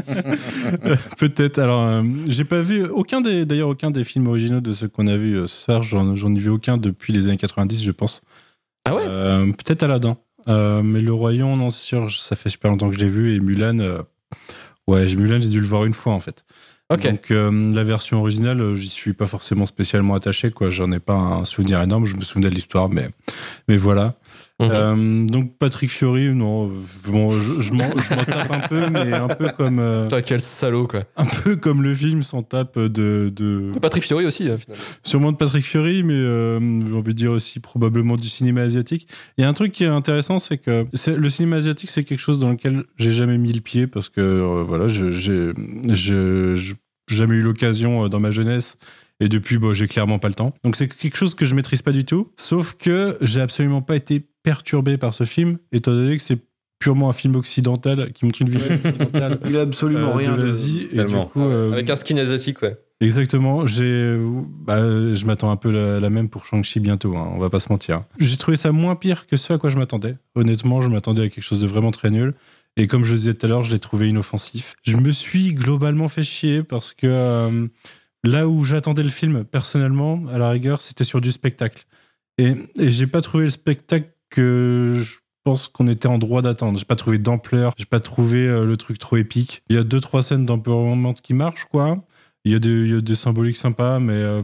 Peut-être. 1.18 1.58
Alors, 1.58 1.82
euh, 1.82 2.02
j'ai 2.28 2.44
pas 2.44 2.60
vu 2.60 2.84
aucun 2.86 3.20
des, 3.20 3.44
d'ailleurs, 3.46 3.68
aucun 3.68 3.90
des 3.90 4.04
films 4.04 4.28
originaux 4.28 4.60
de 4.60 4.72
ceux 4.72 4.86
qu'on 4.88 5.06
a 5.08 5.16
vus 5.16 5.36
euh, 5.38 5.46
ce 5.48 5.64
soir. 5.64 5.82
J'en, 5.82 6.14
j'en 6.14 6.32
ai 6.34 6.38
vu 6.38 6.50
aucun 6.50 6.76
depuis 6.76 7.12
les 7.12 7.26
années 7.26 7.36
90, 7.36 7.82
je 7.82 7.90
pense. 7.90 8.22
Ah 8.84 8.94
ouais? 8.94 9.02
Euh, 9.06 9.46
Peut-être 9.46 9.82
Aladdin. 9.82 10.16
Euh, 10.48 10.82
mais 10.82 11.00
Le 11.00 11.12
Lion, 11.32 11.56
non, 11.56 11.70
c'est 11.70 11.84
sûr, 11.84 12.10
ça 12.10 12.36
fait 12.36 12.50
super 12.50 12.70
longtemps 12.70 12.88
que 12.90 12.94
je 12.96 13.00
l'ai 13.00 13.10
vu. 13.10 13.34
Et 13.34 13.40
Mulan, 13.40 13.78
euh, 13.80 13.98
ouais, 14.86 15.06
j'ai- 15.06 15.16
Mulan, 15.16 15.40
j'ai 15.40 15.48
dû 15.48 15.60
le 15.60 15.66
voir 15.66 15.84
une 15.84 15.94
fois 15.94 16.12
en 16.12 16.20
fait. 16.20 16.44
Donc 16.96 17.30
euh, 17.30 17.50
la 17.72 17.84
version 17.84 18.20
originale, 18.20 18.60
euh, 18.60 18.74
j'y 18.74 18.88
suis 18.88 19.12
pas 19.12 19.26
forcément 19.26 19.66
spécialement 19.66 20.14
attaché, 20.14 20.50
quoi. 20.50 20.70
J'en 20.70 20.90
ai 20.92 20.98
pas 21.00 21.14
un 21.14 21.44
souvenir 21.44 21.80
énorme. 21.80 22.06
Je 22.06 22.16
me 22.16 22.24
souvenais 22.24 22.50
de 22.50 22.54
l'histoire, 22.54 22.88
mais 22.88 23.08
mais 23.68 23.76
voilà. 23.76 24.16
Mhm. 24.60 24.68
Euh, 24.70 25.26
donc 25.26 25.58
Patrick 25.58 25.90
Fiori, 25.90 26.28
non, 26.32 26.70
je, 27.04 27.10
bon, 27.10 27.32
je, 27.40 27.62
je 27.62 27.72
m'en 27.72 27.88
tape 27.88 28.52
un 28.52 28.68
peu, 28.68 28.90
mais 28.90 29.12
un 29.12 29.26
peu 29.26 29.48
comme 29.56 29.80
euh, 29.80 30.02
Putain, 30.04 30.22
quel 30.22 30.40
salaud, 30.40 30.86
quoi. 30.86 31.02
un 31.16 31.24
peu 31.24 31.56
comme 31.56 31.82
le 31.82 31.94
film 31.96 32.22
s'en 32.22 32.42
tape 32.42 32.78
de, 32.78 33.32
de 33.34 33.72
Patrick 33.80 34.04
Fiori 34.04 34.24
aussi, 34.24 34.44
finalement. 34.44 34.64
sûrement 35.02 35.32
de 35.32 35.36
Patrick 35.36 35.64
Fiori, 35.64 36.04
mais 36.04 36.12
euh, 36.14 36.60
j'ai 36.86 36.92
envie 36.94 37.12
de 37.12 37.18
dire 37.18 37.32
aussi 37.32 37.58
probablement 37.58 38.14
du 38.16 38.28
cinéma 38.28 38.60
asiatique. 38.60 39.08
Il 39.36 39.40
y 39.42 39.44
a 39.44 39.48
un 39.48 39.52
truc 39.54 39.72
qui 39.72 39.82
est 39.82 39.88
intéressant, 39.88 40.38
c'est 40.38 40.58
que 40.58 40.86
le 41.08 41.28
cinéma 41.30 41.56
asiatique, 41.56 41.90
c'est 41.90 42.04
quelque 42.04 42.20
chose 42.20 42.38
dans 42.38 42.50
lequel 42.50 42.84
j'ai 42.98 43.10
jamais 43.10 43.38
mis 43.38 43.52
le 43.52 43.62
pied 43.62 43.88
parce 43.88 44.10
que 44.10 44.62
voilà, 44.62 44.86
je- 44.86 45.10
j'ai 45.10 45.52
je- 45.90 46.54
je- 46.54 46.74
jamais 47.12 47.36
eu 47.36 47.42
l'occasion 47.42 48.04
euh, 48.04 48.08
dans 48.08 48.20
ma 48.20 48.30
jeunesse. 48.30 48.76
Et 49.20 49.28
depuis, 49.28 49.58
bon, 49.58 49.72
j'ai 49.74 49.86
clairement 49.86 50.18
pas 50.18 50.28
le 50.28 50.34
temps. 50.34 50.52
Donc 50.64 50.74
c'est 50.76 50.88
quelque 50.88 51.16
chose 51.16 51.34
que 51.34 51.44
je 51.44 51.54
maîtrise 51.54 51.82
pas 51.82 51.92
du 51.92 52.04
tout. 52.04 52.32
Sauf 52.36 52.74
que 52.78 53.16
j'ai 53.20 53.40
absolument 53.40 53.80
pas 53.82 53.94
été 53.96 54.24
perturbé 54.42 54.96
par 54.98 55.14
ce 55.14 55.24
film, 55.24 55.58
étant 55.70 55.92
donné 55.92 56.16
que 56.16 56.22
c'est 56.22 56.38
purement 56.80 57.08
un 57.08 57.12
film 57.12 57.36
occidental 57.36 58.10
qui 58.12 58.24
montre 58.24 58.42
une 58.42 58.48
vision 58.48 58.74
occidentale 58.74 59.38
Il 59.46 59.56
a 59.56 59.60
absolument 59.60 60.08
euh, 60.08 60.14
rien 60.16 60.32
de 60.32 60.40
de. 60.42 60.46
l'Asie. 60.46 60.88
Et 60.90 60.96
du 60.96 60.96
Tellement. 60.96 61.26
coup, 61.26 61.40
euh, 61.40 61.70
Avec 61.72 61.88
un 61.90 61.94
skin 61.96 62.16
asiatique, 62.16 62.60
ouais. 62.62 62.76
Exactement, 63.00 63.66
j'ai, 63.66 64.16
bah, 64.64 64.78
je 65.12 65.26
m'attends 65.26 65.50
un 65.50 65.56
peu 65.56 65.72
la, 65.72 65.98
la 65.98 66.08
même 66.10 66.28
pour 66.28 66.46
Shang-Chi 66.46 66.78
bientôt, 66.78 67.16
hein, 67.16 67.30
on 67.34 67.38
va 67.40 67.50
pas 67.50 67.58
se 67.58 67.68
mentir. 67.68 68.04
J'ai 68.20 68.36
trouvé 68.36 68.56
ça 68.56 68.70
moins 68.70 68.94
pire 68.94 69.26
que 69.26 69.36
ce 69.36 69.52
à 69.52 69.58
quoi 69.58 69.70
je 69.70 69.76
m'attendais. 69.76 70.14
Honnêtement, 70.36 70.80
je 70.80 70.88
m'attendais 70.88 71.22
à 71.22 71.28
quelque 71.28 71.42
chose 71.42 71.60
de 71.60 71.66
vraiment 71.66 71.90
très 71.90 72.10
nul. 72.10 72.34
Et 72.76 72.86
comme 72.86 73.04
je 73.04 73.14
disais 73.14 73.34
tout 73.34 73.46
à 73.46 73.48
l'heure, 73.48 73.62
je 73.62 73.70
l'ai 73.70 73.78
trouvé 73.78 74.08
inoffensif. 74.08 74.74
Je 74.82 74.96
me 74.96 75.10
suis 75.10 75.52
globalement 75.54 76.08
fait 76.08 76.22
chier 76.22 76.62
parce 76.62 76.94
que 76.94 77.06
euh, 77.06 77.66
là 78.24 78.48
où 78.48 78.64
j'attendais 78.64 79.02
le 79.02 79.10
film, 79.10 79.44
personnellement, 79.44 80.22
à 80.32 80.38
la 80.38 80.50
rigueur, 80.50 80.80
c'était 80.80 81.04
sur 81.04 81.20
du 81.20 81.32
spectacle. 81.32 81.84
Et, 82.38 82.54
et 82.78 82.90
j'ai 82.90 83.06
pas 83.06 83.20
trouvé 83.20 83.44
le 83.44 83.50
spectacle 83.50 84.10
que 84.30 85.02
je 85.04 85.16
pense 85.44 85.68
qu'on 85.68 85.86
était 85.86 86.08
en 86.08 86.16
droit 86.16 86.40
d'attendre. 86.40 86.78
J'ai 86.78 86.86
pas 86.86 86.96
trouvé 86.96 87.18
d'ampleur, 87.18 87.74
j'ai 87.76 87.84
pas 87.84 88.00
trouvé 88.00 88.46
euh, 88.46 88.64
le 88.64 88.76
truc 88.78 88.98
trop 88.98 89.16
épique. 89.16 89.62
Il 89.68 89.76
y 89.76 89.78
a 89.78 89.82
deux, 89.82 90.00
trois 90.00 90.22
scènes 90.22 90.46
d'empowerment 90.46 91.14
qui 91.14 91.34
marchent, 91.34 91.66
quoi. 91.66 92.02
Il 92.44 92.52
y, 92.52 92.54
a 92.54 92.58
des, 92.58 92.70
il 92.70 92.90
y 92.90 92.94
a 92.94 93.00
des 93.00 93.14
symboliques 93.14 93.56
sympas, 93.58 94.00
mais 94.00 94.14
euh, 94.14 94.42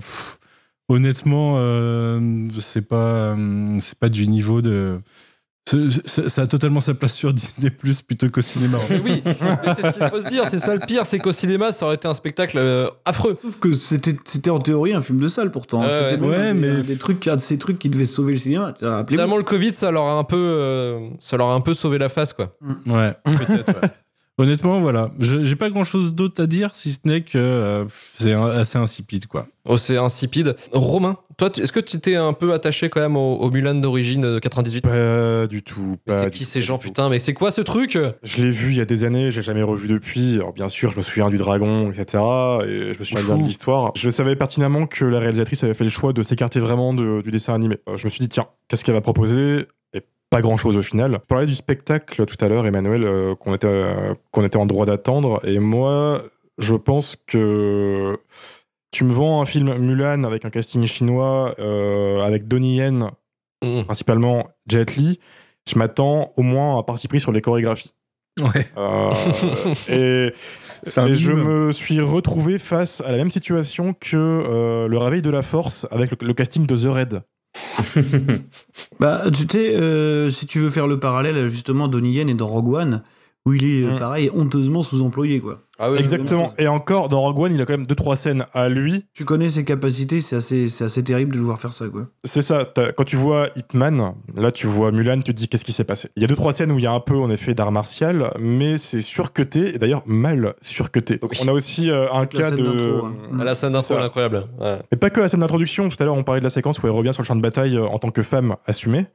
honnêtement, 0.88 1.56
c'est 2.60 2.86
pas, 2.86 3.36
c'est 3.80 3.98
pas 3.98 4.08
du 4.08 4.28
niveau 4.28 4.62
de. 4.62 5.00
Ça 6.06 6.42
a 6.42 6.46
totalement 6.46 6.80
sa 6.80 6.94
place 6.94 7.12
sur 7.14 7.32
Disney 7.32 7.70
Plus 7.70 8.02
plutôt 8.02 8.28
qu'au 8.30 8.40
cinéma. 8.40 8.78
Mais 8.90 9.00
oui, 9.00 9.22
mais 9.24 9.74
c'est 9.74 9.82
ce 9.82 9.90
qu'il 9.98 10.08
faut 10.08 10.20
se 10.20 10.28
dire, 10.28 10.46
c'est 10.46 10.58
ça 10.58 10.74
le 10.74 10.80
pire, 10.80 11.04
c'est 11.06 11.18
qu'au 11.18 11.32
cinéma, 11.32 11.72
ça 11.72 11.86
aurait 11.86 11.96
été 11.96 12.08
un 12.08 12.14
spectacle 12.14 12.56
euh, 12.58 12.88
affreux. 13.04 13.36
Sauf 13.42 13.58
que 13.58 13.72
c'était 13.72 14.16
c'était 14.24 14.50
en 14.50 14.58
théorie 14.58 14.92
un 14.94 15.02
film 15.02 15.18
de 15.20 15.28
salle 15.28 15.50
pourtant. 15.50 15.82
Ouais, 15.82 15.90
c'était 15.90 16.20
ouais. 16.22 16.28
même 16.28 16.30
Ouais, 16.30 16.36
un 16.36 16.54
des- 16.54 16.60
mais- 16.60 16.68
un 16.80 16.84
des 16.84 16.96
trucs, 16.96 17.24
de 17.28 17.38
ces 17.38 17.58
trucs 17.58 17.78
qui 17.78 17.90
devaient 17.90 18.04
sauver 18.04 18.32
le 18.32 18.38
cinéma. 18.38 18.74
Rappelez-vous. 18.80 19.06
Finalement, 19.08 19.36
le 19.36 19.42
Covid, 19.42 19.74
ça 19.74 19.90
leur 19.90 20.04
a 20.04 20.12
un 20.18 20.24
peu, 20.24 20.36
euh, 20.36 21.08
ça 21.20 21.36
leur 21.36 21.48
a 21.50 21.54
un 21.54 21.60
peu 21.60 21.74
sauvé 21.74 21.98
la 21.98 22.08
face, 22.08 22.32
quoi. 22.32 22.56
Ouais, 22.86 23.12
peut-être. 23.24 23.66
ouais. 23.82 23.88
Honnêtement, 24.38 24.80
voilà. 24.80 25.10
Je- 25.18 25.42
J'ai 25.44 25.56
pas 25.56 25.68
grand 25.68 25.84
chose 25.84 26.14
d'autre 26.14 26.42
à 26.42 26.46
dire 26.46 26.74
si 26.74 26.90
ce 26.92 26.98
n'est 27.04 27.22
que 27.22 27.36
euh, 27.38 27.84
c'est 28.18 28.32
assez 28.32 28.78
insipide, 28.78 29.26
quoi. 29.26 29.48
Oh, 29.64 29.76
c'est 29.76 29.96
insipide. 29.98 30.54
Romain, 30.72 31.16
toi, 31.36 31.50
est-ce 31.58 31.72
que 31.72 31.80
tu 31.80 31.96
étais 31.96 32.14
un 32.14 32.32
peu 32.32 32.52
attaché 32.54 32.88
quand 32.88 33.00
même 33.00 33.16
au, 33.16 33.34
au 33.36 33.50
Mulan 33.50 33.74
d'origine 33.74 34.20
de 34.22 34.38
98 34.38 34.82
Pas 34.82 35.46
du 35.46 35.62
tout. 35.62 35.96
Pas 36.06 36.22
C'est 36.24 36.30
qui 36.30 36.44
ces 36.44 36.62
gens, 36.62 36.78
putain 36.78 37.08
Mais 37.10 37.18
c'est 37.18 37.34
quoi 37.34 37.50
ce 37.50 37.60
truc? 37.60 37.98
Je 38.22 38.42
l'ai 38.42 38.50
vu 38.50 38.70
il 38.70 38.76
y 38.78 38.80
a 38.80 38.84
des 38.86 39.04
années, 39.04 39.30
j'ai 39.30 39.42
jamais 39.42 39.62
revu 39.62 39.88
depuis. 39.88 40.36
Alors 40.36 40.52
bien 40.52 40.68
sûr, 40.68 40.92
je 40.92 40.96
me 40.98 41.02
souviens 41.02 41.28
du 41.30 41.36
dragon, 41.36 41.90
etc. 41.90 42.22
Et 42.66 42.92
je 42.94 42.98
me 42.98 43.04
souviens 43.04 43.24
bien 43.24 43.36
de 43.38 43.42
l'histoire. 43.44 43.92
Je 43.96 44.08
savais 44.08 44.36
pertinemment 44.36 44.86
que 44.86 45.04
la 45.04 45.18
réalisatrice 45.18 45.64
avait 45.64 45.74
fait 45.74 45.84
le 45.84 45.90
choix 45.90 46.12
de 46.12 46.22
s'écarter 46.22 46.60
vraiment 46.60 46.94
de- 46.94 47.20
du 47.22 47.30
dessin 47.30 47.54
animé. 47.54 47.76
Euh, 47.88 47.96
Je 47.96 48.04
me 48.06 48.10
suis 48.10 48.20
dit, 48.20 48.28
tiens, 48.28 48.46
qu'est-ce 48.68 48.84
qu'elle 48.84 48.94
va 48.94 49.00
proposer? 49.02 49.66
Pas 50.30 50.40
grand-chose 50.42 50.76
au 50.76 50.82
final. 50.82 51.12
Je 51.12 51.26
parlais 51.26 51.46
du 51.46 51.54
spectacle 51.54 52.26
tout 52.26 52.36
à 52.44 52.48
l'heure, 52.48 52.66
Emmanuel, 52.66 53.04
euh, 53.04 53.34
qu'on 53.34 53.54
était, 53.54 53.66
euh, 53.66 54.14
qu'on 54.30 54.44
était 54.44 54.58
en 54.58 54.66
droit 54.66 54.84
d'attendre. 54.86 55.40
Et 55.46 55.58
moi, 55.58 56.22
je 56.58 56.74
pense 56.74 57.16
que 57.26 58.18
tu 58.90 59.04
me 59.04 59.12
vends 59.12 59.40
un 59.40 59.46
film 59.46 59.74
Mulan 59.78 60.24
avec 60.24 60.44
un 60.44 60.50
casting 60.50 60.84
chinois, 60.86 61.54
euh, 61.58 62.20
avec 62.20 62.46
Donnie 62.46 62.76
Yen, 62.76 63.10
Mmh. 63.64 63.82
principalement 63.84 64.48
Jet 64.68 64.96
Li. 64.96 65.18
Je 65.68 65.78
m'attends 65.78 66.32
au 66.36 66.42
moins 66.42 66.76
à 66.76 66.78
un 66.78 66.82
parti 66.82 67.08
pris 67.08 67.20
sur 67.20 67.32
les 67.32 67.40
chorégraphies. 67.40 67.92
Ouais. 68.40 68.68
Euh, 68.76 69.12
et 69.88 71.14
je 71.14 71.32
me 71.32 71.72
suis 71.72 72.00
retrouvé 72.00 72.58
face 72.58 73.00
à 73.00 73.10
la 73.10 73.18
même 73.18 73.30
situation 73.30 73.94
que 73.94 74.16
euh, 74.16 74.86
le 74.86 74.96
réveil 74.98 75.22
de 75.22 75.30
la 75.30 75.42
force 75.42 75.86
avec 75.90 76.12
le, 76.12 76.26
le 76.26 76.34
casting 76.34 76.66
de 76.66 76.76
The 76.76 76.86
Red. 76.86 77.22
Bah, 79.00 79.24
tu 79.32 79.46
sais, 79.50 79.76
euh, 79.76 80.30
si 80.30 80.46
tu 80.46 80.58
veux 80.58 80.70
faire 80.70 80.86
le 80.86 80.98
parallèle, 80.98 81.48
justement, 81.48 81.88
Donnie 81.88 82.12
Yen 82.12 82.28
est 82.28 82.34
dans 82.34 82.48
Rogue 82.48 82.74
One, 82.74 83.02
où 83.46 83.52
il 83.54 83.64
est, 83.64 83.82
euh, 83.84 83.94
Mm. 83.94 83.98
pareil, 83.98 84.30
honteusement 84.34 84.82
sous-employé, 84.82 85.40
quoi. 85.40 85.62
Ah 85.80 85.92
oui, 85.92 85.98
Exactement. 86.00 86.52
Et 86.58 86.66
encore, 86.66 87.08
dans 87.08 87.20
Rogue 87.20 87.38
One, 87.38 87.54
il 87.54 87.60
a 87.62 87.64
quand 87.64 87.72
même 87.74 87.86
deux 87.86 87.94
trois 87.94 88.16
scènes 88.16 88.44
à 88.52 88.68
lui. 88.68 89.04
Tu 89.14 89.24
connais 89.24 89.48
ses 89.48 89.64
capacités, 89.64 90.18
c'est 90.20 90.34
assez, 90.34 90.66
c'est 90.66 90.82
assez 90.84 91.04
terrible 91.04 91.32
de 91.34 91.38
devoir 91.38 91.58
faire 91.60 91.72
ça, 91.72 91.86
quoi. 91.86 92.08
C'est 92.24 92.42
ça. 92.42 92.66
Quand 92.96 93.04
tu 93.04 93.14
vois 93.14 93.46
Ip 93.54 93.74
Man, 93.74 94.12
là 94.34 94.50
tu 94.50 94.66
vois 94.66 94.90
Mulan, 94.90 95.18
tu 95.18 95.22
te 95.22 95.30
dis 95.32 95.46
qu'est-ce 95.48 95.64
qui 95.64 95.70
s'est 95.72 95.84
passé? 95.84 96.08
Il 96.16 96.22
y 96.22 96.24
a 96.24 96.26
deux 96.28 96.34
trois 96.34 96.52
scènes 96.52 96.72
où 96.72 96.78
il 96.78 96.82
y 96.82 96.86
a 96.88 96.92
un 96.92 96.98
peu 96.98 97.16
en 97.16 97.30
effet 97.30 97.54
d'art 97.54 97.70
martial, 97.70 98.32
mais 98.40 98.76
c'est 98.76 99.00
surcuté 99.00 99.76
et 99.76 99.78
d'ailleurs 99.78 100.02
mal 100.06 100.54
surcuté. 100.60 101.18
Donc 101.18 101.30
Oui. 101.30 101.38
on 101.44 101.48
a 101.48 101.52
aussi 101.52 101.90
euh, 101.90 102.12
un 102.12 102.26
cas 102.26 102.50
de. 102.50 103.00
hein. 103.04 103.44
La 103.44 103.54
scène 103.54 103.72
d'intro, 103.72 103.94
incroyable. 103.98 104.46
Ouais. 104.60 104.80
Mais 104.90 104.98
pas 104.98 105.10
que 105.10 105.20
la 105.20 105.28
scène 105.28 105.40
d'introduction. 105.40 105.88
Tout 105.88 105.96
à 106.00 106.04
l'heure, 106.06 106.16
on 106.18 106.24
parlait 106.24 106.40
de 106.40 106.44
la 106.44 106.50
séquence 106.50 106.82
où 106.82 106.86
elle 106.88 106.92
revient 106.92 107.12
sur 107.12 107.22
le 107.22 107.26
champ 107.26 107.36
de 107.36 107.40
bataille 107.40 107.76
euh, 107.76 107.86
en 107.86 107.98
tant 108.00 108.10
que 108.10 108.22
femme 108.24 108.56
assumée. 108.66 109.06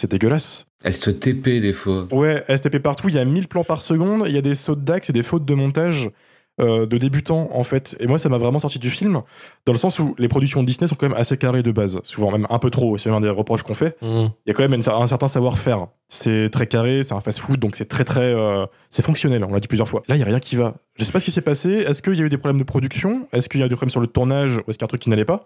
C'est 0.00 0.10
dégueulasse. 0.10 0.64
Elle 0.82 0.96
se 0.96 1.10
TP 1.10 1.60
des 1.60 1.74
fois. 1.74 2.06
Ouais, 2.10 2.42
STP 2.48 2.78
partout, 2.78 3.10
il 3.10 3.14
y 3.14 3.18
a 3.18 3.24
1000 3.26 3.48
plans 3.48 3.64
par 3.64 3.82
seconde, 3.82 4.24
il 4.26 4.34
y 4.34 4.38
a 4.38 4.40
des 4.40 4.54
sautes 4.54 4.82
d'axe 4.82 5.10
et 5.10 5.12
des 5.12 5.22
fautes 5.22 5.44
de 5.44 5.52
montage 5.54 6.08
euh, 6.58 6.86
de 6.86 6.96
débutants 6.96 7.50
en 7.52 7.64
fait. 7.64 7.96
Et 8.00 8.06
moi 8.06 8.16
ça 8.18 8.30
m'a 8.30 8.38
vraiment 8.38 8.58
sorti 8.58 8.78
du 8.78 8.88
film, 8.88 9.20
dans 9.66 9.72
le 9.74 9.78
sens 9.78 9.98
où 9.98 10.14
les 10.18 10.26
productions 10.28 10.62
Disney 10.62 10.88
sont 10.88 10.94
quand 10.94 11.06
même 11.10 11.18
assez 11.18 11.36
carrées 11.36 11.62
de 11.62 11.70
base, 11.70 12.00
souvent 12.02 12.30
même 12.30 12.46
un 12.48 12.58
peu 12.58 12.70
trop, 12.70 12.96
c'est 12.96 13.10
l'un 13.10 13.20
des 13.20 13.28
reproches 13.28 13.62
qu'on 13.62 13.74
fait. 13.74 13.98
Mmh. 14.00 14.06
Il 14.46 14.48
y 14.48 14.50
a 14.50 14.54
quand 14.54 14.62
même 14.66 14.72
une- 14.72 14.88
un 14.88 15.06
certain 15.06 15.28
savoir-faire. 15.28 15.88
C'est 16.08 16.48
très 16.50 16.66
carré, 16.66 17.02
c'est 17.02 17.12
un 17.12 17.20
fast-food, 17.20 17.60
donc 17.60 17.76
c'est 17.76 17.84
très 17.84 18.04
très... 18.04 18.32
euh, 18.34 18.64
c'est 18.88 19.04
fonctionnel, 19.04 19.44
on 19.44 19.52
l'a 19.52 19.60
dit 19.60 19.68
plusieurs 19.68 19.88
fois. 19.88 20.02
Là, 20.08 20.16
il 20.16 20.20
y 20.20 20.22
a 20.22 20.26
rien 20.26 20.40
qui 20.40 20.56
va. 20.56 20.76
Je 20.96 21.04
sais 21.04 21.12
pas 21.12 21.20
ce 21.20 21.26
qui 21.26 21.30
s'est 21.30 21.42
passé, 21.42 21.70
est-ce 21.72 22.00
qu'il 22.00 22.14
y 22.14 22.22
a 22.22 22.24
eu 22.24 22.30
des 22.30 22.38
problèmes 22.38 22.58
de 22.58 22.64
production? 22.64 23.28
Est-ce 23.34 23.50
qu'il 23.50 23.60
y 23.60 23.62
a 23.62 23.66
eu 23.66 23.68
des 23.68 23.74
problèmes 23.76 23.90
sur 23.90 24.00
le 24.00 24.06
tournage? 24.06 24.56
Ou 24.56 24.70
est-ce 24.70 24.78
qu'il 24.78 24.82
y 24.82 24.84
a 24.84 24.86
un 24.86 24.88
truc 24.88 25.02
qui 25.02 25.10
n'allait 25.10 25.26
pas? 25.26 25.44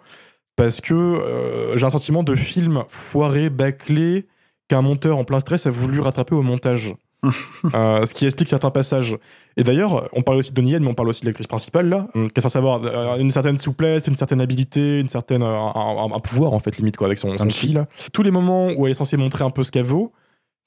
Parce 0.57 0.81
que 0.81 0.95
euh, 0.95 1.77
j'ai 1.77 1.85
un 1.85 1.91
sentiment 1.91 2.23
de 2.23 2.37
film 2.37 2.85
foiré, 2.89 3.51
bâclé, 3.51 4.27
qu'un 4.69 4.83
monteur 4.83 5.19
en 5.19 5.25
plein 5.25 5.41
stress 5.41 5.67
a 5.67 5.71
voulu 5.71 6.01
rattraper 6.01 6.35
au 6.35 6.43
montage. 6.43 6.95
Euh, 7.75 8.05
ce 8.05 8.13
qui 8.13 8.27
explique 8.27 8.49
certains 8.49 8.71
passages. 8.71 9.17
Et 9.57 9.65
d'ailleurs, 9.65 10.09
on 10.13 10.21
parle 10.21 10.37
aussi 10.37 10.51
de 10.51 10.55
Donnie 10.55 10.73
Yen, 10.73 10.83
mais 10.83 10.91
on 10.91 10.95
parle 10.95 11.09
aussi 11.09 11.23
de 11.23 11.27
l'actrice 11.27 11.47
principale, 11.47 11.89
là, 11.89 12.07
qui 12.13 12.21
est 12.37 12.41
censée 12.41 12.59
avoir 12.59 12.83
euh, 12.85 13.17
une 13.17 13.31
certaine 13.31 13.57
souplesse, 13.57 14.07
une 14.07 14.17
certaine 14.17 14.43
habilité, 14.43 15.01
une 15.01 15.09
certaine, 15.09 15.43
euh, 15.43 15.59
un 15.59 16.21
pouvoir, 16.21 16.53
en 16.53 16.59
fait, 16.59 16.77
limite, 16.77 16.99
quoi, 16.99 17.07
avec 17.07 17.19
son, 17.19 17.35
son 17.39 17.49
chi, 17.49 17.73
là. 17.73 17.87
Tous 18.13 18.23
les 18.23 18.31
moments 18.31 18.69
où 18.77 18.85
elle 18.85 18.91
est 18.91 18.95
censée 18.95 19.17
montrer 19.17 19.43
un 19.43 19.49
peu 19.49 19.65
ce 19.65 19.73
qu'elle 19.73 19.87
vaut, 19.87 20.13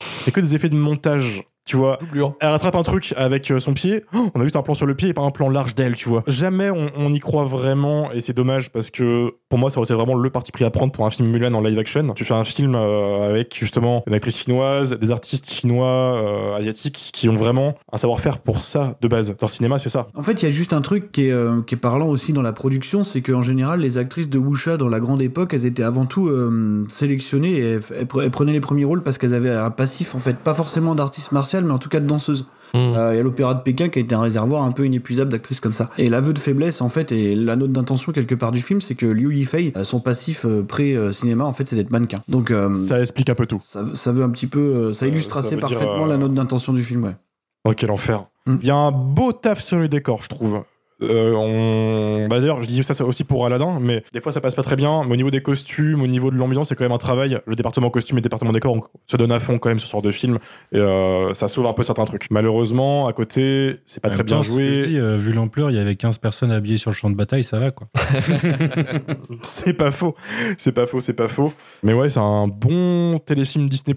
c'est 0.02 0.32
que 0.32 0.39
des 0.39 0.56
effets 0.56 0.70
de 0.70 0.76
montage. 0.76 1.43
Tu 1.68 1.76
vois, 1.76 1.97
Doublure. 1.99 2.34
elle 2.39 2.49
rattrape 2.49 2.76
un 2.76 2.82
truc 2.82 3.13
avec 3.18 3.51
euh, 3.51 3.59
son 3.59 3.74
pied. 3.74 4.05
Oh, 4.15 4.30
on 4.34 4.39
a 4.39 4.43
juste 4.43 4.55
un 4.55 4.61
plan 4.61 4.74
sur 4.74 4.86
le 4.86 4.95
pied 4.95 5.09
et 5.09 5.13
pas 5.13 5.22
un 5.22 5.32
plan 5.32 5.49
large 5.49 5.76
d'elle, 5.76 5.95
tu 5.95 6.07
vois. 6.07 6.24
Jamais 6.26 6.70
on, 6.70 6.89
on 6.97 7.11
y 7.11 7.20
croit 7.20 7.43
vraiment 7.43 8.09
et 8.13 8.22
c'est 8.22 8.32
dommage 8.34 8.72
parce 8.72 8.89
que 8.89 9.34
pour 9.49 9.59
moi, 9.59 9.70
ça 9.70 9.78
aurait 9.78 9.86
été 9.86 9.93
vraiment 9.93 10.15
le 10.15 10.30
parti 10.30 10.51
pris 10.53 10.63
à 10.63 10.72
prendre 10.72 10.93
pour 10.93 11.05
un 11.05 11.09
film 11.09 11.28
Mulan 11.30 11.53
en 11.53 11.61
live 11.61 11.78
action. 11.78 12.07
Tu 12.15 12.24
fais 12.24 12.34
un 12.34 12.45
film 12.45 12.74
euh, 12.76 13.30
avec 13.30 13.53
justement 13.53 14.03
une 14.07 14.13
actrice 14.13 14.38
chinoise, 14.38 14.93
des 14.97 15.11
artistes 15.11 15.51
chinois, 15.51 15.86
euh, 15.88 16.55
asiatiques 16.57 17.09
qui 17.13 17.28
ont 17.28 17.34
vraiment 17.36 17.76
un 17.91 17.97
savoir-faire 17.97 18.39
pour 18.39 18.61
ça 18.61 18.95
de 19.01 19.07
base. 19.09 19.36
Leur 19.39 19.49
cinéma, 19.49 19.78
c'est 19.78 19.89
ça. 19.89 20.07
En 20.15 20.22
fait, 20.24 20.41
il 20.41 20.45
y 20.45 20.47
a 20.47 20.51
juste 20.51 20.72
un 20.72 20.82
truc 20.82 21.11
qui 21.11 21.28
est, 21.28 21.32
euh, 21.32 21.61
qui 21.68 21.76
est 21.76 21.78
parlant 21.78 22.07
aussi 22.07 22.32
dans 22.32 22.41
la 22.41 22.53
production, 22.53 23.03
c'est 23.03 23.22
qu'en 23.22 23.41
général, 23.41 23.82
les 23.82 23.97
actrices 23.97 24.30
de 24.30 24.38
Wuxia 24.39 24.78
dans 24.78 24.88
la 24.88 25.01
grande 25.01 25.22
époque, 25.22 25.53
elles 25.53 25.65
étaient 25.65 25.84
avant 25.84 26.05
tout 26.05 26.30
euh, 26.30 26.86
sélectionnées 26.88 27.51
et 27.57 27.72
elles, 27.74 27.82
elles 27.99 28.05
pre- 28.05 28.24
elles 28.24 28.32
prenaient 28.32 28.53
les 28.53 28.61
premiers 28.61 28.86
rôles 28.86 29.03
parce 29.03 29.18
qu'elles 29.18 29.34
avaient 29.34 29.51
un 29.51 29.70
passif, 29.72 30.15
en 30.15 30.20
fait, 30.20 30.38
pas 30.38 30.53
forcément 30.53 30.95
d'artiste 30.95 31.34
martial, 31.34 31.57
mais 31.66 31.74
en 31.74 31.80
tout 31.80 31.89
cas 31.89 31.99
de 31.99 32.08
danseuse. 32.08 32.45
Mmh. 32.74 32.78
Euh, 32.78 33.14
Il 33.14 33.18
y 33.18 33.20
a 33.20 33.24
l'opéra 33.24 33.53
de 33.53 33.62
Pékin 33.62 33.88
qui 33.88 33.97
a 33.99 34.01
été 34.01 34.14
un 34.14 34.20
réservoir 34.22 34.64
un 34.64 34.72
peu 34.74 34.86
inépuisable 34.86 35.32
d'actrices 35.32 35.62
comme 35.62 35.72
ça. 35.72 35.89
Et 35.97 36.10
l'aveu 36.10 36.34
de 36.34 36.39
faiblesse, 36.39 36.82
en 36.82 36.89
fait, 36.89 37.14
et 37.14 37.34
la 37.34 37.55
note 37.55 37.72
d'intention 37.72 38.12
quelque 38.12 38.36
part 38.36 38.51
du 38.51 38.62
film, 38.62 38.82
c'est 38.82 38.95
que 38.95 39.05
Liu 39.05 39.34
Yifei, 39.34 39.72
euh, 39.78 39.86
son 39.86 40.01
passif 40.01 40.45
euh, 40.45 40.64
pré-cinéma, 40.64 41.45
en 41.45 41.53
fait, 41.53 41.66
c'est 41.68 41.78
d'être 41.78 41.91
mannequin. 41.91 42.22
Donc, 42.28 42.51
euh, 42.51 42.70
Ça 42.72 42.99
explique 42.99 43.30
un 43.30 43.36
peu 43.36 43.45
tout. 43.47 43.62
ça, 43.64 43.86
ça 43.93 44.12
veut 44.12 44.24
un 44.24 44.30
petit 44.30 44.47
peu, 44.47 44.88
ça, 44.89 44.93
Ça- 44.95 45.08
illustre 45.08 45.34
ça 45.36 45.39
assez 45.47 45.55
parfaitement 45.55 46.05
euh, 46.05 46.10
la 46.10 46.18
note 46.18 46.34
d'intention 46.34 46.74
du 46.74 46.84
film, 46.84 47.05
ouais. 47.05 47.16
Oh, 47.64 47.72
quel 47.76 47.89
enfer. 47.89 48.26
Mm. 48.45 48.55
Il 48.62 48.68
y 48.68 48.72
a 48.72 48.76
un 48.76 48.91
beau 48.91 49.32
taf 49.32 49.62
sur 49.64 49.78
le 49.78 49.88
décor, 49.88 50.22
je 50.24 50.28
trouve. 50.30 50.64
Euh, 51.02 51.34
on... 51.34 52.28
bah, 52.28 52.39
D'ailleurs, 52.39 52.62
je 52.64 52.68
dis 52.68 52.84
ça 52.84 52.93
c'est 52.93 53.04
aussi 53.04 53.24
pour 53.24 53.45
Aladdin, 53.45 53.80
mais 53.80 54.04
des 54.14 54.22
fois 54.22 54.32
ça 54.32 54.41
passe 54.41 54.56
pas 54.56 54.64
très 54.64 54.76
bien. 54.76 55.04
Mais 55.06 55.14
au 55.14 55.16
niveau 55.16 55.32
des 55.32 55.41
costumes, 55.41 56.02
au 56.02 56.08
niveau 56.08 56.32
de 56.32 56.36
l'ambiance, 56.36 56.70
c'est 56.70 56.76
quand 56.76 56.86
même 56.86 56.91
un 56.91 56.98
travail. 56.98 57.39
Le 57.45 57.56
département 57.56 57.89
costume 57.89 58.18
et 58.18 58.22
le 58.22 58.24
département 58.24 58.52
décor 58.52 58.76
on 58.76 58.82
se 59.06 59.18
donne 59.18 59.32
à 59.32 59.39
fond 59.39 59.60
quand 59.60 59.70
même 59.70 59.80
sur 59.80 59.88
ce 59.88 59.91
genre 59.91 60.02
de 60.02 60.12
film. 60.12 60.39
Et 60.72 60.80
euh, 60.80 61.34
ça 61.34 61.48
sauve 61.48 61.68
un 61.68 61.74
peu 61.74 61.84
certains 61.84 62.06
trucs. 62.06 62.30
Malheureusement, 62.32 63.08
à 63.08 63.14
côté, 63.14 63.78
c'est 63.86 64.02
pas 64.02 64.10
très 64.10 64.24
bien 64.24 64.41
ce 64.41 64.50
que 64.50 64.56
je 64.56 64.74
joué. 64.74 64.88
dis, 64.88 65.00
euh, 65.00 65.18
vu 65.18 65.34
l'ampleur, 65.34 65.72
il 65.72 65.78
y 65.78 65.80
avait 65.80 65.95
15 65.95 66.18
personnes 66.18 66.52
habillées 66.52 66.78
sur 66.78 66.91
le 66.91 66.95
champ 66.95 67.10
de 67.10 67.16
bataille, 67.16 67.43
ça 67.43 67.60
va 67.60 67.72
quoi. 67.72 67.88
c'est 69.41 69.74
pas 69.74 69.91
faux. 69.91 70.16
C'est 70.58 70.72
pas 70.72 70.86
faux, 70.86 71.00
c'est 71.00 71.14
pas 71.14 71.28
faux. 71.28 71.54
Mais 71.84 71.93
ouais, 71.93 72.10
c'est 72.10 72.20
un 72.20 72.48
bon 72.48 73.20
téléfilm 73.20 73.70
Disney+. 73.70 73.93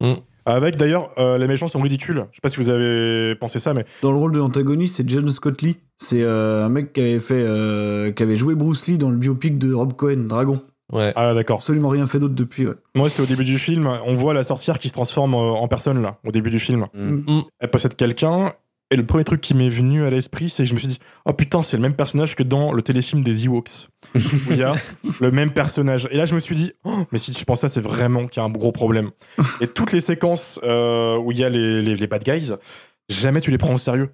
Mm. 0.00 0.14
Avec 0.46 0.76
d'ailleurs, 0.76 1.10
euh, 1.18 1.38
les 1.38 1.46
méchants 1.46 1.68
sont 1.68 1.80
ridicules. 1.80 2.26
Je 2.30 2.36
sais 2.36 2.40
pas 2.42 2.48
si 2.48 2.58
vous 2.58 2.68
avez 2.68 3.34
pensé 3.34 3.58
ça, 3.58 3.74
mais 3.74 3.84
Dans 4.02 4.12
le 4.12 4.18
rôle 4.18 4.32
de 4.32 4.38
l'antagoniste, 4.38 4.96
c'est 4.96 5.08
John 5.08 5.28
Scott 5.28 5.62
Lee. 5.62 5.76
C'est 5.98 6.22
euh, 6.22 6.64
un 6.64 6.68
mec 6.68 6.92
qui 6.92 7.00
avait 7.00 7.18
fait, 7.18 7.42
euh, 7.42 8.12
qui 8.12 8.22
avait 8.22 8.36
joué 8.36 8.54
Bruce 8.54 8.86
Lee 8.86 8.98
dans 8.98 9.10
le 9.10 9.16
biopic 9.16 9.58
de 9.58 9.72
Rob 9.72 9.94
Cohen, 9.94 10.26
Dragon. 10.28 10.60
Ouais. 10.92 11.12
ah 11.16 11.32
d'accord. 11.32 11.56
Absolument 11.56 11.88
rien 11.88 12.06
fait 12.06 12.18
d'autre 12.18 12.34
depuis. 12.34 12.66
Ouais. 12.66 12.74
Moi, 12.94 13.08
c'était 13.08 13.22
au 13.22 13.26
début 13.26 13.44
du 13.44 13.58
film. 13.58 13.90
On 14.04 14.14
voit 14.14 14.34
la 14.34 14.44
sorcière 14.44 14.78
qui 14.78 14.88
se 14.88 14.92
transforme 14.92 15.34
en 15.34 15.66
personne 15.66 16.02
là, 16.02 16.18
au 16.26 16.30
début 16.30 16.50
du 16.50 16.58
film. 16.58 16.86
Mm. 16.92 17.40
Elle 17.58 17.70
possède 17.70 17.96
quelqu'un. 17.96 18.52
Et 18.90 18.96
le 18.96 19.06
premier 19.06 19.24
truc 19.24 19.40
qui 19.40 19.54
m'est 19.54 19.68
venu 19.70 20.04
à 20.04 20.10
l'esprit, 20.10 20.48
c'est 20.48 20.62
que 20.64 20.68
je 20.68 20.74
me 20.74 20.78
suis 20.78 20.88
dit, 20.88 20.98
oh 21.24 21.32
putain, 21.32 21.62
c'est 21.62 21.76
le 21.76 21.82
même 21.82 21.94
personnage 21.94 22.36
que 22.36 22.42
dans 22.42 22.72
le 22.72 22.82
téléfilm 22.82 23.22
des 23.24 23.46
Ewoks. 23.46 23.88
où 24.14 24.18
il 24.50 24.56
y 24.58 24.62
a 24.62 24.74
le 25.20 25.30
même 25.30 25.52
personnage. 25.52 26.06
Et 26.10 26.16
là, 26.16 26.26
je 26.26 26.34
me 26.34 26.38
suis 26.40 26.54
dit, 26.54 26.72
oh, 26.84 27.04
mais 27.10 27.18
si 27.18 27.32
je 27.32 27.44
pense 27.44 27.60
ça, 27.60 27.68
c'est 27.68 27.80
vraiment 27.80 28.26
qu'il 28.26 28.40
y 28.40 28.44
a 28.44 28.46
un 28.46 28.50
gros 28.52 28.72
problème. 28.72 29.10
Et 29.60 29.66
toutes 29.66 29.92
les 29.92 30.00
séquences 30.00 30.60
euh, 30.62 31.16
où 31.18 31.32
il 31.32 31.38
y 31.38 31.44
a 31.44 31.48
les, 31.48 31.82
les, 31.82 31.96
les 31.96 32.06
bad 32.06 32.22
guys, 32.24 32.52
jamais 33.08 33.40
tu 33.40 33.50
les 33.50 33.58
prends 33.58 33.74
au 33.74 33.78
sérieux. 33.78 34.10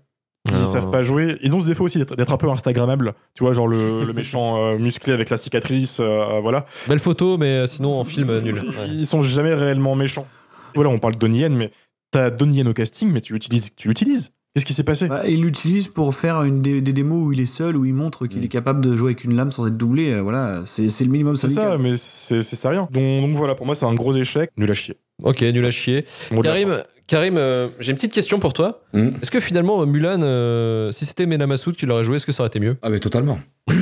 Ils 0.49 0.53
Non. 0.53 0.73
savent 0.73 0.91
pas 0.91 1.03
jouer. 1.03 1.37
Ils 1.43 1.55
ont 1.55 1.61
ce 1.61 1.67
défaut 1.67 1.85
aussi 1.85 1.99
d'être 1.99 2.33
un 2.33 2.37
peu 2.39 2.49
Instagrammable. 2.49 3.13
Tu 3.35 3.45
vois, 3.45 3.53
genre 3.53 3.69
le, 3.69 4.05
le 4.05 4.13
méchant 4.15 4.57
euh, 4.65 4.79
musclé 4.79 5.13
avec 5.13 5.29
la 5.29 5.37
cicatrice, 5.37 5.99
euh, 6.01 6.41
voilà. 6.41 6.65
Belle 6.89 6.99
photo, 7.01 7.37
mais 7.37 7.67
sinon 7.67 8.01
en 8.01 8.05
film 8.05 8.39
nul. 8.39 8.55
Ouais. 8.61 8.89
Ils 8.89 9.07
sont 9.07 9.23
jamais 9.23 9.53
réellement 9.53 9.95
méchants. 9.97 10.27
Voilà, 10.75 10.89
on 10.89 10.99
parle 10.99 11.15
de 11.15 11.19
Donnie 11.19 11.41
Yen, 11.41 11.55
mais 11.55 11.71
t'as 12.11 12.31
Donnie 12.31 12.57
Yen 12.59 12.69
au 12.69 12.73
casting, 12.73 13.11
mais 13.13 13.21
tu 13.21 13.35
l'utilises. 13.35 13.71
Tu 13.77 13.89
l'utilises. 13.89 14.31
Qu'est-ce 14.55 14.67
qui 14.67 14.75
s'est 14.75 14.83
passé? 14.83 15.07
Bah, 15.07 15.23
il 15.29 15.43
l'utilise 15.43 15.87
pour 15.87 16.13
faire 16.13 16.43
une 16.43 16.61
des, 16.61 16.81
des 16.81 16.93
démos 16.93 17.25
où 17.29 17.33
il 17.33 17.39
est 17.41 17.47
seul, 17.47 17.77
où 17.77 17.85
il 17.85 17.95
montre 17.95 18.27
qu'il 18.27 18.43
est 18.45 18.49
capable 18.49 18.81
de 18.81 18.97
jouer 18.97 19.11
avec 19.13 19.23
une 19.23 19.37
lame 19.37 19.53
sans 19.53 19.69
être 19.69 19.77
doublé. 19.77 20.11
euh, 20.11 20.23
voilà, 20.23 20.63
c'est 20.65 20.89
c'est 20.89 21.05
le 21.05 21.11
minimum 21.11 21.37
C'est 21.37 21.49
ça, 21.49 21.79
mais 21.79 21.97
c'est 21.97 22.43
c'est 22.43 22.57
ça 22.57 22.71
rien. 22.71 22.89
Donc, 22.91 23.23
donc 23.23 23.37
voilà, 23.37 23.55
pour 23.55 23.65
moi, 23.67 23.77
c'est 23.77 23.87
un 23.87 23.95
gros 23.95 24.13
échec. 24.17 24.51
Nul 24.57 24.69
à 24.71 24.75
chier. 24.75 24.97
Ok, 25.23 25.43
nul 25.43 25.65
à 25.65 25.71
chier. 25.71 26.05
Karim, 26.43 26.83
Karim 27.11 27.39
euh, 27.39 27.67
j'ai 27.81 27.91
une 27.91 27.97
petite 27.97 28.13
question 28.13 28.39
pour 28.39 28.53
toi. 28.53 28.85
Mm. 28.93 29.09
Est-ce 29.21 29.33
que 29.33 29.41
finalement, 29.41 29.83
euh, 29.83 29.85
Mulan, 29.85 30.23
euh, 30.23 30.93
si 30.93 31.07
c'était 31.07 31.27
Mena 31.27 31.49
Massoud 31.49 31.75
qui 31.75 31.85
l'aurait 31.85 32.05
joué, 32.05 32.17
est-ce 32.17 32.25
que 32.25 32.31
ça 32.31 32.45
aurait 32.45 32.49
été 32.51 32.61
mieux 32.61 32.77
Ah 32.83 32.89
mais 32.89 33.01
totalement. 33.01 33.41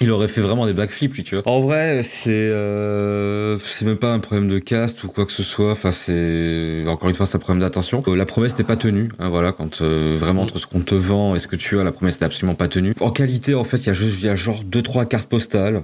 il 0.00 0.08
aurait 0.12 0.28
fait 0.28 0.40
vraiment 0.40 0.64
des 0.64 0.72
backflips 0.72 1.14
lui 1.14 1.24
tu 1.24 1.34
vois. 1.34 1.48
En 1.48 1.58
vrai 1.60 2.02
c'est 2.04 2.30
euh, 2.30 3.58
c'est 3.58 3.84
même 3.84 3.96
pas 3.96 4.12
un 4.12 4.20
problème 4.20 4.48
de 4.48 4.60
cast 4.60 5.02
ou 5.02 5.08
quoi 5.08 5.26
que 5.26 5.32
ce 5.32 5.42
soit. 5.42 5.72
Enfin 5.72 5.90
c'est 5.90 6.84
encore 6.86 7.08
une 7.08 7.16
fois 7.16 7.26
c'est 7.26 7.36
un 7.36 7.40
problème 7.40 7.60
d'attention. 7.60 8.00
La 8.06 8.24
promesse 8.24 8.56
n'est 8.56 8.64
pas 8.64 8.76
tenue. 8.76 9.10
Hein, 9.18 9.30
voilà 9.30 9.50
quand 9.50 9.82
euh, 9.82 10.16
vraiment 10.16 10.42
entre 10.42 10.60
ce 10.60 10.66
qu'on 10.68 10.80
te 10.80 10.94
vend 10.94 11.34
et 11.34 11.40
ce 11.40 11.48
que 11.48 11.56
tu 11.56 11.80
as 11.80 11.84
la 11.84 11.92
promesse 11.92 12.20
n'est 12.20 12.26
absolument 12.26 12.54
pas 12.54 12.68
tenue. 12.68 12.94
En 13.00 13.10
qualité 13.10 13.56
en 13.56 13.64
fait 13.64 13.78
il 13.78 13.86
y 13.86 13.90
a 13.90 13.94
juste 13.94 14.20
il 14.20 14.26
y 14.26 14.28
a 14.28 14.36
genre 14.36 14.62
deux 14.64 14.82
trois 14.82 15.06
cartes 15.06 15.28
postales. 15.28 15.82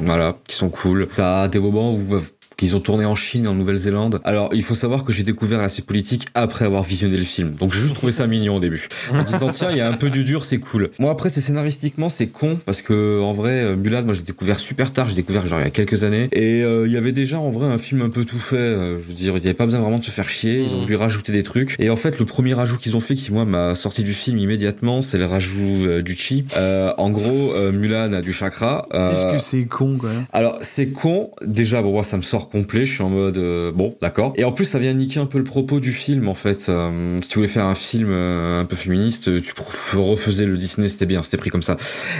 Voilà, 0.00 0.38
qui 0.48 0.56
sont 0.56 0.70
cool. 0.70 1.08
T'as 1.14 1.48
des 1.48 1.58
moments 1.58 1.92
où 1.92 2.20
qu'ils 2.60 2.76
ont 2.76 2.80
tourné 2.80 3.06
en 3.06 3.14
Chine, 3.14 3.48
en 3.48 3.54
Nouvelle-Zélande. 3.54 4.20
Alors, 4.24 4.50
il 4.52 4.62
faut 4.62 4.74
savoir 4.74 5.04
que 5.04 5.12
j'ai 5.12 5.22
découvert 5.22 5.60
l'aspect 5.60 5.82
politique 5.82 6.26
après 6.34 6.66
avoir 6.66 6.82
visionné 6.82 7.16
le 7.16 7.22
film. 7.24 7.54
Donc, 7.58 7.72
j'ai 7.72 7.80
juste 7.80 7.94
trouvé 7.94 8.12
ça 8.12 8.26
mignon 8.26 8.56
au 8.56 8.60
début. 8.60 8.86
En 9.12 9.22
disant, 9.24 9.48
tiens, 9.50 9.70
il 9.70 9.78
y 9.78 9.80
a 9.80 9.88
un 9.88 9.94
peu 9.94 10.10
du 10.10 10.24
dur, 10.24 10.44
c'est 10.44 10.58
cool. 10.58 10.90
Moi, 10.98 11.10
après, 11.10 11.30
c'est 11.30 11.40
scénaristiquement, 11.40 12.10
c'est 12.10 12.26
con, 12.26 12.58
parce 12.66 12.82
que, 12.82 13.20
en 13.20 13.32
vrai, 13.32 13.62
euh, 13.64 13.76
Mulan, 13.76 14.04
moi, 14.04 14.12
j'ai 14.12 14.22
découvert 14.22 14.60
super 14.60 14.92
tard, 14.92 15.08
j'ai 15.08 15.14
découvert 15.16 15.46
genre 15.46 15.58
il 15.60 15.64
y 15.64 15.66
a 15.66 15.70
quelques 15.70 16.04
années. 16.04 16.28
Et 16.32 16.62
euh, 16.62 16.86
il 16.86 16.92
y 16.92 16.98
avait 16.98 17.12
déjà, 17.12 17.38
en 17.38 17.50
vrai, 17.50 17.66
un 17.66 17.78
film 17.78 18.02
un 18.02 18.10
peu 18.10 18.24
tout 18.26 18.38
fait. 18.38 18.56
euh, 18.56 19.00
je 19.00 19.06
veux 19.08 19.14
dire, 19.14 19.32
ils 19.36 19.46
avaient 19.46 19.54
pas 19.54 19.64
besoin 19.64 19.80
vraiment 19.80 19.98
de 19.98 20.04
se 20.04 20.10
faire 20.10 20.28
chier. 20.28 20.60
Ils 20.62 20.74
ont 20.74 20.82
voulu 20.82 20.96
rajouter 20.96 21.32
des 21.32 21.42
trucs. 21.42 21.76
Et 21.78 21.88
en 21.88 21.96
fait, 21.96 22.18
le 22.18 22.26
premier 22.26 22.52
rajout 22.52 22.76
qu'ils 22.76 22.94
ont 22.94 23.00
fait, 23.00 23.14
qui, 23.14 23.32
moi, 23.32 23.46
m'a 23.46 23.74
sorti 23.74 24.02
du 24.04 24.12
film 24.12 24.36
immédiatement, 24.36 25.00
c'est 25.00 25.16
le 25.18 25.24
rajout 25.24 25.86
euh, 25.86 26.02
du 26.02 26.14
chi. 26.14 26.44
Euh, 26.58 26.92
en 26.98 27.08
gros, 27.10 27.54
euh, 27.54 27.72
Mulan 27.72 28.12
a 28.12 28.20
du 28.20 28.32
chakra. 28.34 28.86
Euh, 28.92 29.10
Qu'est-ce 29.10 29.36
que 29.36 29.42
c'est 29.42 29.64
con, 29.64 29.96
même. 30.02 30.26
alors 30.32 30.58
c'est 30.60 30.88
con, 30.88 31.30
déjà 31.46 31.80
bon 31.82 31.92
moi 31.92 32.02
ça 32.02 32.16
me 32.16 32.22
sort 32.22 32.49
complet, 32.50 32.86
je 32.86 32.94
suis 32.94 33.02
en 33.02 33.10
mode 33.10 33.38
euh, 33.38 33.72
bon 33.72 33.96
d'accord. 34.00 34.32
Et 34.36 34.44
en 34.44 34.52
plus 34.52 34.64
ça 34.64 34.78
vient 34.78 34.92
niquer 34.94 35.20
un 35.20 35.26
peu 35.26 35.38
le 35.38 35.44
propos 35.44 35.80
du 35.80 35.92
film 35.92 36.28
en 36.28 36.34
fait. 36.34 36.68
Euh, 36.68 37.18
si 37.22 37.28
tu 37.28 37.36
voulais 37.36 37.48
faire 37.48 37.64
un 37.64 37.74
film 37.74 38.08
euh, 38.10 38.60
un 38.60 38.64
peu 38.64 38.76
féministe, 38.76 39.30
tu 39.42 39.52
refaisais 39.96 40.46
le 40.46 40.56
Disney, 40.56 40.88
c'était 40.88 41.06
bien, 41.06 41.22
c'était 41.22 41.36
pris 41.38 41.50
comme 41.50 41.62
ça. 41.62 41.76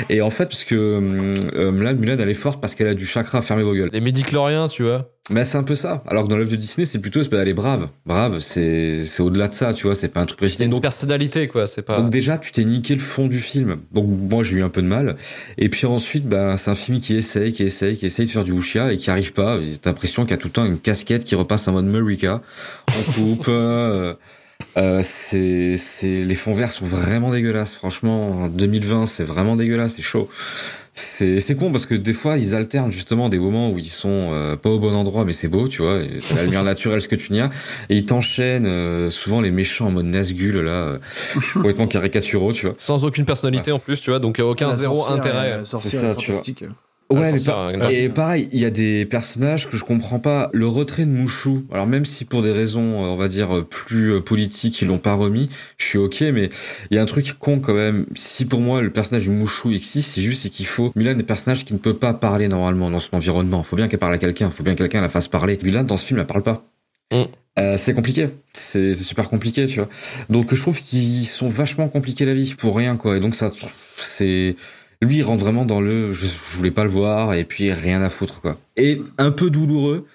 Et 0.08 0.22
en 0.22 0.30
fait 0.30 0.46
parce 0.46 0.64
que 0.64 0.74
euh, 0.74 1.70
Mulan, 1.70 1.94
Mulan 1.94 2.16
elle 2.18 2.30
est 2.30 2.34
forte 2.34 2.60
parce 2.60 2.74
qu'elle 2.74 2.88
a 2.88 2.94
du 2.94 3.06
chakra, 3.06 3.42
fermez 3.42 3.62
vos 3.62 3.74
gueules. 3.74 3.90
Les 3.92 4.00
médicloriens, 4.00 4.68
tu 4.68 4.82
vois. 4.82 5.10
Mais 5.28 5.44
c'est 5.44 5.58
un 5.58 5.62
peu 5.62 5.76
ça. 5.76 6.02
Alors 6.08 6.24
que 6.24 6.28
dans 6.28 6.36
l'œuvre 6.36 6.50
de 6.50 6.56
Disney 6.56 6.86
c'est 6.86 6.98
plutôt 6.98 7.22
pas 7.24 7.38
elle 7.38 7.48
est 7.48 7.54
brave, 7.54 7.88
brave, 8.06 8.40
c'est 8.40 9.04
c'est 9.04 9.22
au-delà 9.22 9.48
de 9.48 9.52
ça, 9.52 9.72
tu 9.72 9.86
vois, 9.86 9.94
c'est 9.94 10.08
pas 10.08 10.20
un 10.20 10.26
truc 10.26 10.38
précis. 10.38 10.56
C'est 10.58 10.64
une 10.64 10.80
personnalité, 10.80 11.48
quoi. 11.48 11.66
C'est 11.66 11.82
pas. 11.82 11.96
Donc 11.96 12.10
déjà, 12.10 12.38
tu 12.38 12.52
t'es 12.52 12.64
niqué 12.64 12.94
le 12.94 13.00
fond 13.00 13.26
du 13.26 13.38
film. 13.38 13.78
Donc 13.92 14.06
moi, 14.06 14.42
j'ai 14.42 14.56
eu 14.56 14.62
un 14.62 14.68
peu 14.68 14.82
de 14.82 14.86
mal. 14.86 15.16
Et 15.58 15.68
puis 15.68 15.86
ensuite, 15.86 16.26
bah, 16.26 16.56
c'est 16.56 16.70
un 16.70 16.74
film 16.74 17.00
qui 17.00 17.16
essaye, 17.16 17.52
qui 17.52 17.62
essaye, 17.64 17.96
qui 17.96 18.06
essaye 18.06 18.26
de 18.26 18.30
faire 18.30 18.44
du 18.44 18.52
wuxia 18.52 18.92
et 18.92 18.98
qui 18.98 19.10
arrive 19.10 19.32
pas. 19.32 19.58
T'as 19.82 19.90
l'impression 19.90 20.19
qu'il 20.22 20.32
y 20.32 20.34
a 20.34 20.38
tout 20.38 20.48
le 20.48 20.52
temps 20.52 20.64
une 20.64 20.78
casquette 20.78 21.24
qui 21.24 21.34
repasse 21.34 21.66
en 21.68 21.72
mode 21.72 21.86
Murica. 21.86 22.42
On 22.88 23.12
coupe. 23.12 23.44
euh, 23.48 24.14
euh, 24.76 25.00
c'est, 25.02 25.76
c'est, 25.78 26.22
les 26.22 26.34
fonds 26.34 26.52
verts 26.52 26.68
sont 26.70 26.84
vraiment 26.84 27.30
dégueulasses. 27.30 27.74
Franchement, 27.74 28.42
en 28.42 28.48
2020, 28.48 29.06
c'est 29.06 29.24
vraiment 29.24 29.56
dégueulasse, 29.56 29.94
c'est 29.96 30.02
chaud. 30.02 30.28
C'est, 30.92 31.40
c'est 31.40 31.54
con 31.54 31.70
parce 31.72 31.86
que 31.86 31.94
des 31.94 32.12
fois, 32.12 32.36
ils 32.36 32.54
alternent 32.54 32.92
justement 32.92 33.28
des 33.30 33.38
moments 33.38 33.70
où 33.70 33.78
ils 33.78 33.88
sont 33.88 34.28
euh, 34.32 34.56
pas 34.56 34.68
au 34.68 34.78
bon 34.78 34.92
endroit, 34.94 35.24
mais 35.24 35.32
c'est 35.32 35.48
beau, 35.48 35.66
tu 35.68 35.80
vois. 35.82 36.00
C'est 36.20 36.34
la 36.34 36.44
lumière 36.44 36.64
naturelle, 36.64 37.00
ce 37.00 37.08
que 37.08 37.14
tu 37.16 37.32
n'y 37.32 37.40
as. 37.40 37.48
Et 37.88 37.96
ils 37.96 38.04
t'enchaînent 38.04 38.66
euh, 38.66 39.10
souvent 39.10 39.40
les 39.40 39.50
méchants 39.50 39.86
en 39.86 39.92
mode 39.92 40.06
Nazgul, 40.06 40.58
là, 40.60 40.70
euh, 40.72 40.98
complètement 41.54 41.86
caricaturaux, 41.86 42.52
tu 42.52 42.66
vois. 42.66 42.74
Sans 42.76 43.04
aucune 43.04 43.24
personnalité 43.24 43.72
en 43.72 43.78
plus, 43.78 44.00
tu 44.00 44.10
vois. 44.10 44.18
Donc 44.18 44.40
aucun 44.40 44.68
La 44.68 44.76
zéro 44.76 44.98
sorcière, 44.98 45.16
intérêt. 45.16 45.52
euh, 45.52 45.64
C'est 45.64 45.96
ça, 45.96 46.14
tu 46.14 46.32
vois. 46.32 46.42
Ouais, 47.10 47.32
mais 47.32 48.04
et 48.04 48.08
pareil, 48.08 48.48
il 48.52 48.60
y 48.60 48.64
a 48.64 48.70
des 48.70 49.04
personnages 49.04 49.68
que 49.68 49.76
je 49.76 49.82
comprends 49.82 50.20
pas. 50.20 50.48
Le 50.52 50.68
retrait 50.68 51.04
de 51.04 51.10
Mouchou, 51.10 51.64
alors 51.72 51.86
même 51.86 52.04
si 52.04 52.24
pour 52.24 52.42
des 52.42 52.52
raisons, 52.52 52.80
on 52.80 53.16
va 53.16 53.26
dire, 53.26 53.64
plus 53.68 54.12
euh, 54.12 54.20
politiques, 54.20 54.80
ils 54.80 54.88
l'ont 54.88 54.98
pas 54.98 55.14
remis, 55.14 55.48
je 55.78 55.86
suis 55.86 55.98
ok, 55.98 56.20
mais 56.32 56.50
il 56.90 56.96
y 56.96 56.98
a 56.98 57.02
un 57.02 57.06
truc 57.06 57.34
con 57.38 57.58
quand 57.58 57.74
même. 57.74 58.06
Si 58.14 58.44
pour 58.44 58.60
moi, 58.60 58.80
le 58.80 58.90
personnage 58.90 59.24
du 59.24 59.30
Mouchou 59.30 59.72
existe, 59.72 60.12
c'est 60.14 60.20
juste 60.20 60.48
qu'il 60.50 60.66
faut... 60.66 60.92
Mulan 60.94 61.18
est 61.18 61.20
un 61.20 61.24
personnage 61.24 61.64
qui 61.64 61.72
ne 61.72 61.78
peut 61.78 61.94
pas 61.94 62.14
parler 62.14 62.46
normalement 62.46 62.90
dans 62.90 63.00
son 63.00 63.16
environnement. 63.16 63.64
Faut 63.64 63.76
bien 63.76 63.88
qu'elle 63.88 63.98
parle 63.98 64.14
à 64.14 64.18
quelqu'un, 64.18 64.50
faut 64.50 64.62
bien 64.62 64.74
que 64.74 64.78
quelqu'un 64.78 65.00
la 65.00 65.08
fasse 65.08 65.26
parler. 65.26 65.58
Mulan, 65.62 65.82
dans 65.82 65.96
ce 65.96 66.06
film, 66.06 66.20
elle 66.20 66.26
parle 66.26 66.42
pas. 66.42 66.64
Mm. 67.12 67.24
Euh, 67.58 67.76
c'est 67.76 67.92
compliqué, 67.92 68.28
c'est 68.52 68.94
super 68.94 69.28
compliqué, 69.28 69.66
tu 69.66 69.80
vois. 69.80 69.88
Donc 70.30 70.54
je 70.54 70.60
trouve 70.60 70.80
qu'ils 70.80 71.26
sont 71.26 71.48
vachement 71.48 71.88
compliqués 71.88 72.24
la 72.24 72.34
vie 72.34 72.54
pour 72.56 72.76
rien, 72.76 72.96
quoi. 72.96 73.16
Et 73.16 73.20
donc 73.20 73.34
ça, 73.34 73.50
c'est 73.96 74.54
lui, 75.02 75.18
il 75.18 75.22
rentre 75.22 75.44
vraiment 75.44 75.64
dans 75.64 75.80
le 75.80 76.12
je, 76.12 76.26
je 76.26 76.56
voulais 76.56 76.70
pas 76.70 76.84
le 76.84 76.90
voir 76.90 77.34
et 77.34 77.44
puis 77.44 77.72
rien 77.72 78.02
à 78.02 78.10
foutre, 78.10 78.40
quoi. 78.40 78.58
Et 78.76 79.00
un 79.18 79.30
peu 79.30 79.50
douloureux 79.50 80.06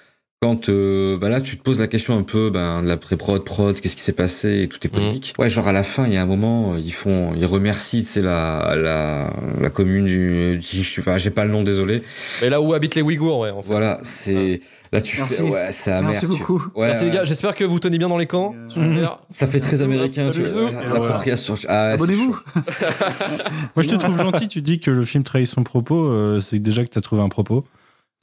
quand 0.46 0.70
euh, 0.70 1.18
bah 1.18 1.30
là 1.30 1.42
tu 1.42 1.58
te 1.58 1.64
poses 1.64 1.80
la 1.80 1.88
question 1.88 2.16
un 2.16 2.22
peu 2.22 2.52
ben, 2.52 2.84
de 2.84 2.88
la 2.88 2.98
pré-prod, 2.98 3.44
prod, 3.44 3.80
qu'est-ce 3.80 3.96
qui 3.96 4.02
s'est 4.04 4.12
passé 4.14 4.62
et 4.62 4.68
tout 4.68 4.78
est 4.84 4.90
polémique. 4.90 5.34
Ouais, 5.40 5.50
genre 5.50 5.68
à 5.68 5.72
la 5.72 5.82
fin, 5.82 6.06
il 6.06 6.14
y 6.14 6.18
a 6.18 6.22
un 6.22 6.28
moment, 6.28 6.74
euh, 6.74 6.80
ils 6.80 6.94
font, 6.94 7.32
ils 7.36 7.46
remercient, 7.48 8.04
tu 8.04 8.10
sais, 8.10 8.22
la, 8.22 8.76
la, 8.76 9.34
la 9.60 9.70
commune 9.72 10.06
du, 10.06 10.60
du- 10.60 10.86
enfin, 11.00 11.18
j'ai 11.18 11.32
pas 11.32 11.46
le 11.46 11.52
nom, 11.52 11.64
désolé. 11.64 12.04
Et 12.44 12.50
là 12.50 12.62
où 12.62 12.74
habitent 12.76 12.94
les 12.94 13.02
Ouïghours, 13.02 13.40
ouais. 13.40 13.50
En 13.50 13.64
fait. 13.64 13.68
Voilà, 13.70 14.00
c'est 14.04 14.62
là 14.94 15.02
tu 15.02 15.18
Merci. 15.18 15.36
fais, 15.36 15.42
ouais, 15.42 15.68
c'est 15.72 15.92
amer. 15.92 16.12
Merci 16.12 16.28
tu- 16.28 16.32
beaucoup. 16.32 16.64
Ouais, 16.76 16.88
Merci 16.90 17.06
les 17.06 17.12
gars, 17.12 17.24
j'espère 17.24 17.56
que 17.56 17.64
vous 17.64 17.80
tenez 17.80 17.98
bien 17.98 18.08
dans 18.10 18.20
les 18.20 18.28
camps. 18.28 18.54
Super. 18.70 19.20
Ça 19.32 19.48
fait 19.48 19.60
très 19.60 19.82
américain, 19.82 20.30
tu 20.32 20.44
vois. 20.44 20.70
L'appropriation. 20.72 21.56
Ah, 21.68 21.92
Abonnez-vous. 21.94 22.38
Moi, 23.76 23.84
je 23.84 23.90
te 23.90 23.96
trouve 23.96 24.18
gentil. 24.20 24.48
Tu 24.48 24.62
dis 24.62 24.80
que 24.80 24.92
le 24.92 25.04
film 25.04 25.24
trahit 25.24 25.48
son 25.48 25.64
propos. 25.64 26.06
euh, 26.06 26.40
c'est 26.40 26.60
déjà 26.60 26.84
que 26.84 26.90
tu 26.90 26.98
as 26.98 27.02
trouvé 27.02 27.22
un 27.22 27.30
propos. 27.30 27.66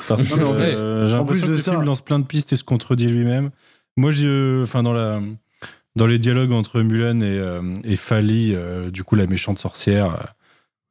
Parce 0.09 0.29
que, 0.29 0.41
euh, 0.41 1.09
j'ai 1.09 1.17
l'impression 1.17 1.47
que 1.47 1.51
de 1.53 1.57
le 1.57 1.63
ça- 1.63 1.73
film 1.73 1.85
lance 1.85 2.01
plein 2.01 2.19
de 2.19 2.25
pistes 2.27 2.53
et 2.53 2.57
se 2.57 2.65
contredit 2.65 3.07
lui-même. 3.09 3.51
Moi, 3.97 4.11
j'ai, 4.11 4.27
euh, 4.27 4.63
enfin, 4.65 4.83
dans 4.83 4.93
la, 4.93 5.21
dans 5.97 6.07
les 6.07 6.19
dialogues 6.19 6.53
entre 6.53 6.81
Mulan 6.81 7.21
et, 7.21 7.25
euh, 7.25 7.61
et 7.85 7.97
Fali, 7.97 8.53
euh, 8.55 8.91
du 8.91 9.05
coup, 9.05 9.15
la 9.15 9.27
méchante 9.27 9.59
sorcière, 9.59 10.35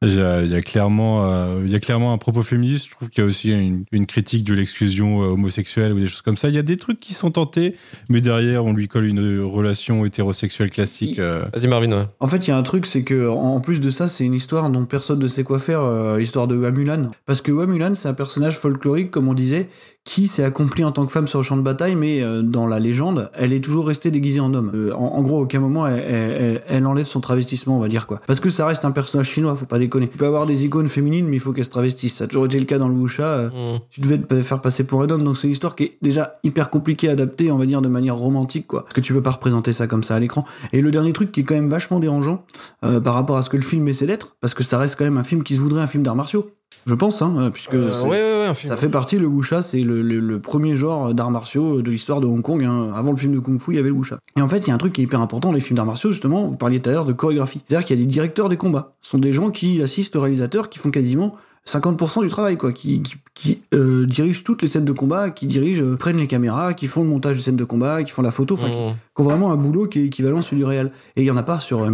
il 0.03 0.15
y 0.15 0.21
a, 0.21 0.41
il 0.41 0.49
y 0.51 0.55
a 0.55 0.61
clairement, 0.61 1.25
euh, 1.29 1.61
il 1.63 1.71
y 1.71 1.75
a 1.75 1.79
clairement 1.79 2.11
un 2.11 2.17
propos 2.17 2.41
féministe. 2.41 2.87
Je 2.87 2.91
trouve 2.91 3.09
qu'il 3.09 3.23
y 3.23 3.27
a 3.27 3.29
aussi 3.29 3.51
une, 3.51 3.83
une 3.91 4.05
critique 4.07 4.43
de 4.43 4.53
l'exclusion 4.55 5.21
euh, 5.21 5.27
homosexuelle 5.27 5.93
ou 5.93 5.99
des 5.99 6.07
choses 6.07 6.21
comme 6.23 6.37
ça. 6.37 6.49
Il 6.49 6.55
y 6.55 6.57
a 6.57 6.63
des 6.63 6.77
trucs 6.77 6.99
qui 6.99 7.13
sont 7.13 7.29
tentés, 7.29 7.75
mais 8.09 8.19
derrière, 8.21 8.65
on 8.65 8.73
lui 8.73 8.87
colle 8.87 9.05
une 9.05 9.41
relation 9.41 10.03
hétérosexuelle 10.05 10.71
classique. 10.71 11.19
euh, 11.19 11.45
Vas-y 11.55 11.67
Marvin. 11.67 11.91
ouais. 11.91 12.05
En 12.19 12.27
fait, 12.27 12.47
il 12.47 12.49
y 12.49 12.53
a 12.53 12.57
un 12.57 12.63
truc, 12.63 12.85
c'est 12.87 13.03
que 13.03 13.27
en 13.29 13.59
plus 13.59 13.79
de 13.79 13.89
ça, 13.91 14.07
c'est 14.07 14.25
une 14.25 14.33
histoire 14.33 14.69
dont 14.71 14.85
personne 14.85 15.19
ne 15.19 15.27
sait 15.27 15.43
quoi 15.43 15.59
faire, 15.59 15.81
euh, 15.81 16.17
l'histoire 16.17 16.47
de 16.47 16.55
Wamulan. 16.55 17.11
Parce 17.27 17.41
que 17.41 17.51
Wamulan, 17.51 17.93
c'est 17.93 18.07
un 18.07 18.13
personnage 18.15 18.57
folklorique, 18.57 19.11
comme 19.11 19.27
on 19.27 19.33
disait, 19.35 19.69
qui 20.03 20.27
s'est 20.27 20.43
accomplie 20.43 20.83
en 20.83 20.91
tant 20.91 21.05
que 21.05 21.11
femme 21.11 21.27
sur 21.27 21.37
le 21.39 21.43
champ 21.43 21.57
de 21.57 21.61
bataille, 21.61 21.95
mais 21.95 22.21
euh, 22.23 22.41
dans 22.41 22.65
la 22.65 22.79
légende, 22.79 23.29
elle 23.35 23.53
est 23.53 23.59
toujours 23.63 23.85
restée 23.87 24.09
déguisée 24.09 24.39
en 24.39 24.51
homme. 24.53 24.71
Euh, 24.73 24.93
en, 24.93 25.05
en 25.05 25.21
gros, 25.21 25.37
à 25.37 25.41
aucun 25.41 25.59
moment, 25.59 25.85
elle, 25.85 25.99
elle- 25.99 26.63
elle- 26.67 26.87
enlève 26.87 27.05
son 27.05 27.19
travestissement, 27.19 27.77
on 27.77 27.79
va 27.79 27.87
dire 27.87 28.07
quoi. 28.07 28.19
Parce 28.25 28.39
que 28.39 28.49
ça 28.49 28.65
reste 28.65 28.83
un 28.83 28.89
personnage 28.91 29.29
chinois, 29.29 29.55
faut 29.55 29.67
pas 29.67 29.77
déconner. 29.77 30.09
Il 30.11 30.17
peut 30.17 30.25
avoir 30.25 30.47
des 30.47 30.65
icônes 30.65 30.87
féminines, 30.87 31.27
mais 31.27 31.35
il 31.37 31.39
faut 31.39 31.53
qu'elle 31.53 31.65
se 31.65 31.69
travestisse. 31.69 32.15
Ça 32.15 32.23
a 32.23 32.27
toujours 32.27 32.45
été 32.47 32.59
le 32.59 32.65
cas 32.65 32.79
dans 32.79 32.87
le 32.87 32.95
wuxia. 32.95 33.25
euh, 33.25 33.49
Mm. 33.75 33.79
Tu 33.91 34.01
devais 34.01 34.17
te 34.17 34.41
faire 34.41 34.59
passer 34.61 34.83
pour 34.83 35.03
un 35.03 35.09
homme, 35.11 35.23
donc 35.23 35.37
c'est 35.37 35.45
une 35.47 35.51
histoire 35.53 35.75
qui 35.75 35.83
est 35.83 35.97
déjà 36.01 36.33
hyper 36.43 36.69
compliquée 36.71 37.09
à 37.09 37.11
adapter, 37.11 37.51
on 37.51 37.57
va 37.57 37.65
dire 37.67 37.81
de 37.83 37.87
manière 37.89 38.15
romantique, 38.15 38.65
quoi. 38.65 38.81
Parce 38.83 38.93
que 38.93 39.01
tu 39.01 39.13
peux 39.13 39.21
pas 39.21 39.31
représenter 39.31 39.71
ça 39.71 39.85
comme 39.85 40.03
ça 40.03 40.15
à 40.15 40.19
l'écran. 40.19 40.45
Et 40.73 40.81
le 40.81 40.89
dernier 40.89 41.13
truc 41.13 41.31
qui 41.31 41.41
est 41.41 41.43
quand 41.43 41.53
même 41.55 41.69
vachement 41.69 41.99
dérangeant 41.99 42.43
euh, 42.83 42.99
par 42.99 43.13
rapport 43.13 43.37
à 43.37 43.43
ce 43.43 43.49
que 43.51 43.57
le 43.57 43.63
film 43.63 43.87
essaie 43.87 44.07
d'être, 44.07 44.35
parce 44.41 44.53
que 44.55 44.63
ça 44.63 44.77
reste 44.79 44.95
quand 44.97 45.03
même 45.05 45.17
un 45.17 45.23
film 45.23 45.43
qui 45.43 45.55
se 45.55 45.61
voudrait 45.61 45.81
un 45.81 45.87
film 45.87 46.01
d'arts 46.03 46.15
martiaux. 46.15 46.49
Je 46.87 46.95
pense, 46.95 47.21
hein, 47.21 47.35
euh, 47.37 47.49
puisque 47.51 47.73
Euh, 47.75 47.91
ouais, 48.03 48.09
ouais, 48.09 48.47
ouais, 48.49 48.53
ça 48.55 48.75
fait 48.75 48.89
partie, 48.89 49.17
le 49.19 49.27
wuxia, 49.27 49.61
c'est 49.61 49.81
le, 49.81 50.01
le- 50.01 50.19
le 50.19 50.39
premier 50.39 50.75
genre 50.75 51.13
d'arts 51.13 51.29
martiaux 51.29 51.81
de 51.83 51.91
l'histoire 51.91 52.21
de 52.21 52.25
Hong 52.27 52.41
Kong. 52.41 52.63
hein. 52.63 52.91
Avant 52.95 53.11
le 53.11 53.17
film 53.17 53.33
de 53.33 53.39
Kung 53.39 53.59
Fu, 53.59 53.71
il 53.71 53.75
y 53.75 53.79
avait 53.79 53.89
le 53.89 53.95
wuxia. 53.95 54.17
Et 54.35 54.41
en 54.41 54.47
fait, 54.47 54.59
il 54.59 54.67
y 54.69 54.71
a 54.71 54.73
un 54.73 54.79
truc 54.79 54.93
qui 54.93 55.01
est 55.01 55.03
hyper 55.03 55.21
important 55.21 55.49
dans 55.49 55.53
les 55.53 55.59
films 55.61 55.77
d'arts 55.77 55.85
martiaux, 55.85 56.11
justement, 56.11 56.47
vous 56.47 56.57
parliez 56.57 56.79
tout 56.79 56.89
à 56.89 56.93
l'heure 56.93 57.05
de 57.05 57.13
chorégraphie. 57.13 57.61
C'est-à-dire 57.67 57.85
qu'il 57.85 57.99
y 57.99 58.01
a 58.01 58.05
des 58.05 58.11
directeurs 58.11 58.49
des 58.49 58.57
combats. 58.57 58.95
Ce 59.01 59.11
sont 59.11 59.19
des 59.19 59.31
gens 59.31 59.51
qui 59.51 59.81
assistent 59.83 60.15
au 60.15 60.21
réalisateur, 60.21 60.69
qui 60.69 60.79
font 60.79 60.89
quasiment 60.89 61.35
50% 61.67 62.23
du 62.23 62.27
travail, 62.29 62.57
quoi, 62.57 62.73
qui, 62.73 63.03
qui, 63.03 63.15
qui, 63.35 63.61
euh, 63.75 64.07
dirigent 64.07 64.41
toutes 64.43 64.63
les 64.63 64.67
scènes 64.67 64.85
de 64.85 64.91
combat, 64.91 65.29
qui 65.29 65.45
dirigent, 65.45 65.83
euh, 65.83 65.95
prennent 65.97 66.17
les 66.17 66.25
caméras, 66.25 66.73
qui 66.73 66.87
font 66.87 67.03
le 67.03 67.09
montage 67.09 67.35
des 67.35 67.43
scènes 67.43 67.55
de 67.57 67.63
combat, 67.63 68.01
qui 68.01 68.11
font 68.11 68.23
la 68.23 68.31
photo, 68.31 68.55
enfin, 68.55 68.67
qui, 68.67 68.73
Mm. 68.73 68.95
qui 69.15 69.21
ont 69.21 69.23
vraiment 69.23 69.51
un 69.51 69.57
boulot 69.57 69.85
qui 69.87 69.99
est 69.99 70.05
équivalent 70.05 70.39
à 70.39 70.41
celui 70.41 70.57
du 70.57 70.65
réel. 70.65 70.91
Et 71.15 71.21
il 71.21 71.25
y 71.25 71.31
en 71.31 71.37
a 71.37 71.43
pas 71.43 71.59
sur 71.59 71.83
euh, 71.83 71.91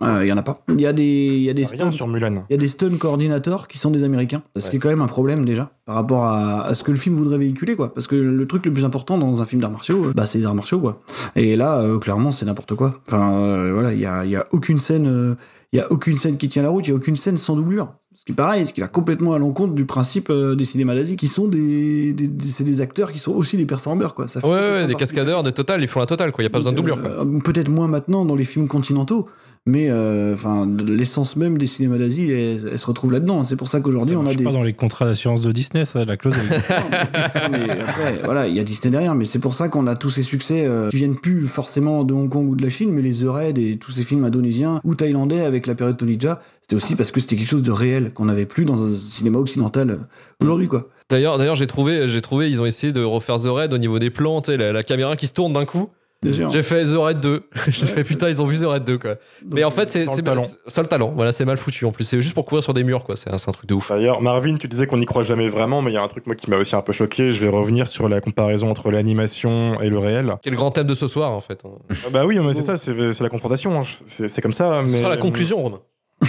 Mulan. 0.00 0.14
Euh, 0.16 0.24
Il 0.24 0.28
y 0.28 0.32
en 0.32 0.36
a 0.36 0.42
pas. 0.42 0.58
Il 0.68 0.80
y 0.80 0.86
a 0.86 0.92
des, 0.92 1.02
il 1.04 1.42
y 1.42 1.50
a 1.50 1.54
des 1.54 1.64
sur 1.90 2.06
Mulan. 2.08 2.44
il 2.48 2.52
y 2.52 2.54
a 2.54 2.58
des 2.58 2.68
stun 2.68 2.96
coordinateurs 2.98 3.68
qui 3.68 3.78
sont 3.78 3.90
des 3.90 4.04
Américains, 4.04 4.42
ce 4.56 4.70
qui 4.70 4.76
est 4.76 4.78
quand 4.78 4.88
même 4.88 5.00
un 5.02 5.06
problème 5.06 5.44
déjà 5.44 5.70
par 5.86 5.94
rapport 5.96 6.24
à, 6.24 6.64
à 6.66 6.74
ce 6.74 6.84
que 6.84 6.90
le 6.90 6.96
film 6.96 7.14
voudrait 7.14 7.38
véhiculer 7.38 7.76
quoi. 7.76 7.92
Parce 7.94 8.06
que 8.06 8.14
le 8.16 8.46
truc 8.46 8.64
le 8.66 8.72
plus 8.72 8.84
important 8.84 9.18
dans 9.18 9.40
un 9.42 9.44
film 9.44 9.60
d'arts 9.62 9.70
martiaux, 9.72 10.06
euh, 10.06 10.12
bah 10.14 10.26
c'est 10.26 10.38
les 10.38 10.46
arts 10.46 10.54
martiaux 10.54 10.78
quoi. 10.80 11.00
Et 11.36 11.56
là, 11.56 11.78
euh, 11.78 11.98
clairement, 11.98 12.30
c'est 12.32 12.46
n'importe 12.46 12.74
quoi. 12.74 13.00
Enfin 13.06 13.32
euh, 13.32 13.72
voilà, 13.74 13.92
il 13.92 14.00
y 14.00 14.06
a, 14.06 14.24
il 14.24 14.30
y 14.30 14.36
a 14.36 14.44
aucune 14.52 14.78
scène, 14.78 15.36
il 15.72 15.76
y 15.78 15.80
a 15.80 15.90
aucune 15.90 16.16
scène 16.16 16.36
qui 16.36 16.48
tient 16.48 16.62
la 16.62 16.68
route, 16.70 16.86
il 16.86 16.90
y 16.90 16.92
a 16.92 16.96
aucune 16.96 17.16
scène 17.16 17.36
sans 17.36 17.56
doublure. 17.56 17.92
Ce 18.14 18.24
qui 18.24 18.32
est 18.32 18.34
pareil, 18.34 18.66
ce 18.66 18.72
qui 18.72 18.80
va 18.80 18.88
complètement 18.88 19.32
à 19.34 19.38
l'encontre 19.38 19.74
du 19.74 19.84
principe 19.86 20.28
euh, 20.30 20.54
des 20.56 20.64
cinémas 20.64 20.94
d'Asie, 20.96 21.14
qui 21.16 21.28
sont 21.28 21.46
des, 21.46 22.12
des, 22.12 22.26
des- 22.28 22.48
c'est 22.48 22.64
des 22.64 22.80
acteurs 22.80 23.12
qui 23.12 23.18
sont 23.20 23.32
aussi 23.32 23.56
des 23.56 23.64
performeurs 23.64 24.12
quoi. 24.14 24.26
Ça 24.28 24.40
fait 24.40 24.46
Ouais, 24.46 24.52
ouais, 24.54 24.80
des 24.86 24.92
partie- 24.92 24.96
cascadeurs, 24.96 25.42
des 25.44 25.52
totales, 25.52 25.80
ils 25.80 25.86
font 25.88 26.00
la 26.00 26.06
totale, 26.06 26.32
quoi. 26.32 26.42
Il 26.42 26.46
y 26.46 26.48
a 26.48 26.50
pas 26.50 26.58
besoin 26.58 26.72
de 26.72 26.76
doublure, 26.76 27.00
quoi. 27.00 27.10
euh, 27.10 27.38
Peut-être 27.44 27.68
moins 27.70 27.86
maintenant 27.86 28.24
dans 28.24 28.34
les 28.34 28.44
films 28.44 28.66
continentaux, 28.68 29.28
mais 29.68 29.88
euh, 29.90 30.32
enfin 30.32 30.66
l'essence 30.86 31.36
même 31.36 31.58
des 31.58 31.66
cinémas 31.66 31.98
d'Asie, 31.98 32.30
elle, 32.30 32.70
elle 32.72 32.78
se 32.78 32.86
retrouve 32.86 33.12
là-dedans. 33.12 33.44
C'est 33.44 33.54
pour 33.56 33.68
ça 33.68 33.80
qu'aujourd'hui 33.80 34.16
on 34.16 34.26
a 34.26 34.34
des. 34.34 34.42
pas 34.42 34.50
dans 34.50 34.62
les 34.62 34.72
contrats 34.72 35.04
d'assurance 35.04 35.42
de 35.42 35.52
Disney, 35.52 35.84
ça, 35.84 36.04
la 36.04 36.16
clause. 36.16 36.34
elle- 36.50 36.58
Non, 37.52 37.58
mais 37.66 37.70
après, 37.70 38.20
voilà, 38.24 38.48
il 38.48 38.56
y 38.56 38.60
a 38.60 38.64
Disney 38.64 38.90
derrière, 38.90 39.14
mais 39.14 39.24
c'est 39.26 39.38
pour 39.38 39.52
ça 39.54 39.68
qu'on 39.68 39.86
a 39.86 39.94
tous 39.94 40.10
ces 40.10 40.22
succès 40.22 40.64
euh, 40.66 40.88
qui 40.88 40.96
viennent 40.96 41.16
plus 41.16 41.42
forcément 41.46 42.02
de 42.02 42.14
Hong 42.14 42.28
Kong 42.30 42.48
ou 42.48 42.56
de 42.56 42.62
la 42.62 42.70
Chine, 42.70 42.90
mais 42.92 43.02
les 43.02 43.12
The 43.20 43.26
Raid 43.28 43.58
et 43.58 43.76
tous 43.76 43.90
ces 43.92 44.02
films 44.02 44.24
indonésiens 44.24 44.80
ou 44.84 44.94
thaïlandais 44.94 45.40
avec 45.42 45.66
la 45.66 45.74
période 45.74 45.96
Tony 45.98 46.18
Jaa, 46.18 46.40
c'était 46.62 46.74
aussi 46.76 46.96
parce 46.96 47.12
que 47.12 47.20
c'était 47.20 47.36
quelque 47.36 47.48
chose 47.50 47.62
de 47.62 47.70
réel 47.70 48.12
qu'on 48.14 48.24
n'avait 48.24 48.46
plus 48.46 48.64
dans 48.64 48.82
un 48.84 48.92
cinéma 48.94 49.38
occidental 49.38 49.90
euh, 49.90 49.96
aujourd'hui, 50.40 50.66
quoi. 50.68 50.88
D'ailleurs, 51.10 51.38
d'ailleurs, 51.38 51.54
j'ai 51.54 51.66
trouvé, 51.66 52.06
j'ai 52.08 52.20
trouvé, 52.20 52.50
ils 52.50 52.60
ont 52.60 52.66
essayé 52.66 52.92
de 52.92 53.02
refaire 53.02 53.36
The 53.36 53.46
Raid 53.48 53.72
au 53.72 53.78
niveau 53.78 53.98
des 53.98 54.10
plans, 54.10 54.40
tu 54.42 54.50
sais, 54.50 54.56
la, 54.58 54.72
la 54.72 54.82
caméra 54.82 55.16
qui 55.16 55.26
se 55.26 55.32
tourne 55.32 55.52
d'un 55.54 55.64
coup. 55.64 55.88
J'ai 56.24 56.62
fait 56.62 56.84
The 56.84 56.96
Raid 56.96 57.20
2. 57.20 57.42
j'ai 57.68 57.86
fait 57.86 58.02
putain, 58.02 58.28
ils 58.28 58.42
ont 58.42 58.44
vu 58.44 58.58
The 58.58 58.64
Raid 58.64 58.82
2, 58.82 58.98
quoi. 58.98 59.16
Mais 59.54 59.62
en 59.62 59.70
fait, 59.70 59.88
c'est 59.88 60.00
le 60.00 60.06
c'est 60.08 60.22
talent. 60.22 60.44
ça 60.66 60.82
le 60.82 60.88
talent. 60.88 61.12
Voilà, 61.14 61.30
c'est 61.30 61.44
mal 61.44 61.58
foutu 61.58 61.84
en 61.84 61.92
plus. 61.92 62.04
C'est 62.04 62.20
juste 62.20 62.34
pour 62.34 62.44
courir 62.44 62.62
sur 62.62 62.74
des 62.74 62.82
murs, 62.82 63.04
quoi. 63.04 63.14
C'est 63.14 63.30
un, 63.30 63.36
truc 63.36 63.66
de 63.66 63.74
ouf. 63.74 63.90
D'ailleurs, 63.90 64.20
Marvin, 64.20 64.56
tu 64.56 64.66
disais 64.66 64.88
qu'on 64.88 64.96
n'y 64.96 65.06
croit 65.06 65.22
jamais 65.22 65.48
vraiment, 65.48 65.80
mais 65.80 65.92
il 65.92 65.94
y 65.94 65.96
a 65.96 66.02
un 66.02 66.08
truc 66.08 66.26
moi 66.26 66.34
qui 66.34 66.50
m'a 66.50 66.56
aussi 66.56 66.74
un 66.74 66.82
peu 66.82 66.92
choqué. 66.92 67.30
Je 67.30 67.40
vais 67.40 67.48
revenir 67.48 67.86
sur 67.86 68.08
la 68.08 68.20
comparaison 68.20 68.68
entre 68.68 68.90
l'animation 68.90 69.80
et 69.80 69.88
le 69.88 69.98
réel. 69.98 70.34
Quel 70.42 70.56
grand 70.56 70.72
thème 70.72 70.88
de 70.88 70.94
ce 70.94 71.06
soir, 71.06 71.32
en 71.32 71.40
fait. 71.40 71.62
Ah 71.64 72.10
bah 72.12 72.26
oui, 72.26 72.38
mais 72.40 72.52
c'est 72.52 72.62
ça, 72.62 72.76
c'est 72.76 73.20
la 73.20 73.28
confrontation. 73.28 73.82
C'est 74.06 74.40
comme 74.40 74.52
ça. 74.52 74.82
Ce 74.86 74.92
mais, 74.92 74.98
sera 74.98 75.08
la 75.08 75.18
conclusion, 75.18 75.62
Romain. 75.62 75.80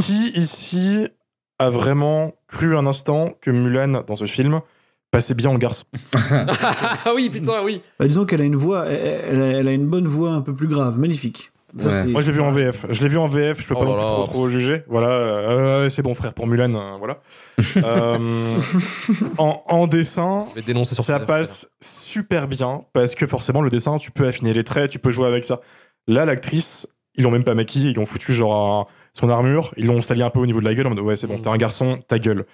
Qui 0.00 0.32
ici 0.34 1.06
a 1.60 1.70
vraiment 1.70 2.34
cru 2.48 2.76
un 2.76 2.86
instant 2.86 3.32
que 3.40 3.52
Mulan 3.52 4.02
dans 4.06 4.16
ce 4.16 4.26
film 4.26 4.60
passait 5.10 5.34
bien 5.34 5.50
en 5.50 5.56
garçon 5.58 5.84
ah 6.14 7.12
oui, 7.14 7.30
putain, 7.30 7.62
oui. 7.64 7.80
Bah, 7.98 8.06
disons 8.06 8.24
qu'elle 8.26 8.40
a 8.40 8.44
une 8.44 8.56
voix, 8.56 8.86
elle, 8.86 9.40
elle 9.42 9.68
a, 9.68 9.72
une 9.72 9.86
bonne 9.86 10.06
voix 10.06 10.30
un 10.30 10.40
peu 10.42 10.54
plus 10.54 10.68
grave, 10.68 10.98
magnifique. 10.98 11.50
Ça, 11.76 11.84
Ouais. 11.88 11.92
c'est- 12.02 12.06
Moi, 12.08 12.22
je 12.22 12.26
l'ai 12.28 12.32
vu 12.32 12.40
en 12.40 12.50
VF. 12.50 12.86
Je 12.90 13.02
l'ai 13.02 13.08
vu 13.08 13.18
en 13.18 13.26
VF. 13.28 13.60
Je 13.62 13.68
peux 13.68 13.74
Oh 13.76 13.80
pas 13.80 13.84
non 13.84 13.92
plus 13.94 14.00
trop, 14.02 14.24
trop 14.26 14.48
juger. 14.48 14.84
Voilà, 14.88 15.08
euh, 15.08 15.88
c'est 15.90 16.00
bon, 16.02 16.14
frère, 16.14 16.32
pour 16.32 16.46
Mulan, 16.46 16.74
euh, 16.74 16.96
voilà. 16.98 17.20
Euh, 17.76 18.56
en, 19.38 19.62
en 19.66 19.86
dessin, 19.86 20.46
Je 20.50 20.54
vais 20.56 20.62
dénoncer 20.62 20.94
sur 20.94 21.04
ça 21.04 21.20
passe 21.20 21.68
super 21.82 22.48
bien 22.48 22.84
parce 22.92 23.14
que 23.14 23.26
forcément, 23.26 23.60
le 23.60 23.70
dessin, 23.70 23.98
tu 23.98 24.10
peux 24.10 24.26
affiner 24.26 24.52
les 24.54 24.64
traits, 24.64 24.90
tu 24.90 24.98
peux 24.98 25.10
jouer 25.10 25.26
avec 25.28 25.44
ça. 25.44 25.60
Là, 26.06 26.24
l'actrice, 26.24 26.86
ils 27.16 27.24
l'ont 27.24 27.30
même 27.30 27.44
pas 27.44 27.54
maquillée, 27.54 27.90
ils 27.90 27.96
l'ont 27.96 28.06
foutu 28.06 28.32
genre 28.32 28.54
un- 28.80 28.86
son 29.12 29.28
armure, 29.28 29.72
ils 29.76 29.86
l'ont 29.86 30.00
sali 30.00 30.22
un 30.22 30.30
peu 30.30 30.38
au 30.40 30.46
niveau 30.46 30.60
de 30.60 30.64
la 30.64 30.74
gueule 30.74 30.86
en 30.86 30.90
mode 30.90 31.00
ouais, 31.00 31.16
c'est 31.16 31.26
bon, 31.26 31.36
Mm. 31.36 31.42
t'es 31.42 31.48
un 31.48 31.56
garçon, 31.56 31.98
ta 32.08 32.18
gueule. 32.18 32.46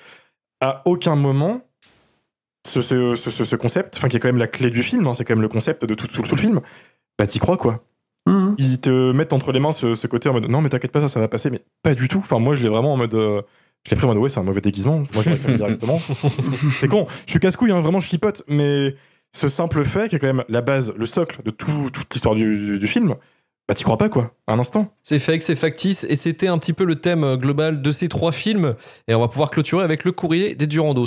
À 0.60 0.82
aucun 0.86 1.14
moment, 1.14 1.60
ce, 2.66 2.82
ce, 2.82 3.14
ce, 3.14 3.30
ce- 3.30 3.44
ce 3.44 3.56
concept, 3.56 3.96
enfin 3.96 4.08
qui 4.08 4.16
est 4.16 4.20
quand 4.20 4.28
même 4.28 4.38
la 4.38 4.46
clé 4.46 4.70
du 4.70 4.82
film, 4.82 5.06
hein, 5.06 5.14
c'est 5.14 5.24
quand 5.24 5.34
même 5.34 5.42
le 5.42 5.48
concept 5.48 5.84
de 5.84 5.94
tout, 5.94 6.06
tout, 6.06 6.22
tout 6.22 6.34
le 6.34 6.40
film, 6.40 6.60
bah 7.18 7.26
t'y 7.26 7.38
crois 7.38 7.56
quoi. 7.56 7.84
Mhm. 8.26 8.54
Ils 8.58 8.80
te 8.80 9.12
mettent 9.12 9.32
entre 9.34 9.52
les 9.52 9.60
mains 9.60 9.72
ce, 9.72 9.94
ce 9.94 10.06
côté 10.06 10.28
en 10.30 10.32
mode 10.32 10.48
non 10.48 10.62
mais 10.62 10.70
t'inquiète 10.70 10.92
pas 10.92 11.02
ça 11.02 11.08
ça 11.08 11.20
va 11.20 11.28
passer 11.28 11.50
mais 11.50 11.60
pas 11.82 11.94
du 11.94 12.08
tout. 12.08 12.18
Enfin 12.18 12.38
moi 12.38 12.54
je 12.54 12.62
l'ai 12.62 12.70
vraiment 12.70 12.94
en 12.94 12.96
mode 12.96 13.12
euh, 13.14 13.42
je 13.84 13.90
l'ai 13.90 13.96
pris 13.96 14.06
en 14.06 14.08
mode 14.08 14.16
ouais 14.18 14.30
c'est 14.30 14.40
un 14.40 14.44
mauvais 14.44 14.62
déguisement. 14.62 15.02
Moi 15.12 15.22
je 15.24 15.34
fait 15.34 15.54
directement. 15.56 15.98
c'est 16.80 16.88
con. 16.88 17.06
Je 17.26 17.30
suis 17.32 17.38
casse-couille 17.40 17.70
hein, 17.72 17.80
vraiment 17.80 18.00
je 18.00 18.06
chipote 18.06 18.42
mais 18.48 18.94
ce 19.36 19.48
simple 19.48 19.84
fait 19.84 20.08
qui 20.08 20.16
est 20.16 20.18
quand 20.18 20.26
même 20.26 20.44
la 20.48 20.62
base 20.62 20.94
le 20.96 21.04
socle 21.04 21.42
de 21.44 21.50
tout, 21.50 21.90
toute 21.92 22.12
l'histoire 22.14 22.34
du, 22.34 22.56
du- 22.56 22.78
du 22.78 22.86
film 22.86 23.14
bah 23.68 23.74
t'y 23.74 23.82
crois 23.84 23.98
pas 23.98 24.08
quoi 24.08 24.32
un 24.48 24.58
instant. 24.58 24.94
C'est 25.02 25.18
fake, 25.18 25.42
c'est 25.42 25.56
factice, 25.56 26.04
et 26.08 26.16
c'était 26.16 26.48
un 26.48 26.56
petit 26.58 26.72
peu 26.74 26.84
le 26.84 26.96
thème 26.96 27.24
euh, 27.24 27.36
global 27.38 27.80
de 27.82 27.92
ces 27.92 28.08
trois 28.10 28.30
films. 28.32 28.74
Et 29.08 29.14
on 29.14 29.20
va 29.20 29.28
pouvoir 29.28 29.50
clôturer 29.50 29.82
avec 29.84 30.04
le 30.04 30.12
courrier 30.12 30.54
des 30.54 30.66
Durandos. 30.66 31.06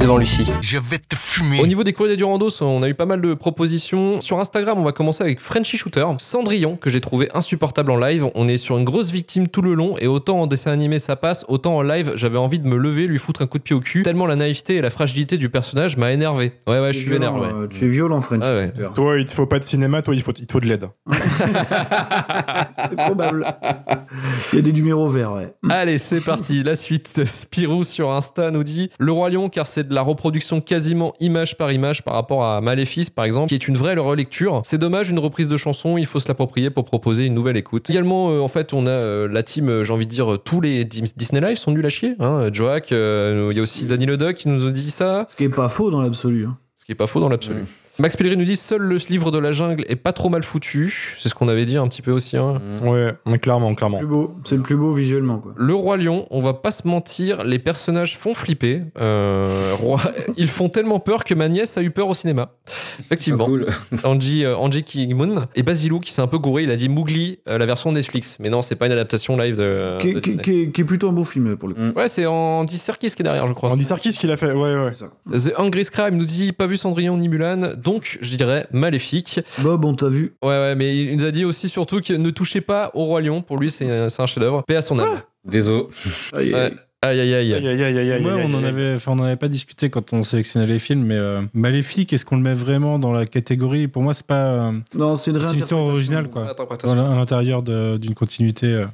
devant 0.00 0.16
Lucie. 0.16 0.50
Je 0.62 0.78
vais 0.78 0.98
te 0.98 1.14
fumer. 1.14 1.60
Au 1.60 1.66
niveau 1.66 1.84
des 1.84 1.92
courriers 1.92 2.14
des 2.14 2.16
Durandos, 2.16 2.62
on 2.62 2.82
a 2.82 2.88
eu 2.88 2.94
pas 2.94 3.04
mal 3.04 3.20
de 3.20 3.34
propositions. 3.34 4.20
Sur 4.20 4.40
Instagram, 4.40 4.78
on 4.78 4.82
va 4.82 4.92
commencer 4.92 5.22
avec 5.22 5.40
Frenchy 5.40 5.76
Shooter, 5.76 6.06
Cendrillon, 6.16 6.76
que 6.76 6.88
j'ai 6.88 7.00
trouvé 7.00 7.28
insupportable 7.34 7.90
en 7.90 7.98
live. 7.98 8.28
On 8.34 8.48
est 8.48 8.56
sur 8.56 8.78
une 8.78 8.84
grosse 8.84 9.10
victime 9.10 9.48
tout 9.48 9.60
le 9.60 9.74
long, 9.74 9.96
et 9.98 10.06
autant 10.06 10.40
en 10.40 10.46
dessin 10.46 10.72
animé 10.72 10.98
ça 10.98 11.16
passe, 11.16 11.44
autant 11.48 11.76
en 11.76 11.82
live, 11.82 12.12
j'avais 12.14 12.38
envie 12.38 12.58
de 12.58 12.66
me 12.66 12.76
lever, 12.76 13.06
lui 13.06 13.18
foutre 13.18 13.42
un 13.42 13.46
coup 13.46 13.58
de 13.58 13.62
pied 13.62 13.76
au 13.76 13.80
cul, 13.80 14.02
tellement 14.02 14.26
la 14.26 14.36
naïveté 14.36 14.76
et 14.76 14.80
la 14.80 14.90
fragilité 14.90 15.36
du 15.36 15.50
personnage 15.50 15.98
m'a 15.98 16.12
énervé. 16.12 16.54
Ouais, 16.66 16.80
ouais, 16.80 16.92
je 16.94 17.00
suis 17.00 17.10
vénère, 17.10 17.34
ouais. 17.34 17.50
Tu 17.68 17.84
es 17.84 17.88
violent, 17.88 18.20
French. 18.20 18.42
Ah 18.44 18.54
ouais. 18.54 18.72
Shooter. 18.74 18.88
Toi 18.94 19.18
il 19.18 19.26
te 19.26 19.34
faut 19.34 19.46
pas 19.46 19.58
de 19.58 19.64
cinéma, 19.64 20.00
toi 20.00 20.14
il 20.14 20.22
faut, 20.22 20.32
il 20.32 20.46
te 20.46 20.52
faut 20.52 20.60
de 20.60 20.66
l'aide. 20.66 20.88
C'est 21.12 22.96
probable. 22.96 23.46
Il 24.52 24.56
y 24.56 24.58
a 24.58 24.62
des 24.62 24.72
numéros 24.72 25.08
verts, 25.08 25.32
ouais. 25.32 25.52
Allez, 25.68 25.98
c'est 25.98 26.20
parti. 26.20 26.62
La 26.62 26.74
suite. 26.74 27.24
Spirou 27.24 27.84
sur 27.84 28.10
Insta 28.10 28.50
nous 28.50 28.64
dit 28.64 28.90
Le 28.98 29.12
Roi 29.12 29.30
Lion, 29.30 29.48
car 29.48 29.66
c'est 29.66 29.89
de 29.90 29.94
la 29.94 30.02
reproduction 30.02 30.60
quasiment 30.60 31.12
image 31.20 31.56
par 31.58 31.70
image 31.72 32.02
par 32.02 32.14
rapport 32.14 32.44
à 32.44 32.60
Maléfice, 32.60 33.10
par 33.10 33.24
exemple, 33.24 33.48
qui 33.48 33.54
est 33.54 33.68
une 33.68 33.76
vraie 33.76 33.94
relecture. 33.96 34.62
C'est 34.64 34.78
dommage, 34.78 35.10
une 35.10 35.18
reprise 35.18 35.48
de 35.48 35.56
chanson, 35.56 35.98
il 35.98 36.06
faut 36.06 36.20
se 36.20 36.28
l'approprier 36.28 36.70
pour 36.70 36.84
proposer 36.84 37.26
une 37.26 37.34
nouvelle 37.34 37.56
écoute. 37.56 37.90
Également, 37.90 38.30
euh, 38.30 38.40
en 38.40 38.48
fait, 38.48 38.72
on 38.72 38.86
a 38.86 38.90
euh, 38.90 39.28
la 39.28 39.42
team, 39.42 39.68
euh, 39.68 39.84
j'ai 39.84 39.92
envie 39.92 40.06
de 40.06 40.10
dire, 40.10 40.38
tous 40.44 40.60
les 40.60 40.84
Dis- 40.84 41.12
Disney 41.16 41.40
Live 41.40 41.56
sont 41.58 41.72
nuls 41.72 41.84
à 41.84 41.88
chier. 41.88 42.14
Hein. 42.20 42.48
Euh, 42.92 43.48
il 43.50 43.56
y 43.56 43.60
a 43.60 43.62
aussi 43.62 43.84
Danny 43.84 44.06
Leduc 44.06 44.36
qui 44.36 44.48
nous 44.48 44.66
a 44.66 44.70
dit 44.70 44.90
ça, 44.90 45.24
Ce 45.28 45.34
qui 45.36 45.44
est 45.44 45.48
pas 45.48 45.68
faux 45.68 45.90
dans 45.90 46.00
l'absolu. 46.00 46.46
hein. 46.46 46.56
ce 46.78 46.84
qui 46.84 46.92
est 46.92 46.94
pas 46.94 47.06
faux 47.08 47.20
dans 47.20 47.28
l'absolu. 47.28 47.64
Max 48.00 48.16
Pellerin 48.16 48.36
nous 48.36 48.44
dit 48.44 48.56
Seul 48.56 48.80
le 48.82 48.96
livre 49.08 49.30
de 49.30 49.38
la 49.38 49.52
jungle 49.52 49.84
est 49.88 49.96
pas 49.96 50.12
trop 50.12 50.28
mal 50.28 50.42
foutu. 50.42 51.16
C'est 51.20 51.28
ce 51.28 51.34
qu'on 51.34 51.48
avait 51.48 51.64
dit 51.66 51.76
un 51.76 51.86
petit 51.86 52.02
peu 52.02 52.10
aussi. 52.12 52.36
hein. 52.36 52.60
Ouais, 52.82 53.12
mais 53.26 53.38
clairement, 53.38 53.74
clairement. 53.74 53.98
Plus 53.98 54.06
beau, 54.06 54.34
c'est 54.44 54.56
le 54.56 54.62
plus 54.62 54.76
beau 54.76 54.92
visuellement, 54.92 55.38
quoi. 55.38 55.52
Le 55.56 55.74
roi 55.74 55.96
lion, 55.96 56.26
on 56.30 56.40
va 56.40 56.54
pas 56.54 56.70
se 56.70 56.88
mentir, 56.88 57.44
les 57.44 57.58
personnages 57.58 58.16
font 58.18 58.34
flipper. 58.34 58.82
Euh, 58.98 59.72
roi, 59.78 60.00
ils 60.36 60.48
font 60.48 60.68
tellement 60.68 60.98
peur 60.98 61.24
que 61.24 61.34
ma 61.34 61.48
nièce 61.48 61.76
a 61.78 61.82
eu 61.82 61.90
peur 61.90 62.08
au 62.08 62.14
cinéma. 62.14 62.50
Effectivement. 63.00 63.44
Cool. 63.44 63.66
Angie, 64.04 64.44
euh, 64.44 64.56
Angie 64.56 64.82
Kingmoon 64.82 65.46
et 65.54 65.62
Basilou 65.62 66.00
qui 66.00 66.12
s'est 66.12 66.22
un 66.22 66.26
peu 66.26 66.38
gouré, 66.38 66.62
il 66.62 66.70
a 66.70 66.76
dit 66.76 66.88
Mowgli, 66.88 67.38
euh, 67.48 67.58
la 67.58 67.66
version 67.66 67.92
Netflix. 67.92 68.36
Mais 68.40 68.48
non, 68.50 68.62
c'est 68.62 68.76
pas 68.76 68.86
une 68.86 68.92
adaptation 68.92 69.36
live 69.36 69.56
de. 69.56 69.98
qui, 70.00 70.14
de 70.14 70.20
qui- 70.20 70.30
Disney. 70.36 70.42
qui 70.42 70.60
est, 70.62 70.70
qui 70.70 70.80
est 70.80 70.84
plutôt 70.84 71.08
un 71.08 71.12
beau 71.12 71.24
film 71.24 71.56
pour 71.56 71.68
le 71.68 71.74
coup. 71.74 71.80
Ouais, 71.98 72.08
c'est 72.08 72.24
Andy 72.26 72.78
Serkis 72.78 73.10
qui 73.10 73.22
est 73.22 73.24
derrière, 73.24 73.46
je 73.46 73.52
crois. 73.52 73.70
Andy 73.70 73.84
Serkis 73.84 74.12
qui 74.12 74.26
l'a 74.26 74.36
fait, 74.36 74.52
ouais, 74.52 74.74
ouais. 74.74 74.92
The 75.36 75.52
Angry 75.58 75.84
Scribe 75.84 76.14
nous 76.14 76.24
dit 76.24 76.52
pas 76.52 76.66
vu 76.66 76.76
Cendrillon 76.76 77.16
ni 77.16 77.28
Mulan, 77.28 77.72
donc 77.76 77.89
je 78.20 78.36
dirais 78.36 78.66
maléfique. 78.72 79.40
Bob, 79.58 79.84
on 79.84 79.94
t'a 79.94 80.08
vu. 80.08 80.32
Ouais, 80.42 80.48
ouais, 80.48 80.74
mais 80.74 80.96
il 80.96 81.16
nous 81.16 81.24
a 81.24 81.30
dit 81.30 81.44
aussi 81.44 81.68
surtout 81.68 82.00
qu'il 82.00 82.20
ne 82.22 82.30
touchez 82.30 82.60
pas 82.60 82.90
au 82.94 83.04
roi 83.04 83.20
lion. 83.20 83.42
Pour 83.42 83.58
lui, 83.58 83.70
c'est 83.70 83.88
un 83.90 84.26
chef-d'œuvre. 84.26 84.62
Paix 84.66 84.76
à 84.76 84.82
son 84.82 84.98
âme. 84.98 85.20
Désolé. 85.44 85.84
Aïe, 86.32 86.52
Ouais. 86.54 86.72
Aïe 87.02 87.18
aïe 87.18 87.32
aïe. 87.34 87.54
Aïe, 87.54 87.66
aïe, 87.66 87.82
aïe, 87.98 88.12
aïe, 88.12 88.22
on 88.44 88.52
en 88.52 88.62
avait, 88.62 88.92
enfin, 88.94 89.12
on 89.12 89.18
en 89.20 89.24
avait 89.24 89.36
pas 89.36 89.48
discuté 89.48 89.88
quand 89.88 90.12
on 90.12 90.22
sélectionnait 90.22 90.66
les 90.66 90.78
films, 90.78 91.02
mais 91.06 91.16
euh, 91.16 91.40
Maléfique, 91.54 92.12
est-ce 92.12 92.26
qu'on 92.26 92.36
le 92.36 92.42
met 92.42 92.52
vraiment 92.52 92.98
dans 92.98 93.10
la 93.10 93.24
catégorie? 93.24 93.88
Pour 93.88 94.02
moi, 94.02 94.12
c'est 94.12 94.26
pas. 94.26 94.44
euh, 94.68 94.72
Non, 94.94 95.14
c'est 95.14 95.30
une 95.30 95.38
une 95.38 95.54
histoire 95.54 95.80
originale, 95.80 96.28
quoi. 96.28 96.52
Dans 96.84 96.92
à 96.92 97.14
l'intérieur 97.16 97.62
d'une 97.62 98.14
continuité. 98.14 98.66
euh. 98.66 98.86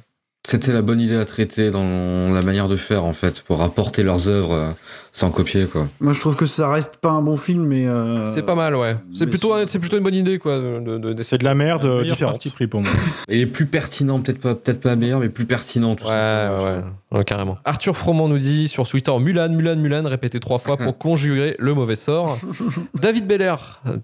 C'était 0.49 0.71
la 0.71 0.81
bonne 0.81 1.01
idée 1.01 1.17
à 1.17 1.25
traiter 1.25 1.71
dans 1.71 2.31
la 2.33 2.41
manière 2.41 2.69
de 2.69 2.77
faire, 2.77 3.03
en 3.03 3.11
fait, 3.11 3.41
pour 3.41 3.61
apporter 3.61 4.01
leurs 4.01 4.29
œuvres 4.29 4.53
euh, 4.53 4.69
sans 5.11 5.29
copier, 5.29 5.65
quoi. 5.65 5.87
Moi, 5.99 6.13
je 6.13 6.21
trouve 6.21 6.37
que 6.37 6.45
ça 6.45 6.69
reste 6.71 6.95
pas 7.01 7.09
un 7.09 7.21
bon 7.21 7.35
film, 7.35 7.65
mais. 7.65 7.85
euh, 7.85 8.23
C'est 8.33 8.43
pas 8.45 8.55
mal, 8.55 8.73
ouais. 8.75 8.95
C'est 9.13 9.27
plutôt, 9.27 9.53
c'est 9.67 9.79
plutôt 9.79 9.97
une 9.97 10.03
bonne 10.03 10.15
idée, 10.15 10.39
quoi. 10.39 10.57
De, 10.57 10.79
de- 10.97 11.13
de- 11.13 11.23
C'est 11.23 11.37
de 11.37 11.43
la 11.43 11.53
merde 11.53 11.83
euh, 11.83 12.03
différente. 12.03 12.35
parti 12.35 12.49
pris 12.51 12.67
pour 12.67 12.79
moi. 12.81 12.89
Et 13.27 13.39
les 13.39 13.45
plus 13.45 13.65
pertinents, 13.65 14.21
peut-être 14.21 14.39
pas, 14.39 14.55
peut-être 14.55 14.79
pas 14.79 14.95
meilleur, 14.95 15.19
mais 15.19 15.27
plus 15.27 15.45
pertinent, 15.45 15.95
tout 15.95 16.05
Ouais, 16.05 16.11
simplement, 16.11 16.63
ouais, 16.63 16.77
ouais. 16.77 16.83
Ouais, 17.19 17.23
carrément. 17.25 17.57
Arthur 17.65 17.95
Froment 17.95 18.27
nous 18.29 18.37
dit 18.37 18.67
sur 18.69 18.85
Twitter 18.87 19.11
Mulan, 19.19 19.49
Mulan, 19.49 19.77
Mulan, 19.77 20.03
répété 20.07 20.39
trois 20.41 20.59
fois 20.59 20.75
pour 20.77 20.97
conjurer 20.97 21.55
le 21.59 21.73
mauvais 21.73 21.95
sort. 21.95 22.37
David 22.99 23.27
Beller, 23.27 23.55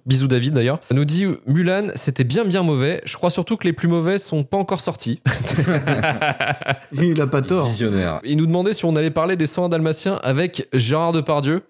bisous 0.06 0.28
David 0.30 0.54
d'ailleurs, 0.54 0.80
nous 0.92 1.04
dit 1.06 1.26
Mulan, 1.46 1.88
c'était 1.96 2.24
bien 2.24 2.44
bien 2.46 2.64
mauvais. 2.64 3.02
Je 3.06 3.16
crois 3.18 3.30
surtout 3.30 3.56
que 3.58 3.66
les 3.66 3.74
plus 3.74 3.88
mauvais 3.90 4.18
sont 4.18 4.44
pas 4.46 4.58
encore 4.58 4.80
sortis. 4.82 5.22
Il 6.92 7.20
a 7.22 7.28
pas 7.28 7.42
tort. 7.42 7.68
Visionnaire. 7.68 8.20
Il 8.24 8.38
nous 8.38 8.46
demandait 8.46 8.74
si 8.74 8.86
on 8.86 8.96
allait 8.96 9.12
parler 9.12 9.36
des 9.36 9.46
101 9.46 9.70
Dalmatiens 9.70 10.20
avec 10.24 10.68
Gérard 10.74 11.12
Depardieu. 11.12 11.64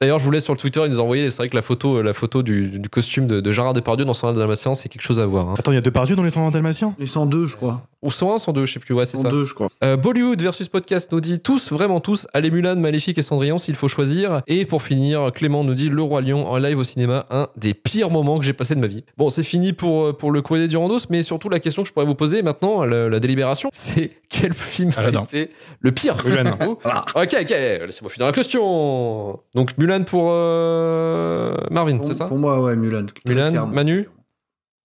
D'ailleurs, 0.00 0.18
je 0.18 0.24
vous 0.24 0.30
laisse 0.30 0.44
sur 0.44 0.52
le 0.54 0.58
Twitter, 0.58 0.80
il 0.84 0.90
nous 0.92 0.98
a 0.98 1.02
envoyé, 1.02 1.30
c'est 1.30 1.36
vrai 1.38 1.48
que 1.48 1.56
la 1.56 1.62
photo, 1.62 2.02
la 2.02 2.12
photo 2.12 2.42
du, 2.42 2.68
du 2.68 2.88
costume 2.88 3.26
de, 3.26 3.40
de 3.40 3.52
Gérard 3.52 3.72
Depardieu 3.72 4.04
dans 4.04 4.14
101 4.14 4.32
Dalmatiens, 4.34 4.74
c'est 4.74 4.88
quelque 4.88 5.02
chose 5.02 5.20
à 5.20 5.26
voir. 5.26 5.48
hein. 5.50 5.54
Attends, 5.58 5.72
il 5.72 5.76
y 5.76 5.78
a 5.78 5.80
deux 5.80 5.90
Depardieu 5.90 6.16
dans 6.16 6.22
les 6.22 6.30
101 6.30 6.50
Dalmatiens 6.50 6.94
Les 6.98 7.06
102, 7.06 7.46
je 7.46 7.56
crois. 7.56 7.82
Ou 8.02 8.10
101, 8.10 8.38
102, 8.38 8.64
je 8.64 8.72
sais 8.74 8.80
plus, 8.80 8.94
ouais, 8.94 9.04
c'est 9.04 9.16
ça. 9.18 9.24
102, 9.24 9.44
je 9.44 9.52
crois. 9.54 9.68
Euh, 9.84 9.96
Bollywood 9.96 10.40
versus 10.40 10.68
podcast 10.68 11.12
nous 11.12 11.20
dit 11.20 11.40
tous, 11.40 11.70
vraiment 11.70 12.00
tous, 12.00 12.26
allez 12.32 12.50
Mulan, 12.50 12.76
Maléfique 12.76 13.18
et 13.18 13.22
Cendrillon 13.22 13.58
s'il 13.58 13.74
faut 13.74 13.88
choisir. 13.88 14.40
Et 14.46 14.64
pour 14.64 14.82
finir, 14.82 15.30
Clément 15.34 15.64
nous 15.64 15.74
dit 15.74 15.90
Le 15.90 16.00
Roi 16.02 16.22
Lion 16.22 16.48
en 16.50 16.56
live 16.56 16.78
au 16.78 16.84
cinéma, 16.84 17.26
un 17.30 17.48
des 17.56 17.74
pires 17.74 18.08
moments 18.08 18.38
que 18.38 18.44
j'ai 18.46 18.54
passé 18.54 18.74
de 18.74 18.80
ma 18.80 18.86
vie. 18.86 19.04
Bon, 19.18 19.28
c'est 19.28 19.42
fini 19.42 19.74
pour, 19.74 20.06
euh, 20.06 20.12
pour 20.14 20.30
le 20.30 20.40
courrier 20.40 20.66
du 20.68 20.76
Randos, 20.78 21.00
mais 21.10 21.22
surtout 21.22 21.50
la 21.50 21.60
question 21.60 21.82
que 21.82 21.88
je 21.88 21.92
pourrais 21.92 22.06
vous 22.06 22.14
poser 22.14 22.42
maintenant, 22.42 22.84
la 22.84 23.20
délibération, 23.20 23.68
c'est 23.74 24.12
quel 24.30 24.54
film 24.54 24.92
a 24.96 25.00
Aladdin. 25.00 25.24
été 25.24 25.50
le 25.80 25.92
pire 25.92 26.16
Mulan. 26.24 26.56
Oh. 26.66 26.78
Ok, 27.16 27.36
ok, 27.40 27.50
laissez-moi 27.50 28.10
finir 28.10 28.26
la 28.26 28.32
question. 28.32 29.40
Donc 29.54 29.76
Mulan 29.78 30.04
pour 30.04 30.28
euh, 30.30 31.56
Marvin, 31.70 31.98
c'est 32.02 32.14
ça? 32.14 32.26
pour 32.26 32.38
moi, 32.38 32.60
ouais, 32.60 32.76
Mulan. 32.76 33.06
Mulan, 33.26 33.50
clairement. 33.50 33.72
Manu, 33.72 34.08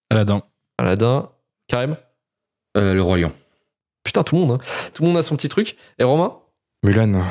Aladdin. 0.09 0.41
Aladdin, 0.77 1.29
Karim? 1.67 1.95
Euh, 2.77 2.93
le 2.93 3.01
Roi 3.01 3.17
Lion. 3.17 3.31
Putain, 4.03 4.23
tout 4.23 4.35
le 4.35 4.41
monde, 4.41 4.51
hein. 4.51 4.65
tout 4.93 5.03
le 5.03 5.09
monde 5.09 5.17
a 5.17 5.21
son 5.21 5.35
petit 5.35 5.49
truc. 5.49 5.77
Et 5.99 6.03
Romain? 6.03 6.33
Mulan. 6.83 7.23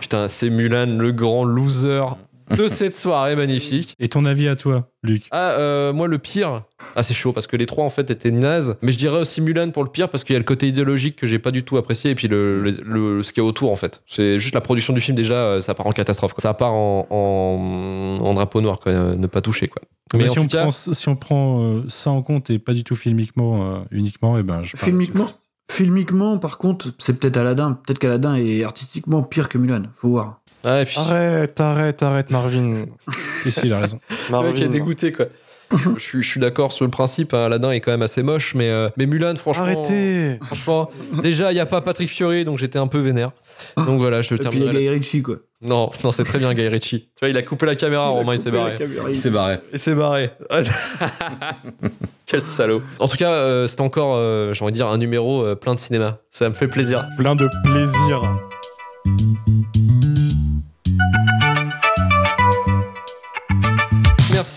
Putain, 0.00 0.28
c'est 0.28 0.50
Mulan, 0.50 0.98
le 0.98 1.12
grand 1.12 1.44
loser 1.44 2.04
de 2.50 2.68
cette 2.68 2.94
soirée 2.94 3.36
magnifique. 3.36 3.94
Et 3.98 4.08
ton 4.08 4.24
avis 4.24 4.48
à 4.48 4.56
toi, 4.56 4.88
Luc 5.02 5.24
Ah, 5.30 5.50
euh, 5.52 5.92
moi, 5.92 6.08
le 6.08 6.18
pire. 6.18 6.62
Ah, 6.96 7.02
c'est 7.02 7.14
chaud 7.14 7.32
parce 7.32 7.46
que 7.46 7.56
les 7.56 7.64
trois 7.66 7.84
en 7.84 7.90
fait 7.90 8.10
étaient 8.10 8.30
nazes. 8.30 8.76
Mais 8.82 8.92
je 8.92 8.98
dirais 8.98 9.18
aussi 9.18 9.40
Mulan 9.40 9.70
pour 9.70 9.82
le 9.84 9.88
pire 9.90 10.10
parce 10.10 10.24
qu'il 10.24 10.34
y 10.34 10.36
a 10.36 10.38
le 10.38 10.44
côté 10.44 10.68
idéologique 10.68 11.16
que 11.16 11.26
j'ai 11.26 11.38
pas 11.38 11.50
du 11.50 11.62
tout 11.64 11.76
apprécié 11.78 12.10
et 12.10 12.14
puis 12.14 12.28
le, 12.28 12.60
le- 12.62 12.76
le- 12.82 13.22
ce 13.22 13.32
qu'il 13.32 13.42
y 13.42 13.46
a 13.46 13.48
autour 13.48 13.72
en 13.72 13.76
fait. 13.76 14.02
C'est 14.06 14.38
juste 14.38 14.54
la 14.54 14.60
production 14.60 14.92
du 14.92 15.00
film 15.00 15.16
déjà, 15.16 15.34
euh, 15.34 15.60
ça 15.60 15.74
part 15.74 15.86
en 15.86 15.92
catastrophe. 15.92 16.34
quoi. 16.34 16.42
Ça 16.42 16.52
part 16.54 16.72
en, 16.74 17.06
en, 17.10 18.24
en 18.24 18.34
drapeau 18.34 18.60
noir, 18.60 18.80
quoi. 18.80 18.92
euh, 18.92 19.14
Ne 19.16 19.26
pas 19.26 19.40
toucher, 19.40 19.68
quoi. 19.68 19.80
Mais 20.14 20.24
Bah, 20.24 20.30
en 20.30 20.32
si, 20.34 20.38
on 20.40 20.46
cas, 20.46 20.60
prend, 20.62 20.72
si 20.72 21.08
on 21.08 21.16
prend 21.16 21.62
euh, 21.62 21.82
ça 21.88 22.10
en 22.10 22.20
compte 22.22 22.50
et 22.50 22.58
pas 22.58 22.74
du 22.74 22.84
tout 22.84 22.96
filmiquement 22.96 23.76
euh, 23.76 23.78
uniquement, 23.90 24.36
et 24.38 24.42
ben 24.42 24.62
je 24.62 24.76
Filmiquement, 24.76 25.30
filmiquement, 25.70 26.36
par 26.38 26.58
contre, 26.58 26.88
c'est 26.98 27.14
peut-être 27.18 27.38
Aladdin. 27.38 27.78
Peut-être 27.86 27.98
qu'Aladdin 27.98 28.34
est 28.34 28.62
artistiquement 28.64 29.22
pire 29.22 29.48
que 29.48 29.56
Mulan. 29.56 29.84
Faut 29.96 30.08
voir. 30.10 30.41
Et 30.64 30.84
puis, 30.84 30.96
Arrête, 30.98 31.60
arrête, 31.60 32.02
arrête, 32.02 32.30
Marvin. 32.30 32.84
Si, 33.42 33.50
si, 33.50 33.60
il 33.64 33.72
a 33.72 33.80
raison. 33.80 33.98
le 34.08 34.14
mec 34.16 34.28
est 34.28 34.30
Marvin. 34.32 34.68
dégoûté, 34.68 35.10
quoi. 35.12 35.26
je, 35.96 36.00
suis- 36.02 36.22
je 36.22 36.28
suis 36.28 36.40
d'accord 36.40 36.70
sur 36.70 36.84
le 36.84 36.90
principe, 36.90 37.32
hein, 37.34 37.46
Aladdin 37.46 37.70
est 37.70 37.80
quand 37.80 37.90
même 37.90 38.02
assez 38.02 38.22
moche, 38.22 38.54
mais, 38.54 38.68
euh, 38.68 38.88
mais 38.98 39.06
Mulan, 39.06 39.34
franchement. 39.36 39.64
Arrêtez. 39.64 40.38
Franchement, 40.44 40.90
déjà, 41.22 41.50
il 41.50 41.54
n'y 41.54 41.60
a 41.60 41.66
pas 41.66 41.80
Patrick 41.80 42.08
Fiori, 42.10 42.44
donc 42.44 42.58
j'étais 42.58 42.78
un 42.78 42.86
peu 42.86 42.98
vénère. 42.98 43.30
Donc 43.76 43.98
voilà, 43.98 44.20
je 44.22 44.34
là- 44.34 44.50
Guy 44.50 44.88
Ritchie, 44.90 45.22
quoi. 45.22 45.36
Non, 45.62 45.90
non, 46.04 46.12
c'est 46.12 46.24
très 46.24 46.38
bien 46.38 46.52
Guy 46.54 46.68
Ritchie. 46.68 47.00
Tu 47.16 47.20
vois, 47.20 47.28
il 47.30 47.36
a 47.36 47.42
coupé 47.42 47.66
la 47.66 47.74
caméra, 47.74 48.08
Romain, 48.08 48.34
il 48.34 48.38
s'est 48.38 48.50
barré. 48.50 48.76
Il 49.08 49.16
s'est 49.16 49.30
barré. 49.30 49.58
Il 49.72 49.78
s'est 49.78 49.94
barré. 49.94 50.30
Quel 52.26 52.40
salaud. 52.42 52.82
En 52.98 53.08
tout 53.08 53.16
cas, 53.16 53.30
euh, 53.32 53.66
c'était 53.66 53.80
encore, 53.82 54.14
euh, 54.16 54.52
j'ai 54.52 54.62
envie 54.62 54.72
de 54.72 54.76
dire, 54.76 54.88
un 54.88 54.98
numéro 54.98 55.42
euh, 55.44 55.54
plein 55.54 55.74
de 55.74 55.80
cinéma. 55.80 56.18
Ça 56.30 56.48
me 56.48 56.54
fait 56.54 56.68
plaisir. 56.68 57.06
Plein 57.18 57.34
de 57.34 57.48
plaisir. 57.64 58.22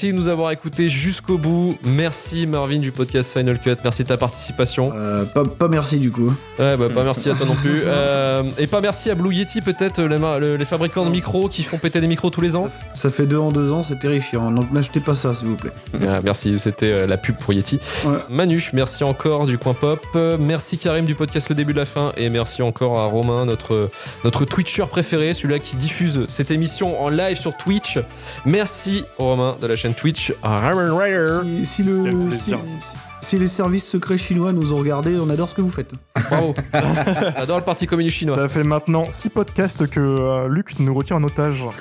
Merci 0.05 0.17
de 0.17 0.21
nous 0.23 0.31
avoir 0.31 0.51
écoutés 0.51 0.87
jusqu'au 0.87 1.39
bout. 1.39 1.79
Merci 1.83 2.45
Marvin 2.45 2.77
du 2.77 2.91
podcast 2.91 3.33
Final 3.33 3.57
Cut. 3.57 3.77
Merci 3.83 4.03
de 4.03 4.09
ta 4.09 4.17
participation. 4.17 4.91
Euh, 4.93 5.25
pas, 5.25 5.45
pas 5.45 5.67
merci, 5.67 5.97
du 5.97 6.11
coup. 6.11 6.31
Ouais, 6.59 6.77
bah, 6.77 6.89
pas 6.93 7.03
merci 7.03 7.27
à 7.31 7.33
toi 7.33 7.47
non 7.47 7.55
plus. 7.55 7.81
Euh, 7.85 8.43
et 8.59 8.67
pas 8.67 8.81
merci 8.81 9.09
à 9.09 9.15
Blue 9.15 9.33
Yeti, 9.33 9.61
peut-être, 9.61 10.03
les, 10.03 10.65
fabricants 10.65 11.05
de 11.05 11.09
micros 11.09 11.49
qui 11.49 11.63
font 11.63 11.79
péter 11.79 12.01
les 12.01 12.07
micros 12.07 12.29
tous 12.29 12.41
les 12.41 12.55
ans. 12.55 12.67
Ça 12.93 13.09
fait 13.09 13.25
deux 13.25 13.39
en 13.39 13.51
deux 13.51 13.71
ans, 13.71 13.81
c'est 13.81 13.97
terrifiant. 13.97 14.51
Donc 14.51 14.71
n'achetez 14.71 14.99
pas 14.99 15.15
ça, 15.15 15.33
s'il 15.33 15.47
vous 15.47 15.55
plaît. 15.55 15.71
Ah, 16.07 16.19
merci, 16.23 16.59
c'était 16.59 16.91
euh, 16.91 17.07
la 17.07 17.17
pub 17.17 17.37
pour 17.37 17.53
Yeti. 17.53 17.79
Ouais. 18.05 18.19
Manu, 18.29 18.69
merci 18.73 19.03
encore 19.03 19.47
du 19.47 19.57
coin 19.57 19.73
pop. 19.73 20.05
Merci 20.39 20.77
Karim 20.77 21.05
du 21.05 21.15
podcast 21.15 21.49
Le 21.49 21.55
Début 21.55 21.73
de 21.73 21.79
la 21.79 21.85
Fin. 21.85 22.11
Et 22.15 22.29
merci 22.29 22.61
encore 22.61 22.99
à 22.99 23.05
Romain, 23.05 23.45
notre, 23.45 23.89
notre 24.23 24.45
Twitcher 24.45 24.85
préféré, 24.87 25.33
celui-là 25.33 25.57
qui 25.57 25.77
diffuse 25.77 26.25
cette 26.27 26.51
émission 26.51 27.01
en 27.03 27.09
live 27.09 27.39
sur 27.39 27.57
Twitch. 27.57 27.97
Merci 28.45 29.03
Romain 29.17 29.55
de 29.59 29.65
la 29.65 29.75
chaîne 29.75 29.94
Twitch. 29.97 30.31
Ramen 30.43 30.91
Rider. 30.97 31.43
Si, 31.43 31.65
si 31.65 31.83
le, 31.83 32.31
si, 32.31 32.51
si- 32.51 32.97
si 33.25 33.39
les 33.39 33.47
services 33.47 33.85
secrets 33.85 34.19
chinois 34.19 34.53
nous 34.53 34.71
ont 34.71 34.77
regardés, 34.77 35.15
on 35.19 35.27
adore 35.31 35.49
ce 35.49 35.55
que 35.55 35.61
vous 35.61 35.71
faites. 35.71 35.89
Bravo. 36.29 36.53
J'adore 37.37 37.57
le 37.57 37.63
parti 37.63 37.87
communiste 37.87 38.17
chinois. 38.17 38.35
Ça 38.35 38.47
fait 38.47 38.63
maintenant 38.63 39.05
six 39.09 39.29
podcasts 39.29 39.87
que 39.87 39.99
euh, 39.99 40.47
Luc 40.47 40.79
nous 40.79 40.93
retient 40.93 41.15
en 41.15 41.23
otage. 41.23 41.63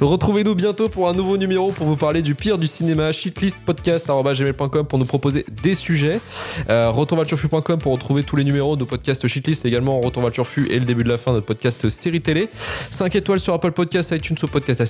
Retrouvez-nous 0.00 0.56
bientôt 0.56 0.88
pour 0.88 1.08
un 1.08 1.14
nouveau 1.14 1.36
numéro 1.36 1.70
pour 1.70 1.86
vous 1.86 1.94
parler 1.94 2.22
du 2.22 2.34
pire 2.34 2.58
du 2.58 2.66
cinéma. 2.66 3.12
Shitlistpodcast.gmail.com 3.12 4.86
pour 4.86 4.98
nous 4.98 5.04
proposer 5.04 5.46
des 5.62 5.76
sujets. 5.76 6.20
Euh, 6.68 6.90
retourvalturfu.com 6.90 7.78
pour 7.78 7.92
retrouver 7.92 8.24
tous 8.24 8.34
les 8.34 8.44
numéros 8.44 8.74
de 8.74 8.80
nos 8.80 8.86
podcasts 8.86 9.28
Shitlist. 9.28 9.64
Également 9.64 10.00
Retour 10.00 10.24
et 10.26 10.78
le 10.78 10.84
début 10.84 11.04
de 11.04 11.08
la 11.08 11.18
fin 11.18 11.30
de 11.30 11.36
notre 11.36 11.46
podcast 11.46 11.88
série 11.88 12.20
télé. 12.20 12.48
5 12.90 13.14
étoiles 13.14 13.38
sur 13.38 13.54
Apple 13.54 13.70
Podcast, 13.70 14.10
iTunes 14.10 14.36
au 14.42 14.48
podcast, 14.48 14.82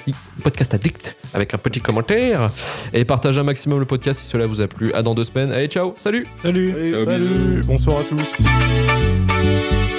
podcast 0.43 0.73
Addict 0.73 1.15
avec 1.35 1.53
un 1.53 1.59
petit 1.59 1.81
commentaire. 1.81 2.49
Et 2.95 3.05
partagez 3.05 3.41
un 3.41 3.45
maximum 3.45 3.66
le 3.67 3.85
podcast 3.85 4.21
si 4.21 4.27
cela 4.27 4.47
vous 4.47 4.61
a 4.61 4.69
plu. 4.69 4.93
À 4.93 5.03
dans 5.03 5.15
deux 5.15 5.25
semaines. 5.25 5.51
Allez, 5.53 5.69
ciao. 5.69 5.93
Salut. 5.97 6.27
Salut 6.43 6.73
Allez, 6.73 6.93
Ciao, 6.93 7.05
salut. 7.05 7.25
bisous. 7.25 7.67
Bonsoir 7.67 7.99
à 7.99 8.03
tous. 8.05 9.96